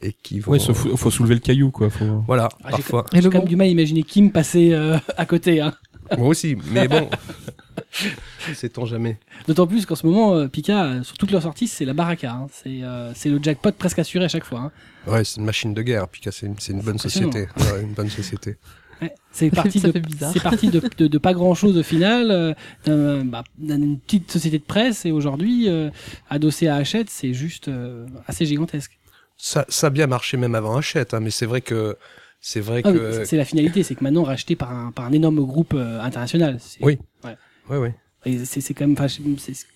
et 0.00 0.12
qui 0.12 0.38
vont. 0.38 0.52
Ouais, 0.52 0.60
faut, 0.60 0.96
faut 0.96 1.10
soulever 1.10 1.34
le 1.34 1.40
caillou, 1.40 1.72
quoi. 1.72 1.90
Faut... 1.90 2.22
Voilà. 2.24 2.48
Ah, 2.62 2.70
parfois. 2.70 3.04
Et 3.12 3.16
J'ai 3.16 3.22
le 3.22 3.30
quand 3.30 3.38
même 3.38 3.48
du 3.48 3.56
mal 3.56 3.66
à 3.66 3.70
imaginer 3.70 4.04
Kim 4.04 4.30
passer 4.30 4.72
euh, 4.74 4.96
à 5.16 5.26
côté. 5.26 5.60
Hein. 5.60 5.74
Moi 6.16 6.28
aussi. 6.28 6.56
Mais 6.70 6.88
bon. 6.88 7.08
Sait-on 8.54 8.86
jamais. 8.86 9.18
D'autant 9.46 9.66
plus 9.66 9.86
qu'en 9.86 9.94
ce 9.94 10.06
moment, 10.06 10.34
euh, 10.34 10.48
Pika, 10.48 10.84
euh, 10.84 11.02
sur 11.02 11.16
toutes 11.18 11.30
leurs 11.30 11.42
sorties, 11.42 11.68
c'est 11.68 11.84
la 11.84 11.92
baraka. 11.94 12.32
Hein. 12.32 12.46
C'est 12.52 12.82
euh, 12.82 13.12
c'est 13.14 13.28
le 13.28 13.38
jackpot 13.42 13.72
presque 13.72 13.98
assuré 13.98 14.24
à 14.24 14.28
chaque 14.28 14.44
fois. 14.44 14.60
Hein. 14.60 14.72
Ouais, 15.10 15.24
c'est 15.24 15.38
une 15.38 15.44
machine 15.46 15.74
de 15.74 15.82
guerre. 15.82 16.08
Pika, 16.08 16.30
c'est 16.32 16.46
une, 16.46 16.54
c'est 16.58 16.72
une 16.72 16.80
bonne 16.82 16.98
société. 16.98 17.48
Ouais, 17.56 17.82
une 17.82 17.92
bonne 17.94 18.10
société. 18.10 18.56
Ouais, 19.00 19.14
c'est 19.30 19.48
parti 19.50 19.78
Ça 19.78 19.86
de 19.86 19.92
fait 19.92 20.00
bizarre. 20.00 20.32
c'est 20.32 20.42
parti 20.42 20.70
de, 20.70 20.82
de, 20.98 21.06
de 21.06 21.18
pas 21.18 21.32
grand 21.32 21.54
chose 21.54 21.78
au 21.78 21.84
final, 21.84 22.32
euh, 22.32 22.52
d'un- 22.84 23.24
bah, 23.24 23.44
d'une 23.56 24.00
petite 24.00 24.28
société 24.28 24.58
de 24.58 24.64
presse 24.64 25.06
et 25.06 25.12
aujourd'hui 25.12 25.68
euh, 25.68 25.88
adossé 26.28 26.66
à 26.66 26.74
Hachette, 26.74 27.08
c'est 27.08 27.32
juste 27.32 27.68
euh, 27.68 28.06
assez 28.26 28.44
gigantesque. 28.44 28.98
Ça, 29.36 29.64
ça 29.68 29.86
a 29.86 29.90
bien 29.90 30.08
marché 30.08 30.36
même 30.36 30.56
avant 30.56 30.76
Hachette, 30.76 31.14
hein, 31.14 31.20
mais 31.20 31.30
c'est 31.30 31.46
vrai 31.46 31.60
que 31.60 31.96
c'est 32.40 32.60
vrai 32.60 32.82
Ah 32.84 32.92
que 32.92 33.24
c'est- 33.24 33.36
la 33.36 33.44
finalité, 33.44 33.82
c'est 33.82 33.94
que 33.94 34.04
maintenant 34.04 34.22
racheté 34.22 34.56
par 34.56 34.72
un 34.72 34.92
par 34.92 35.04
un 35.06 35.12
énorme 35.12 35.40
groupe 35.44 35.74
euh, 35.74 36.00
international. 36.00 36.58
Oui. 36.80 36.98
Ouais. 37.24 37.36
ouais, 37.70 37.78
ouais. 37.78 37.94
Et 38.24 38.44
c'est 38.44 38.60
c'est 38.60 38.74
quand 38.74 38.86
même. 38.86 38.96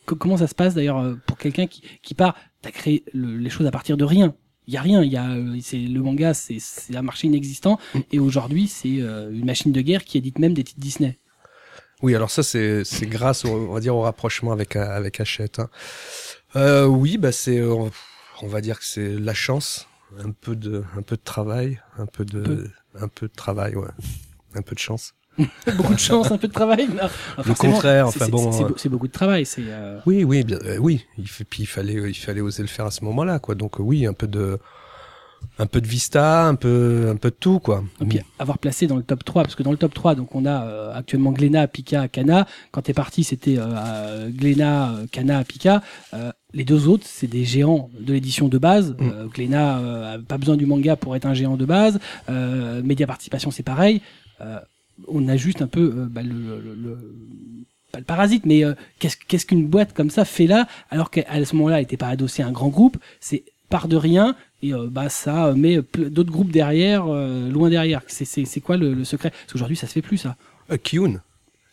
comment 0.04 0.36
ça 0.36 0.46
se 0.46 0.54
passe 0.54 0.74
d'ailleurs 0.74 0.98
euh, 0.98 1.14
pour 1.26 1.38
quelqu'un 1.38 1.66
qui 1.66 1.82
qui 2.02 2.14
part 2.14 2.34
T'as 2.60 2.70
créé 2.70 3.04
le- 3.12 3.36
les 3.38 3.50
choses 3.50 3.66
à 3.66 3.70
partir 3.72 3.96
de 3.96 4.04
rien. 4.04 4.34
Il 4.68 4.74
y 4.74 4.76
a 4.76 4.80
rien. 4.82 5.02
Il 5.02 5.10
y 5.12 5.16
a 5.16 5.28
euh, 5.30 5.56
c'est 5.60 5.78
le 5.78 6.00
manga, 6.00 6.32
c'est 6.34 6.58
un 6.94 7.02
marché 7.02 7.26
inexistant. 7.26 7.78
Mm. 7.94 7.98
Et 8.12 8.18
aujourd'hui, 8.20 8.68
c'est 8.68 8.88
une 8.88 9.44
machine 9.44 9.72
de 9.72 9.80
guerre 9.80 10.04
qui 10.04 10.18
édite 10.18 10.38
même 10.38 10.54
des 10.54 10.62
titres 10.62 10.80
Disney. 10.80 11.18
Oui, 12.02 12.14
alors 12.14 12.30
ça 12.30 12.42
c'est 12.42 12.84
c'est 12.84 13.06
grâce 13.06 13.44
au, 13.44 13.48
on 13.70 13.74
va 13.74 13.80
dire 13.80 13.96
au 13.96 14.02
rapprochement 14.02 14.52
avec 14.52 14.76
avec 14.76 15.18
Hachette. 15.20 15.58
Hein. 15.60 15.68
Euh, 16.56 16.84
oui, 16.86 17.16
bah 17.18 17.32
c'est 17.32 17.60
on 17.62 17.90
va 18.48 18.60
dire 18.60 18.78
que 18.78 18.84
c'est 18.84 19.18
la 19.18 19.34
chance, 19.34 19.88
un 20.24 20.30
peu 20.32 20.56
de 20.56 20.84
un 20.96 21.02
peu 21.02 21.16
de 21.16 21.22
travail, 21.22 21.80
un 21.98 22.06
peu 22.06 22.24
de 22.24 22.40
peu. 22.40 22.68
un 23.00 23.08
peu 23.08 23.28
de 23.28 23.32
travail, 23.34 23.74
ouais, 23.76 23.88
un 24.54 24.62
peu 24.62 24.74
de 24.74 24.80
chance. 24.80 25.14
Beaucoup 25.76 25.94
de 25.94 25.98
chance, 25.98 26.30
un 26.30 26.36
peu 26.36 26.48
de 26.48 26.52
travail. 26.52 26.88
Non, 26.88 27.08
Le 27.46 27.54
contraire, 27.54 28.08
c'est- 28.10 28.22
enfin 28.22 28.30
bon, 28.30 28.52
c'est 28.52 28.64
euh, 28.64 28.68
c'est 28.76 28.88
beaucoup 28.90 29.06
de 29.08 29.12
travail. 29.12 29.46
C'est 29.46 29.62
euh, 29.66 29.98
Oui, 30.04 30.24
oui, 30.24 30.44
bien, 30.44 30.58
euh, 30.64 30.76
oui. 30.76 31.06
Il 31.16 31.26
fait, 31.26 31.44
puis 31.44 31.62
il 31.62 31.66
fallait, 31.66 31.94
il 32.10 32.14
fallait 32.14 32.42
oser 32.42 32.62
le 32.62 32.68
faire 32.68 32.84
à 32.84 32.90
ce 32.90 33.02
moment-là, 33.06 33.38
quoi. 33.38 33.54
Donc 33.54 33.76
oui, 33.78 34.04
un 34.04 34.12
peu 34.12 34.26
de, 34.26 34.58
un 35.58 35.66
peu 35.66 35.80
de 35.80 35.86
vista, 35.86 36.44
un 36.46 36.54
peu, 36.54 37.08
un 37.10 37.16
peu 37.16 37.30
de 37.30 37.34
tout, 37.36 37.60
quoi. 37.60 37.82
Et 38.02 38.04
puis 38.04 38.20
avoir 38.38 38.58
placé 38.58 38.86
dans 38.86 38.96
le 38.96 39.02
top 39.04 39.24
3, 39.24 39.42
parce 39.44 39.54
que 39.54 39.62
dans 39.62 39.70
le 39.72 39.78
top 39.78 39.94
3, 39.94 40.14
donc 40.16 40.34
on 40.34 40.44
a 40.44 40.64
euh, 40.66 40.94
actuellement 40.94 41.32
Glénat, 41.32 41.66
Pika, 41.66 42.08
Kana. 42.08 42.46
Quand 42.70 42.82
t'es 42.82 42.92
parti, 42.92 43.24
c'était 43.24 43.56
euh, 43.58 44.28
Glénat, 44.28 44.92
Kana, 45.12 45.42
Pika. 45.44 45.82
Euh, 46.12 46.30
les 46.54 46.64
deux 46.64 46.88
autres, 46.88 47.04
c'est 47.06 47.26
des 47.26 47.44
géants 47.44 47.88
de 47.98 48.12
l'édition 48.12 48.48
de 48.48 48.58
base. 48.58 48.94
Mm. 48.98 49.08
Euh, 49.12 49.26
Glénat 49.26 49.78
euh, 49.78 50.14
a 50.14 50.18
pas 50.18 50.38
besoin 50.38 50.56
du 50.56 50.66
manga 50.66 50.96
pour 50.96 51.16
être 51.16 51.26
un 51.26 51.34
géant 51.34 51.56
de 51.56 51.64
base. 51.64 51.98
Euh, 52.28 52.82
Média 52.82 53.06
Participation, 53.06 53.50
c'est 53.50 53.62
pareil. 53.62 54.00
Euh, 54.40 54.58
on 55.08 55.26
a 55.28 55.36
juste 55.36 55.62
un 55.62 55.66
peu 55.66 55.80
euh, 55.96 56.06
bah, 56.10 56.22
le, 56.22 56.30
le- 56.30 56.74
le- 56.74 56.98
pas 57.92 57.98
le 57.98 58.04
parasite, 58.04 58.46
mais 58.46 58.64
euh, 58.64 58.74
qu'est-ce 58.98 59.16
qu'est-ce 59.28 59.44
qu'une 59.46 59.66
boîte 59.66 59.92
comme 59.92 60.10
ça 60.10 60.24
fait 60.24 60.46
là, 60.46 60.66
alors 60.90 61.10
qu'à 61.10 61.44
ce 61.44 61.54
moment-là, 61.56 61.76
elle 61.76 61.82
n'était 61.82 61.96
pas 61.98 62.08
adossée 62.08 62.42
à 62.42 62.46
un 62.46 62.52
grand 62.52 62.68
groupe. 62.68 62.96
C'est 63.20 63.44
part 63.68 63.88
de 63.88 63.96
rien 63.96 64.34
et 64.62 64.72
euh, 64.74 64.86
bah 64.90 65.08
ça 65.08 65.52
met 65.54 65.78
d'autres 65.96 66.30
groupes 66.30 66.50
derrière, 66.52 67.04
euh, 67.08 67.50
loin 67.50 67.68
derrière. 67.70 68.02
C'est 68.06 68.60
quoi 68.60 68.76
le, 68.76 68.94
le 68.94 69.04
secret? 69.04 69.30
Parce 69.30 69.52
qu'aujourd'hui, 69.52 69.76
ça 69.76 69.86
se 69.86 69.92
fait 69.92 70.02
plus 70.02 70.18
ça. 70.18 70.36
Euh, 70.70 70.76
Kiyun, 70.76 71.20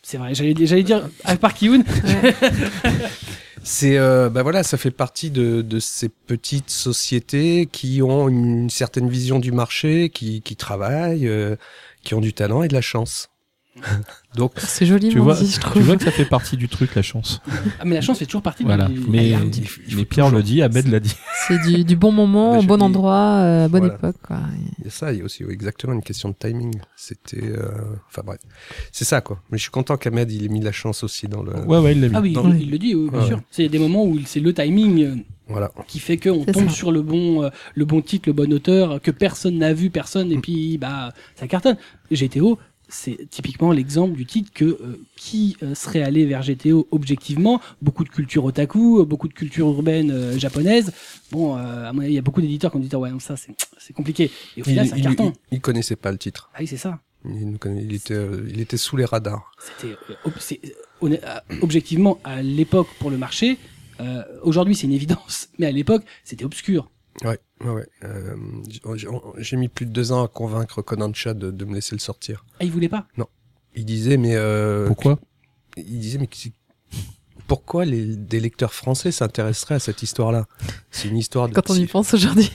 C'est 0.02 0.16
vrai. 0.18 0.34
J'allais 0.34 0.54
dire- 0.54 0.66
j'allais 0.66 0.82
dire 0.82 1.08
à 1.24 1.36
part 1.36 1.54
Kiyun. 1.54 1.84
c'est, 3.62 3.98
euh, 3.98 4.30
bah 4.30 4.42
voilà, 4.42 4.62
ça 4.62 4.78
fait 4.78 4.90
partie 4.90 5.30
de, 5.30 5.60
de 5.62 5.80
ces 5.80 6.08
petites 6.08 6.70
sociétés 6.70 7.68
qui 7.70 8.00
ont 8.02 8.28
une 8.28 8.70
certaine 8.70 9.08
vision 9.08 9.38
du 9.38 9.52
marché, 9.52 10.10
qui, 10.10 10.40
qui 10.42 10.56
travaillent, 10.56 11.28
euh, 11.28 11.56
qui 12.02 12.14
ont 12.14 12.20
du 12.20 12.32
talent 12.32 12.62
et 12.62 12.68
de 12.68 12.74
la 12.74 12.80
chance. 12.80 13.28
Donc, 14.36 14.52
C'est 14.58 14.84
joliment 14.86 15.12
Tu 15.12 15.18
vois, 15.18 15.34
dit, 15.34 15.50
je 15.50 15.60
tu 15.72 15.80
vois 15.80 15.96
que 15.96 16.04
ça 16.04 16.10
fait 16.10 16.24
partie 16.24 16.56
du 16.56 16.68
truc, 16.68 16.94
la 16.94 17.02
chance. 17.02 17.40
Ah, 17.80 17.84
mais 17.84 17.94
la 17.94 18.00
chance 18.00 18.18
fait 18.18 18.26
toujours 18.26 18.42
partie. 18.42 18.62
Voilà. 18.64 18.86
du- 18.88 19.00
Mais, 19.08 19.34
mais 19.96 20.04
Pierre 20.04 20.30
le 20.30 20.42
dit, 20.42 20.60
Ahmed 20.62 20.88
l'a 20.88 21.00
dit. 21.00 21.14
C'est 21.48 21.58
du, 21.62 21.84
du 21.84 21.96
bon 21.96 22.12
moment, 22.12 22.54
Ah, 22.54 22.58
au 22.58 22.62
bon 22.62 22.82
endroit, 22.82 23.38
euh, 23.42 23.68
bonne 23.68 23.80
Voilà. 23.82 23.94
époque. 23.94 24.16
Quoi. 24.22 24.40
il 24.78 24.84
y 24.84 24.88
a 24.88 24.90
ça, 24.90 25.12
il 25.12 25.18
y 25.20 25.22
a 25.22 25.24
aussi 25.24 25.44
exactement 25.48 25.92
une 25.94 26.02
question 26.02 26.28
de 26.28 26.34
timing. 26.38 26.74
C'était, 26.96 27.42
euh, 27.44 27.70
enfin 28.08 28.22
bref, 28.24 28.38
c'est 28.92 29.04
ça, 29.04 29.20
quoi. 29.20 29.40
Mais 29.50 29.58
je 29.58 29.62
suis 29.62 29.70
content 29.70 29.96
qu'Ahmed 29.96 30.30
il 30.30 30.44
ait 30.44 30.48
mis 30.48 30.60
la 30.60 30.72
chance 30.72 31.02
aussi 31.04 31.26
dans 31.28 31.42
le, 31.42 31.54
Ouais, 31.64 31.78
ouais, 31.78 31.92
il 31.92 32.00
l'a 32.00 32.08
mis. 32.08 32.14
Ah 32.16 32.20
oui, 32.20 32.32
Dans- 32.32 32.50
il, 32.52 32.62
il 32.62 32.70
le 32.70 32.78
dit, 32.78 32.94
oui, 32.94 33.08
bien 33.10 33.20
Ouais, 33.20 33.26
sûr. 33.26 33.40
C'est 33.50 33.68
des 33.68 33.78
moments 33.78 34.04
où 34.04 34.18
c'est 34.26 34.40
le 34.40 34.52
timing 34.52 35.02
euh, 35.04 35.14
voilà. 35.48 35.70
qui 35.88 35.98
fait 36.00 36.16
qu'on 36.18 36.44
tombe 36.44 36.68
ça. 36.68 36.74
sur 36.74 36.92
le 36.92 37.02
bon, 37.02 37.44
euh, 37.44 37.48
le 37.74 37.84
bon 37.84 38.02
titre, 38.02 38.28
le 38.28 38.32
bon 38.34 38.52
auteur, 38.52 39.00
que 39.00 39.10
personne 39.10 39.58
n'a 39.58 39.72
vu, 39.72 39.90
personne, 39.90 40.30
et 40.32 40.38
puis 40.38 40.76
bah 40.78 41.12
ça 41.36 41.46
cartonne. 41.48 41.76
GTO, 42.12 42.58
c'est 42.90 43.28
typiquement 43.30 43.72
l'exemple 43.72 44.14
du 44.16 44.26
titre 44.26 44.50
que 44.52 44.64
euh, 44.64 45.00
qui 45.16 45.56
euh, 45.62 45.74
serait 45.74 46.02
allé 46.02 46.26
vers 46.26 46.42
GTO 46.42 46.86
objectivement, 46.90 47.60
beaucoup 47.80 48.04
de 48.04 48.08
culture 48.10 48.44
otaku, 48.44 49.00
euh, 49.00 49.04
beaucoup 49.04 49.28
de 49.28 49.32
culture 49.32 49.68
urbaine 49.68 50.10
euh, 50.10 50.38
japonaise. 50.38 50.92
Bon, 51.32 51.56
euh, 51.56 51.88
à 51.88 51.92
mon 51.92 52.02
avis, 52.02 52.12
il 52.12 52.14
y 52.16 52.18
a 52.18 52.22
beaucoup 52.22 52.40
d'éditeurs 52.42 52.70
qui 52.70 52.76
ont 52.76 52.80
dit 52.80 52.88
ah 52.92 52.98
ouais, 52.98 53.10
non, 53.10 53.18
ça 53.20 53.36
c'est 53.36 53.92
compliqué. 53.94 54.30
Et 54.56 54.60
au 54.60 54.64
final, 54.64 54.86
c'est 54.86 54.94
un 54.94 54.96
il, 54.98 55.02
carton. 55.04 55.32
il- 55.50 55.56
il 55.56 55.60
connaissait 55.60 55.96
pas 55.96 56.12
le 56.12 56.18
titre. 56.18 56.50
Ah 56.54 56.58
oui, 56.60 56.66
c'est 56.66 56.76
ça. 56.76 57.00
Il, 57.24 57.92
était, 57.94 58.14
euh, 58.14 58.46
il 58.48 58.60
était 58.60 58.76
sous 58.78 58.96
les 58.96 59.04
radars. 59.04 59.52
C'était 59.78 59.94
ob- 60.24 61.18
objectivement 61.62 62.18
à 62.24 62.42
l'époque 62.42 62.88
pour 62.98 63.10
le 63.10 63.18
marché. 63.18 63.58
euh, 64.00 64.22
Aujourd'hui, 64.42 64.74
c'est 64.74 64.86
une 64.86 64.92
évidence, 64.92 65.48
mais 65.58 65.66
à 65.66 65.70
l'époque, 65.72 66.02
c'était 66.24 66.44
obscur. 66.44 66.90
Ouais, 67.24 67.38
ouais, 67.64 67.70
ouais. 67.70 67.86
Euh, 68.04 68.36
j'ai- 68.96 69.08
J'ai 69.38 69.56
mis 69.56 69.68
plus 69.68 69.86
de 69.86 69.92
deux 69.92 70.12
ans 70.12 70.24
à 70.24 70.28
convaincre 70.28 70.82
Kodansha 70.82 71.34
de, 71.34 71.50
de 71.50 71.64
me 71.64 71.74
laisser 71.74 71.94
le 71.94 72.00
sortir. 72.00 72.44
Ah, 72.60 72.64
il 72.64 72.70
voulait 72.72 72.88
pas? 72.88 73.06
Il 73.76 73.84
disait, 73.84 74.16
mais 74.16 74.34
euh, 74.36 74.86
Pourquoi? 74.86 75.18
il 75.76 75.98
disait, 76.00 76.18
mais 76.18 76.28
c'est- 76.32 76.52
pourquoi 77.46 77.84
les, 77.84 78.16
des 78.16 78.38
lecteurs 78.40 78.72
français 78.72 79.10
s'intéresseraient 79.12 79.74
à 79.74 79.78
cette 79.80 80.02
histoire-là? 80.02 80.46
C'est 80.90 81.08
une 81.08 81.16
histoire 81.18 81.48
de 81.48 81.54
Quand 81.54 81.68
on 81.70 81.74
y 81.74 81.86
pense 81.86 82.14
aujourd'hui. 82.14 82.50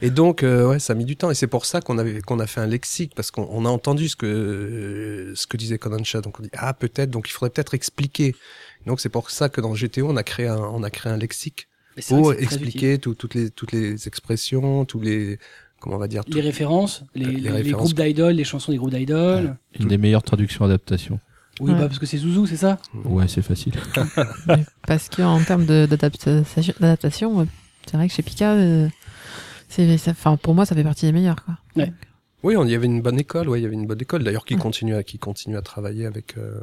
Et 0.00 0.10
donc, 0.10 0.42
euh, 0.42 0.68
ouais, 0.68 0.78
ça 0.78 0.92
a 0.92 0.96
mis 0.96 1.04
du 1.04 1.16
temps. 1.16 1.30
Et 1.30 1.34
c'est 1.34 1.46
pour 1.48 1.66
ça 1.66 1.80
qu'on 1.80 1.98
avait 1.98 2.20
qu'on 2.22 2.38
a 2.40 2.46
fait 2.46 2.60
un 2.60 2.66
lexique 2.66 3.14
parce 3.14 3.30
qu'on 3.30 3.46
on 3.50 3.64
a 3.66 3.68
entendu 3.68 4.08
ce 4.08 4.16
que 4.16 4.26
euh, 4.26 5.34
ce 5.34 5.46
que 5.46 5.56
disait 5.56 5.76
Kodansha. 5.78 6.20
Donc 6.20 6.40
on 6.40 6.42
dit 6.42 6.50
ah 6.54 6.72
peut-être. 6.72 7.10
Donc 7.10 7.28
il 7.28 7.32
faudrait 7.32 7.50
peut-être 7.50 7.74
expliquer. 7.74 8.34
Donc 8.86 9.00
c'est 9.00 9.08
pour 9.10 9.30
ça 9.30 9.48
que 9.48 9.60
dans 9.60 9.74
GTO 9.74 10.08
on 10.08 10.16
a 10.16 10.22
créé 10.22 10.46
un 10.46 10.56
on 10.58 10.82
a 10.82 10.90
créé 10.90 11.12
un 11.12 11.16
lexique 11.16 11.68
pour 12.08 12.32
expliquer 12.34 12.98
tout- 12.98 13.14
toutes 13.14 13.34
les 13.34 13.50
toutes 13.50 13.72
les 13.72 14.06
expressions, 14.08 14.84
tous 14.84 15.00
les 15.00 15.38
comment 15.80 15.96
on 15.96 15.98
va 15.98 16.08
dire 16.08 16.22
les 16.28 16.40
références, 16.40 17.04
les, 17.14 17.24
Les 17.26 17.32
les- 17.32 17.40
les 17.42 17.50
références. 17.50 17.94
groupes 17.94 18.06
d'idoles, 18.06 18.34
les 18.34 18.44
chansons 18.44 18.72
des 18.72 18.78
groupes 18.78 18.90
d'idoles. 18.94 19.56
Une 19.78 19.88
des 19.88 19.98
meilleures 19.98 20.22
traductions 20.22 20.64
adaptations. 20.64 21.20
Oui, 21.60 21.70
Ouais. 21.70 21.78
bah 21.78 21.86
parce 21.86 21.98
que 22.00 22.06
c'est 22.06 22.16
Zouzou, 22.18 22.46
c'est 22.46 22.56
ça 22.56 22.78
Ouais, 23.04 23.28
c'est 23.28 23.42
facile. 23.42 23.74
Parce 24.88 25.08
qu'en 25.08 25.40
termes 25.44 25.64
d'adaptation, 25.66 26.44
c'est 27.86 27.96
vrai 27.96 28.08
que 28.08 28.12
chez 28.14 28.22
Pika, 28.22 28.54
euh, 28.54 28.88
c'est, 29.68 29.96
ça- 29.98 30.10
enfin, 30.12 30.36
pour 30.36 30.54
moi, 30.54 30.66
ça 30.66 30.74
fait 30.74 30.82
partie 30.82 31.06
des 31.06 31.12
meilleurs. 31.12 31.44
Quoi. 31.44 31.56
Oui, 32.42 32.54
il 32.62 32.70
y 32.70 32.74
avait 32.74 32.86
une 32.86 33.00
bonne 33.02 33.18
école, 33.20 33.48
ouais, 33.48 33.60
il 33.60 33.62
y 33.62 33.66
avait 33.66 33.74
une 33.74 33.86
bonne 33.86 34.00
école 34.02 34.22
d'ailleurs 34.24 34.44
qui 34.44 34.54
Ouais. 34.54 34.60
continue 34.60 34.94
à 34.94 35.02
qui 35.02 35.18
continue 35.18 35.56
à 35.56 35.62
travailler 35.62 36.06
avec 36.06 36.36
euh, 36.36 36.60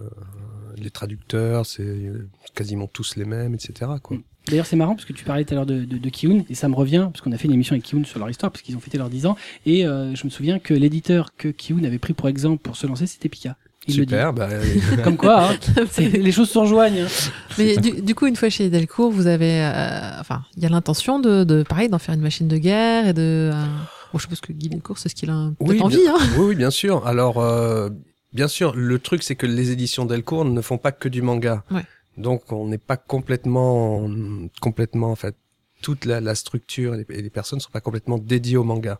les 0.77 0.91
traducteurs, 0.91 1.65
c'est 1.65 1.83
euh, 1.83 2.27
quasiment 2.53 2.87
tous 2.87 3.15
les 3.15 3.25
mêmes, 3.25 3.53
etc. 3.53 3.91
Quoi. 4.03 4.17
Mm. 4.17 4.23
D'ailleurs, 4.47 4.65
c'est 4.65 4.75
marrant 4.75 4.95
parce 4.95 5.05
que 5.05 5.13
tu 5.13 5.23
parlais 5.23 5.45
tout 5.45 5.53
à 5.53 5.55
l'heure 5.55 5.65
de, 5.65 5.85
de, 5.85 5.97
de 5.97 6.09
Kiyun 6.09 6.43
et 6.49 6.55
ça 6.55 6.67
me 6.67 6.75
revient 6.75 7.07
parce 7.11 7.21
qu'on 7.21 7.31
a 7.31 7.37
fait 7.37 7.47
une 7.47 7.53
émission 7.53 7.73
avec 7.73 7.83
Kiyun 7.83 8.03
sur 8.05 8.19
leur 8.19 8.29
histoire 8.29 8.51
parce 8.51 8.61
qu'ils 8.63 8.75
ont 8.75 8.79
fêté 8.79 8.97
leurs 8.97 9.09
10 9.09 9.25
ans 9.27 9.37
et 9.65 9.85
euh, 9.85 10.15
je 10.15 10.25
me 10.25 10.29
souviens 10.29 10.57
que 10.59 10.73
l'éditeur 10.73 11.35
que 11.37 11.47
Kiyun 11.49 11.83
avait 11.85 11.99
pris 11.99 12.13
pour 12.13 12.27
exemple 12.27 12.61
pour 12.61 12.75
se 12.75 12.87
lancer, 12.87 13.05
c'était 13.05 13.29
Pika. 13.29 13.55
Il 13.87 13.93
Super, 13.95 14.31
bah, 14.33 14.47
le 14.51 14.61
dit. 14.97 15.01
Comme 15.03 15.17
quoi, 15.17 15.51
hein, 15.51 15.55
les 15.97 16.31
choses 16.31 16.49
se 16.49 16.57
rejoignent. 16.59 17.01
hein. 17.01 17.07
Mais 17.57 17.77
du, 17.77 18.01
du 18.01 18.13
coup, 18.13 18.27
une 18.27 18.35
fois 18.35 18.49
chez 18.49 18.69
Delcourt, 18.69 19.11
vous 19.11 19.25
avez, 19.25 19.63
euh, 19.63 20.19
enfin, 20.19 20.43
il 20.55 20.61
y 20.61 20.65
a 20.67 20.69
l'intention 20.69 21.19
de, 21.19 21.43
de, 21.43 21.63
pareil, 21.63 21.89
d'en 21.89 21.97
faire 21.97 22.13
une 22.13 22.21
machine 22.21 22.47
de 22.47 22.57
guerre 22.57 23.07
et 23.07 23.13
de. 23.13 23.49
euh, 23.51 23.65
bon, 24.13 24.19
je 24.19 24.23
suppose 24.23 24.39
que 24.41 24.53
Guy 24.53 24.69
Delcourt, 24.69 24.99
c'est 24.99 25.09
ce 25.09 25.15
qu'il 25.15 25.31
a 25.31 25.49
Oui, 25.59 25.81
envie. 25.81 25.97
Hein. 26.07 26.17
oui, 26.37 26.45
oui, 26.49 26.55
bien 26.55 26.69
sûr. 26.69 27.07
Alors, 27.07 27.39
euh, 27.39 27.89
bien 28.33 28.47
sûr, 28.47 28.75
le 28.75 28.99
truc, 28.99 29.23
c'est 29.23 29.35
que 29.35 29.47
les 29.47 29.71
éditions 29.71 30.05
Delcourt 30.05 30.45
ne 30.45 30.61
font 30.61 30.77
pas 30.77 30.91
que 30.91 31.09
du 31.09 31.23
manga. 31.23 31.63
Ouais. 31.71 31.81
Donc, 32.17 32.51
on 32.51 32.67
n'est 32.67 32.77
pas 32.77 32.97
complètement, 32.97 34.07
complètement, 34.61 35.11
en 35.11 35.15
fait, 35.15 35.35
toute 35.81 36.05
la, 36.05 36.21
la 36.21 36.35
structure 36.35 36.93
et 36.95 37.05
les, 37.09 37.17
et 37.17 37.21
les 37.21 37.29
personnes 37.29 37.57
ne 37.57 37.61
sont 37.61 37.71
pas 37.71 37.81
complètement 37.81 38.17
dédiées 38.17 38.57
au 38.57 38.63
manga. 38.63 38.99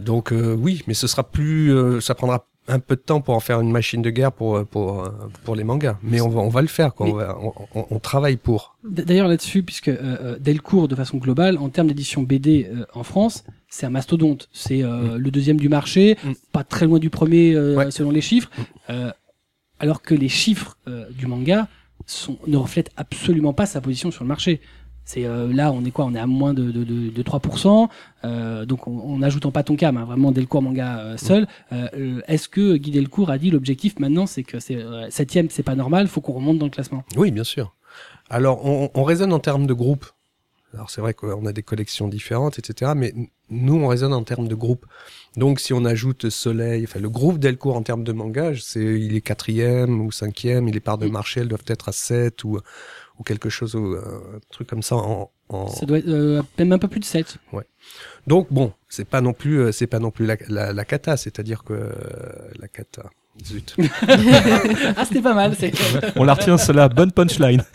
Donc, 0.00 0.32
euh, 0.32 0.54
oui, 0.54 0.82
mais 0.86 0.94
ce 0.94 1.06
sera 1.06 1.22
plus, 1.30 1.72
euh, 1.72 2.00
ça 2.00 2.14
prendra 2.14 2.46
un 2.66 2.78
peu 2.80 2.96
de 2.96 3.00
temps 3.02 3.20
pour 3.20 3.34
en 3.34 3.40
faire 3.40 3.60
une 3.60 3.70
machine 3.70 4.00
de 4.00 4.08
guerre 4.08 4.32
pour 4.32 4.56
euh, 4.56 4.64
pour 4.64 5.04
euh, 5.04 5.10
pour 5.44 5.54
les 5.54 5.64
mangas. 5.64 5.98
Mais 6.02 6.22
on 6.22 6.30
va 6.30 6.40
on 6.40 6.48
va 6.48 6.62
le 6.62 6.66
faire. 6.68 6.94
Quoi. 6.94 7.06
On, 7.08 7.12
va- 7.12 7.38
on, 7.74 7.86
on- 7.90 7.98
travaille 7.98 8.38
pour. 8.38 8.78
D'ailleurs 8.84 9.28
là-dessus, 9.28 9.62
puisque 9.62 9.88
euh, 9.88 9.98
euh, 10.00 10.38
Delcourt, 10.38 10.88
de 10.88 10.94
façon 10.94 11.18
globale, 11.18 11.58
en 11.58 11.68
termes 11.68 11.88
d'édition 11.88 12.22
BD 12.22 12.66
euh, 12.72 12.86
en 12.94 13.02
France, 13.04 13.44
c'est 13.68 13.84
un 13.84 13.90
mastodonte. 13.90 14.48
C'est 14.52 14.82
euh, 14.82 15.18
le 15.18 15.30
deuxième 15.30 15.58
du 15.58 15.68
marché, 15.68 16.16
Mm. 16.24 16.32
pas 16.52 16.64
très 16.64 16.86
loin 16.86 16.98
du 16.98 17.10
premier 17.10 17.54
euh, 17.54 17.76
Ouais. 17.76 17.90
selon 17.90 18.10
les 18.10 18.22
chiffres. 18.22 18.50
Euh, 18.88 19.12
alors 19.78 20.00
que 20.00 20.14
les 20.14 20.30
chiffres 20.30 20.78
euh, 20.88 21.04
du 21.10 21.26
manga 21.26 21.68
sont, 22.06 22.38
ne 22.46 22.56
reflètent 22.56 22.90
absolument 22.96 23.52
pas 23.52 23.66
sa 23.66 23.80
position 23.80 24.10
sur 24.10 24.24
le 24.24 24.28
marché. 24.28 24.60
C'est 25.04 25.26
euh, 25.26 25.52
là, 25.52 25.70
on 25.70 25.84
est 25.84 25.90
quoi? 25.90 26.06
On 26.06 26.14
est 26.14 26.18
à 26.18 26.26
moins 26.26 26.54
de, 26.54 26.70
de, 26.70 26.82
de, 26.82 27.10
de 27.10 27.22
3%. 27.22 27.88
Euh, 28.24 28.64
donc, 28.64 28.88
en 28.88 29.18
n'ajoutant 29.18 29.50
pas 29.50 29.62
ton 29.62 29.76
cam, 29.76 29.96
hein, 29.96 30.04
vraiment 30.04 30.32
Delcourt 30.32 30.62
manga 30.62 30.98
euh, 30.98 31.16
seul. 31.18 31.46
Est-ce 32.26 32.48
que 32.48 32.76
Guy 32.76 32.90
Delcourt 32.90 33.30
a 33.30 33.36
dit 33.36 33.50
l'objectif 33.50 33.98
maintenant, 33.98 34.26
c'est 34.26 34.44
que 34.44 34.60
c'est 34.60 34.82
septième, 35.10 35.50
c'est 35.50 35.62
pas 35.62 35.74
normal, 35.74 36.08
faut 36.08 36.20
qu'on 36.22 36.32
remonte 36.32 36.58
dans 36.58 36.66
le 36.66 36.70
classement? 36.70 37.04
Oui, 37.16 37.30
bien 37.30 37.44
sûr. 37.44 37.74
Alors, 38.30 38.64
on, 38.64 38.90
on 38.94 39.04
raisonne 39.04 39.32
en 39.32 39.40
termes 39.40 39.66
de 39.66 39.74
groupe. 39.74 40.06
Alors, 40.74 40.90
c'est 40.90 41.00
vrai 41.00 41.14
qu'on 41.14 41.46
a 41.46 41.52
des 41.52 41.62
collections 41.62 42.08
différentes, 42.08 42.58
etc. 42.58 42.92
Mais 42.96 43.14
nous, 43.48 43.74
on 43.76 43.86
raisonne 43.86 44.12
en 44.12 44.24
termes 44.24 44.48
de 44.48 44.54
groupe. 44.56 44.84
Donc, 45.36 45.60
si 45.60 45.72
on 45.72 45.84
ajoute 45.84 46.28
Soleil, 46.30 46.84
enfin, 46.84 46.98
le 47.00 47.08
groupe 47.08 47.38
Delcourt 47.38 47.76
en 47.76 47.82
termes 47.82 48.02
de 48.04 48.12
manga, 48.12 48.50
c'est, 48.60 48.80
il 48.82 49.14
est 49.14 49.20
quatrième 49.20 50.00
ou 50.00 50.10
cinquième, 50.10 50.66
et 50.68 50.72
les 50.72 50.80
parts 50.80 50.98
de 50.98 51.06
Mm. 51.06 51.12
marché, 51.12 51.40
elles 51.40 51.48
doivent 51.48 51.62
être 51.68 51.88
à 51.88 51.92
7 51.92 52.42
ou, 52.44 52.58
ou 53.18 53.22
quelque 53.22 53.48
chose, 53.50 53.74
ou, 53.76 53.94
euh, 53.94 54.00
un 54.36 54.40
truc 54.50 54.66
comme 54.68 54.82
ça 54.82 54.96
en, 54.96 55.30
en... 55.48 55.68
Ça 55.68 55.86
doit 55.86 55.98
être 55.98 56.08
euh, 56.08 56.42
même 56.58 56.72
un 56.72 56.78
peu 56.78 56.88
plus 56.88 57.00
de 57.00 57.04
7. 57.04 57.36
Donc, 58.26 58.48
bon, 58.50 58.72
c'est 58.88 59.04
pas 59.08 59.20
non 59.20 59.32
plus, 59.32 59.60
euh, 59.60 59.70
c'est 59.72 59.86
pas 59.86 60.00
non 60.00 60.10
plus 60.10 60.26
la, 60.26 60.36
la, 60.48 60.72
la 60.72 60.84
cata, 60.84 61.16
c'est-à-dire 61.16 61.62
que, 61.62 61.72
euh, 61.74 61.92
la 62.58 62.66
cata, 62.68 63.10
zut. 63.44 63.76
ah, 64.08 65.04
c'était 65.04 65.20
pas 65.22 65.34
mal. 65.34 65.54
c'est- 65.58 65.72
On 66.16 66.24
la 66.24 66.34
retient, 66.34 66.58
cela. 66.58 66.88
Bonne 66.88 67.12
punchline. 67.12 67.62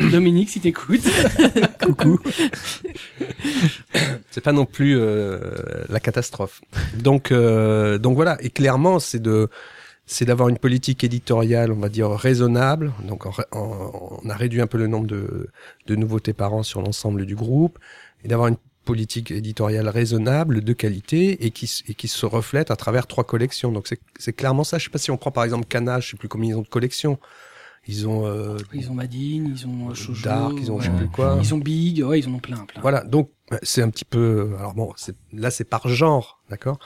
Dominique, 0.10 0.50
si 0.50 0.60
t'écoutes. 0.60 1.08
Coucou. 1.82 2.18
c'est 4.30 4.40
pas 4.40 4.52
non 4.52 4.66
plus 4.66 4.98
euh, 4.98 5.38
la 5.88 6.00
catastrophe. 6.00 6.60
Donc 6.96 7.30
euh, 7.30 7.98
donc 7.98 8.14
voilà 8.14 8.36
et 8.40 8.50
clairement 8.50 8.98
c'est 8.98 9.20
de 9.20 9.48
c'est 10.06 10.24
d'avoir 10.24 10.48
une 10.48 10.58
politique 10.58 11.04
éditoriale 11.04 11.72
on 11.72 11.78
va 11.78 11.88
dire 11.88 12.10
raisonnable. 12.10 12.92
Donc 13.04 13.24
on, 13.52 14.28
a 14.28 14.34
réduit 14.34 14.60
un 14.60 14.66
peu 14.66 14.78
le 14.78 14.86
nombre 14.86 15.06
de 15.06 15.48
de 15.86 15.94
nouveautés 15.94 16.32
par 16.32 16.52
an 16.54 16.62
sur 16.62 16.82
l'ensemble 16.82 17.26
du 17.26 17.36
groupe 17.36 17.78
et 18.24 18.28
d'avoir 18.28 18.48
une 18.48 18.56
politique 18.84 19.30
éditoriale 19.30 19.88
raisonnable 19.88 20.62
de 20.62 20.72
qualité 20.72 21.46
et 21.46 21.50
qui 21.50 21.82
et 21.88 21.94
qui 21.94 22.08
se 22.08 22.26
reflète 22.26 22.70
à 22.70 22.76
travers 22.76 23.06
trois 23.06 23.24
collections. 23.24 23.72
Donc 23.72 23.88
c'est 24.18 24.32
clairement 24.32 24.64
ça. 24.64 24.78
Je 24.78 24.84
sais 24.84 24.90
pas 24.90 24.98
si 24.98 25.10
on 25.10 25.16
prend 25.16 25.30
par 25.30 25.44
exemple 25.44 25.66
Kana, 25.66 26.00
je 26.00 26.10
sais 26.10 26.16
plus 26.16 26.28
combien 26.28 26.50
ils 26.50 26.56
ont 26.56 26.62
de 26.62 26.68
collections. 26.68 27.18
Ils 27.86 28.08
ont 28.08 28.26
euh, 28.26 28.56
Ils 28.72 28.90
ont 28.90 28.94
Madine, 28.94 29.54
ils 29.54 29.66
ont 29.66 29.90
euh, 29.90 29.94
Shoujo, 29.94 30.24
Dark, 30.24 30.54
ils 30.58 30.72
ont 30.72 30.80
je 30.80 30.90
sais 30.90 30.96
plus 30.96 31.08
quoi. 31.08 31.38
Ils 31.42 31.54
ont 31.54 31.58
Big, 31.58 32.02
ouais, 32.02 32.20
ils 32.20 32.28
en 32.28 32.34
ont 32.34 32.38
plein, 32.38 32.64
plein. 32.64 32.80
Voilà, 32.80 33.04
donc 33.04 33.30
euh, 33.52 33.58
c'est 33.62 33.82
un 33.82 33.90
petit 33.90 34.06
peu. 34.06 34.54
Alors 34.58 34.74
bon, 34.74 34.92
là 35.32 35.50
c'est 35.50 35.64
par 35.64 35.86
genre, 35.88 36.40
d'accord? 36.48 36.78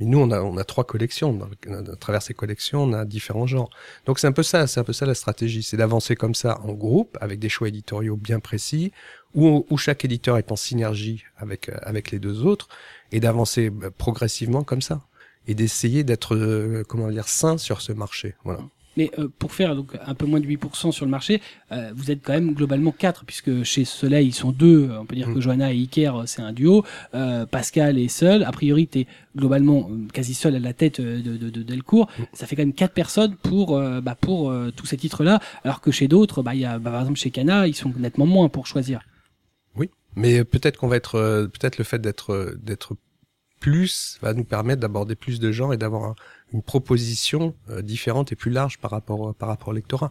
Mais 0.00 0.06
nous 0.06 0.18
on 0.18 0.30
a 0.30 0.40
on 0.40 0.56
a 0.56 0.64
trois 0.64 0.84
collections. 0.84 1.38
À 1.68 1.96
travers 1.96 2.22
ces 2.22 2.32
collections, 2.32 2.84
on 2.84 2.92
a 2.94 3.04
différents 3.04 3.46
genres. 3.46 3.70
Donc 4.06 4.18
c'est 4.18 4.26
un 4.26 4.32
peu 4.32 4.42
ça, 4.42 4.66
c'est 4.66 4.80
un 4.80 4.84
peu 4.84 4.94
ça 4.94 5.04
la 5.04 5.14
stratégie, 5.14 5.62
c'est 5.62 5.76
d'avancer 5.76 6.16
comme 6.16 6.34
ça 6.34 6.58
en 6.62 6.72
groupe 6.72 7.18
avec 7.20 7.38
des 7.38 7.50
choix 7.50 7.68
éditoriaux 7.68 8.16
bien 8.16 8.40
précis, 8.40 8.92
où, 9.34 9.66
où 9.68 9.76
chaque 9.76 10.04
éditeur 10.06 10.38
est 10.38 10.50
en 10.52 10.56
synergie 10.56 11.24
avec 11.36 11.68
euh, 11.68 11.76
avec 11.82 12.10
les 12.10 12.18
deux 12.18 12.44
autres, 12.46 12.68
et 13.12 13.20
d'avancer 13.20 13.70
euh, 13.82 13.90
progressivement 13.90 14.64
comme 14.64 14.82
ça, 14.82 15.02
et 15.46 15.54
d'essayer 15.54 16.02
d'être 16.02 16.34
euh, 16.34 16.82
comment 16.88 17.08
dire 17.08 17.28
sain 17.28 17.58
sur 17.58 17.82
ce 17.82 17.92
marché. 17.92 18.34
Voilà. 18.44 18.60
Mais 18.96 19.10
euh, 19.18 19.28
pour 19.38 19.52
faire 19.52 19.76
donc 19.76 19.92
un 20.04 20.14
peu 20.14 20.26
moins 20.26 20.40
de 20.40 20.46
8% 20.46 20.90
sur 20.92 21.04
le 21.04 21.10
marché, 21.10 21.42
euh, 21.72 21.92
vous 21.94 22.10
êtes 22.10 22.20
quand 22.22 22.32
même 22.32 22.54
globalement 22.54 22.92
4, 22.92 23.24
puisque 23.24 23.62
chez 23.62 23.84
Soleil, 23.84 24.28
ils 24.28 24.32
sont 24.34 24.52
deux. 24.52 24.90
On 24.98 25.04
peut 25.04 25.14
dire 25.16 25.28
Mm. 25.28 25.34
que 25.34 25.40
Johanna 25.40 25.72
et 25.72 25.76
Iker, 25.76 26.16
euh, 26.16 26.22
c'est 26.26 26.42
un 26.42 26.52
duo. 26.52 26.84
Euh, 27.14 27.44
Pascal 27.46 27.98
est 27.98 28.08
seul. 28.08 28.42
A 28.44 28.52
priori, 28.52 28.88
tu 28.88 29.00
es 29.00 29.06
globalement 29.36 29.88
euh, 29.90 30.06
quasi 30.12 30.34
seul 30.34 30.54
à 30.56 30.58
la 30.58 30.72
tête 30.72 31.00
euh, 31.00 31.20
de, 31.22 31.36
de, 31.36 31.50
de 31.50 31.62
Delcourt. 31.62 32.08
Mm. 32.18 32.22
Ça 32.32 32.46
fait 32.46 32.56
quand 32.56 32.62
même 32.62 32.72
quatre 32.72 32.94
personnes 32.94 33.36
pour, 33.36 33.76
euh, 33.76 34.00
bah, 34.00 34.14
pour 34.20 34.50
euh, 34.50 34.70
tous 34.74 34.86
ces 34.86 34.96
titres-là, 34.96 35.40
alors 35.64 35.80
que 35.80 35.90
chez 35.90 36.08
d'autres, 36.08 36.42
bah, 36.42 36.54
il 36.54 36.60
y 36.60 36.64
a, 36.64 36.78
bah, 36.78 36.90
par 36.90 37.00
exemple 37.00 37.18
chez 37.18 37.30
Cana, 37.30 37.66
ils 37.66 37.74
sont 37.74 37.92
nettement 37.98 38.26
moins 38.26 38.48
pour 38.48 38.66
choisir. 38.66 39.00
Mais 40.18 40.44
peut-être 40.44 40.78
qu'on 40.78 40.88
va 40.88 40.96
être, 40.96 41.16
euh, 41.16 41.46
peut-être 41.46 41.76
le 41.76 41.84
fait 41.84 41.98
d'être, 41.98 42.32
euh, 42.32 42.58
d'être 42.62 42.96
plus 43.60 44.18
va 44.22 44.32
nous 44.32 44.44
permettre 44.44 44.80
d'aborder 44.80 45.14
plus 45.14 45.40
de 45.40 45.52
gens 45.52 45.72
et 45.72 45.76
d'avoir 45.76 46.04
un- 46.04 46.14
une 46.52 46.62
proposition 46.62 47.54
euh, 47.70 47.82
différente 47.82 48.32
et 48.32 48.36
plus 48.36 48.50
large 48.50 48.78
par 48.78 48.90
rapport, 48.90 49.30
euh, 49.30 49.32
par 49.32 49.48
rapport 49.48 49.68
au 49.68 49.72
lectorat. 49.72 50.10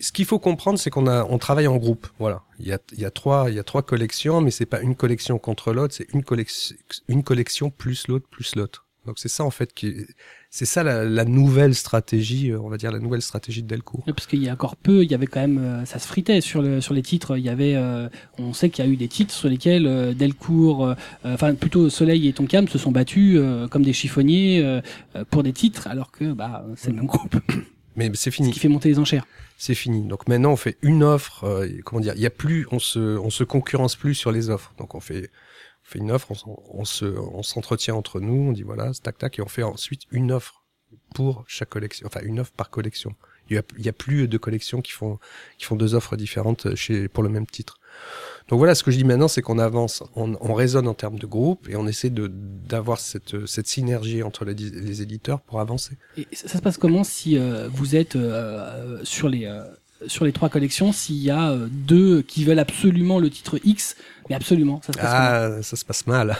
Ce 0.00 0.12
qu'il 0.12 0.26
faut 0.26 0.38
comprendre, 0.38 0.78
c'est 0.78 0.90
qu'on 0.90 1.08
a, 1.08 1.24
on 1.24 1.38
travaille 1.38 1.66
en 1.66 1.76
groupe. 1.76 2.06
Voilà. 2.20 2.42
Il 2.60 2.68
y 2.68 2.72
a, 2.72 2.78
il 2.92 3.00
y 3.00 3.04
a 3.04 3.10
trois, 3.10 3.50
il 3.50 3.56
y 3.56 3.58
a 3.58 3.64
trois 3.64 3.82
collections, 3.82 4.40
mais 4.40 4.52
c'est 4.52 4.66
pas 4.66 4.80
une 4.80 4.94
collection 4.94 5.38
contre 5.38 5.72
l'autre, 5.72 5.94
c'est 5.94 6.06
une 6.12 6.22
collection, 6.22 6.76
une 7.08 7.24
collection 7.24 7.70
plus 7.70 8.06
l'autre 8.06 8.28
plus 8.30 8.54
l'autre. 8.54 8.86
Donc 9.06 9.18
c'est 9.18 9.28
ça 9.28 9.42
en 9.42 9.50
fait 9.50 9.72
qui, 9.72 10.06
c'est 10.50 10.64
ça 10.64 10.82
la, 10.82 11.04
la 11.04 11.24
nouvelle 11.24 11.74
stratégie, 11.74 12.50
euh, 12.50 12.60
on 12.60 12.68
va 12.68 12.76
dire 12.78 12.90
la 12.90 12.98
nouvelle 12.98 13.22
stratégie 13.22 13.62
de 13.62 13.68
Delcourt. 13.68 14.02
Parce 14.06 14.26
qu'il 14.26 14.42
y 14.42 14.48
a 14.48 14.52
encore 14.52 14.76
peu, 14.76 15.04
il 15.04 15.10
y 15.10 15.14
avait 15.14 15.26
quand 15.26 15.40
même, 15.40 15.58
euh, 15.58 15.84
ça 15.84 15.98
se 15.98 16.06
fritait 16.08 16.40
sur 16.40 16.62
le 16.62 16.80
sur 16.80 16.94
les 16.94 17.02
titres. 17.02 17.36
Il 17.36 17.44
y 17.44 17.48
avait, 17.50 17.74
euh, 17.76 18.08
on 18.38 18.52
sait 18.52 18.70
qu'il 18.70 18.84
y 18.84 18.88
a 18.88 18.90
eu 18.90 18.96
des 18.96 19.08
titres 19.08 19.34
sur 19.34 19.48
lesquels 19.48 19.86
euh, 19.86 20.14
Delcourt, 20.14 20.86
euh, 20.86 20.94
enfin 21.24 21.54
plutôt 21.54 21.90
Soleil 21.90 22.26
et 22.28 22.32
Tonkam 22.32 22.66
se 22.68 22.78
sont 22.78 22.92
battus 22.92 23.36
euh, 23.38 23.68
comme 23.68 23.82
des 23.82 23.92
chiffonniers 23.92 24.80
pour 25.30 25.42
des 25.42 25.52
titres, 25.52 25.86
alors 25.88 26.10
que 26.10 26.32
bah 26.32 26.64
c'est 26.76 26.90
le 26.90 26.96
même 26.96 27.06
groupe, 27.06 27.36
Mais 27.96 28.10
c'est 28.14 28.30
ce 28.30 28.36
fini. 28.36 28.50
qui 28.52 28.60
fait 28.60 28.68
monter 28.68 28.88
les 28.88 28.98
enchères. 29.00 29.26
c'est 29.56 29.74
fini. 29.74 30.02
Donc 30.06 30.28
maintenant 30.28 30.52
on 30.52 30.56
fait 30.56 30.76
une 30.82 31.02
offre. 31.02 31.44
euh, 31.44 31.66
comment 31.84 32.00
dire 32.00 32.12
Il 32.16 32.22
y 32.22 32.26
a 32.26 32.30
plus, 32.30 32.66
on 32.70 32.78
se, 32.78 33.18
on 33.18 33.28
se 33.30 33.42
concurrence 33.44 33.96
plus 33.96 34.14
sur 34.14 34.30
les 34.30 34.50
offres. 34.50 34.72
Donc 34.78 34.94
on 34.94 35.00
fait, 35.00 35.30
fait 35.88 35.98
une 35.98 36.10
offre, 36.10 36.32
on, 36.46 36.56
on 36.70 36.84
se, 36.84 37.04
on 37.04 37.42
s'entretient 37.42 37.94
entre 37.94 38.20
nous, 38.20 38.50
on 38.50 38.52
dit 38.52 38.62
voilà, 38.62 38.92
tac 39.02 39.18
tac, 39.18 39.38
et 39.38 39.42
on 39.42 39.48
fait 39.48 39.62
ensuite 39.62 40.02
une 40.10 40.32
offre 40.32 40.64
pour 41.14 41.44
chaque 41.46 41.70
collection. 41.70 42.06
Enfin 42.06 42.20
une 42.22 42.40
offre 42.40 42.52
par 42.52 42.70
collection. 42.70 43.14
Il 43.50 43.62
y 43.78 43.88
a, 43.88 43.92
plus 43.94 44.28
de 44.28 44.36
collections 44.36 44.82
qui 44.82 44.92
font, 44.92 45.18
qui 45.56 45.64
font 45.64 45.74
deux 45.74 45.94
offres 45.94 46.16
différentes 46.16 46.74
chez 46.74 47.08
pour 47.08 47.22
le 47.22 47.30
même 47.30 47.46
titre. 47.46 47.78
Donc 48.48 48.58
voilà, 48.58 48.74
ce 48.74 48.82
que 48.82 48.90
je 48.90 48.98
dis 48.98 49.04
maintenant, 49.04 49.26
c'est 49.26 49.40
qu'on 49.40 49.58
avance, 49.58 50.02
on, 50.16 50.36
on 50.42 50.52
raisonne 50.52 50.86
en 50.86 50.92
termes 50.92 51.18
de 51.18 51.26
groupe 51.26 51.66
et 51.66 51.76
on 51.76 51.86
essaie 51.86 52.10
d'avoir 52.10 53.00
cette, 53.00 53.46
cette 53.46 53.66
synergie 53.66 54.22
entre 54.22 54.44
les, 54.44 55.00
éditeurs 55.00 55.40
pour 55.40 55.60
avancer. 55.60 55.96
Et 56.18 56.26
ça, 56.32 56.48
se 56.48 56.58
passe 56.58 56.76
comment 56.76 57.04
si 57.04 57.38
euh, 57.38 57.68
vous 57.72 57.96
êtes 57.96 58.16
euh, 58.16 58.98
euh, 58.98 59.04
sur 59.04 59.30
les 59.30 59.46
euh, 59.46 59.64
sur 60.06 60.24
les 60.24 60.32
trois 60.32 60.48
collections, 60.48 60.92
s'il 60.92 61.16
y 61.16 61.30
a 61.30 61.50
euh, 61.50 61.66
deux 61.70 62.22
qui 62.22 62.44
veulent 62.44 62.58
absolument 62.58 63.18
le 63.18 63.30
titre 63.30 63.58
X, 63.64 63.96
mais 64.28 64.36
absolument, 64.36 64.80
ça 64.86 64.92
se 64.92 64.98
passe 64.98 65.10
Ah, 65.12 65.62
ça 65.62 65.76
se 65.76 65.84
passe 65.84 66.06
mal. 66.06 66.36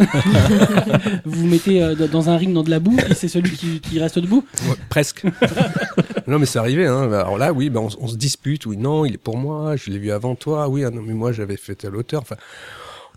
Vous 1.25 1.41
vous 1.41 1.47
mettez 1.47 1.83
euh, 1.83 1.95
dans 1.95 2.31
un 2.31 2.37
ring 2.37 2.53
dans 2.53 2.63
de 2.63 2.71
la 2.71 2.79
boue 2.79 2.97
et 3.09 3.15
c'est 3.15 3.29
celui 3.29 3.57
qui, 3.57 3.81
qui 3.81 3.99
reste 3.99 4.19
debout? 4.19 4.45
Ouais, 4.69 4.77
presque. 4.89 5.25
non, 6.27 6.39
mais 6.39 6.47
c'est 6.47 6.59
arrivé. 6.59 6.87
Hein. 6.87 7.11
Alors 7.13 7.39
là, 7.39 7.53
oui, 7.53 7.71
ben 7.71 7.81
on, 7.81 7.89
on 8.01 8.07
se 8.09 8.17
dispute. 8.17 8.67
Oui, 8.67 8.77
non, 8.77 9.05
il 9.05 9.15
est 9.15 9.19
pour 9.19 9.37
moi. 9.39 9.75
Je 9.77 9.91
l'ai 9.91 9.99
vu 9.99 10.11
avant 10.13 10.35
toi. 10.35 10.69
Oui, 10.69 10.85
ah 10.85 10.91
non, 10.91 11.03
mais 11.03 11.15
moi 11.15 11.33
j'avais 11.33 11.57
fait 11.57 11.75
tel 11.75 11.97
auteur. 11.97 12.23
Enfin, 12.23 12.37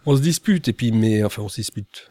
on 0.06 0.16
se 0.16 0.22
dispute. 0.22 0.68
Et 0.68 0.74
puis, 0.74 0.92
mais 0.92 1.24
enfin, 1.24 1.42
on 1.44 1.50
se 1.50 1.58
dispute. 1.58 2.10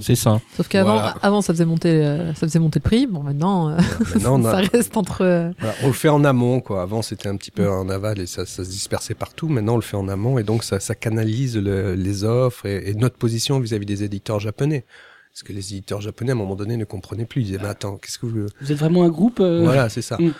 C'est 0.00 0.14
ça. 0.14 0.40
Sauf 0.56 0.68
qu'avant, 0.68 0.94
Voilà. 0.94 1.14
avant, 1.22 1.42
ça 1.42 1.52
faisait 1.52 1.64
monter, 1.64 1.90
euh, 2.04 2.32
ça 2.34 2.46
faisait 2.46 2.58
monter 2.58 2.78
le 2.78 2.82
prix. 2.84 3.06
Bon, 3.06 3.22
maintenant, 3.22 3.70
euh, 3.70 3.76
Maintenant, 4.14 4.40
on, 4.40 4.44
a- 4.44 4.50
ça 4.62 4.68
reste 4.72 4.96
entre. 4.96 5.22
euh, 5.22 5.50
voilà, 5.58 5.74
on 5.82 5.86
le 5.88 5.92
fait 5.92 6.08
en 6.08 6.24
amont, 6.24 6.60
quoi. 6.60 6.82
Avant, 6.82 7.02
c'était 7.02 7.28
un 7.28 7.36
petit 7.36 7.50
peu 7.50 7.68
en 7.68 7.88
aval 7.88 8.18
et 8.20 8.26
ça, 8.26 8.46
ça 8.46 8.64
se 8.64 8.70
dispersait 8.70 9.14
partout. 9.14 9.48
Maintenant, 9.48 9.74
on 9.74 9.76
le 9.76 9.82
fait 9.82 9.96
en 9.96 10.08
amont 10.08 10.38
et 10.38 10.42
donc 10.44 10.64
ça, 10.64 10.80
ça 10.80 10.94
canalise 10.94 11.56
le- 11.56 11.94
les 11.94 12.24
offres 12.24 12.66
et, 12.66 12.90
et 12.90 12.94
notre 12.94 13.16
position 13.16 13.58
vis-à-vis 13.60 13.86
des 13.86 14.04
éditeurs 14.04 14.40
japonais. 14.40 14.84
Parce 15.32 15.42
que 15.42 15.52
les 15.52 15.72
éditeurs 15.72 16.00
japonais, 16.00 16.30
à 16.30 16.34
un 16.34 16.38
moment 16.38 16.54
donné, 16.54 16.76
ne 16.76 16.84
comprenaient 16.84 17.24
plus. 17.24 17.40
Ils 17.42 17.44
disaient, 17.46 17.58
mais 17.60 17.66
attends, 17.68 17.96
qu'est-ce 17.96 18.18
que 18.20 18.26
vous... 18.26 18.46
Vous 18.60 18.70
êtes 18.72 18.78
vraiment 18.78 19.02
un 19.02 19.08
groupe 19.08 19.40
euh, 19.40 19.62
Voilà, 19.64 19.88
c'est 19.88 20.00
ça. 20.02 20.16
Mm. 20.20 20.32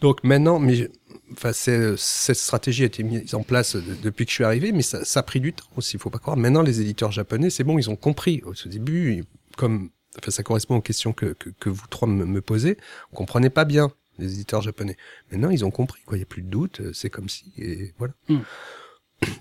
Donc 0.00 0.22
maintenant, 0.24 0.58
mais 0.58 0.90
enfin, 1.32 1.52
c'est- 1.52 1.96
cette 1.96 2.36
stratégie 2.36 2.82
a 2.82 2.86
été 2.86 3.02
mise 3.02 3.34
en 3.34 3.42
place 3.42 3.76
de- 3.76 3.82
depuis 4.02 4.24
que 4.26 4.30
je 4.30 4.34
suis 4.36 4.44
arrivé, 4.44 4.72
mais 4.72 4.82
ça, 4.82 5.04
ça 5.04 5.20
a 5.20 5.22
pris 5.22 5.40
du 5.40 5.52
temps 5.52 5.64
aussi. 5.76 5.96
Il 5.96 6.00
faut 6.00 6.10
pas 6.10 6.18
croire. 6.18 6.36
Maintenant, 6.36 6.62
les 6.62 6.80
éditeurs 6.80 7.12
japonais, 7.12 7.50
c'est 7.50 7.64
bon, 7.64 7.78
ils 7.78 7.88
ont 7.90 7.96
compris. 7.96 8.42
Au 8.46 8.52
début, 8.68 9.24
comme 9.56 9.90
enfin, 10.18 10.30
ça 10.30 10.42
correspond 10.42 10.76
aux 10.76 10.80
questions 10.82 11.12
que, 11.12 11.32
que, 11.34 11.50
que 11.60 11.68
vous 11.70 11.86
trois 11.88 12.08
me, 12.08 12.24
me 12.26 12.40
posez, 12.40 12.76
on 13.12 13.16
comprenait 13.16 13.50
pas 13.50 13.64
bien 13.64 13.90
les 14.18 14.32
éditeurs 14.34 14.62
japonais. 14.62 14.96
Maintenant, 15.30 15.50
ils 15.50 15.64
ont 15.64 15.70
compris. 15.70 16.00
Quoi, 16.06 16.16
il 16.16 16.20
y 16.20 16.22
a 16.22 16.26
plus 16.26 16.42
de 16.42 16.48
doute. 16.48 16.80
euh, 16.80 16.92
C'est 16.94 17.10
comme 17.10 17.28
si 17.28 17.52
et 17.58 17.92
voilà. 17.98 18.14
Mm. 18.28 18.38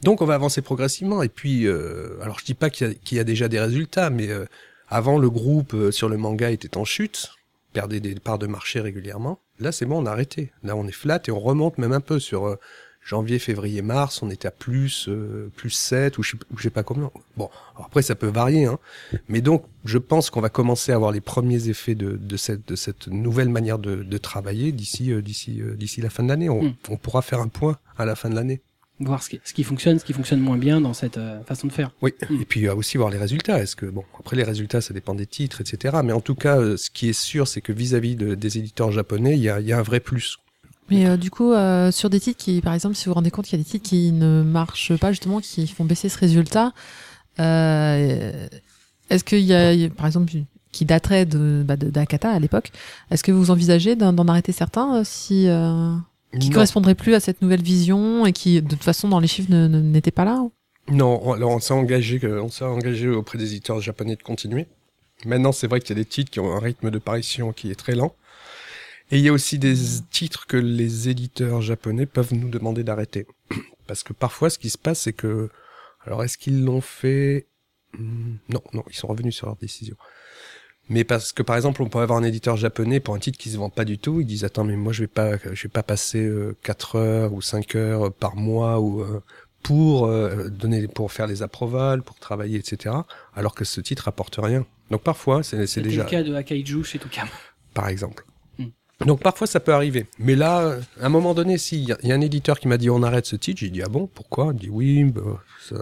Donc, 0.03 0.21
on 0.21 0.25
va 0.25 0.35
avancer 0.35 0.61
progressivement. 0.61 1.21
Et 1.21 1.29
puis, 1.29 1.67
euh, 1.67 2.17
alors, 2.21 2.39
je 2.39 2.45
dis 2.45 2.53
pas 2.53 2.69
qu'il 2.69 2.97
y, 3.11 3.15
y 3.15 3.19
a 3.19 3.23
déjà 3.25 3.47
des 3.49 3.59
résultats, 3.59 4.09
mais 4.09 4.29
euh, 4.29 4.45
avant, 4.87 5.17
le 5.17 5.29
groupe 5.29 5.73
euh, 5.73 5.91
sur 5.91 6.07
le 6.09 6.17
manga 6.17 6.49
était 6.51 6.77
en 6.77 6.85
chute, 6.85 7.29
perdait 7.75 7.99
des 7.99 8.15
parts 8.15 8.39
de 8.39 8.47
marché 8.47 8.79
régulièrement. 8.79 9.39
Là, 9.59 9.71
c'est 9.71 9.85
bon, 9.85 10.01
on 10.01 10.05
a 10.05 10.11
arrêté. 10.11 10.51
Là, 10.63 10.75
on 10.75 10.87
est 10.87 10.91
flat 10.93 11.21
et 11.27 11.31
on 11.31 11.39
remonte 11.39 11.77
même 11.77 11.91
un 11.91 11.99
peu 11.99 12.19
sur 12.19 12.47
euh, 12.47 12.55
janvier, 13.01 13.37
février, 13.37 13.81
mars. 13.81 14.23
On 14.23 14.29
était 14.29 14.47
à 14.47 14.51
plus, 14.51 15.07
euh, 15.09 15.51
plus 15.55 15.69
7 15.71 16.17
ou 16.17 16.23
je 16.23 16.31
sais, 16.31 16.37
ou 16.51 16.57
je 16.57 16.63
sais 16.63 16.69
pas 16.69 16.83
combien. 16.83 17.11
Bon, 17.35 17.49
après, 17.77 18.01
ça 18.01 18.15
peut 18.15 18.27
varier. 18.27 18.65
Hein. 18.65 18.79
Mais 19.27 19.41
donc, 19.41 19.65
je 19.83 19.97
pense 19.97 20.29
qu'on 20.29 20.41
va 20.41 20.49
commencer 20.49 20.93
à 20.93 20.95
avoir 20.95 21.11
les 21.11 21.21
premiers 21.21 21.67
effets 21.67 21.95
de, 21.95 22.13
de, 22.17 22.37
cette, 22.37 22.67
de 22.67 22.75
cette 22.75 23.07
nouvelle 23.07 23.49
manière 23.49 23.77
de, 23.77 23.95
de 24.03 24.17
travailler 24.17 24.71
d'ici 24.71 25.11
euh, 25.11 25.21
d'ici 25.21 25.61
euh, 25.61 25.75
d'ici 25.75 26.01
la 26.01 26.09
fin 26.09 26.23
de 26.23 26.29
l'année. 26.29 26.49
On, 26.49 26.63
Mm. 26.63 26.73
on 26.89 26.97
pourra 26.97 27.21
faire 27.21 27.41
un 27.41 27.47
point 27.49 27.77
à 27.97 28.05
la 28.05 28.15
fin 28.15 28.29
de 28.29 28.35
l'année. 28.35 28.61
Voir 28.99 29.21
ce 29.23 29.29
qui, 29.29 29.41
ce 29.43 29.53
qui 29.53 29.63
fonctionne, 29.63 29.99
ce 29.99 30.05
qui 30.05 30.13
fonctionne 30.13 30.39
moins 30.39 30.57
bien 30.57 30.79
dans 30.79 30.93
cette 30.93 31.17
euh, 31.17 31.41
façon 31.43 31.67
de 31.67 31.71
faire. 31.73 31.91
Oui, 32.01 32.13
Mm. 32.29 32.41
et 32.41 32.45
puis 32.45 32.67
euh, 32.67 32.75
aussi 32.75 32.97
voir 32.97 33.09
les 33.09 33.17
résultats. 33.17 33.59
Est-ce 33.61 33.75
que 33.75 33.85
bon, 33.85 34.03
après 34.19 34.35
les 34.37 34.43
résultats, 34.43 34.79
ça 34.81 34.93
dépend 34.93 35.15
des 35.15 35.25
titres, 35.25 35.59
etc. 35.61 35.97
Mais 36.03 36.13
en 36.13 36.21
tout 36.21 36.35
cas, 36.35 36.57
euh, 36.57 36.77
ce 36.77 36.89
qui 36.89 37.09
est 37.09 37.13
sûr, 37.13 37.47
c'est 37.47 37.61
que 37.61 37.73
vis-à-vis 37.73 38.15
de- 38.15 38.35
des 38.35 38.57
éditeurs 38.57 38.91
japonais, 38.91 39.33
il 39.35 39.41
y 39.43 39.49
a, 39.49 39.59
il 39.59 39.67
y 39.67 39.73
a 39.73 39.77
un 39.79 39.83
vrai 39.83 39.99
plus. 39.99 40.37
Mais 40.89 41.07
euh, 41.07 41.17
du 41.17 41.31
coup, 41.31 41.51
euh, 41.51 41.91
sur 41.91 42.09
des 42.09 42.19
titres 42.19 42.37
qui, 42.41 42.61
par 42.61 42.73
exemple, 42.73 42.95
si 42.95 43.05
vous 43.05 43.09
vous 43.11 43.15
rendez 43.15 43.31
compte 43.31 43.45
qu'il 43.45 43.57
y 43.57 43.61
a 43.61 43.63
des 43.63 43.69
titres 43.69 43.89
qui 43.89 44.11
ne 44.11 44.43
marchent 44.43 44.95
pas, 44.97 45.11
justement, 45.11 45.41
qui 45.41 45.67
font 45.67 45.83
baisser 45.83 46.09
ce 46.09 46.17
résultat, 46.19 46.73
euh, 47.39 48.47
est-ce 49.09 49.23
qu'il 49.23 49.39
y, 49.39 49.47
y 49.47 49.53
a, 49.85 49.89
par 49.89 50.05
exemple, 50.05 50.31
qui 50.71 50.85
daterait 50.85 51.25
de 51.25 51.63
bah, 51.65 51.75
d'Akata 51.75 52.29
à 52.31 52.39
l'époque, 52.39 52.71
est-ce 53.11 53.23
que 53.23 53.31
vous 53.31 53.49
envisagez 53.51 53.95
d'en 53.95 54.13
d'en 54.13 54.27
arrêter 54.27 54.51
certains 54.51 55.03
si 55.03 55.47
euh, 55.47 55.95
qui 56.39 56.49
Non. 56.49 56.53
correspondraient 56.55 56.95
plus 56.95 57.13
à 57.13 57.19
cette 57.19 57.41
nouvelle 57.41 57.61
vision 57.61 58.25
et 58.25 58.33
qui, 58.33 58.61
de 58.61 58.67
toute 58.69 58.83
façon, 58.83 59.07
dans 59.09 59.19
les 59.19 59.27
chiffres, 59.27 59.51
n'étaient 59.51 60.11
pas 60.11 60.25
là 60.25 60.47
Non, 60.89 61.19
on- 61.23 61.33
alors 61.33 61.51
on 61.51 61.59
s'est 61.59 61.73
engagé, 61.73 62.19
on 62.27 62.49
s'est 62.49 62.65
engagé 62.65 63.09
auprès 63.09 63.37
des 63.37 63.51
éditeurs 63.53 63.81
japonais 63.81 64.15
de 64.15 64.23
continuer. 64.23 64.67
Maintenant, 65.25 65.51
c'est 65.51 65.67
vrai 65.67 65.79
qu'il 65.79 65.89
y 65.97 65.99
a 65.99 66.03
des 66.03 66.09
titres 66.09 66.29
qui 66.31 66.39
ont 66.39 66.51
un 66.53 66.59
rythme 66.59 66.91
de 66.91 66.99
parution 66.99 67.53
qui 67.53 67.71
est 67.71 67.75
très 67.75 67.95
lent. 67.95 68.13
Et 69.11 69.17
il 69.19 69.23
y 69.23 69.29
a 69.29 69.33
aussi 69.33 69.59
des 69.59 69.75
titres 70.09 70.47
que 70.47 70.57
les 70.57 71.09
éditeurs 71.09 71.61
japonais 71.61 72.05
peuvent 72.05 72.33
nous 72.33 72.49
demander 72.49 72.83
d'arrêter. 72.83 73.25
Parce 73.87 74.03
que 74.03 74.13
parfois, 74.13 74.49
ce 74.49 74.57
qui 74.57 74.69
se 74.69 74.77
passe, 74.79 75.01
c'est 75.01 75.13
que, 75.13 75.49
alors 76.05 76.23
est-ce 76.23 76.37
qu'ils 76.37 76.63
l'ont 76.63 76.81
fait? 76.81 77.45
Hmm, 77.97 78.35
Non, 78.49 78.61
non, 78.73 78.83
ils 78.89 78.95
sont 78.95 79.07
revenus 79.07 79.35
sur 79.35 79.45
leur 79.47 79.55
décision. 79.57 79.95
Mais 80.89 81.03
parce 81.03 81.31
que 81.33 81.41
par 81.41 81.55
exemple, 81.55 81.81
on 81.81 81.89
peut 81.89 81.99
avoir 81.99 82.19
un 82.19 82.23
éditeur 82.23 82.57
japonais 82.57 82.99
pour 82.99 83.15
un 83.15 83.19
titre 83.19 83.39
qui 83.39 83.49
se 83.49 83.57
vend 83.57 83.69
pas 83.69 83.85
du 83.85 83.97
tout, 83.97 84.21
ils 84.21 84.25
disent 84.25 84.43
attends 84.43 84.63
mais 84.63 84.75
moi 84.75 84.93
je 84.93 85.01
vais 85.01 85.07
pas 85.07 85.37
je 85.37 85.63
vais 85.63 85.69
pas 85.69 85.83
passer 85.83 86.29
4 86.61 86.95
heures 86.97 87.33
ou 87.33 87.41
5 87.41 87.75
heures 87.75 88.13
par 88.13 88.35
mois 88.35 88.79
ou 88.79 89.01
euh, 89.01 89.21
pour 89.63 90.05
euh, 90.05 90.49
donner 90.49 90.87
pour 90.87 91.11
faire 91.11 91.25
les 91.25 91.41
approvals, 91.41 92.03
pour 92.03 92.19
travailler 92.19 92.59
etc. 92.59 92.95
alors 93.35 93.55
que 93.55 93.65
ce 93.65 93.81
titre 93.81 94.07
apporte 94.07 94.37
rien. 94.37 94.65
Donc 94.91 95.01
parfois 95.01 95.41
c'est 95.41 95.81
déjà 95.81 96.03
le 96.03 96.09
cas 96.09 96.21
de 96.21 96.35
Akaiju 96.35 96.83
chez 96.83 96.99
Toukam. 96.99 97.27
par 97.73 97.89
exemple. 97.89 98.23
Donc 99.05 99.21
parfois 99.21 99.45
ça 99.47 99.59
peut 99.59 99.73
arriver. 99.73 100.05
Mais 100.19 100.35
là, 100.35 100.77
à 101.01 101.05
un 101.05 101.09
moment 101.09 101.33
donné, 101.33 101.57
s'il 101.57 101.81
y, 101.83 101.91
a- 101.91 101.97
un 102.15 102.21
éditeur 102.21 102.59
qui 102.59 102.67
m'a 102.67 102.77
dit 102.77 102.89
on 102.89 103.03
arrête 103.03 103.25
ce 103.25 103.35
titre, 103.35 103.59
j'ai 103.59 103.69
dit 103.69 103.81
ah 103.83 103.89
bon 103.89 104.07
pourquoi? 104.07 104.51
Il 104.53 104.59
dit 104.59 104.69
oui, 104.69 105.03
bah, 105.03 105.21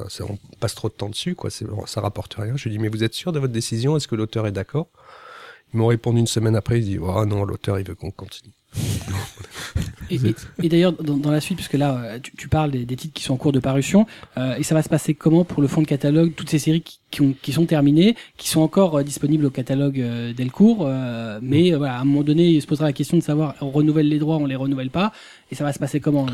ça, 0.10 0.24
on 0.28 0.38
passe 0.60 0.74
trop 0.76 0.90
de 0.90 0.94
temps 0.94 1.10
dessus, 1.10 1.36
quoi. 1.36 1.50
Ça 1.52 2.02
rapporte 2.02 2.34
rien. 2.34 2.56
Je 2.58 2.64
lui 2.64 2.72
dis 2.72 2.80
mais 2.80 2.88
vous 2.90 3.04
êtes 3.04 3.14
sûr 3.14 3.32
de 3.32 3.40
votre 3.40 3.54
décision? 3.54 3.96
Est-ce 3.98 4.08
que 4.08 4.16
l'auteur 4.16 4.48
est 4.48 4.52
d'accord? 4.52 4.88
Ils 5.74 5.78
m'ont 5.78 5.88
répondu 5.88 6.20
une 6.20 6.28
semaine 6.28 6.56
après. 6.56 6.80
Ils 6.80 6.86
disent 6.86 7.00
ah 7.08 7.26
non 7.26 7.46
l'auteur 7.46 7.78
il 7.80 7.86
veut 7.88 7.96
qu'on 7.96 8.12
continue. 8.12 8.54
Et, 10.62 10.70
d'ailleurs, 10.70 10.94
dans, 10.94 11.32
la 11.32 11.42
suite, 11.42 11.58
puisque 11.58 11.74
là, 11.74 11.98
euh, 11.98 12.20
tu, 12.38 12.48
parles 12.48 12.72
des, 12.72 12.86
titres 12.96 13.14
qui 13.14 13.24
sont 13.24 13.34
en 13.34 13.38
cours 13.38 13.52
de 13.52 13.60
parution, 13.60 14.06
euh, 14.38 14.56
et 14.56 14.64
ça 14.64 14.76
va 14.76 14.84
se 14.84 14.90
passer 14.90 15.14
comment 15.14 15.44
pour 15.44 15.62
le 15.62 15.68
fond 15.68 15.82
de 15.82 15.88
catalogue, 15.88 16.34
toutes 16.36 16.50
ces 16.50 16.60
séries 16.60 16.82
qui, 16.82 17.00
qui, 17.10 17.22
ont, 17.22 17.34
qui 17.42 17.52
sont 17.52 17.66
terminées, 17.66 18.16
qui 18.38 18.50
sont 18.50 18.62
encore 18.62 19.00
euh, 19.00 19.04
disponibles 19.04 19.46
au 19.46 19.50
catalogue 19.50 20.00
euh, 20.00 20.34
Delcourt, 20.34 20.90
mais 21.42 21.72
voilà, 21.72 21.98
à 21.98 22.02
un 22.02 22.06
moment 22.06 22.24
donné, 22.24 22.50
il 22.50 22.62
se 22.62 22.68
posera 22.68 22.86
la 22.86 22.94
question 22.94 23.18
de 23.18 23.24
savoir, 23.24 23.56
on 23.62 23.72
renouvelle 23.72 24.08
les 24.08 24.20
droits, 24.20 24.38
on 24.38 24.46
les 24.46 24.56
renouvelle 24.56 24.90
pas, 24.90 25.12
et 25.52 25.56
ça 25.56 25.64
va 25.64 25.74
se 25.74 25.80
passer 25.80 26.00
comment 26.00 26.26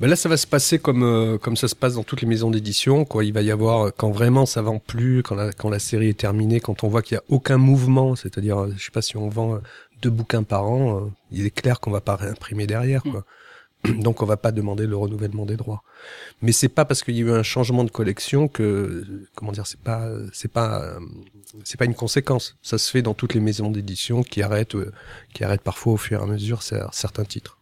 là, 0.00 0.16
ça 0.16 0.28
va 0.28 0.36
se 0.36 0.46
passer 0.46 0.78
comme 0.78 1.38
comme 1.40 1.56
ça 1.56 1.68
se 1.68 1.74
passe 1.74 1.94
dans 1.94 2.02
toutes 2.02 2.22
les 2.22 2.28
maisons 2.28 2.50
d'édition. 2.50 3.04
Quoi, 3.04 3.24
il 3.24 3.32
va 3.32 3.42
y 3.42 3.50
avoir 3.50 3.92
quand 3.96 4.10
vraiment 4.10 4.46
ça 4.46 4.62
vend 4.62 4.78
plus, 4.78 5.22
quand 5.22 5.34
la 5.34 5.52
quand 5.52 5.70
la 5.70 5.78
série 5.78 6.08
est 6.08 6.18
terminée, 6.18 6.60
quand 6.60 6.84
on 6.84 6.88
voit 6.88 7.02
qu'il 7.02 7.16
y 7.16 7.18
a 7.18 7.22
aucun 7.28 7.58
mouvement, 7.58 8.16
c'est-à-dire, 8.16 8.68
je 8.76 8.84
sais 8.84 8.90
pas 8.90 9.02
si 9.02 9.16
on 9.16 9.28
vend 9.28 9.60
deux 10.02 10.10
bouquins 10.10 10.42
par 10.42 10.64
an, 10.66 10.96
euh, 10.98 11.00
il 11.32 11.46
est 11.46 11.50
clair 11.50 11.80
qu'on 11.80 11.90
va 11.90 12.00
pas 12.00 12.16
réimprimer 12.16 12.66
derrière. 12.66 13.02
Quoi. 13.02 13.24
Donc 13.88 14.20
on 14.22 14.26
va 14.26 14.36
pas 14.36 14.52
demander 14.52 14.86
le 14.86 14.94
renouvellement 14.96 15.46
des 15.46 15.56
droits. 15.56 15.82
Mais 16.42 16.52
c'est 16.52 16.68
pas 16.68 16.84
parce 16.84 17.02
qu'il 17.02 17.14
y 17.16 17.18
a 17.18 17.22
eu 17.22 17.30
un 17.32 17.42
changement 17.42 17.82
de 17.82 17.90
collection 17.90 18.46
que 18.46 19.06
comment 19.34 19.52
dire, 19.52 19.66
c'est 19.66 19.80
pas 19.80 20.06
c'est 20.34 20.52
pas 20.52 20.82
euh, 20.82 20.98
c'est 21.64 21.78
pas 21.78 21.86
une 21.86 21.94
conséquence. 21.94 22.58
Ça 22.62 22.76
se 22.76 22.90
fait 22.90 23.00
dans 23.00 23.14
toutes 23.14 23.32
les 23.32 23.40
maisons 23.40 23.70
d'édition 23.70 24.22
qui 24.22 24.42
arrêtent 24.42 24.74
euh, 24.74 24.92
qui 25.32 25.44
arrêtent 25.44 25.62
parfois 25.62 25.94
au 25.94 25.96
fur 25.96 26.20
et 26.20 26.22
à 26.22 26.26
mesure 26.26 26.60
cer- 26.60 26.88
certains 26.92 27.24
titres. 27.24 27.56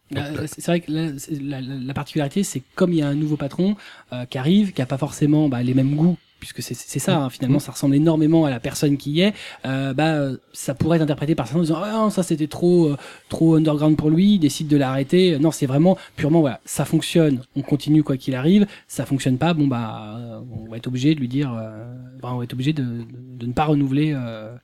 C'est 0.47 0.65
vrai 0.65 0.81
que 0.81 0.91
la, 0.91 1.61
la- 1.61 1.61
la 1.61 1.93
particularité, 1.93 2.43
c'est 2.43 2.63
comme 2.75 2.91
il 2.91 2.99
y 2.99 3.01
a 3.01 3.07
un 3.07 3.15
nouveau 3.15 3.37
patron 3.37 3.77
euh, 4.11 4.25
qui 4.25 4.37
arrive, 4.37 4.73
qui 4.73 4.81
a 4.81 4.85
pas 4.87 4.97
forcément 4.97 5.47
bah, 5.47 5.63
les 5.63 5.73
mêmes 5.73 5.95
goûts, 5.95 6.17
puisque 6.39 6.61
c'est 6.61 6.73
ça, 6.99 7.17
hein, 7.17 7.29
finalement, 7.29 7.59
ça 7.59 7.71
ressemble 7.71 7.95
énormément 7.95 8.45
à 8.45 8.49
la 8.49 8.59
personne 8.59 8.97
qui 8.97 9.11
y 9.11 9.21
est. 9.21 9.33
Euh, 9.65 9.93
bah, 9.93 10.13
euh, 10.13 10.37
ça 10.53 10.73
pourrait 10.73 10.97
être 10.97 11.03
interprété 11.03 11.35
par 11.35 11.47
certains 11.47 11.59
en 11.59 11.63
disant 11.63 11.81
ah 11.83 11.91
non, 11.91 12.09
ça 12.09 12.23
c'était 12.23 12.47
trop 12.47 12.87
euh, 12.87 12.97
trop 13.27 13.55
underground 13.55 13.97
pour 13.97 14.09
lui, 14.09 14.35
il 14.35 14.39
décide 14.39 14.67
de 14.67 14.77
l'arrêter. 14.77 15.37
Non, 15.39 15.51
c'est 15.51 15.65
vraiment 15.65 15.97
purement 16.15 16.41
voilà, 16.41 16.59
ça 16.65 16.85
fonctionne, 16.85 17.41
on 17.55 17.61
continue 17.61 18.03
quoi 18.03 18.17
qu'il 18.17 18.35
arrive. 18.35 18.65
Ça 18.87 19.05
fonctionne 19.05 19.37
pas, 19.37 19.53
bon 19.53 19.67
bah, 19.67 20.15
euh, 20.17 20.39
on 20.65 20.69
va 20.69 20.77
être 20.77 20.87
obligé 20.87 21.15
de 21.15 21.19
lui 21.19 21.27
dire, 21.27 21.53
euh, 21.53 21.93
bah, 22.21 22.29
on 22.31 22.37
va 22.37 22.43
être 22.43 22.53
obligé 22.53 22.73
de, 22.73 22.83
de, 22.83 23.05
de 23.37 23.45
ne 23.45 23.53
pas 23.53 23.65
renouveler. 23.65 24.13
Euh, 24.15 24.55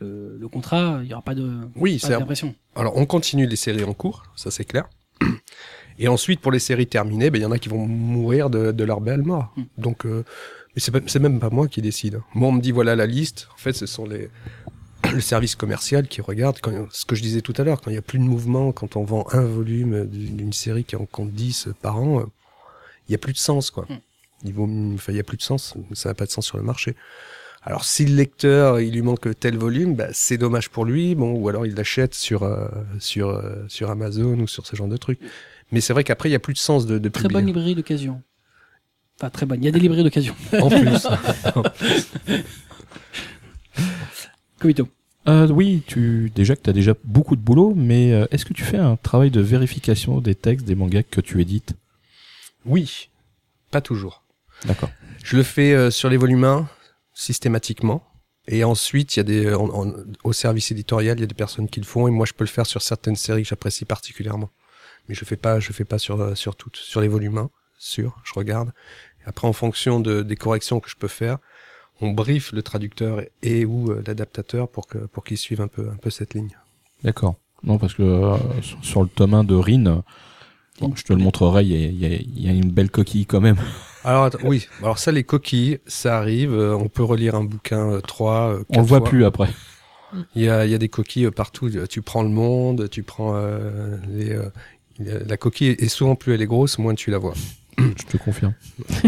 le, 0.00 0.38
le 0.38 0.48
contrat, 0.48 1.00
il 1.02 1.08
y 1.08 1.12
aura 1.12 1.22
pas 1.22 1.34
de, 1.34 1.50
Oui, 1.74 1.98
c'est. 1.98 2.14
Alors, 2.76 2.96
on 2.96 3.04
continue 3.04 3.48
les 3.48 3.56
séries 3.56 3.82
en 3.82 3.94
cours, 3.94 4.22
ça 4.36 4.52
c'est 4.52 4.64
clair. 4.64 4.88
Et 5.98 6.06
ensuite, 6.06 6.40
pour 6.40 6.52
les 6.52 6.60
séries 6.60 6.86
terminées, 6.86 7.30
ben, 7.30 7.40
il 7.40 7.42
y 7.42 7.44
en 7.44 7.50
a 7.50 7.58
qui 7.58 7.68
vont 7.68 7.84
mourir 7.84 8.48
de, 8.48 8.70
de 8.70 8.84
leur 8.84 9.00
belle 9.00 9.22
mort. 9.22 9.52
Mm. 9.56 9.62
Donc, 9.78 10.06
euh, 10.78 11.00
mais 11.02 11.02
c'est 11.06 11.18
même 11.18 11.40
pas 11.40 11.50
moi 11.50 11.68
qui 11.68 11.82
décide. 11.82 12.20
Moi, 12.34 12.48
on 12.48 12.52
me 12.52 12.60
dit 12.60 12.72
voilà 12.72 12.96
la 12.96 13.06
liste. 13.06 13.48
En 13.54 13.58
fait, 13.58 13.72
ce 13.72 13.86
sont 13.86 14.06
les 14.06 14.28
le 15.12 15.20
service 15.20 15.54
commercial 15.54 16.08
qui 16.08 16.20
regarde 16.20 16.58
quand, 16.60 16.72
ce 16.90 17.04
que 17.04 17.14
je 17.14 17.22
disais 17.22 17.40
tout 17.40 17.54
à 17.56 17.64
l'heure, 17.64 17.80
quand 17.80 17.90
il 17.90 17.94
y 17.94 17.98
a 17.98 18.02
plus 18.02 18.18
de 18.18 18.24
mouvement, 18.24 18.72
quand 18.72 18.96
on 18.96 19.04
vend 19.04 19.26
un 19.32 19.42
volume 19.44 20.06
d'une 20.06 20.52
série 20.52 20.84
qui 20.84 20.96
en 20.96 21.06
compte 21.06 21.32
10 21.32 21.68
par 21.80 21.98
an, 21.98 22.20
euh, 22.20 22.24
il 23.08 23.12
y 23.12 23.14
a 23.14 23.18
plus 23.18 23.32
de 23.32 23.38
sens, 23.38 23.70
quoi. 23.70 23.86
Mm. 23.88 23.98
Il 24.44 24.54
vaut, 24.54 24.68
enfin, 24.94 25.12
il 25.12 25.16
y 25.16 25.20
a 25.20 25.24
plus 25.24 25.36
de 25.36 25.42
sens, 25.42 25.74
ça 25.94 26.10
n'a 26.10 26.14
pas 26.14 26.26
de 26.26 26.30
sens 26.30 26.46
sur 26.46 26.58
le 26.58 26.62
marché. 26.62 26.94
Alors 27.62 27.84
si 27.84 28.06
le 28.06 28.14
lecteur 28.14 28.80
il 28.80 28.92
lui 28.92 29.02
manque 29.02 29.28
tel 29.38 29.56
volume, 29.58 29.94
bah, 29.94 30.08
c'est 30.12 30.38
dommage 30.38 30.70
pour 30.70 30.84
lui, 30.84 31.14
bon 31.14 31.32
ou 31.32 31.48
alors 31.48 31.66
il 31.66 31.74
l'achète 31.74 32.14
sur 32.14 32.44
euh, 32.44 32.68
sur 33.00 33.30
euh, 33.30 33.64
sur 33.68 33.90
Amazon 33.90 34.38
ou 34.38 34.46
sur 34.46 34.66
ce 34.66 34.76
genre 34.76 34.88
de 34.88 34.96
trucs. 34.96 35.18
Mais 35.72 35.80
c'est 35.80 35.92
vrai 35.92 36.04
qu'après 36.04 36.28
il 36.28 36.32
y 36.32 36.36
a 36.36 36.38
plus 36.38 36.54
de 36.54 36.58
sens 36.58 36.86
de, 36.86 36.98
de 36.98 37.08
Très 37.08 37.22
publier. 37.22 37.40
bonne 37.40 37.46
librairie 37.46 37.74
d'occasion. 37.74 38.22
Enfin, 39.18 39.30
très 39.30 39.46
bonne. 39.46 39.60
Il 39.62 39.64
y 39.66 39.68
a 39.68 39.72
des 39.72 39.80
librairies 39.80 40.04
d'occasion. 40.04 40.34
En 40.60 40.68
plus, 40.70 41.06
Comito. 44.60 44.88
Euh, 45.28 45.46
oui, 45.48 45.82
tu 45.86 46.30
déjà 46.34 46.56
que 46.56 46.62
tu 46.62 46.70
as 46.70 46.72
déjà 46.72 46.94
beaucoup 47.04 47.36
de 47.36 47.40
boulot, 47.40 47.74
mais 47.76 48.12
euh, 48.12 48.26
est-ce 48.30 48.44
que 48.44 48.54
tu 48.54 48.62
fais 48.64 48.78
un 48.78 48.96
travail 48.96 49.30
de 49.30 49.40
vérification 49.40 50.20
des 50.20 50.34
textes 50.34 50.66
des 50.66 50.74
mangas 50.74 51.02
que 51.02 51.20
tu 51.20 51.40
édites? 51.40 51.74
Oui, 52.64 53.08
pas 53.70 53.80
toujours. 53.80 54.24
D'accord. 54.64 54.90
Je 55.22 55.36
le 55.36 55.42
fais 55.42 55.72
euh, 55.74 55.90
sur 55.90 56.08
les 56.08 56.16
volumes 56.16 56.44
1 56.44 56.68
systématiquement. 57.12 58.04
Et 58.50 58.64
ensuite, 58.64 59.14
il 59.16 59.18
y 59.18 59.20
a 59.20 59.24
des, 59.24 59.54
en- 59.54 59.68
en- 59.88 59.92
au 60.24 60.32
service 60.32 60.70
éditorial, 60.70 61.18
il 61.18 61.20
y 61.20 61.24
a 61.24 61.26
des 61.26 61.34
personnes 61.34 61.68
qui 61.68 61.80
le 61.80 61.86
font, 61.86 62.08
et 62.08 62.10
moi, 62.10 62.24
je 62.24 62.32
peux 62.32 62.44
le 62.44 62.48
faire 62.48 62.64
sur 62.66 62.80
certaines 62.80 63.16
séries 63.16 63.42
que 63.42 63.48
j'apprécie 63.48 63.84
particulièrement. 63.84 64.48
Mais 65.08 65.14
je 65.14 65.24
fais 65.26 65.36
pas, 65.36 65.60
je 65.60 65.72
fais 65.72 65.84
pas 65.84 65.98
sur, 65.98 66.36
sur 66.36 66.56
toutes. 66.56 66.76
Sur 66.76 67.02
les 67.02 67.08
volumes 67.08 67.36
1, 67.36 67.50
sur, 67.78 68.18
je 68.24 68.32
regarde. 68.34 68.72
Après, 69.28 69.46
en 69.46 69.52
fonction 69.52 70.00
de, 70.00 70.22
des 70.22 70.36
corrections 70.36 70.80
que 70.80 70.88
je 70.90 70.96
peux 70.96 71.08
faire, 71.08 71.38
on 72.00 72.10
brief 72.12 72.52
le 72.52 72.62
traducteur 72.62 73.20
et, 73.20 73.30
et 73.42 73.64
ou 73.64 73.90
euh, 73.90 74.02
l'adaptateur 74.06 74.68
pour 74.68 74.86
que, 74.86 74.98
pour 74.98 75.22
qu'il 75.24 75.36
suive 75.36 75.60
un 75.60 75.68
peu, 75.68 75.88
un 75.92 75.96
peu 75.96 76.10
cette 76.10 76.34
ligne. 76.34 76.56
D'accord. 77.04 77.36
Non, 77.62 77.76
parce 77.78 77.94
que 77.94 78.02
euh, 78.02 78.36
sur, 78.82 79.02
le 79.02 79.08
tome 79.08 79.34
1 79.34 79.44
de 79.44 79.54
Rin, 79.54 80.02
bon, 80.80 80.92
je 80.94 81.02
te 81.04 81.12
le 81.12 81.18
montrerai, 81.18 81.64
il 81.64 81.70
y 82.00 82.04
a, 82.06 82.08
y 82.08 82.14
a- 82.14 82.18
y 82.22 82.48
a 82.48 82.52
une 82.52 82.70
belle 82.70 82.90
coquille 82.90 83.26
quand 83.26 83.40
même. 83.40 83.56
Alors, 84.04 84.24
attends, 84.24 84.38
oui. 84.44 84.66
Alors 84.80 84.98
ça, 84.98 85.10
les 85.12 85.24
coquilles, 85.24 85.80
ça 85.86 86.16
arrive. 86.18 86.52
euh, 86.54 86.74
on 86.76 86.88
peut 86.88 87.02
relire 87.02 87.34
un 87.34 87.44
bouquin 87.44 87.90
euh, 87.94 88.00
trois, 88.00 88.52
euh, 88.54 88.64
On 88.70 88.78
le 88.80 88.86
voit 88.86 88.98
fois. 89.00 89.08
plus 89.08 89.24
après. 89.24 89.50
Il 90.36 90.42
y 90.42 90.48
a, 90.48 90.64
il 90.64 90.70
y 90.70 90.74
a 90.74 90.78
des 90.78 90.88
coquilles 90.88 91.26
euh, 91.26 91.30
partout. 91.32 91.68
Tu 91.90 92.00
prends 92.00 92.22
le 92.22 92.28
monde, 92.30 92.88
tu 92.88 93.02
prends 93.02 93.34
euh, 93.34 93.96
les, 94.08 94.30
euh, 94.30 94.50
la 95.00 95.36
coquille 95.36 95.74
et 95.78 95.88
souvent 95.88 96.14
plus 96.14 96.32
elle 96.32 96.40
est 96.42 96.46
grosse, 96.46 96.78
moins 96.78 96.94
tu 96.94 97.10
la 97.10 97.18
vois. 97.18 97.34
Je 97.78 98.04
te 98.04 98.16
confirme. 98.16 98.54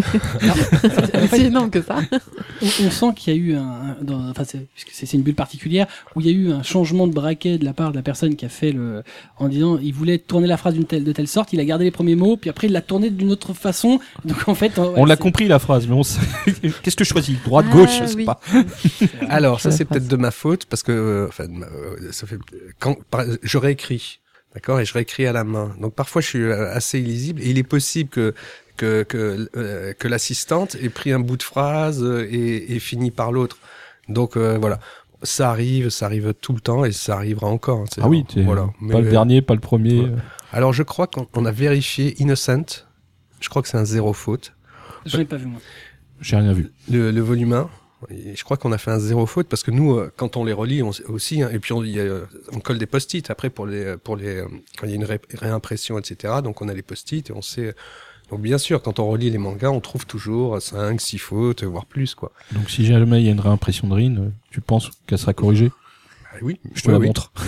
C'est 1.31 1.41
énorme 1.47 1.71
que 1.71 1.83
ça. 1.83 1.99
On, 2.63 2.67
on 2.87 2.91
sent 2.91 3.07
qu'il 3.17 3.35
y 3.35 3.37
a 3.37 3.41
eu 3.41 3.55
un, 3.57 3.97
dans- 4.03 4.29
enfin, 4.31 4.45
c'est, 4.45 4.67
puisque 4.75 4.91
c'est, 4.93 5.13
une 5.17 5.23
bulle 5.23 5.35
particulière, 5.35 5.87
où 6.15 6.21
il 6.21 6.27
y 6.27 6.31
a 6.31 6.33
eu 6.33 6.53
un 6.53 6.63
changement 6.63 7.07
de 7.07 7.13
braquet 7.13 7.59
de 7.59 7.65
la 7.65 7.73
part 7.73 7.91
de 7.91 7.97
la 7.97 8.03
personne 8.03 8.37
qui 8.37 8.45
a 8.45 8.49
fait 8.49 8.73
le, 8.73 9.03
en 9.39 9.49
disant, 9.49 9.79
il 9.79 9.93
voulait 9.93 10.19
tourner 10.19 10.47
la 10.47 10.57
phrase 10.57 10.75
d'une 10.75 10.85
telle, 10.85 11.05
de 11.05 11.13
telle 11.13 11.29
sorte, 11.29 11.53
il 11.53 11.61
a 11.61 11.65
gardé 11.65 11.85
les 11.85 11.91
premiers 11.91 12.15
mots, 12.15 12.37
puis 12.37 12.51
après 12.51 12.67
il 12.69 12.73
l'a 12.73 12.83
tourné 12.83 13.11
d'une 13.11 13.31
autre 13.31 13.55
façon. 13.55 14.01
Donc 14.25 14.49
en 14.49 14.55
fait, 14.55 14.79
On 14.79 15.05
l'a 15.05 15.17
compris 15.17 15.49
la 15.49 15.59
phrase, 15.59 15.87
mais 15.87 15.95
on 15.95 16.03
sait... 16.03 16.21
Qu'est-ce 16.83 16.97
que 16.97 17.05
je 17.05 17.09
choisis 17.11 17.37
Droite, 17.45 17.67
Ah, 17.71 17.73
gauche 17.75 17.91
Je 18.03 18.07
sais 18.07 18.15
oui. 18.17 18.25
pas. 18.25 18.41
Alors 19.29 19.61
ça 19.61 19.71
c'est 19.71 19.85
peut-être 19.85 20.09
de 20.09 20.17
ma 20.17 20.31
faute 20.31 20.67
parce 20.67 20.83
que 20.83 20.93
euh, 20.93 21.27
enfin 21.29 21.45
euh, 21.45 22.13
ça 22.13 22.27
fait 22.27 22.39
quand 22.79 22.97
par- 23.11 23.25
je 23.43 23.59
réécris, 23.59 24.20
d'accord, 24.55 24.81
et 24.81 24.85
je 24.85 24.93
réécris 24.95 25.27
à 25.27 25.33
la 25.33 25.45
main. 25.45 25.75
Donc 25.81 25.95
parfois 25.95 26.21
je 26.23 26.27
suis 26.29 26.43
euh, 26.43 26.71
assez 26.73 26.99
illisible 27.01 27.41
et 27.43 27.51
il 27.51 27.59
est 27.59 27.63
possible 27.63 28.11
que 28.11 28.35
que 28.77 29.03
que, 29.03 29.49
euh, 29.57 29.93
que 29.93 30.09
l'assistante 30.09 30.77
ait 30.77 30.89
pris 30.89 31.13
un 31.13 31.21
bout 31.21 31.37
de 31.37 31.43
phrase 31.43 32.03
euh, 32.03 32.27
et, 32.31 32.75
et 32.75 32.79
fini 32.81 33.11
par 33.11 33.33
l'autre. 33.33 33.59
Donc 34.09 34.37
euh, 34.37 34.57
voilà. 34.59 34.81
Ça 35.23 35.51
arrive, 35.51 35.91
ça 35.91 36.07
arrive 36.07 36.33
tout 36.41 36.55
le 36.55 36.61
temps 36.61 36.87
et 36.87 36.93
ça 36.93 37.15
arrivera 37.17 37.47
encore. 37.49 37.81
hein, 37.81 37.85
Ah 38.01 38.09
oui, 38.09 38.25
t'es 38.25 38.43
voilà. 38.43 38.71
pas 38.91 39.01
le 39.03 39.11
dernier, 39.11 39.43
pas 39.43 39.53
le 39.53 39.61
premier. 39.61 40.01
Ouais. 40.01 40.11
Alors 40.51 40.73
je 40.73 40.83
crois 40.83 41.07
qu'on 41.09 41.27
on 41.35 41.45
a 41.45 41.51
vérifié 41.53 42.15
Innocent. 42.23 42.87
Je 43.39 43.49
crois 43.51 43.61
que 43.61 43.69
c'est 43.69 43.77
un 43.77 43.85
zéro 43.85 44.15
faute. 44.15 44.55
J'en 45.05 45.19
ai 45.21 45.27
pas 45.27 45.37
vu 45.37 45.45
moi. 45.47 45.61
J'ai 46.23 46.37
rien 46.37 46.55
vu. 46.55 46.73
Le, 46.91 47.11
le 47.11 47.21
volume 47.21 47.53
1, 47.53 47.69
Je 48.09 48.43
crois 48.45 48.57
qu'on 48.57 48.73
a 48.73 48.79
fait 48.79 48.91
un 48.91 48.99
zéro 48.99 49.27
faute 49.27 49.47
parce 49.49 49.63
que 49.63 49.71
nous, 49.71 49.95
euh, 49.95 50.11
quand 50.17 50.37
on 50.37 50.45
les 50.45 50.53
relit, 50.55 50.83
on 50.83 50.91
aussi, 51.09 51.43
hein, 51.43 51.51
et 51.53 51.59
puis 51.59 51.73
on, 51.75 51.85
y 51.85 52.01
a, 52.01 52.05
on 52.53 52.61
colle 52.61 52.79
des 52.79 52.87
post-it 52.87 53.29
après 53.31 53.51
pour 53.51 53.67
les, 53.67 53.97
pour 53.99 54.17
les, 54.17 54.37
euh, 54.37 54.47
quand 54.79 54.87
il 54.87 54.91
y 54.91 54.93
a 54.93 54.97
une 54.97 55.05
ré- 55.05 55.21
réimpression, 55.35 55.99
etc. 55.99 56.35
Donc 56.43 56.63
on 56.63 56.69
a 56.69 56.75
les 56.75 56.83
post-it 56.83 57.29
et 57.29 57.33
on 57.33 57.43
sait. 57.43 57.75
Donc 58.31 58.41
bien 58.41 58.59
sûr, 58.59 58.81
quand 58.81 59.01
on 59.01 59.09
relit 59.11 59.29
les 59.31 59.39
mangas, 59.39 59.71
on 59.71 59.81
trouve 59.81 60.07
toujours 60.07 60.63
5, 60.63 61.01
6 61.01 61.19
fautes, 61.19 61.65
voire 61.65 61.85
plus, 61.85 62.15
quoi. 62.15 62.33
Donc 62.53 62.71
si 62.71 62.87
jamais 62.87 63.21
il 63.21 63.27
y 63.27 63.29
a 63.29 63.33
une 63.33 63.41
réimpression 63.41 63.89
de 63.89 63.95
Rin, 63.95 64.17
euh, 64.17 64.29
tu 64.51 64.61
penses 64.61 64.91
qu'elle 65.07 65.19
sera 65.19 65.35
corrigée? 65.35 65.71
Oui, 66.43 66.61
Je 66.75 66.83
te 66.83 66.89
oui, 66.89 66.93
la 66.93 66.99
oui. 66.99 67.07
montre. 67.07 67.33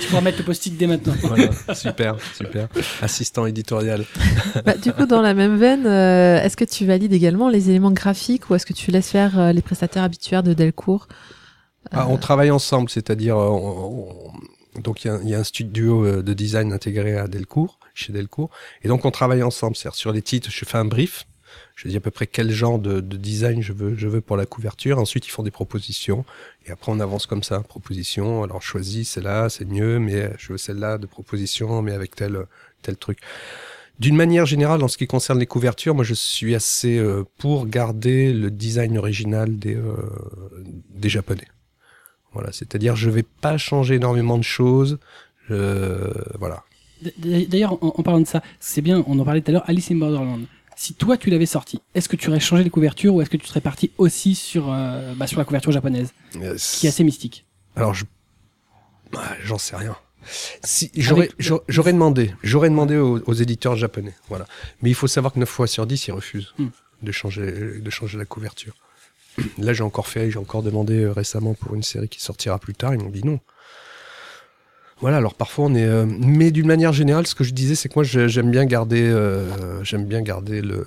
Tu 0.00 0.08
pourras 0.08 0.20
mettre 0.20 0.38
le 0.38 0.44
post-it 0.44 0.76
dès 0.76 0.86
maintenant. 0.86 1.14
Voilà, 1.22 1.48
super, 1.74 2.16
super. 2.36 2.68
Assistant 3.02 3.46
éditorial. 3.46 4.04
Bah, 4.64 4.74
du 4.76 4.92
coup, 4.92 5.06
dans 5.06 5.22
la 5.22 5.34
même 5.34 5.56
veine, 5.56 5.86
euh, 5.86 6.40
est-ce 6.42 6.56
que 6.56 6.64
tu 6.64 6.86
valides 6.86 7.12
également 7.12 7.48
les 7.48 7.70
éléments 7.70 7.90
graphiques 7.90 8.50
ou 8.50 8.54
est-ce 8.54 8.66
que 8.66 8.72
tu 8.72 8.90
laisses 8.90 9.10
faire 9.10 9.38
euh, 9.38 9.52
les 9.52 9.62
prestataires 9.62 10.02
habituaires 10.02 10.42
de 10.42 10.52
Delcourt 10.54 11.08
Ah, 11.90 12.06
on 12.08 12.16
travaille 12.16 12.50
ensemble, 12.50 12.88
c'est-à-dire, 12.90 13.36
euh, 13.36 13.48
on- 13.48 14.08
on- 14.76 14.80
donc 14.80 15.04
il 15.04 15.12
y, 15.24 15.30
y 15.30 15.34
a 15.34 15.38
un 15.38 15.44
studio 15.44 16.04
euh, 16.04 16.22
de 16.22 16.32
design 16.34 16.72
intégré 16.72 17.16
à 17.16 17.28
Delcourt, 17.28 17.78
chez 17.94 18.12
Delcourt, 18.12 18.50
et 18.82 18.88
donc 18.88 19.04
on 19.04 19.10
travaille 19.10 19.42
ensemble. 19.42 19.76
C'est-à-dire 19.76 19.96
sur 19.96 20.12
les 20.12 20.22
titres, 20.22 20.50
je 20.50 20.64
fais 20.64 20.78
un 20.78 20.84
brief, 20.84 21.26
je 21.74 21.88
dis 21.88 21.96
à 21.96 22.00
peu 22.00 22.10
près 22.10 22.26
quel 22.26 22.50
genre 22.50 22.78
de, 22.78 23.00
de 23.00 23.16
design 23.16 23.60
je 23.62 23.72
veux, 23.72 23.96
je 23.96 24.06
veux 24.08 24.20
pour 24.20 24.36
la 24.36 24.46
couverture. 24.46 24.98
Ensuite, 24.98 25.26
ils 25.26 25.30
font 25.30 25.42
des 25.42 25.50
propositions, 25.50 26.24
et 26.66 26.70
après 26.70 26.92
on 26.92 27.00
avance 27.00 27.26
comme 27.26 27.42
ça, 27.42 27.60
proposition. 27.60 28.42
Alors 28.44 28.62
choisis 28.62 29.10
celle-là, 29.10 29.48
c'est 29.48 29.64
mieux, 29.64 29.98
mais 29.98 30.30
je 30.38 30.52
veux 30.52 30.58
celle-là 30.58 30.98
de 30.98 31.06
proposition, 31.06 31.82
mais 31.82 31.92
avec 31.92 32.14
tel 32.16 32.46
tel 32.82 32.96
truc. 32.96 33.18
D'une 34.00 34.16
manière 34.16 34.44
générale, 34.46 34.82
en 34.82 34.88
ce 34.88 34.96
qui 34.98 35.06
concerne 35.06 35.38
les 35.38 35.46
couvertures, 35.46 35.94
moi 35.94 36.04
je 36.04 36.14
suis 36.14 36.54
assez 36.54 36.98
euh, 36.98 37.24
pour 37.38 37.66
garder 37.66 38.32
le 38.32 38.50
design 38.50 38.98
original 38.98 39.56
des 39.56 39.76
euh, 39.76 39.96
des 40.90 41.08
japonais. 41.08 41.46
Voilà, 42.32 42.50
c'est-à-dire 42.50 42.96
je 42.96 43.10
vais 43.10 43.22
pas 43.22 43.56
changer 43.58 43.94
énormément 43.96 44.36
de 44.38 44.42
choses. 44.42 44.98
Je- 45.48 46.12
voilà. 46.38 46.64
D- 47.02 47.46
D'ailleurs, 47.46 47.74
en, 47.84 47.92
en 47.96 48.02
parlant 48.02 48.20
de 48.20 48.26
ça, 48.26 48.42
c'est 48.60 48.80
bien, 48.82 49.04
on 49.06 49.18
en 49.18 49.24
parlait 49.24 49.40
tout 49.42 49.50
à 49.50 49.52
l'heure, 49.52 49.64
Alice 49.68 49.90
in 49.90 49.96
Borderland. 49.96 50.42
Si 50.76 50.94
toi 50.94 51.16
tu 51.16 51.30
l'avais 51.30 51.46
sorti, 51.46 51.80
est-ce 51.94 52.08
que 52.08 52.16
tu 52.16 52.28
aurais 52.30 52.40
changé 52.40 52.64
les 52.64 52.70
couvertures 52.70 53.14
ou 53.14 53.22
est-ce 53.22 53.30
que 53.30 53.36
tu 53.36 53.46
serais 53.46 53.60
parti 53.60 53.90
aussi 53.98 54.34
sur, 54.34 54.72
euh, 54.72 55.14
bah, 55.14 55.26
sur 55.26 55.38
la 55.38 55.44
couverture 55.44 55.72
japonaise, 55.72 56.12
qui 56.32 56.86
est 56.86 56.88
assez 56.88 57.04
mystique 57.04 57.44
Alors 57.76 57.94
je, 57.94 58.04
Ah, 59.16 59.34
j'en 59.44 59.58
sais 59.58 59.76
rien. 59.76 59.96
Si 60.64 60.90
j'aurais 60.96 61.92
demandé, 61.92 62.34
j'aurais 62.42 62.70
demandé 62.70 62.96
aux, 62.96 63.20
aux 63.26 63.32
éditeurs 63.34 63.76
japonais, 63.76 64.14
voilà. 64.28 64.46
Mais 64.82 64.90
il 64.90 64.94
faut 64.94 65.06
savoir 65.06 65.32
que 65.34 65.38
9 65.38 65.48
fois 65.48 65.66
sur 65.66 65.86
10 65.86 66.08
ils 66.08 66.12
refusent 66.12 66.54
Hmm. 66.58 66.68
de 67.02 67.12
changer 67.12 67.80
de 67.80 67.90
changer 67.90 68.16
la 68.18 68.24
couverture. 68.24 68.74
Là, 69.58 69.72
j'ai 69.74 69.82
encore 69.82 70.06
fait, 70.06 70.30
j'ai 70.30 70.38
encore 70.38 70.62
demandé 70.62 71.02
euh, 71.02 71.12
récemment 71.12 71.54
pour 71.54 71.74
une 71.74 71.82
série 71.82 72.08
qui 72.08 72.20
sortira 72.22 72.58
plus 72.58 72.74
tard, 72.74 72.94
ils 72.94 73.00
m'ont 73.02 73.10
dit 73.10 73.24
non. 73.24 73.40
Voilà, 75.00 75.16
alors 75.18 75.34
parfois 75.34 75.66
on 75.66 75.74
est, 75.74 75.84
euh, 75.84 76.06
mais 76.06 76.50
d'une 76.50 76.66
manière 76.66 76.92
générale, 76.92 77.26
ce 77.26 77.34
que 77.34 77.44
je 77.44 77.52
disais, 77.52 77.74
c'est 77.74 77.88
que 77.88 77.94
moi 77.96 78.04
j'aime 78.04 78.50
bien 78.50 78.64
garder, 78.64 79.02
euh, 79.02 79.82
j'aime 79.82 80.06
bien 80.06 80.22
garder 80.22 80.62
le, 80.62 80.84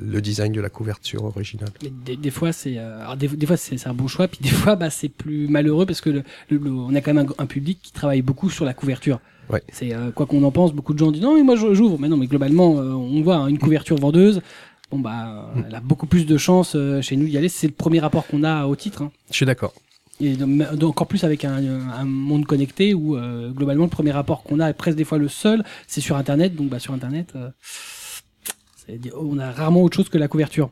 le 0.00 0.20
design 0.20 0.52
de 0.52 0.60
la 0.60 0.68
couverture 0.68 1.24
originale. 1.24 1.70
Mais 1.82 1.90
des, 2.04 2.16
des 2.16 2.30
fois, 2.30 2.52
c'est, 2.52 2.74
euh, 2.76 3.16
des, 3.16 3.28
des 3.28 3.46
fois 3.46 3.56
c'est 3.56 3.78
c'est 3.78 3.88
un 3.88 3.94
bon 3.94 4.06
choix, 4.06 4.28
puis 4.28 4.38
des 4.42 4.50
fois, 4.50 4.76
bah, 4.76 4.90
c'est 4.90 5.08
plus 5.08 5.48
malheureux 5.48 5.86
parce 5.86 6.00
que 6.00 6.10
le, 6.10 6.22
le- 6.50 6.58
le- 6.58 6.70
on 6.70 6.94
a 6.94 7.00
quand 7.00 7.14
même 7.14 7.26
un, 7.38 7.42
un 7.42 7.46
public 7.46 7.78
qui 7.82 7.92
travaille 7.92 8.22
beaucoup 8.22 8.50
sur 8.50 8.64
la 8.64 8.74
couverture. 8.74 9.18
Ouais. 9.50 9.62
C'est 9.72 9.94
euh, 9.94 10.10
quoi 10.10 10.26
qu'on 10.26 10.42
en 10.44 10.50
pense, 10.50 10.72
beaucoup 10.72 10.92
de 10.92 10.98
gens 10.98 11.10
disent 11.10 11.22
non 11.22 11.34
mais 11.36 11.42
moi 11.42 11.56
j'ouvre, 11.56 11.98
mais 11.98 12.08
non 12.08 12.16
mais 12.16 12.26
globalement, 12.26 12.72
on 12.72 13.22
voit 13.22 13.36
hein, 13.36 13.46
une 13.48 13.58
couverture 13.58 13.96
vendeuse. 13.96 14.40
Bon 14.90 14.98
bah, 15.00 15.50
euh, 15.56 15.62
elle 15.68 15.74
a 15.74 15.80
beaucoup 15.80 16.06
plus 16.06 16.26
de 16.26 16.36
chances 16.36 16.76
chez 17.00 17.16
nous 17.16 17.26
d'y 17.26 17.36
aller. 17.38 17.48
C'est 17.48 17.66
le 17.66 17.72
premier 17.72 17.98
rapport 17.98 18.26
qu'on 18.26 18.44
a 18.44 18.66
au 18.66 18.76
titre. 18.76 19.02
Hein. 19.02 19.10
Je 19.30 19.36
suis 19.36 19.46
d'accord. 19.46 19.72
Et 20.20 20.36
encore 20.82 21.06
plus 21.06 21.24
avec 21.24 21.44
un, 21.44 21.62
un 21.90 22.04
monde 22.04 22.46
connecté 22.46 22.94
où 22.94 23.16
euh, 23.16 23.50
globalement 23.50 23.84
le 23.84 23.90
premier 23.90 24.12
rapport 24.12 24.42
qu'on 24.42 24.60
a 24.60 24.70
est 24.70 24.72
presque 24.72 24.96
des 24.96 25.04
fois 25.04 25.18
le 25.18 25.28
seul, 25.28 25.62
c'est 25.86 26.00
sur 26.00 26.16
Internet. 26.16 26.54
Donc 26.54 26.68
bah 26.68 26.78
sur 26.78 26.94
Internet, 26.94 27.34
euh, 27.36 27.50
on 29.18 29.38
a 29.38 29.50
rarement 29.50 29.82
autre 29.82 29.96
chose 29.96 30.08
que 30.08 30.18
la 30.18 30.28
couverture. 30.28 30.70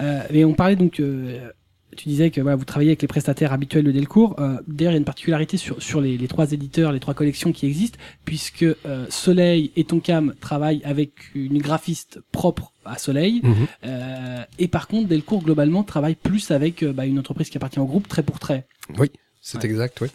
Euh, 0.00 0.20
mais 0.30 0.44
on 0.44 0.52
parlait 0.52 0.76
donc, 0.76 1.00
euh, 1.00 1.50
tu 1.96 2.08
disais 2.08 2.30
que 2.30 2.40
voilà, 2.40 2.56
vous 2.56 2.64
travaillez 2.64 2.90
avec 2.90 3.02
les 3.02 3.08
prestataires 3.08 3.52
habituels 3.52 3.84
de 3.84 3.92
Delcourt. 3.92 4.34
Euh, 4.38 4.58
D'ailleurs, 4.66 4.92
il 4.92 4.94
y 4.94 4.96
a 4.96 4.98
une 4.98 5.04
particularité 5.04 5.56
sur, 5.56 5.82
sur 5.82 6.00
les, 6.00 6.16
les 6.18 6.28
trois 6.28 6.52
éditeurs, 6.52 6.92
les 6.92 7.00
trois 7.00 7.14
collections 7.14 7.52
qui 7.52 7.66
existent, 7.66 7.98
puisque 8.24 8.62
euh, 8.62 9.06
Soleil 9.08 9.70
et 9.76 9.84
Tonkam 9.84 10.34
travaillent 10.40 10.82
avec 10.84 11.12
une 11.34 11.58
graphiste 11.58 12.20
propre 12.32 12.72
à 12.84 12.98
Soleil. 12.98 13.40
Mhm. 13.42 13.54
Euh, 13.84 14.42
et 14.58 14.68
par 14.68 14.88
contre, 14.88 15.08
Delcourt, 15.08 15.42
globalement, 15.42 15.84
travaille 15.84 16.14
plus 16.16 16.50
avec 16.50 16.82
euh, 16.82 16.92
bah, 16.92 17.06
une 17.06 17.18
entreprise 17.18 17.50
qui 17.50 17.56
appartient 17.56 17.78
au 17.80 17.86
groupe, 17.86 18.08
trait 18.08 18.22
pour 18.22 18.38
trait. 18.38 18.66
Oui, 18.98 19.10
c'est 19.40 19.58
Ouais. 19.58 19.66
exact, 19.70 20.00
oui. 20.00 20.08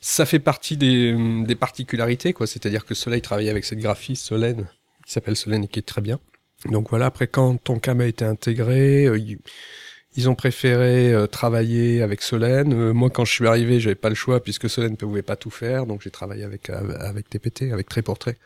Ça 0.00 0.26
fait 0.26 0.38
partie 0.38 0.76
des, 0.76 1.12
hum, 1.14 1.44
des 1.46 1.54
particularités, 1.56 2.32
quoi. 2.32 2.46
C'est-à-dire 2.46 2.84
que 2.84 2.94
Soleil 2.94 3.20
travaille 3.20 3.48
avec 3.50 3.64
cette 3.64 3.78
graphiste 3.80 4.24
Solène, 4.26 4.68
qui 5.06 5.12
s'appelle 5.12 5.36
Solène 5.36 5.64
et 5.64 5.68
qui 5.68 5.78
est 5.80 5.82
très 5.82 6.00
bien. 6.00 6.18
Donc 6.66 6.90
voilà, 6.90 7.06
après 7.06 7.26
quand 7.26 7.56
Tonkam 7.56 8.00
a 8.02 8.06
été 8.06 8.24
intégré, 8.24 9.06
euh, 9.06 9.18
ils, 10.16 10.28
ont 10.28 10.34
préféré 10.34 11.12
euh, 11.12 11.26
travailler 11.26 12.02
avec 12.02 12.22
Solène. 12.22 12.72
Euh, 12.72 12.92
moi, 12.92 13.10
quand 13.10 13.24
je 13.24 13.32
suis 13.32 13.46
arrivé, 13.46 13.80
j'avais 13.80 13.94
pas 13.94 14.08
le 14.08 14.14
choix 14.14 14.42
puisque 14.42 14.68
Solène 14.68 14.92
ne 14.92 14.96
pouvait 14.96 15.22
pas 15.22 15.36
tout 15.36 15.50
faire, 15.50 15.86
donc 15.86 16.02
j'ai 16.02 16.10
travaillé 16.10 16.44
avec 16.44 16.70
euh, 16.70 16.96
avec 17.00 17.28
TPT, 17.28 17.72
avec 17.72 17.88
Trait 17.88 18.02
pour 18.02 18.18
Trait. 18.18 18.36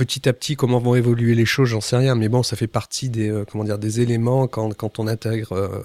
Petit 0.00 0.30
à 0.30 0.32
petit, 0.32 0.56
comment 0.56 0.78
vont 0.78 0.94
évoluer 0.94 1.34
les 1.34 1.44
choses, 1.44 1.68
j'en 1.68 1.82
sais 1.82 1.96
rien, 1.96 2.14
mais 2.14 2.30
bon, 2.30 2.42
ça 2.42 2.56
fait 2.56 2.66
partie 2.66 3.10
des 3.10 3.28
euh, 3.28 3.44
comment 3.44 3.64
dire 3.64 3.78
des 3.78 4.00
éléments 4.00 4.46
quand 4.46 4.72
quand 4.72 4.98
on 4.98 5.06
intègre 5.06 5.52
euh, 5.52 5.82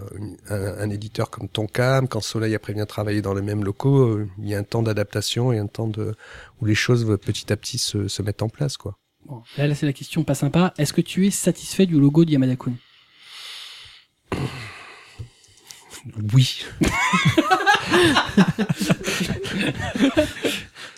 un, 0.47 0.85
un 0.85 0.89
éditeur 0.89 1.29
comme 1.29 1.49
Tonkam, 1.49 2.07
quand 2.07 2.21
Soleil 2.21 2.55
après 2.55 2.71
vient 2.71 2.85
travailler 2.85 3.21
dans 3.21 3.33
les 3.33 3.41
mêmes 3.41 3.65
locaux, 3.65 4.03
euh, 4.03 4.29
il 4.37 4.47
y 4.47 4.55
a 4.55 4.57
un 4.57 4.63
temps 4.63 4.83
d'adaptation 4.83 5.51
et 5.51 5.57
un 5.57 5.67
temps 5.67 5.87
de 5.87 6.15
où 6.61 6.65
les 6.65 6.75
choses 6.75 7.05
petit 7.21 7.51
à 7.51 7.57
petit 7.57 7.77
se, 7.77 8.07
se 8.07 8.21
mettent 8.21 8.41
en 8.41 8.47
place, 8.47 8.77
quoi. 8.77 8.97
Bon, 9.25 9.41
là, 9.57 9.67
là 9.67 9.75
c'est 9.75 9.87
la 9.87 9.91
question 9.91 10.23
pas 10.23 10.35
sympa. 10.35 10.73
Est-ce 10.77 10.93
que 10.93 11.01
tu 11.01 11.27
es 11.27 11.31
satisfait 11.31 11.85
du 11.85 11.99
logo 11.99 12.23
de 12.23 12.31
Yamada-kun 12.31 12.73
Oui. 16.33 16.63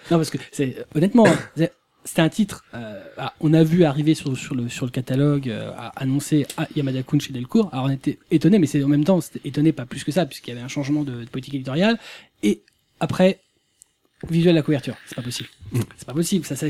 Non, 0.10 0.18
parce 0.18 0.30
que 0.30 0.38
c'est 0.52 0.86
honnêtement, 0.96 1.26
c'est- 1.58 1.74
c'était 2.06 2.22
un 2.22 2.30
titre. 2.30 2.64
euh, 2.74 3.04
ah, 3.18 3.34
on 3.42 3.54
a 3.54 3.64
vu 3.64 3.84
arriver 3.84 4.16
sur, 4.16 4.38
sur 4.38 4.56
le 4.56 4.70
sur 4.70 4.86
le 4.86 4.92
catalogue 4.92 5.50
euh, 5.50 5.72
à 5.78 5.90
annoncer 6.02 6.48
ah, 6.56 6.66
Yamada-kun 6.78 7.20
chez 7.20 7.34
Delcourt. 7.34 7.70
Alors 7.74 7.86
on 7.86 7.90
était 7.90 8.18
étonné, 8.32 8.58
mais 8.60 8.68
c'est 8.68 8.82
en 8.84 8.88
même 8.88 9.04
temps 9.04 9.20
c'était 9.20 9.42
étonné 9.46 9.74
pas 9.74 9.86
plus 9.86 10.06
que 10.06 10.12
ça 10.14 10.26
puisqu'il 10.26 10.52
y 10.52 10.54
avait 10.54 10.62
un 10.64 10.70
changement 10.70 11.04
de, 11.04 11.24
de 11.24 11.30
politique 11.30 11.56
éditoriale. 11.56 12.00
Et 12.44 12.62
après, 13.02 13.40
visuel 14.30 14.56
la 14.56 14.62
couverture, 14.62 14.96
c'est 15.08 15.16
pas 15.16 15.22
possible. 15.22 15.50
Mm. 15.74 15.80
C'est 15.98 16.06
pas 16.08 16.14
possible. 16.14 16.46
Ça, 16.46 16.56
ça- 16.56 16.68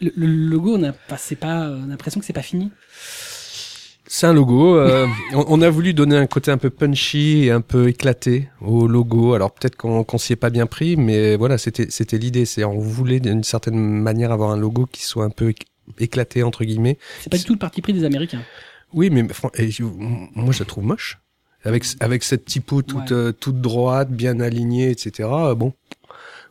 le, 0.00 0.12
le 0.16 0.26
logo, 0.26 0.76
on 0.76 0.82
a 0.82 0.92
pas, 0.92 1.16
c'est 1.18 1.36
pas, 1.36 1.68
on 1.70 1.84
a 1.84 1.86
l'impression 1.86 2.18
que 2.18 2.26
c'est 2.26 2.32
pas 2.32 2.42
fini. 2.42 2.72
C'est 4.12 4.26
un 4.26 4.32
logo. 4.32 4.76
euh, 4.76 5.06
on, 5.34 5.44
on 5.46 5.62
a 5.62 5.70
voulu 5.70 5.94
donner 5.94 6.16
un 6.16 6.26
côté 6.26 6.50
un 6.50 6.58
peu 6.58 6.68
punchy 6.68 7.44
et 7.44 7.52
un 7.52 7.60
peu 7.60 7.88
éclaté 7.88 8.48
au 8.60 8.88
logo. 8.88 9.34
Alors 9.34 9.52
peut-être 9.52 9.76
qu'on 9.76 10.02
qu'on 10.02 10.18
s'y 10.18 10.32
est 10.32 10.36
pas 10.36 10.50
bien 10.50 10.66
pris, 10.66 10.96
mais 10.96 11.36
voilà, 11.36 11.58
c'était 11.58 12.18
l'idée. 12.18 12.44
C'est 12.44 12.64
on 12.64 12.78
voulait 12.80 13.20
d'une 13.20 13.44
certaine 13.44 13.78
manière 13.78 14.32
avoir 14.32 14.50
un 14.50 14.56
logo 14.56 14.86
qui 14.90 15.04
soit 15.04 15.24
un 15.24 15.30
peu 15.30 15.50
éc- 15.50 15.62
éclaté 16.00 16.42
entre 16.42 16.64
guillemets. 16.64 16.98
C'est 17.20 17.30
pas 17.30 17.38
du 17.38 17.44
tout 17.44 17.52
le 17.52 17.58
parti 17.60 17.82
pris 17.82 17.92
des 17.92 18.02
Américains. 18.02 18.42
Oui, 18.92 19.10
mais 19.10 19.20
et 19.56 19.70
moi 20.34 20.52
je 20.52 20.58
la 20.58 20.64
trouve 20.64 20.84
moche. 20.84 21.20
Avec 21.62 21.84
avec 22.00 22.24
cette 22.24 22.46
typo 22.46 22.82
toute 22.82 23.10
Ouais. 23.10 23.16
euh, 23.16 23.32
toute 23.32 23.60
droite, 23.60 24.10
bien 24.10 24.40
alignée, 24.40 24.90
etc. 24.90 25.28
euh, 25.32 25.54
Bon, 25.54 25.72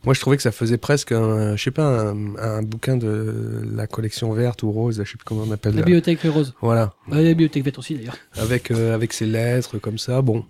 moi 0.05 0.13
je 0.13 0.19
trouvais 0.21 0.37
que 0.37 0.43
ça 0.43 0.51
faisait 0.51 0.77
presque 0.77 1.11
un, 1.11 1.55
je 1.55 1.63
sais 1.63 1.71
pas, 1.71 2.11
un, 2.11 2.35
un 2.37 2.61
bouquin 2.61 2.97
de 2.97 3.63
la 3.75 3.87
collection 3.87 4.31
verte 4.33 4.63
ou 4.63 4.71
rose, 4.71 4.97
je 5.03 5.09
sais 5.09 5.17
plus 5.17 5.25
comment 5.25 5.43
on 5.47 5.51
appelle. 5.51 5.75
La 5.75 5.81
bibliothèque 5.81 6.21
rose. 6.23 6.53
Voilà, 6.61 6.93
Euh, 7.11 7.15
la 7.21 7.29
bibliothèque 7.29 7.63
verte 7.63 7.79
aussi 7.79 7.95
d'ailleurs. 7.95 8.17
avec 8.37 8.71
euh, 8.71 8.93
avec 8.95 9.13
ses 9.13 9.25
lettres 9.25 9.77
comme 9.77 9.97
ça. 9.97 10.21
Bon. 10.21 10.45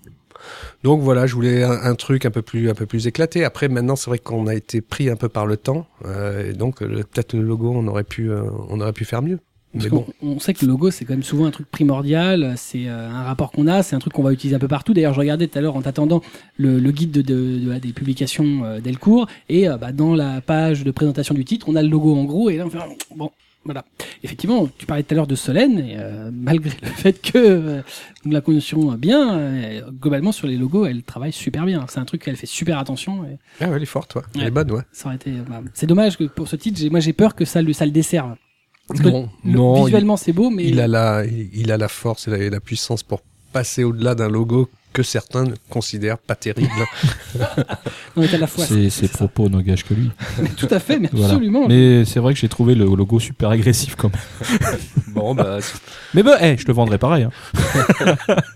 Donc 0.83 1.01
voilà, 1.01 1.27
je 1.27 1.35
voulais 1.35 1.63
un, 1.63 1.71
un 1.71 1.95
truc 1.95 2.25
un 2.25 2.31
peu 2.31 2.41
plus 2.41 2.69
un 2.69 2.73
peu 2.73 2.85
plus 2.85 3.07
éclaté. 3.07 3.43
Après 3.43 3.67
maintenant, 3.67 3.95
c'est 3.97 4.09
vrai 4.09 4.19
qu'on 4.19 4.47
a 4.47 4.55
été 4.55 4.79
pris 4.81 5.09
un 5.09 5.17
peu 5.17 5.27
par 5.27 5.45
le 5.45 5.57
temps 5.57 5.85
euh, 6.05 6.49
et 6.49 6.53
donc 6.53 6.81
euh, 6.81 7.03
peut-être 7.11 7.33
le 7.33 7.41
logo 7.41 7.71
on 7.75 7.85
aurait 7.87 8.05
pu 8.05 8.31
euh, 8.31 8.43
on 8.69 8.79
aurait 8.79 8.93
pu 8.93 9.03
faire 9.05 9.21
mieux. 9.21 9.39
Parce 9.73 9.87
bon, 9.89 10.05
on 10.23 10.39
sait 10.39 10.53
que 10.53 10.65
le 10.65 10.71
logo 10.71 10.89
c'est 10.89 11.05
quand 11.05 11.13
même 11.13 11.21
souvent 11.23 11.45
un 11.45 11.51
truc 11.51 11.69
primordial, 11.69 12.53
c'est 12.57 12.87
euh, 12.87 13.07
un 13.09 13.23
rapport 13.23 13.51
qu'on 13.51 13.67
a, 13.67 13.83
c'est 13.83 13.95
un 13.95 13.99
truc 13.99 14.13
qu'on 14.13 14.23
va 14.23 14.33
utiliser 14.33 14.55
un 14.55 14.59
peu 14.59 14.67
partout. 14.67 14.93
D'ailleurs, 14.93 15.13
je 15.13 15.19
regardais 15.19 15.47
tout 15.47 15.57
à 15.57 15.61
l'heure 15.61 15.75
en 15.75 15.81
t'attendant 15.81 16.21
le, 16.57 16.79
le 16.79 16.91
guide 16.91 17.11
de, 17.11 17.21
de- 17.21 17.59
de- 17.73 17.77
des 17.79 17.93
publications 17.93 18.63
euh, 18.65 18.79
Delcourt 18.79 19.27
et 19.47 19.69
euh, 19.69 19.77
bah, 19.77 19.91
dans 19.91 20.15
la 20.15 20.41
page 20.41 20.83
de 20.83 20.91
présentation 20.91 21.35
du 21.35 21.45
titre, 21.45 21.67
on 21.69 21.75
a 21.75 21.83
le 21.83 21.87
logo 21.89 22.15
en 22.15 22.23
gros 22.23 22.49
et 22.49 22.57
là 22.57 22.65
on 22.65 22.69
fait 22.69 22.79
bon. 23.15 23.29
Voilà. 23.65 23.83
Effectivement, 24.23 24.69
tu 24.77 24.85
parlais 24.85 25.03
tout 25.03 25.13
à 25.13 25.15
l'heure 25.17 25.27
de 25.27 25.35
Solène, 25.35 25.79
et 25.79 25.97
euh, 25.97 26.31
malgré 26.33 26.71
le 26.81 26.87
fait 26.87 27.21
que 27.21 27.37
euh, 27.37 27.81
nous 28.23 28.31
la 28.31 28.39
connaissions 28.39 28.93
bien, 28.93 29.37
euh, 29.37 29.81
globalement 30.01 30.31
sur 30.31 30.47
les 30.47 30.55
logos, 30.55 30.85
elle 30.85 31.03
travaille 31.03 31.33
super 31.33 31.65
bien. 31.65 31.85
C'est 31.89 31.99
un 31.99 32.05
truc 32.05 32.23
qu'elle 32.23 32.37
fait 32.37 32.45
super 32.47 32.79
attention. 32.79 33.25
Et 33.25 33.37
ah 33.59 33.69
ouais, 33.69 33.75
elle 33.75 33.83
est 33.83 33.85
forte, 33.85 34.15
ouais. 34.15 34.21
Elle 34.35 34.47
est 34.47 34.51
bonne, 34.51 34.71
ouais. 34.71 34.81
ça 34.93 35.07
aurait 35.07 35.17
été. 35.17 35.31
bah, 35.47 35.61
c'est 35.73 35.87
dommage 35.87 36.17
que 36.17 36.23
pour 36.23 36.47
ce 36.47 36.55
titre, 36.55 36.79
j'ai- 36.79 36.89
moi 36.89 37.01
j'ai 37.01 37.13
peur 37.13 37.35
que 37.35 37.43
ça 37.43 37.61
le 37.61 37.73
ça 37.73 37.85
le 37.85 37.91
desserve. 37.91 38.35
Parce 38.89 38.99
que 38.99 39.07
Non, 39.07 39.29
le- 39.45 39.51
non, 39.51 39.83
visuellement 39.85 40.17
c'est 40.17 40.33
beau, 40.33 40.49
mais 40.49 40.65
il 40.65 40.79
a 40.81 40.87
la, 40.87 41.23
il, 41.25 41.71
a 41.71 41.77
la 41.77 41.87
force 41.87 42.27
et 42.27 42.31
la, 42.31 42.37
et 42.37 42.49
la 42.49 42.59
puissance 42.59 43.01
pour 43.03 43.21
passer 43.53 43.83
au-delà 43.85 44.13
d'un 44.15 44.27
logo 44.29 44.69
que 44.91 45.03
certains 45.03 45.43
considèrent 45.69 46.17
pas 46.17 46.33
terrible. 46.35 46.71
On 48.15 48.23
est 48.23 48.33
à 48.33 48.37
la 48.39 48.47
fois. 48.47 48.65
Ses, 48.65 48.89
ses 48.89 49.07
propos 49.07 49.47
n'engagent 49.47 49.83
que 49.85 49.93
lui. 49.93 50.09
Tout 50.57 50.67
à 50.71 50.79
fait, 50.79 50.97
mais 50.99 51.09
Voilà. 51.11 51.27
absolument. 51.33 51.67
Mais 51.67 52.05
c'est 52.05 52.19
vrai 52.19 52.33
que 52.33 52.39
j'ai 52.39 52.49
trouvé 52.49 52.73
le 52.73 52.85
logo 52.85 53.19
super 53.19 53.49
agressif 53.51 53.95
quand 53.95 54.09
même. 54.11 54.59
bon, 55.09 55.35
bah, 55.35 55.59
Mais 56.15 56.23
bah, 56.23 56.37
eh, 56.41 56.57
je 56.57 56.65
le 56.65 56.73
vendrais 56.73 56.97
pareil. 56.97 57.23
Hein. 57.23 57.31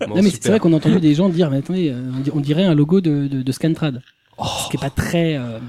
bon, 0.08 0.16
non, 0.16 0.22
mais 0.22 0.30
c'est 0.30 0.48
vrai 0.48 0.58
qu'on 0.58 0.72
a 0.72 0.76
entendu 0.76 0.98
des 0.98 1.14
gens 1.14 1.28
dire, 1.28 1.50
mais 1.50 1.58
attendez, 1.58 1.90
euh, 1.90 2.10
on 2.16 2.20
di- 2.20 2.30
on 2.34 2.40
dirait 2.40 2.64
un 2.64 2.74
logo 2.74 3.00
de, 3.00 3.28
de, 3.28 3.42
de 3.42 3.52
Scantrad. 3.52 4.02
Oh. 4.36 4.44
Ce 4.64 4.70
qui 4.70 4.76
est 4.76 4.80
pas 4.80 4.90
très. 4.90 5.36
euh, 5.36 5.60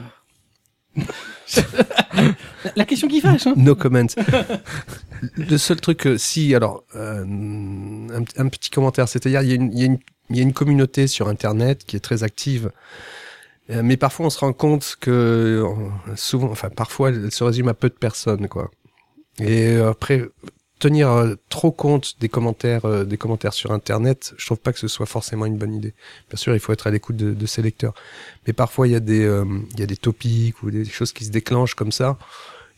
La 2.75 2.85
question 2.85 3.07
qui 3.07 3.21
fâche, 3.21 3.47
hein. 3.47 3.53
No 3.55 3.75
comment. 3.75 4.07
Le 5.37 5.57
seul 5.57 5.79
truc, 5.81 6.07
euh, 6.07 6.17
si, 6.17 6.53
alors, 6.55 6.83
euh, 6.95 7.23
un, 8.37 8.47
petit 8.47 8.69
commentaire, 8.69 9.07
c'est-à-dire, 9.07 9.41
il 9.41 9.79
y, 9.79 9.83
a 9.83 9.85
une- 10.39 10.53
communauté 10.53 11.07
sur 11.07 11.27
Internet 11.27 11.85
qui 11.85 11.95
est 11.95 11.99
très 12.01 12.23
active, 12.23 12.71
Euh, 13.71 13.81
mais 13.83 13.97
parfois 13.97 14.27
on 14.27 14.29
se 14.29 14.37
rend 14.37 14.53
compte 14.53 14.95
que, 14.99 15.09
euh, 15.09 16.15
souvent, 16.15 16.51
enfin, 16.51 16.69
parfois, 16.69 17.09
elle 17.09 17.31
se 17.31 17.43
résume 17.43 17.67
à 17.67 17.73
peu 17.73 17.89
de 17.89 17.95
personnes, 17.95 18.47
quoi. 18.47 18.69
Et 19.39 19.75
après, 19.77 20.21
tenir 20.85 21.09
euh, 21.09 21.33
trop 21.49 21.71
compte 21.71 22.15
des 22.19 22.29
commentaires, 22.29 22.85
euh, 22.85 23.05
des 23.05 23.17
commentaires 23.17 23.53
sur 23.53 23.71
Internet, 23.71 24.35
je 24.37 24.45
trouve 24.45 24.59
pas 24.59 24.71
que 24.71 24.77
ce 24.77 24.87
soit 24.87 25.07
forcément 25.07 25.47
une 25.47 25.57
bonne 25.57 25.73
idée. 25.73 25.95
Bien 26.29 26.37
sûr, 26.37 26.53
il 26.53 26.59
faut 26.59 26.73
être 26.73 26.85
à 26.85 26.91
l'écoute 26.91 27.15
de, 27.15 27.33
de 27.33 27.45
ses 27.47 27.63
lecteurs, 27.63 27.95
mais 28.45 28.53
parfois 28.53 28.87
il 28.87 28.91
y 28.91 28.95
a 28.95 28.99
des, 28.99 29.23
euh, 29.23 29.45
il 29.73 29.79
y 29.79 29.83
a 29.83 29.87
des 29.87 29.97
topics 29.97 30.61
ou 30.61 30.69
des 30.69 30.85
choses 30.85 31.11
qui 31.11 31.25
se 31.25 31.31
déclenchent 31.31 31.73
comme 31.73 31.91
ça 31.91 32.19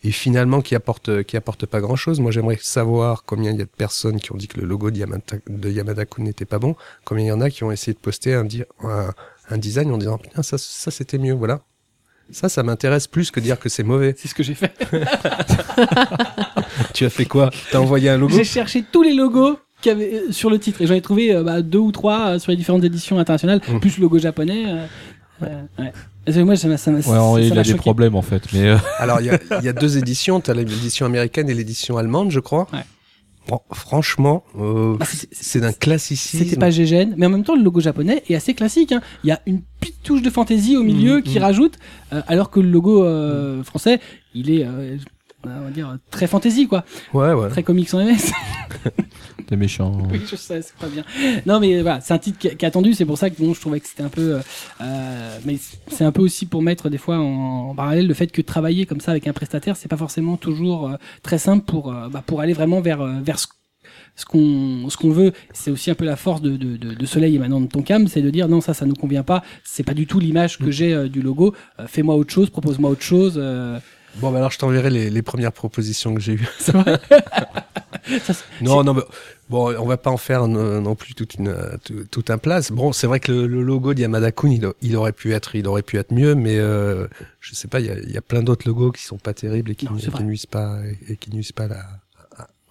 et 0.06 0.12
finalement 0.12 0.62
qui 0.62 0.74
apporte 0.74 1.24
qui 1.24 1.36
apporte 1.36 1.66
pas 1.66 1.82
grand 1.82 1.98
chose. 1.98 2.22
Moi, 2.22 2.32
j'aimerais 2.32 2.60
savoir 2.62 3.24
combien 3.26 3.52
il 3.52 3.58
y 3.58 3.62
a 3.62 3.66
de 3.66 3.70
personnes 3.70 4.22
qui 4.22 4.32
ont 4.32 4.38
dit 4.38 4.48
que 4.48 4.62
le 4.62 4.68
logo 4.68 4.90
de 4.90 4.98
Yamada, 4.98 5.38
de 5.48 5.70
Yamada 5.70 6.06
Kun 6.06 6.24
n'était 6.24 6.46
pas 6.46 6.60
bon, 6.60 6.76
combien 7.04 7.26
il 7.26 7.28
y 7.28 7.32
en 7.34 7.42
a 7.42 7.50
qui 7.50 7.66
ont 7.66 7.72
essayé 7.74 7.94
de 7.94 8.00
poster 8.00 8.36
un, 8.36 8.48
un, 8.84 9.14
un 9.50 9.58
design 9.58 9.92
en 9.92 9.98
disant 9.98 10.18
putain 10.18 10.44
ça 10.44 10.58
ça 10.58 10.92
c'était 10.92 11.18
mieux, 11.18 11.34
voilà. 11.34 11.62
Ça, 12.32 12.50
ça 12.50 12.62
m'intéresse 12.64 13.08
plus 13.08 13.32
que 13.32 13.40
dire 13.40 13.58
que 13.60 13.70
c'est 13.70 13.84
mauvais. 13.84 14.14
C'est 14.18 14.28
ce 14.28 14.36
que 14.36 14.44
j'ai 14.44 14.54
fait. 14.56 14.74
Tu 16.94 17.06
as 17.06 17.10
fait 17.10 17.26
quoi? 17.26 17.50
T'as 17.72 17.80
envoyé 17.80 18.10
un 18.10 18.18
logo? 18.18 18.36
J'ai 18.36 18.44
cherché 18.44 18.84
tous 18.92 19.04
les 19.04 19.14
logos 19.14 19.58
qu'il 19.82 19.92
y 19.92 19.96
avait 19.96 20.14
euh, 20.16 20.32
sur 20.32 20.50
le 20.50 20.60
titre 20.60 20.82
et 20.82 20.88
j'en 20.88 20.94
ai 20.96 21.02
trouvé 21.02 21.34
euh, 21.34 21.44
bah, 21.44 21.62
deux 21.62 21.78
ou 21.80 21.92
trois 21.92 22.30
euh, 22.36 22.40
sur 22.40 22.52
les 22.52 22.58
différentes 22.58 22.84
éditions 22.84 23.20
internationales, 23.20 23.62
Mm. 23.68 23.80
plus 23.80 23.98
le 23.98 24.04
logo 24.04 24.18
japonais. 24.20 24.64
euh, 24.68 24.86
euh, 25.44 25.64
ouais. 25.80 26.44
Moi, 26.44 26.56
ça 26.58 26.68
m'a 26.68 26.78
ça 26.78 26.92
m'a- 26.92 26.98
Ouais, 26.98 27.04
ça- 27.04 27.12
ça 27.14 27.40
il 27.42 27.54
m'a 27.54 27.62
a 27.62 27.64
des 27.64 27.76
problèmes 27.76 28.16
en 28.16 28.22
fait. 28.22 28.44
Mais 28.54 28.68
euh, 28.68 28.78
Alors, 29.00 29.22
il 29.22 29.28
y 29.28 29.30
y 29.66 29.70
a 29.70 29.74
deux 29.74 29.98
éditions. 29.98 30.40
T'as 30.42 30.54
l'édition 30.54 31.06
américaine 31.06 31.50
et 31.50 31.54
l'édition 31.54 31.98
allemande, 31.98 32.32
je 32.32 32.40
crois. 32.40 32.68
Ouais. 32.74 32.80
Bon, 33.48 33.60
franchement, 33.72 34.44
euh, 34.60 34.98
Bah, 34.98 35.06
c'est- 35.32 35.60
d'un 35.60 35.72
classicisme. 35.74 36.44
C'était 36.44 36.58
pas 36.60 36.70
GGN, 36.70 37.14
mais 37.18 37.26
en 37.26 37.30
même 37.30 37.44
temps, 37.44 37.56
le 37.56 37.64
logo 37.64 37.80
japonais 37.80 38.24
est 38.30 38.36
assez 38.36 38.54
classique. 38.54 38.92
hein. 38.92 39.02
Il 39.24 39.28
y 39.28 39.32
a 39.32 39.40
une 39.46 39.62
petite 39.80 40.04
touche 40.04 40.22
de 40.22 40.30
fantaisie 40.30 40.76
au 40.76 40.84
milieu 40.84 41.18
Mhm, 41.18 41.24
qui 41.24 41.38
mhm. 41.38 41.44
rajoute, 41.44 41.76
euh, 42.14 42.22
alors 42.28 42.50
que 42.50 42.60
le 42.60 42.70
logo 42.70 43.04
euh, 43.06 43.64
français, 43.64 44.00
il 44.36 44.52
est, 44.52 44.66
euh, 44.66 44.98
on 45.46 45.50
va 45.66 45.70
dire, 45.72 45.98
très 46.12 46.28
fantaisie, 46.28 46.68
quoi. 46.68 46.84
Ouais, 47.14 47.34
ouais. 47.34 47.50
Très 47.50 47.64
comics 47.64 47.94
en 47.94 48.04
MS. 48.04 48.32
t'es 49.48 49.56
méchant. 49.56 49.98
oui, 50.12 50.22
je 50.30 50.36
sais, 50.36 50.62
c'est 50.62 50.76
pas 50.76 50.88
bien. 50.88 51.04
Non, 51.46 51.60
mais 51.60 51.82
voilà, 51.82 52.02
c'est 52.02 52.14
un 52.14 52.18
titre 52.18 52.38
qui, 52.40 52.50
qui 52.50 52.66
est 52.66 52.68
attendu. 52.68 52.94
C'est 52.94 53.06
pour 53.06 53.18
ça 53.18 53.30
que 53.30 53.42
bon, 53.42 53.54
je 53.54 53.62
trouvais 53.62 53.80
que 53.80 53.88
c'était 53.88 54.04
un 54.04 54.10
peu, 54.10 54.36
euh, 54.36 54.40
euh, 54.82 55.38
mais 55.46 55.58
c'est 55.88 56.04
un 56.04 56.12
peu 56.12 56.22
aussi 56.22 56.46
pour 56.46 56.62
mettre 56.62 56.90
des 56.90 56.98
fois 56.98 57.18
en, 57.18 57.70
en 57.70 57.76
parallèle 57.76 58.08
le 58.08 58.14
fait 58.14 58.28
que 58.28 58.42
travailler 58.42 58.86
comme 58.86 59.00
ça 59.00 59.12
avec 59.12 59.28
un 59.28 59.34
prestataire, 59.34 59.78
c'est 59.78 59.88
pas 59.88 59.98
forcément 59.98 60.38
toujours 60.38 60.90
euh, 60.90 60.96
très 61.24 61.38
simple 61.38 61.66
pour, 61.66 61.94
euh, 61.94 62.10
bah, 62.10 62.24
pour 62.26 62.42
aller 62.42 62.54
vraiment 62.54 62.82
vers, 62.82 63.06
vers 63.22 63.40
ce 63.40 63.48
ce 64.16 64.26
qu'on 64.26 64.90
ce 64.90 64.98
qu'on 64.98 65.12
veut 65.12 65.32
c'est 65.54 65.70
aussi 65.70 65.92
un 65.92 65.96
peu 65.96 66.04
la 66.04 66.16
force 66.16 66.42
de, 66.42 66.58
de, 66.58 66.76
de, 66.76 66.94
de 66.96 67.06
Soleil 67.06 67.36
et 67.36 67.40
maintenant 67.40 67.62
de 67.62 67.68
Tonkam 67.68 68.08
c'est 68.08 68.24
de 68.24 68.30
dire 68.32 68.48
non 68.50 68.62
ça 68.62 68.74
ça 68.74 68.86
nous 68.88 68.96
convient 68.96 69.22
pas 69.24 69.44
c'est 69.64 69.84
pas 69.84 69.94
du 69.94 70.08
tout 70.08 70.20
l'image 70.20 70.58
que 70.58 70.72
j'ai 70.72 70.92
euh, 70.94 71.08
du 71.08 71.22
logo 71.22 71.54
Euh, 71.80 71.86
fais-moi 71.88 72.16
autre 72.16 72.34
chose 72.34 72.50
propose-moi 72.50 72.90
autre 72.90 73.04
chose 73.04 73.36
euh, 73.38 73.80
Bon, 74.20 74.32
bah 74.32 74.38
alors 74.40 74.52
je 74.52 74.58
t'enverrai 74.58 74.90
les, 74.90 75.10
les 75.10 75.22
premières 75.22 75.52
propositions 75.52 76.14
que 76.16 76.22
j'ai 76.22 76.34
eues. 76.34 76.48
Ça, 76.60 78.34
Non, 78.62 78.84
non, 78.84 78.94
mais 78.94 79.02
bon, 79.50 79.76
on 79.80 79.86
va 79.86 79.98
pas 79.98 80.10
en 80.12 80.18
faire 80.18 80.48
non, 80.48 80.80
non 80.82 80.96
plus 80.96 81.14
toute 81.14 81.36
une 81.36 81.54
tout, 81.84 82.06
tout 82.10 82.24
un 82.30 82.38
place. 82.38 82.72
Bon, 82.72 82.94
c'est 82.94 83.06
vrai 83.06 83.20
que 83.20 83.32
le, 83.32 83.48
le 83.48 83.62
logo 83.62 83.94
de 83.94 84.00
Yamada 84.00 84.32
Kun, 84.32 84.50
il, 84.50 84.68
il 84.82 84.96
aurait 84.96 85.12
pu 85.12 85.34
être, 85.34 85.56
il 85.56 85.68
aurait 85.68 85.82
pu 85.82 85.98
être 85.98 86.14
mieux, 86.14 86.34
mais 86.34 86.58
euh, 86.58 87.08
je 87.42 87.54
sais 87.54 87.68
pas, 87.68 87.80
il 87.82 87.86
y 87.88 87.90
a, 87.90 88.00
y 88.00 88.18
a 88.18 88.22
plein 88.22 88.44
d'autres 88.44 88.68
logos 88.68 88.92
qui 88.94 89.04
sont 89.04 89.18
pas 89.18 89.34
terribles 89.34 89.72
et 89.72 89.76
qui, 89.76 89.86
Non, 89.86 89.98
qui 89.98 90.24
nuisent 90.24 90.46
pas 90.46 90.80
et, 90.86 91.14
et 91.14 91.18
qui 91.18 91.32
nuisent 91.34 91.52
pas 91.52 91.68
la, 91.68 91.84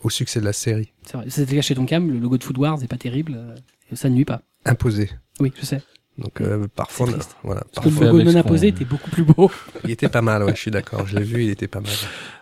au 0.02 0.10
succès 0.10 0.40
de 0.40 0.44
la 0.46 0.52
série. 0.52 0.92
c'est 1.04 1.16
vrai 1.16 1.26
c'était 1.28 1.60
chez 1.62 1.74
Tonkam 1.74 2.10
le 2.10 2.18
logo 2.18 2.38
de 2.38 2.44
Food 2.44 2.58
Wars 2.58 2.82
est 2.82 2.86
pas 2.88 2.96
terrible 2.98 3.34
euh, 3.36 3.54
ça 3.94 4.08
ne 4.08 4.14
nuit 4.14 4.24
pas 4.24 4.42
Imposé. 4.64 5.10
oui 5.40 5.52
je 5.58 5.64
sais 5.66 5.82
Donc 6.18 6.40
euh, 6.40 6.66
parfois, 6.74 7.06
on 7.08 7.12
a- 7.12 7.18
voilà, 7.42 7.62
Parce 7.74 7.86
que 7.86 7.90
le 7.90 7.96
Parfois, 7.98 8.20
avec 8.20 8.26
non 8.34 8.40
imposé 8.40 8.68
était 8.68 8.84
beaucoup 8.86 9.10
plus 9.10 9.22
beau. 9.24 9.50
il 9.84 9.90
était 9.90 10.08
pas 10.08 10.22
mal. 10.22 10.42
Ouais, 10.44 10.54
je 10.54 10.60
suis 10.60 10.70
d'accord. 10.70 11.06
Je 11.06 11.16
l'ai 11.16 11.24
vu, 11.24 11.44
il 11.44 11.50
était 11.50 11.68
pas 11.68 11.80
mal. 11.80 11.92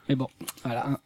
Mais 0.09 0.15
bon, 0.15 0.29
voilà. 0.65 0.87
hein, 0.87 0.99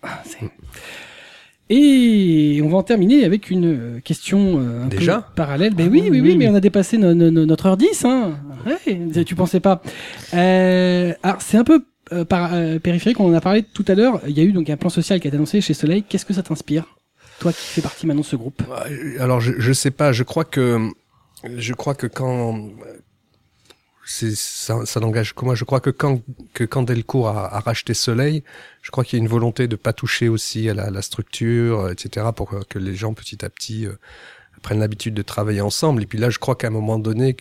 Et 1.70 2.61
on 2.65 2.69
va 2.69 2.78
en 2.78 2.82
terminer 2.82 3.24
avec 3.24 3.51
une 3.51 3.66
euh, 3.66 4.01
question 4.01 4.59
euh, 4.59 4.85
un 4.85 4.86
Déjà? 4.89 5.19
peu 5.20 5.35
parallèle. 5.36 5.74
Ben 5.74 5.86
Ah 5.89 5.90
oui, 5.93 6.09
oui, 6.11 6.20
oui, 6.20 6.36
mais 6.36 6.49
on 6.49 6.55
a 6.55 6.61
dépassé 6.61 6.97
no- 6.97 7.12
no- 7.15 7.31
no- 7.31 7.45
notre 7.45 7.66
heure 7.66 7.77
10. 7.77 8.05
Hein. 8.07 8.39
Ouais, 8.66 9.24
tu 9.24 9.35
pensais 9.35 9.61
pas. 9.61 9.82
Euh, 10.35 11.12
alors, 11.23 11.43
c'est 11.43 11.59
un 11.59 11.65
peu 11.65 11.85
euh, 12.12 12.24
par, 12.24 12.53
périphérique, 12.82 13.20
on 13.20 13.31
en 13.31 13.35
a 13.35 13.40
parlé 13.43 13.62
tout 13.62 13.85
à 13.89 13.95
l'heure. 13.95 14.20
Il 14.27 14.36
y 14.36 14.40
a 14.40 14.45
eu 14.45 14.53
donc 14.53 14.70
un 14.70 14.78
plan 14.78 14.89
social 14.89 15.20
qui 15.20 15.27
a 15.27 15.28
été 15.28 15.36
annoncé 15.36 15.61
chez 15.61 15.74
Soleil. 15.74 16.05
Qu'est-ce 16.09 16.24
que 16.24 16.32
ça 16.32 16.43
t'inspire? 16.43 16.85
Toi 17.39 17.53
qui 17.53 17.61
fais 17.61 17.82
partie 17.82 18.07
maintenant 18.07 18.23
de 18.23 18.27
ce 18.27 18.36
groupe? 18.36 18.62
Alors 19.20 19.40
je, 19.40 19.53
je 19.59 19.73
sais 19.73 19.90
pas, 19.93 20.11
je 20.12 20.23
crois 20.23 20.45
que 20.45 20.89
je 21.44 21.73
crois 21.73 21.94
que 21.94 22.06
quand 22.06 22.70
ça, 24.05 24.86
ça 24.86 25.01
n'engage 25.01 25.35
que 25.35 25.44
moi, 25.44 25.55
je 25.55 25.65
crois 25.65 25.81
que 25.81 25.90
quand 25.90 26.23
que 26.55 26.65
quand 26.65 26.82
Delcourt 26.82 27.28
a, 27.28 27.60
racheté 27.60 27.94
Soleil, 27.94 28.43
je 28.82 28.90
crois 28.90 29.05
qu'il 29.05 29.19
y 29.19 29.20
a 29.20 29.23
une 29.23 29.28
volonté 29.28 29.69
de 29.69 29.77
pas 29.77 29.93
toucher 29.93 30.28
aussi 30.28 30.69
à 30.70 30.74
la, 30.74 31.02
structure, 31.02 31.81
euh, 31.81 31.93
etc. 31.93 32.27
pour 32.35 32.48
que, 32.48 32.65
que 32.65 32.78
les 32.78 32.94
gens 32.94 33.12
petit 33.12 33.44
à 33.44 33.51
petit 33.51 33.86
euh, 33.86 33.93
prennent 34.62 34.81
l'habitude 34.81 35.15
de 35.15 35.23
travailler 35.23 35.60
ensemble. 35.60 36.02
Et 36.02 36.06
puis 36.06 36.19
là, 36.19 36.31
je 36.31 36.39
crois 36.39 36.56
qu'à 36.56 36.69
un 36.69 36.70
moment 36.70 36.98
donné, 36.98 37.36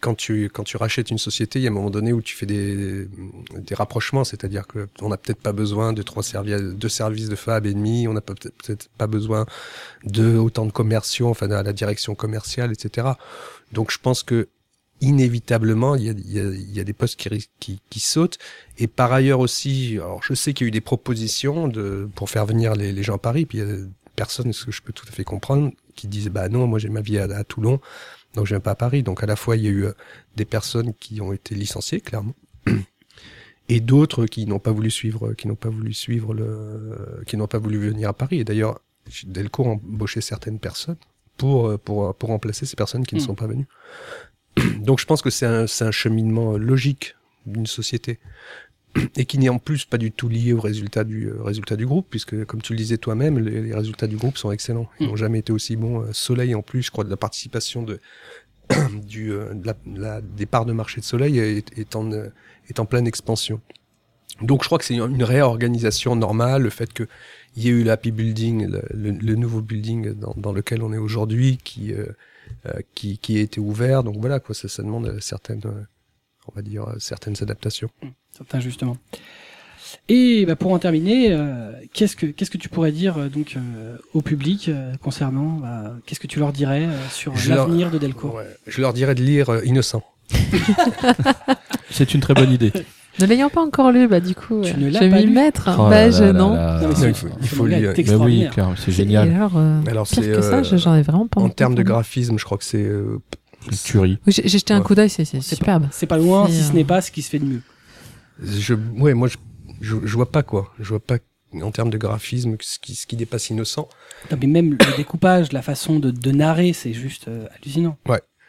quand 0.00 0.14
tu 0.14 0.44
quand 0.50 0.64
tu 0.64 0.76
rachètes 0.76 1.10
une 1.10 1.18
société, 1.18 1.58
il 1.58 1.62
y 1.62 1.66
a 1.66 1.70
un 1.70 1.74
moment 1.74 1.90
donné 1.90 2.12
où 2.12 2.20
tu 2.20 2.36
fais 2.36 2.46
des 2.46 3.08
des 3.56 3.74
rapprochements, 3.74 4.24
c'est-à-dire 4.24 4.66
que 4.66 4.88
on 5.00 5.08
n'a 5.08 5.16
peut-être 5.16 5.40
pas 5.40 5.52
besoin 5.52 5.92
de 5.92 6.02
trois 6.02 6.22
services, 6.22 6.60
deux 6.60 6.88
services 6.88 7.28
de 7.28 7.36
fab 7.36 7.66
et 7.66 7.74
demi, 7.74 8.06
on 8.06 8.12
n'a 8.12 8.20
peut-être 8.20 8.88
pas 8.98 9.06
besoin 9.06 9.46
de 10.04 10.36
autant 10.36 10.66
de 10.66 10.72
commerciaux, 10.72 11.28
enfin 11.28 11.50
à 11.50 11.62
la 11.62 11.72
direction 11.72 12.14
commerciale, 12.14 12.72
etc. 12.72 13.08
Donc 13.72 13.90
je 13.90 13.98
pense 13.98 14.22
que 14.22 14.48
inévitablement 15.00 15.94
il 15.94 16.04
y 16.04 16.08
a, 16.10 16.12
il 16.12 16.32
y 16.32 16.40
a, 16.40 16.44
il 16.44 16.74
y 16.74 16.80
a 16.80 16.84
des 16.84 16.92
postes 16.92 17.18
qui, 17.18 17.48
qui 17.58 17.80
qui 17.88 18.00
sautent. 18.00 18.38
Et 18.78 18.86
par 18.88 19.12
ailleurs 19.12 19.40
aussi, 19.40 19.94
alors 19.94 20.22
je 20.22 20.34
sais 20.34 20.52
qu'il 20.52 20.66
y 20.66 20.68
a 20.68 20.68
eu 20.68 20.72
des 20.72 20.80
propositions 20.82 21.68
de 21.68 22.08
pour 22.14 22.28
faire 22.30 22.46
venir 22.46 22.74
les, 22.74 22.92
les 22.92 23.02
gens 23.02 23.14
à 23.16 23.18
Paris, 23.18 23.46
puis 23.46 23.58
il 23.58 23.60
y 23.62 23.64
a 23.64 23.76
des 23.76 23.84
personnes, 24.14 24.52
ce 24.52 24.64
que 24.66 24.72
je 24.72 24.82
peux 24.82 24.92
tout 24.92 25.06
à 25.08 25.12
fait 25.12 25.24
comprendre, 25.24 25.72
qui 25.94 26.08
disent 26.08 26.28
bah 26.28 26.48
non, 26.48 26.66
moi 26.66 26.78
j'ai 26.78 26.88
ma 26.88 27.00
vie 27.00 27.18
à, 27.18 27.24
à 27.24 27.44
Toulon, 27.44 27.80
donc 28.36 28.46
je 28.46 28.50
viens 28.54 28.60
pas 28.60 28.72
à 28.72 28.76
Paris. 28.76 29.02
Donc 29.02 29.22
à 29.22 29.26
la 29.26 29.34
fois 29.34 29.56
il 29.56 29.64
y 29.64 29.66
a 29.66 29.70
eu 29.70 29.84
euh, 29.86 29.92
des 30.36 30.44
personnes 30.44 30.94
qui 30.94 31.20
ont 31.20 31.32
été 31.32 31.54
licenciées 31.54 32.00
clairement 32.00 32.34
et 33.68 33.80
d'autres 33.80 34.26
qui 34.26 34.46
n'ont 34.46 34.60
pas 34.60 34.70
voulu 34.70 34.90
suivre 34.90 35.32
qui 35.32 35.48
n'ont 35.48 35.56
pas 35.56 35.70
voulu 35.70 35.92
suivre 35.92 36.34
le 36.34 37.22
qui 37.26 37.36
n'ont 37.36 37.48
pas 37.48 37.58
voulu 37.58 37.78
venir 37.78 38.10
à 38.10 38.12
Paris 38.12 38.38
et 38.38 38.44
d'ailleurs 38.44 38.80
Delcourt 39.24 39.68
a 39.68 39.70
embauché 39.72 40.20
certaines 40.20 40.58
personnes 40.60 40.96
pour 41.36 41.68
euh, 41.68 41.78
pour 41.78 42.14
pour 42.14 42.28
remplacer 42.28 42.66
ces 42.66 42.76
personnes 42.76 43.04
qui 43.06 43.14
ne 43.16 43.20
Mm. 43.20 43.24
sont 43.24 43.34
pas 43.34 43.46
venues. 43.46 43.66
Donc 44.80 45.00
je 45.00 45.06
pense 45.06 45.22
que 45.22 45.30
c'est 45.30 45.46
un 45.46 45.66
c'est 45.66 45.84
un 45.84 45.90
cheminement 45.90 46.56
logique 46.56 47.16
d'une 47.46 47.66
société 47.66 48.18
et 49.16 49.24
qui 49.24 49.38
n'est 49.38 49.48
en 49.48 49.58
plus 49.58 49.84
pas 49.84 49.98
du 49.98 50.10
tout 50.12 50.28
lié 50.28 50.52
au 50.52 50.60
résultat 50.60 51.04
du 51.04 51.28
euh, 51.28 51.42
résultat 51.42 51.76
du 51.76 51.86
groupe 51.86 52.06
puisque 52.10 52.44
comme 52.44 52.62
tu 52.62 52.72
le 52.72 52.78
disais 52.78 52.98
toi-même 52.98 53.38
les, 53.38 53.60
les 53.62 53.74
résultats 53.74 54.06
du 54.06 54.16
groupe 54.16 54.36
sont 54.38 54.52
excellents. 54.52 54.88
Ils 55.00 55.06
Mm. 55.06 55.10
n'ont 55.10 55.16
jamais 55.16 55.38
été 55.40 55.52
aussi 55.52 55.76
bons 55.76 56.02
Euh, 56.02 56.12
Soleil 56.12 56.54
en 56.54 56.62
plus 56.62 56.82
je 56.82 56.90
crois 56.90 57.04
de 57.04 57.10
la 57.10 57.16
participation 57.16 57.82
de 57.82 57.98
du 59.06 59.32
euh, 59.32 59.54
de 59.54 59.66
la, 59.66 59.74
la- 59.94 60.20
des 60.20 60.46
parts 60.46 60.66
de 60.66 60.72
marché 60.72 61.00
de 61.00 61.06
Soleil 61.06 61.38
est, 61.38 61.78
est 61.78 61.96
en 61.96 62.10
est 62.12 62.80
en 62.80 62.84
pleine 62.86 63.06
expansion. 63.06 63.60
Donc 64.42 64.62
je 64.62 64.68
crois 64.68 64.78
que 64.78 64.84
c'est 64.84 64.94
une 64.96 65.22
réorganisation 65.24 66.14
normale 66.16 66.62
le 66.62 66.70
fait 66.70 66.92
que 66.92 67.06
il 67.56 67.64
y 67.64 67.68
ait 67.68 67.72
eu 67.72 67.84
l'Happy 67.84 68.10
Building 68.10 68.66
le, 68.66 68.82
le, 68.92 69.10
le 69.12 69.34
nouveau 69.34 69.62
building 69.62 70.12
dans, 70.12 70.34
dans 70.36 70.52
lequel 70.52 70.82
on 70.82 70.92
est 70.92 70.98
aujourd'hui 70.98 71.56
qui 71.64 71.94
qui 72.94 73.18
qui 73.18 73.38
a 73.38 73.40
été 73.40 73.60
ouvert. 73.60 74.02
Donc 74.04 74.16
voilà 74.18 74.40
quoi 74.40 74.54
ça 74.54 74.68
ça 74.68 74.82
demande 74.82 75.16
certaines 75.20 75.62
on 76.48 76.52
va 76.54 76.62
dire 76.62 76.84
certaines 76.98 77.36
adaptations 77.40 77.88
Certains 78.36 78.60
justement. 78.60 78.96
Et 80.08 80.44
bah, 80.46 80.56
pour 80.56 80.72
en 80.72 80.78
terminer, 80.78 81.28
euh, 81.32 81.70
qu'est-ce 81.92 82.16
que 82.16 82.26
qu'est-ce 82.26 82.50
que 82.50 82.58
tu 82.58 82.68
pourrais 82.68 82.92
dire 82.92 83.18
euh, 83.18 83.28
donc 83.28 83.54
euh, 83.56 83.96
au 84.14 84.20
public 84.20 84.68
euh, 84.68 84.92
concernant 85.02 85.58
bah, 85.62 85.92
qu'est-ce 86.06 86.20
que 86.20 86.26
tu 86.26 86.38
leur 86.38 86.52
dirais 86.52 86.84
euh, 86.84 87.08
sur 87.10 87.36
Je 87.36 87.48
leur- 87.52 87.66
l'avenir 87.68 87.90
de 87.90 87.98
Delcourt? 87.98 88.34
Ouais. 88.34 88.46
Je 88.66 88.80
leur 88.80 88.92
dirais 88.92 89.14
de 89.14 89.22
lire 89.22 89.48
euh, 89.50 89.64
Innocent. 89.64 90.02
C'est 91.90 92.14
une 92.14 92.20
très 92.20 92.34
bonne 92.34 92.50
idée. 92.52 92.72
Ne 93.20 93.26
l'ayant 93.26 93.48
pas 93.48 93.62
encore 93.62 93.92
lu, 93.92 94.06
bah 94.08 94.20
du 94.20 94.34
coup, 94.34 94.60
Tu 94.62 94.76
ne 94.76 94.90
l'as 94.90 95.00
je 95.00 95.04
vais 95.06 95.22
lu 95.22 95.30
mettre. 95.32 95.70
Oh 95.78 95.88
bah 95.88 96.10
je 96.10 96.24
non. 96.24 96.52
là 96.54 96.82
là. 96.82 96.88
il 97.08 97.14
faut- 97.14 97.28
il 97.40 97.48
faut 97.48 97.66
lire. 97.66 97.94
Mais 97.96 98.14
oui, 98.16 98.46
c'est 98.76 98.90
Et 98.90 98.94
génial. 98.94 99.30
alors, 99.32 99.52
euh, 99.56 99.80
Alors, 99.88 100.06
pire 100.06 100.22
c'est, 100.22 100.30
que 100.32 100.42
ça, 100.42 100.56
euh, 100.56 100.62
je- 100.64 100.76
j'en 100.76 100.94
ai 100.94 101.02
vraiment 101.02 101.26
pas 101.26 101.40
En 101.40 101.48
termes 101.48 101.74
de 101.74 101.82
graphisme, 101.82 102.38
je 102.38 102.44
crois 102.44 102.58
que 102.58 102.64
c'est 102.64 102.82
euh, 102.84 103.18
J'ai 103.70 104.42
j'ai 104.46 104.48
jeté 104.58 104.74
un 104.74 104.78
Ouais. 104.78 104.84
coup 104.84 104.94
d'œil, 104.94 105.08
c'est 105.08 105.24
c'est 105.24 105.40
C'est 105.40 105.54
superbe. 105.54 105.88
C'est 105.92 106.06
pas 106.06 106.18
loin, 106.18 106.46
C'est, 106.48 106.52
si 106.52 106.62
ce 106.64 106.72
n'est 106.74 106.84
pas 106.84 107.00
ce 107.00 107.10
qui 107.10 107.22
se 107.22 107.30
fait 107.30 107.38
de 107.38 107.46
mieux. 107.46 107.62
Je 108.42 108.74
ouais 108.74 109.14
moi 109.14 109.28
je, 109.28 109.36
je 109.80 109.96
je 110.04 110.14
vois 110.14 110.30
pas 110.30 110.42
quoi 110.42 110.72
je 110.78 110.88
vois 110.88 111.00
pas 111.00 111.18
en 111.62 111.70
termes 111.70 111.90
de 111.90 111.98
graphisme 111.98 112.56
ce 112.60 112.78
qui 112.78 112.94
ce 112.94 113.06
qui 113.06 113.16
dépasse 113.16 113.50
innocent 113.50 113.88
Non, 114.30 114.36
mais 114.40 114.46
même 114.46 114.72
le 114.72 114.96
découpage, 114.96 115.52
la 115.52 115.62
façon 115.62 115.98
de, 115.98 116.10
de 116.10 116.30
narrer, 116.32 116.72
c'est 116.72 116.92
juste 116.92 117.28
euh, 117.28 117.46
hallucinant. 117.54 117.96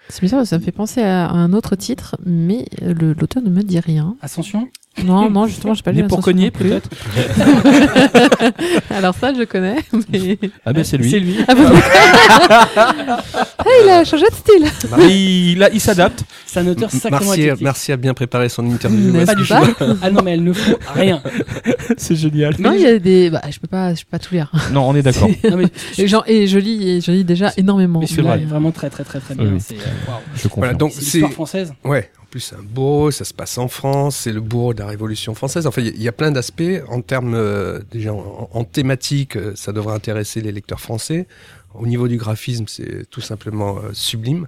C'est 0.10 0.22
bizarre, 0.22 0.48
ça 0.48 0.58
me 0.58 0.64
fait 0.64 0.72
penser 0.72 1.02
à 1.02 1.30
un 1.30 1.52
autre 1.52 1.76
titre, 1.76 2.16
mais 2.26 2.66
le- 2.82 3.12
l'auteur 3.14 3.44
ne 3.44 3.50
me 3.50 3.62
dit 3.62 3.80
rien. 3.82 4.16
Ascension? 4.22 4.70
Non, 5.06 5.30
non, 5.30 5.48
justement, 5.48 5.74
j'ai 5.74 5.84
pas 5.84 5.92
lu 5.92 6.02
Né 6.02 6.08
pour 6.08 6.22
cogner, 6.22 6.52
peut-être 6.52 6.90
Alors 8.90 9.14
ça, 9.16 9.34
je 9.34 9.44
connais, 9.44 9.78
mais... 10.12 10.38
Ah 10.66 10.74
ben 10.74 10.84
c'est 10.84 10.98
lui. 10.98 11.10
C'est 11.10 11.20
lui. 11.20 11.38
Ah, 11.48 11.56
bon, 11.56 11.64
Ah, 13.60 13.66
il 13.84 13.90
a 13.90 14.04
changé 14.04 14.26
de 14.30 14.36
style 14.36 14.66
Il, 15.10 15.58
il, 15.58 15.70
il 15.74 15.82
s'adapte. 15.82 16.24
C'est 16.46 16.60
un 16.60 16.68
auteur 16.68 16.90
sacrément 16.90 17.20
Merci 17.20 17.42
éclectique. 17.42 17.64
merci 17.64 17.92
a 17.92 17.98
bien 17.98 18.14
préparé 18.14 18.50
son 18.50 18.66
interview 18.66 19.14
Pas 19.26 19.36
du 19.36 19.46
pas 19.46 19.62
tout. 19.62 19.98
Ah 20.02 20.10
non, 20.10 20.22
mais 20.24 20.34
elle 20.34 20.44
ne 20.44 20.54
faut 20.54 20.78
rien. 20.94 21.22
C'est 21.98 22.16
génial. 22.16 22.56
Non, 22.60 22.74
il 22.74 22.82
y 22.82 22.86
a 22.86 22.98
des... 23.00 23.30
Bah, 23.30 23.42
je 23.50 23.60
peux 23.60 23.68
pas, 23.68 23.94
je 23.94 24.02
peux 24.02 24.12
pas 24.12 24.20
tout 24.20 24.34
lire. 24.34 24.52
Non, 24.72 24.88
on 24.90 24.96
est 24.96 25.02
d'accord. 25.04 25.30
Et, 25.98 26.08
genre, 26.08 26.24
et 26.28 26.48
je 26.48 26.58
lis, 26.60 26.90
et 26.90 27.02
je 27.02 27.12
lis 27.12 27.24
déjà 27.24 27.52
énormément. 27.58 28.00
mais 28.00 28.08
c'est 28.08 28.22
vrai. 28.22 28.42
est 28.42 28.46
vraiment 28.46 28.72
très 28.72 28.90
très 28.90 29.04
très 29.04 29.20
très 29.20 29.36
bien. 29.36 29.46
Oui, 29.46 29.52
oui. 29.56 29.62
C'est 29.62 29.76
euh. 29.76 30.12
Je 30.36 30.44
comprends. 30.44 30.62
voilà 30.62 30.74
donc 30.74 30.92
C'est 30.94 31.02
l'histoire 31.02 31.32
française. 31.32 31.74
ouais 31.84 32.10
plus 32.38 32.54
un 32.54 32.62
beau 32.62 33.10
ça 33.10 33.26
se 33.26 33.34
passe 33.34 33.58
en 33.58 33.68
France 33.68 34.16
c'est 34.18 34.32
le 34.32 34.42
bourreau 34.42 34.74
de 34.74 34.80
la 34.80 34.86
Révolution 34.88 35.34
française. 35.34 35.66
Enfin 35.66 35.82
il 35.82 36.02
y, 36.02 36.08
a- 36.08 36.12
plein 36.12 36.32
d'aspects. 36.32 36.64
En 36.88 37.02
termes 37.02 37.34
euh, 37.34 37.80
déjà 37.92 38.14
en, 38.14 38.64
thématique 38.64 39.36
euh, 39.38 39.54
ça 39.56 39.72
devrait 39.74 39.96
intéresser 39.96 40.42
les 40.42 40.52
lecteurs 40.52 40.80
français. 40.80 41.28
Au 41.74 41.88
niveau 41.88 42.08
du 42.08 42.18
graphisme 42.18 42.66
c'est 42.68 43.10
tout 43.10 43.22
simplement 43.22 43.78
euh, 43.78 43.90
sublime. 43.94 44.48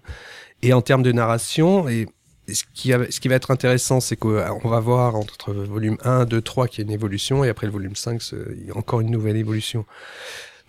Et 0.62 0.74
en 0.74 0.82
termes 0.82 1.04
de 1.04 1.12
narration 1.12 1.90
et 1.90 2.08
ce 2.52 2.64
qui, 2.74 2.90
ce 3.12 3.20
qui 3.20 3.28
va 3.28 3.36
être 3.36 3.52
intéressant, 3.52 4.00
c'est 4.00 4.16
qu'on 4.16 4.60
va 4.70 4.80
voir 4.80 5.16
entre 5.16 5.54
volume 5.54 5.98
1, 6.04 6.26
2, 6.26 6.42
3 6.42 6.68
qu'il 6.68 6.80
y 6.80 6.82
a 6.82 6.86
une 6.88 6.92
évolution, 6.92 7.44
et 7.44 7.50
après 7.50 7.68
le 7.68 7.72
volume 7.74 7.96
5, 7.96 8.22
ce- 8.24 8.36
il 8.60 8.66
y 8.68 8.72
a 8.72 8.76
encore 8.78 9.02
une 9.02 9.12
nouvelle 9.12 9.38
évolution. 9.38 9.86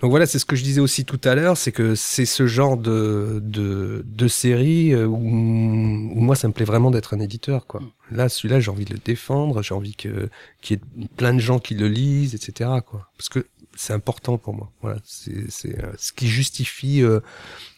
Donc 0.01 0.11
voilà, 0.11 0.25
c'est 0.25 0.39
ce 0.39 0.47
que 0.47 0.57
je 0.57 0.63
disais 0.63 0.81
aussi 0.81 1.05
tout 1.05 1.21
à 1.25 1.35
l'heure, 1.35 1.59
c'est 1.59 1.73
que 1.73 1.95
c'est 1.95 2.25
ce 2.25 2.47
genre 2.47 2.79
de, 2.79 3.39
de, 3.43 4.03
de 4.07 4.29
série 4.29 4.95
euh, 4.95 5.05
où, 5.05 5.17
où 5.17 6.21
moi 6.21 6.35
ça 6.35 6.49
me 6.49 6.55
plaît 6.55 6.65
vraiment 6.65 6.91
d'être 6.91 7.13
un 7.15 7.21
éditeur. 7.21 7.67
Quoi. 7.67 7.83
Là, 8.11 8.31
celui-là, 8.31 8.61
j'ai 8.61 8.71
envie 8.71 8.87
de 8.87 8.95
le 8.95 9.01
défendre, 9.05 9.63
j'ai 9.63 9.75
envie 9.75 9.95
que 9.95 10.31
qu'il 10.63 10.79
y 10.79 11.05
ait 11.05 11.09
plein 11.17 11.35
de 11.35 11.39
gens 11.39 11.59
qui 11.59 11.75
le 11.75 11.87
lisent, 11.89 12.35
etc. 12.35 12.71
Quoi. 12.87 13.11
Parce 13.19 13.29
que 13.29 13.47
c'est 13.77 13.93
important 13.93 14.39
pour 14.39 14.55
moi. 14.55 14.73
Voilà, 14.81 14.99
c'est 15.05 15.51
c'est, 15.51 15.79
euh, 15.85 15.93
ce 15.99 16.13
qui 16.13 16.29
justifie, 16.29 17.03
euh, 17.03 17.21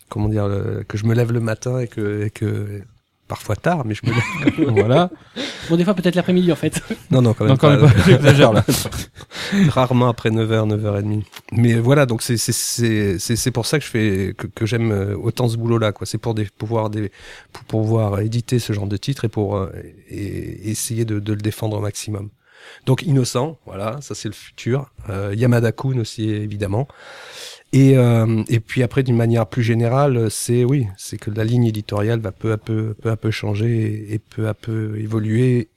comment 0.08 0.28
dire, 0.28 0.48
que 0.86 0.96
je 0.96 1.06
me 1.06 1.14
lève 1.14 1.32
le 1.32 1.40
matin 1.40 1.80
et 1.80 1.88
que, 1.88 2.24
et 2.26 2.30
que 2.30 2.82
parfois 3.32 3.56
tard, 3.56 3.86
mais 3.86 3.94
je 3.94 4.02
me 4.04 4.12
lève. 4.12 4.70
voilà. 4.78 5.08
Bon, 5.70 5.76
des 5.78 5.84
fois 5.84 5.94
peut-être 5.94 6.16
l'après-midi 6.16 6.52
en 6.52 6.56
fait. 6.56 6.82
non, 7.10 7.22
non, 7.22 7.32
quand 7.32 7.44
même 7.44 7.52
Non, 7.52 7.56
quand 7.56 7.68
pas. 7.70 7.76
même 7.78 7.90
pas. 7.90 8.02
J'exagère 8.04 8.52
là. 8.52 8.62
Rarement 9.70 10.08
après 10.10 10.28
9h, 10.28 10.68
9h30. 10.76 11.22
Mais 11.52 11.74
voilà, 11.76 12.04
donc 12.04 12.20
c'est 12.20 12.36
c'est 12.36 12.52
c'est 12.52 13.18
c'est 13.18 13.36
c'est 13.36 13.50
pour 13.50 13.64
ça 13.64 13.78
que 13.78 13.84
je 13.86 13.90
fais 13.90 14.34
que, 14.36 14.46
que 14.46 14.66
j'aime 14.66 14.92
euh, 14.92 15.16
autant 15.16 15.48
ce 15.48 15.56
boulot 15.56 15.78
là 15.78 15.92
quoi. 15.92 16.06
C'est 16.06 16.18
pour 16.18 16.34
des 16.34 16.44
pouvoir 16.44 16.90
des 16.90 17.10
pour 17.54 17.64
pouvoir 17.64 18.20
éditer 18.20 18.58
ce 18.58 18.74
genre 18.74 18.86
de 18.86 18.98
titre 18.98 19.24
et 19.24 19.28
pour 19.30 19.56
euh, 19.56 19.72
et, 20.10 20.16
et 20.18 20.70
essayer 20.70 21.06
de, 21.06 21.18
de 21.18 21.32
le 21.32 21.40
défendre 21.40 21.78
au 21.78 21.80
maximum. 21.80 22.28
Donc 22.84 23.02
innocent, 23.02 23.58
voilà, 23.64 23.96
ça 24.02 24.14
c'est 24.14 24.28
le 24.28 24.34
futur. 24.34 24.90
Euh, 25.08 25.32
Yamada 25.34 25.72
Kun 25.72 25.98
aussi 25.98 26.28
évidemment. 26.28 26.86
Et 27.72 27.96
euh, 27.96 28.42
et 28.48 28.60
puis 28.60 28.82
après 28.82 29.02
d'une 29.02 29.16
manière 29.16 29.46
plus 29.46 29.62
générale, 29.62 30.30
c'est 30.30 30.64
oui, 30.64 30.86
c'est 30.98 31.16
que 31.16 31.30
la 31.30 31.44
ligne 31.44 31.64
éditoriale 31.64 32.20
va 32.20 32.30
peu 32.32 32.52
à 32.52 32.58
peu 32.58 32.94
peu 33.00 33.10
à 33.10 33.16
peu 33.16 33.30
changer 33.30 34.06
et, 34.10 34.14
et 34.14 34.18
peu 34.18 34.46
à 34.46 34.54
peu 34.54 34.98
évoluer 34.98 35.70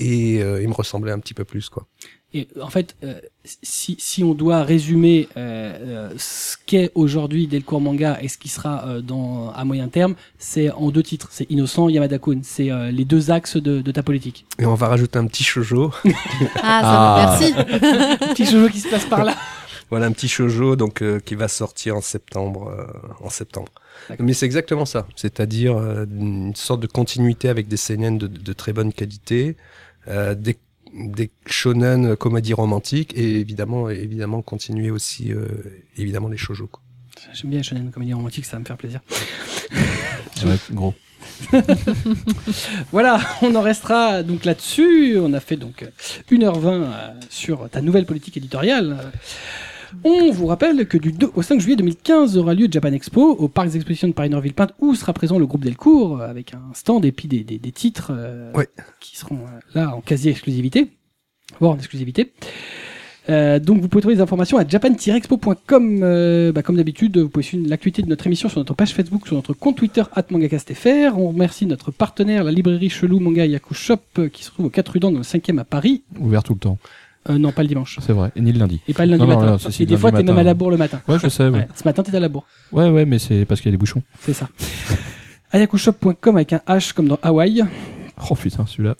et, 0.00 0.42
euh, 0.42 0.60
et 0.60 0.66
me 0.66 0.74
ressembler 0.74 1.12
un 1.12 1.18
petit 1.20 1.34
peu 1.34 1.44
plus 1.44 1.68
quoi. 1.68 1.86
Et 2.34 2.48
en 2.60 2.68
fait, 2.68 2.96
euh, 3.02 3.18
si, 3.62 3.96
si 3.98 4.24
on 4.24 4.34
doit 4.34 4.62
résumer 4.62 5.28
euh, 5.36 6.10
euh, 6.10 6.14
ce 6.18 6.56
qu'est 6.66 6.90
aujourd'hui 6.94 7.46
Delcourt 7.46 7.80
Manga 7.80 8.18
et 8.20 8.28
ce 8.28 8.36
qui 8.36 8.48
sera 8.48 8.86
euh, 8.88 9.00
dans 9.00 9.50
à 9.52 9.64
moyen 9.64 9.88
terme, 9.88 10.16
c'est 10.36 10.70
en 10.70 10.90
deux 10.90 11.04
titres. 11.04 11.28
C'est 11.30 11.48
Innocent, 11.50 11.88
Yamada 11.88 12.18
Kun. 12.18 12.40
C'est 12.42 12.70
euh, 12.70 12.90
les 12.90 13.04
deux 13.04 13.30
axes 13.30 13.56
de, 13.56 13.80
de 13.80 13.90
ta 13.92 14.02
politique. 14.02 14.44
Et 14.58 14.66
on 14.66 14.74
va 14.74 14.88
rajouter 14.88 15.18
un 15.18 15.26
petit 15.26 15.44
shoujo. 15.44 15.92
Ah, 16.04 16.08
Ah. 16.62 17.38
ça, 17.38 17.38
merci. 17.40 17.54
Petit 18.34 18.44
jeu 18.44 18.68
qui 18.68 18.80
se 18.80 18.88
passe 18.88 19.06
par 19.06 19.24
là. 19.24 19.34
Voilà 19.90 20.06
un 20.06 20.12
petit 20.12 20.28
shoujo 20.28 20.76
donc 20.76 21.02
euh, 21.02 21.20
qui 21.20 21.34
va 21.34 21.48
sortir 21.48 21.96
en 21.96 22.00
septembre. 22.00 22.68
euh, 22.76 22.86
en 23.24 23.30
septembre. 23.30 23.72
Mais 24.18 24.32
c'est 24.34 24.46
exactement 24.46 24.84
ça. 24.84 25.06
C'est-à-dire 25.16 25.76
euh, 25.76 26.04
une 26.06 26.54
sorte 26.54 26.80
de 26.80 26.86
continuité 26.86 27.48
avec 27.48 27.66
des 27.68 27.76
seinen 27.76 28.18
de, 28.18 28.26
de 28.26 28.52
très 28.52 28.72
bonne 28.72 28.92
qualité, 28.92 29.56
euh, 30.08 30.34
des 30.34 30.56
des 30.94 31.30
shonen 31.44 32.16
comédies 32.16 32.54
romantiques 32.54 33.12
et 33.18 33.38
évidemment 33.40 33.90
évidemment 33.90 34.40
continuer 34.40 34.90
aussi 34.90 35.32
euh, 35.32 35.46
évidemment 35.98 36.28
les 36.28 36.38
shoujo. 36.38 36.66
quoi. 36.68 36.80
J'aime 37.34 37.50
bien 37.50 37.58
les 37.58 37.64
shonen 37.64 37.90
comédie 37.90 38.14
romantique, 38.14 38.44
ça 38.46 38.52
va 38.56 38.60
me 38.60 38.64
faire 38.64 38.76
plaisir. 38.78 39.00
Ouais, 40.44 40.56
gros. 40.72 40.94
Voilà, 42.92 43.20
on 43.42 43.54
en 43.54 43.62
restera 43.62 44.22
donc 44.22 44.44
là-dessus. 44.44 45.16
On 45.18 45.32
a 45.32 45.40
fait 45.40 45.56
donc 45.56 45.82
euh, 45.82 45.88
1h20 46.30 46.66
euh, 46.68 46.88
sur 47.30 47.68
ta 47.70 47.80
nouvelle 47.80 48.06
politique 48.06 48.36
éditoriale. 48.36 48.98
On 50.04 50.30
vous 50.30 50.46
rappelle 50.46 50.86
que 50.86 50.98
du 50.98 51.12
2 51.12 51.30
au 51.34 51.42
5 51.42 51.60
juillet 51.60 51.76
2015 51.76 52.36
aura 52.36 52.54
lieu 52.54 52.68
Japan 52.70 52.92
Expo 52.92 53.32
au 53.32 53.48
parc 53.48 53.70
d'exposition 53.70 54.08
de 54.08 54.12
Paris-Nord-Villepinte 54.12 54.72
où 54.80 54.94
sera 54.94 55.12
présent 55.12 55.38
le 55.38 55.46
groupe 55.46 55.64
Delcourt 55.64 56.20
euh, 56.20 56.28
avec 56.30 56.54
un 56.54 56.62
stand 56.74 57.04
et 57.04 57.12
puis 57.12 57.28
des, 57.28 57.42
des, 57.44 57.58
des 57.58 57.72
titres 57.72 58.12
euh, 58.14 58.52
Ouais. 58.54 58.68
qui 59.00 59.16
seront 59.16 59.36
euh, 59.36 59.58
là 59.74 59.94
en 59.96 60.00
quasi-exclusivité, 60.00 60.88
voire 61.60 61.72
en 61.72 61.76
exclusivité. 61.76 62.32
Euh, 63.28 63.58
donc 63.58 63.80
vous 63.80 63.88
pouvez 63.88 64.02
trouver 64.02 64.14
des 64.14 64.20
informations 64.20 64.56
à 64.56 64.66
japan-expo.com. 64.66 65.98
Euh, 66.02 66.52
bah, 66.52 66.62
comme 66.62 66.76
d'habitude, 66.76 67.18
vous 67.18 67.28
pouvez 67.28 67.42
suivre 67.42 67.68
l'actualité 67.68 68.02
de 68.02 68.08
notre 68.08 68.24
émission 68.28 68.48
sur 68.48 68.60
notre 68.60 68.74
page 68.74 68.92
Facebook, 68.94 69.26
sur 69.26 69.34
notre 69.34 69.52
compte 69.52 69.76
Twitter 69.76 70.02
@mangacastfr. 70.30 71.16
On 71.18 71.28
remercie 71.28 71.66
notre 71.66 71.90
partenaire, 71.90 72.44
la 72.44 72.52
librairie 72.52 72.88
Chelou 72.90 73.18
Manga 73.18 73.44
Yaku 73.44 73.74
Shop, 73.74 73.98
qui 74.32 74.44
se 74.44 74.50
trouve 74.52 74.66
au 74.66 74.70
4 74.70 74.88
rue 74.92 75.00
dans 75.00 75.10
le 75.10 75.22
5e 75.22 75.58
à 75.58 75.64
Paris. 75.64 76.04
Ouvert 76.20 76.44
tout 76.44 76.52
le 76.54 76.60
temps. 76.60 76.78
Euh, 77.28 77.38
non, 77.38 77.50
pas 77.52 77.62
le 77.62 77.68
dimanche. 77.68 77.98
C'est 78.00 78.12
vrai. 78.12 78.30
Et 78.36 78.40
ni 78.40 78.52
le 78.52 78.58
lundi. 78.58 78.80
Et 78.88 78.94
pas 78.94 79.04
le 79.04 79.12
lundi 79.12 79.22
Non, 79.22 79.28
non, 79.28 79.34
matin. 79.40 79.50
non, 79.52 79.58
c'est- 79.58 79.70
c'est 79.72 79.82
et 79.82 79.86
des 79.86 79.92
lundi 79.94 80.00
fois, 80.00 80.12
t'es 80.12 80.22
même 80.22 80.38
à 80.38 80.42
la 80.42 80.54
bourre 80.54 80.70
le 80.70 80.76
matin. 80.76 81.00
Ouais, 81.08 81.16
je 81.22 81.28
sais. 81.28 81.44
Ouais, 81.48 81.50
Ouais, 81.58 81.68
Ce 81.74 81.84
matin, 81.84 82.02
t'étais 82.02 82.16
à 82.18 82.20
la 82.20 82.28
bourre. 82.28 82.46
ouais, 82.72 82.88
ouais, 82.88 83.04
mais 83.04 83.18
c'est 83.18 83.44
parce 83.44 83.60
qu'il 83.60 83.68
y 83.68 83.72
a 83.72 83.76
des 83.76 83.80
bouchons. 83.80 84.02
C'est 84.20 84.32
ça. 84.32 84.48
ayakushop.com 85.52 86.36
avec 86.36 86.52
un 86.52 86.60
H 86.68 86.92
comme 86.92 87.08
dans 87.08 87.18
Hawaï. 87.22 87.62
Oh 88.30 88.34
putain, 88.34 88.64
celui-là. 88.66 88.96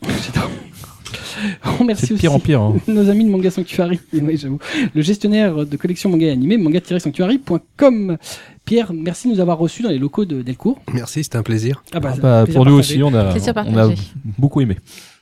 On 1.64 1.76
remercie 1.76 2.02
C'est 2.06 2.08
de 2.08 2.14
aussi 2.14 2.20
pire 2.22 2.32
en 2.34 2.38
pire. 2.38 2.60
hein. 2.60 2.74
nos 2.88 3.08
amis 3.10 3.24
de 3.24 3.30
Manga 3.30 3.50
Sanctuary. 3.50 4.00
Oui, 4.12 4.36
j'avoue. 4.36 4.58
Le 4.94 5.02
gestionnaire 5.02 5.66
de 5.66 5.76
collection 5.76 6.08
manga 6.10 6.26
et 6.26 6.30
animé, 6.30 6.56
manga-sanctuary.com. 6.56 8.16
Pierre, 8.64 8.92
merci 8.92 9.28
de 9.28 9.34
nous 9.34 9.40
avoir 9.40 9.58
reçus 9.58 9.82
dans 9.82 9.90
les 9.90 9.98
locaux 9.98 10.24
de 10.24 10.42
Delcourt. 10.42 10.80
Merci, 10.92 11.22
c'était 11.24 11.36
un 11.36 11.42
plaisir. 11.42 11.82
Ah 11.92 11.98
Ah 12.02 12.12
c'est 12.14 12.20
bah, 12.20 12.40
un 12.40 12.44
plaisir 12.44 12.58
pour 12.58 12.66
nous 12.66 12.76
partagé. 12.78 12.94
aussi, 12.94 13.02
on 13.02 13.14
a, 13.14 13.64
on 13.68 13.76
a 13.90 13.94
beaucoup 14.38 14.60
aimé. 14.60 14.76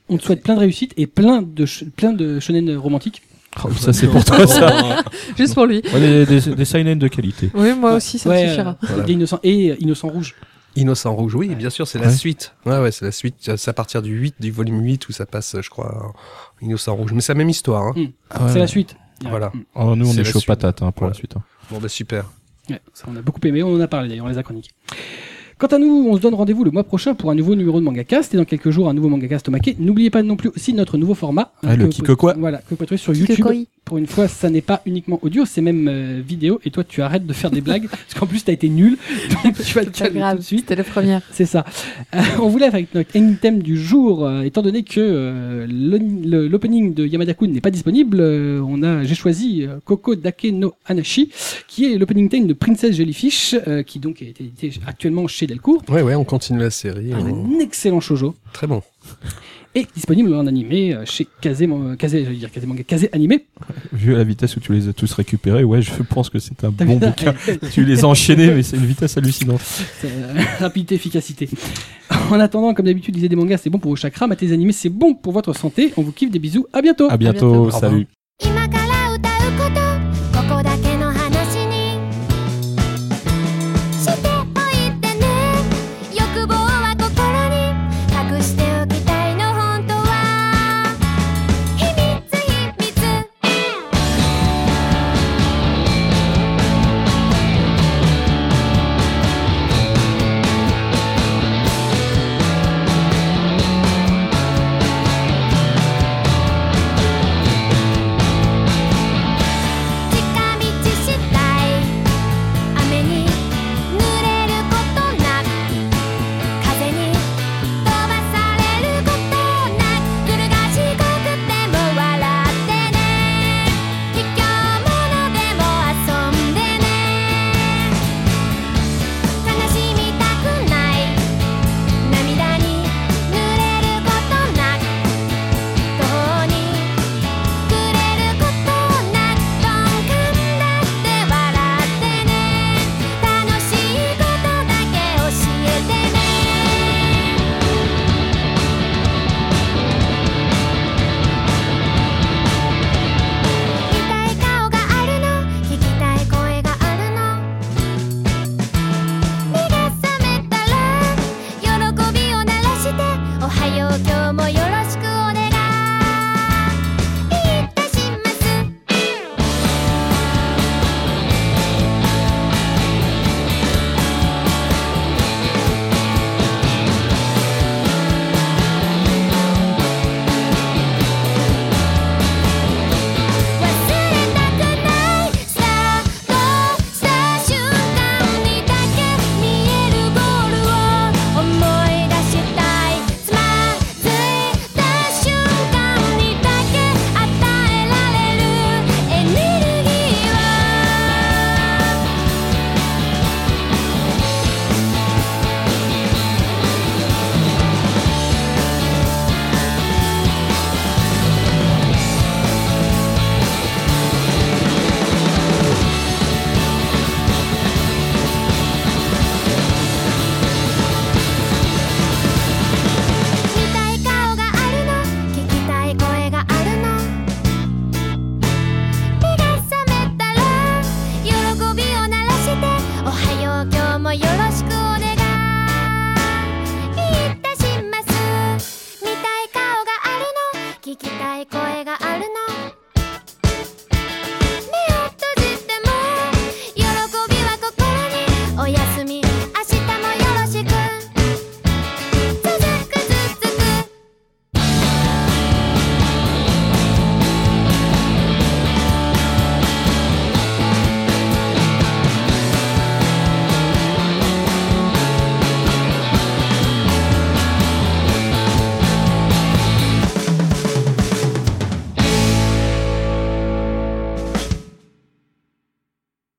On 0.09 0.17
te 0.17 0.23
souhaite 0.23 0.43
plein 0.43 0.55
de 0.55 0.59
réussite 0.59 0.93
et 0.97 1.07
plein 1.07 1.41
de, 1.41 1.65
plein 1.95 2.13
de 2.13 2.39
shonen 2.39 2.75
romantiques. 2.77 3.21
Oh, 3.63 3.71
ça, 3.73 3.93
c'est 3.93 4.07
pour 4.07 4.23
toi, 4.25 4.45
ça. 4.45 5.01
Juste 5.37 5.53
pour 5.53 5.65
lui. 5.65 5.81
Ouais, 5.93 5.99
des, 5.99 6.25
des, 6.41 6.55
des 6.55 6.65
seinen 6.65 6.99
de 6.99 7.07
qualité. 7.07 7.49
Oui, 7.53 7.73
moi 7.73 7.93
aussi, 7.95 8.19
ça 8.19 8.29
me 8.29 8.33
Ouais, 8.35 8.47
suffira. 8.49 8.71
euh, 8.83 9.03
Voilà. 9.05 9.39
et 9.43 9.71
euh, 9.71 9.75
Innocent 9.79 10.09
Rouge. 10.09 10.35
Innocent 10.75 11.15
Rouge, 11.15 11.35
oui, 11.35 11.55
bien 11.55 11.69
sûr, 11.69 11.87
c'est 11.87 11.99
la 11.99 12.11
suite. 12.11 12.53
Ouais, 12.65 12.77
ouais, 12.79 12.91
c'est 12.91 13.05
la 13.05 13.13
suite. 13.13 13.35
C'est 13.55 13.69
à 13.69 13.73
partir 13.73 14.01
du 14.01 14.11
8, 14.13 14.35
du 14.41 14.51
volume 14.51 14.81
8 14.83 15.07
où 15.07 15.13
ça 15.13 15.25
passe, 15.25 15.55
je 15.61 15.69
crois, 15.69 16.11
en 16.61 16.65
Innocent 16.65 16.93
Rouge. 16.95 17.13
Mais 17.13 17.21
c'est 17.21 17.31
la 17.33 17.37
même 17.37 17.49
histoire, 17.49 17.83
hein. 17.83 17.93
Ah 18.29 18.43
ouais. 18.45 18.51
C'est 18.51 18.59
la 18.59 18.67
suite. 18.67 18.97
Voilà. 19.29 19.53
Oh, 19.73 19.95
nous, 19.95 20.09
on 20.09 20.13
est 20.13 20.17
la 20.17 20.23
chaud 20.25 20.41
patate 20.45 20.81
hein, 20.81 20.91
pour 20.91 21.07
la 21.07 21.13
suite. 21.13 21.37
hein. 21.37 21.43
Bon, 21.71 21.79
bah, 21.79 21.87
super. 21.87 22.25
Ouais, 22.69 22.81
ça, 22.93 23.05
on 23.09 23.15
a 23.15 23.21
beaucoup 23.21 23.39
aimé, 23.47 23.63
on 23.63 23.73
en 23.73 23.79
a 23.79 23.87
parlé 23.87 24.09
d'ailleurs, 24.09 24.25
on 24.25 24.29
les 24.29 24.37
a 24.37 24.43
chroniqués. 24.43 24.71
Quant 25.57 25.67
à 25.67 25.77
nous, 25.77 26.07
on 26.09 26.17
se 26.17 26.21
donne 26.21 26.33
rendez-vous 26.33 26.65
le 26.65 26.71
mois 26.71 26.83
prochain 26.83 27.13
pour 27.13 27.31
un 27.31 27.35
nouveau 27.35 27.55
numéro 27.55 27.79
de 27.79 27.85
MangaCast 27.85 28.33
et 28.33 28.37
dans 28.37 28.43
quelques 28.43 28.71
jours 28.71 28.89
un 28.89 28.93
nouveau 28.93 29.07
MangaCast 29.07 29.47
maqué. 29.47 29.73
N'oubliez 29.79 30.09
pas 30.09 30.21
non 30.21 30.35
plus 30.35 30.49
aussi 30.53 30.73
notre 30.73 30.97
nouveau 30.97 31.13
format. 31.13 31.53
Hein, 31.63 31.77
le 31.77 31.85
que 31.87 31.91
pouvez- 32.01 32.33
Voilà, 32.37 32.57
que 32.57 32.63
vous 32.71 32.75
pouvez 32.75 32.87
trouver 32.87 32.97
sur 32.97 33.13
YouTube. 33.21 33.35
Pour 33.85 33.97
une 33.97 34.07
fois, 34.07 34.27
ça 34.27 34.49
n'est 34.49 34.61
pas 34.63 34.81
uniquement 34.85 35.17
audio, 35.21 35.45
c'est 35.45 35.61
même 35.61 35.87
euh, 35.87 36.19
vidéo. 36.27 36.59
Et 36.65 36.71
toi, 36.71 36.83
tu 36.83 37.01
arrêtes 37.03 37.25
de 37.25 37.31
faire 37.33 37.51
des 37.51 37.61
blagues 37.61 37.87
parce 37.89 38.13
qu'en 38.19 38.25
plus, 38.25 38.43
t'as 38.43 38.51
été 38.51 38.67
nul. 38.67 38.97
Donc, 39.45 39.53
tu 39.63 39.73
vas 39.75 39.85
te 39.85 39.91
calmer 39.91 40.19
tout 40.31 40.37
de 40.39 40.43
suite. 40.43 40.59
c'était 40.61 40.75
la 40.75 40.83
première. 40.83 41.21
C'est 41.31 41.45
ça. 41.45 41.63
Euh, 42.15 42.19
on 42.41 42.49
vous 42.49 42.57
lève 42.57 42.73
avec 42.75 42.93
notre 42.93 43.15
ending 43.17 43.37
theme 43.37 43.59
du 43.61 43.77
jour, 43.77 44.25
euh, 44.25 44.41
étant 44.41 44.61
donné 44.63 44.83
que 44.83 44.99
euh, 44.99 45.67
l'opening 46.49 46.93
de 46.93 47.05
Yamada-kun 47.05 47.47
n'est 47.47 47.61
pas 47.61 47.71
disponible. 47.71 48.17
euh, 48.19 48.59
on 48.67 48.83
a, 48.83 49.03
j'ai 49.03 49.15
choisi 49.15 49.63
euh, 49.63 49.77
Koko 49.85 50.15
Dake 50.15 50.47
no 50.51 50.73
Anashi, 50.85 51.29
qui 51.67 51.85
est 51.85 51.97
l'opening 51.97 52.27
theme 52.27 52.47
de 52.47 52.53
Princess 52.53 52.95
Jellyfish, 52.95 53.55
euh, 53.67 53.83
qui 53.83 53.99
donc 53.99 54.21
est 54.21 54.41
édité 54.41 54.71
actuellement 54.87 55.27
chez 55.27 55.44
chez 55.45 55.47
Delcourt. 55.47 55.83
Ouais, 55.89 56.01
ouais, 56.01 56.15
on 56.15 56.23
continue 56.23 56.59
la 56.59 56.69
série. 56.69 57.13
Un, 57.13 57.25
hein. 57.25 57.59
excellent 57.61 57.99
shoujo. 57.99 58.35
Très 58.53 58.67
bon. 58.67 58.81
Et 59.77 59.85
disponible 59.93 60.33
en 60.33 60.47
animé 60.47 60.93
euh, 60.93 61.03
chez 61.05 61.27
Kazé, 61.41 61.67
euh, 61.69 61.95
Kazé, 61.97 62.23
dire 62.23 62.49
Kazé 62.87 63.09
Animé. 63.11 63.45
Vu 63.93 64.15
à 64.15 64.17
la 64.17 64.23
vitesse 64.23 64.55
où 64.55 64.61
tu 64.61 64.71
les 64.71 64.87
as 64.87 64.93
tous 64.93 65.11
récupérés, 65.13 65.65
ouais, 65.65 65.81
je 65.81 65.91
pense 66.03 66.29
que 66.29 66.39
c'est 66.39 66.63
un 66.63 66.69
bon 66.69 66.95
bouquin. 66.95 67.33
tu 67.73 67.83
les 67.83 68.05
as 68.05 68.07
enchaînés, 68.07 68.51
mais 68.51 68.63
c'est 68.63 68.77
une 68.77 68.85
vitesse 68.85 69.17
hallucinante. 69.17 69.61
Euh, 70.05 70.33
rapidité, 70.59 70.95
efficacité. 70.95 71.49
En 72.31 72.39
attendant, 72.39 72.73
comme 72.73 72.85
d'habitude, 72.85 73.15
lisez 73.15 73.27
des 73.27 73.35
mangas, 73.35 73.57
c'est 73.57 73.69
bon 73.69 73.79
pour 73.79 73.91
vos 73.91 73.97
chakras, 73.97 74.27
matez 74.27 74.47
des 74.47 74.53
animés, 74.53 74.71
c'est 74.71 74.89
bon 74.89 75.13
pour 75.13 75.33
votre 75.33 75.53
santé. 75.53 75.91
On 75.97 76.03
vous 76.03 76.13
kiffe, 76.13 76.31
des 76.31 76.39
bisous, 76.39 76.65
à 76.71 76.81
bientôt. 76.81 77.09
À 77.09 77.17
bientôt, 77.17 77.67
à 77.67 77.69
bientôt. 77.69 77.71
salut. 77.71 78.07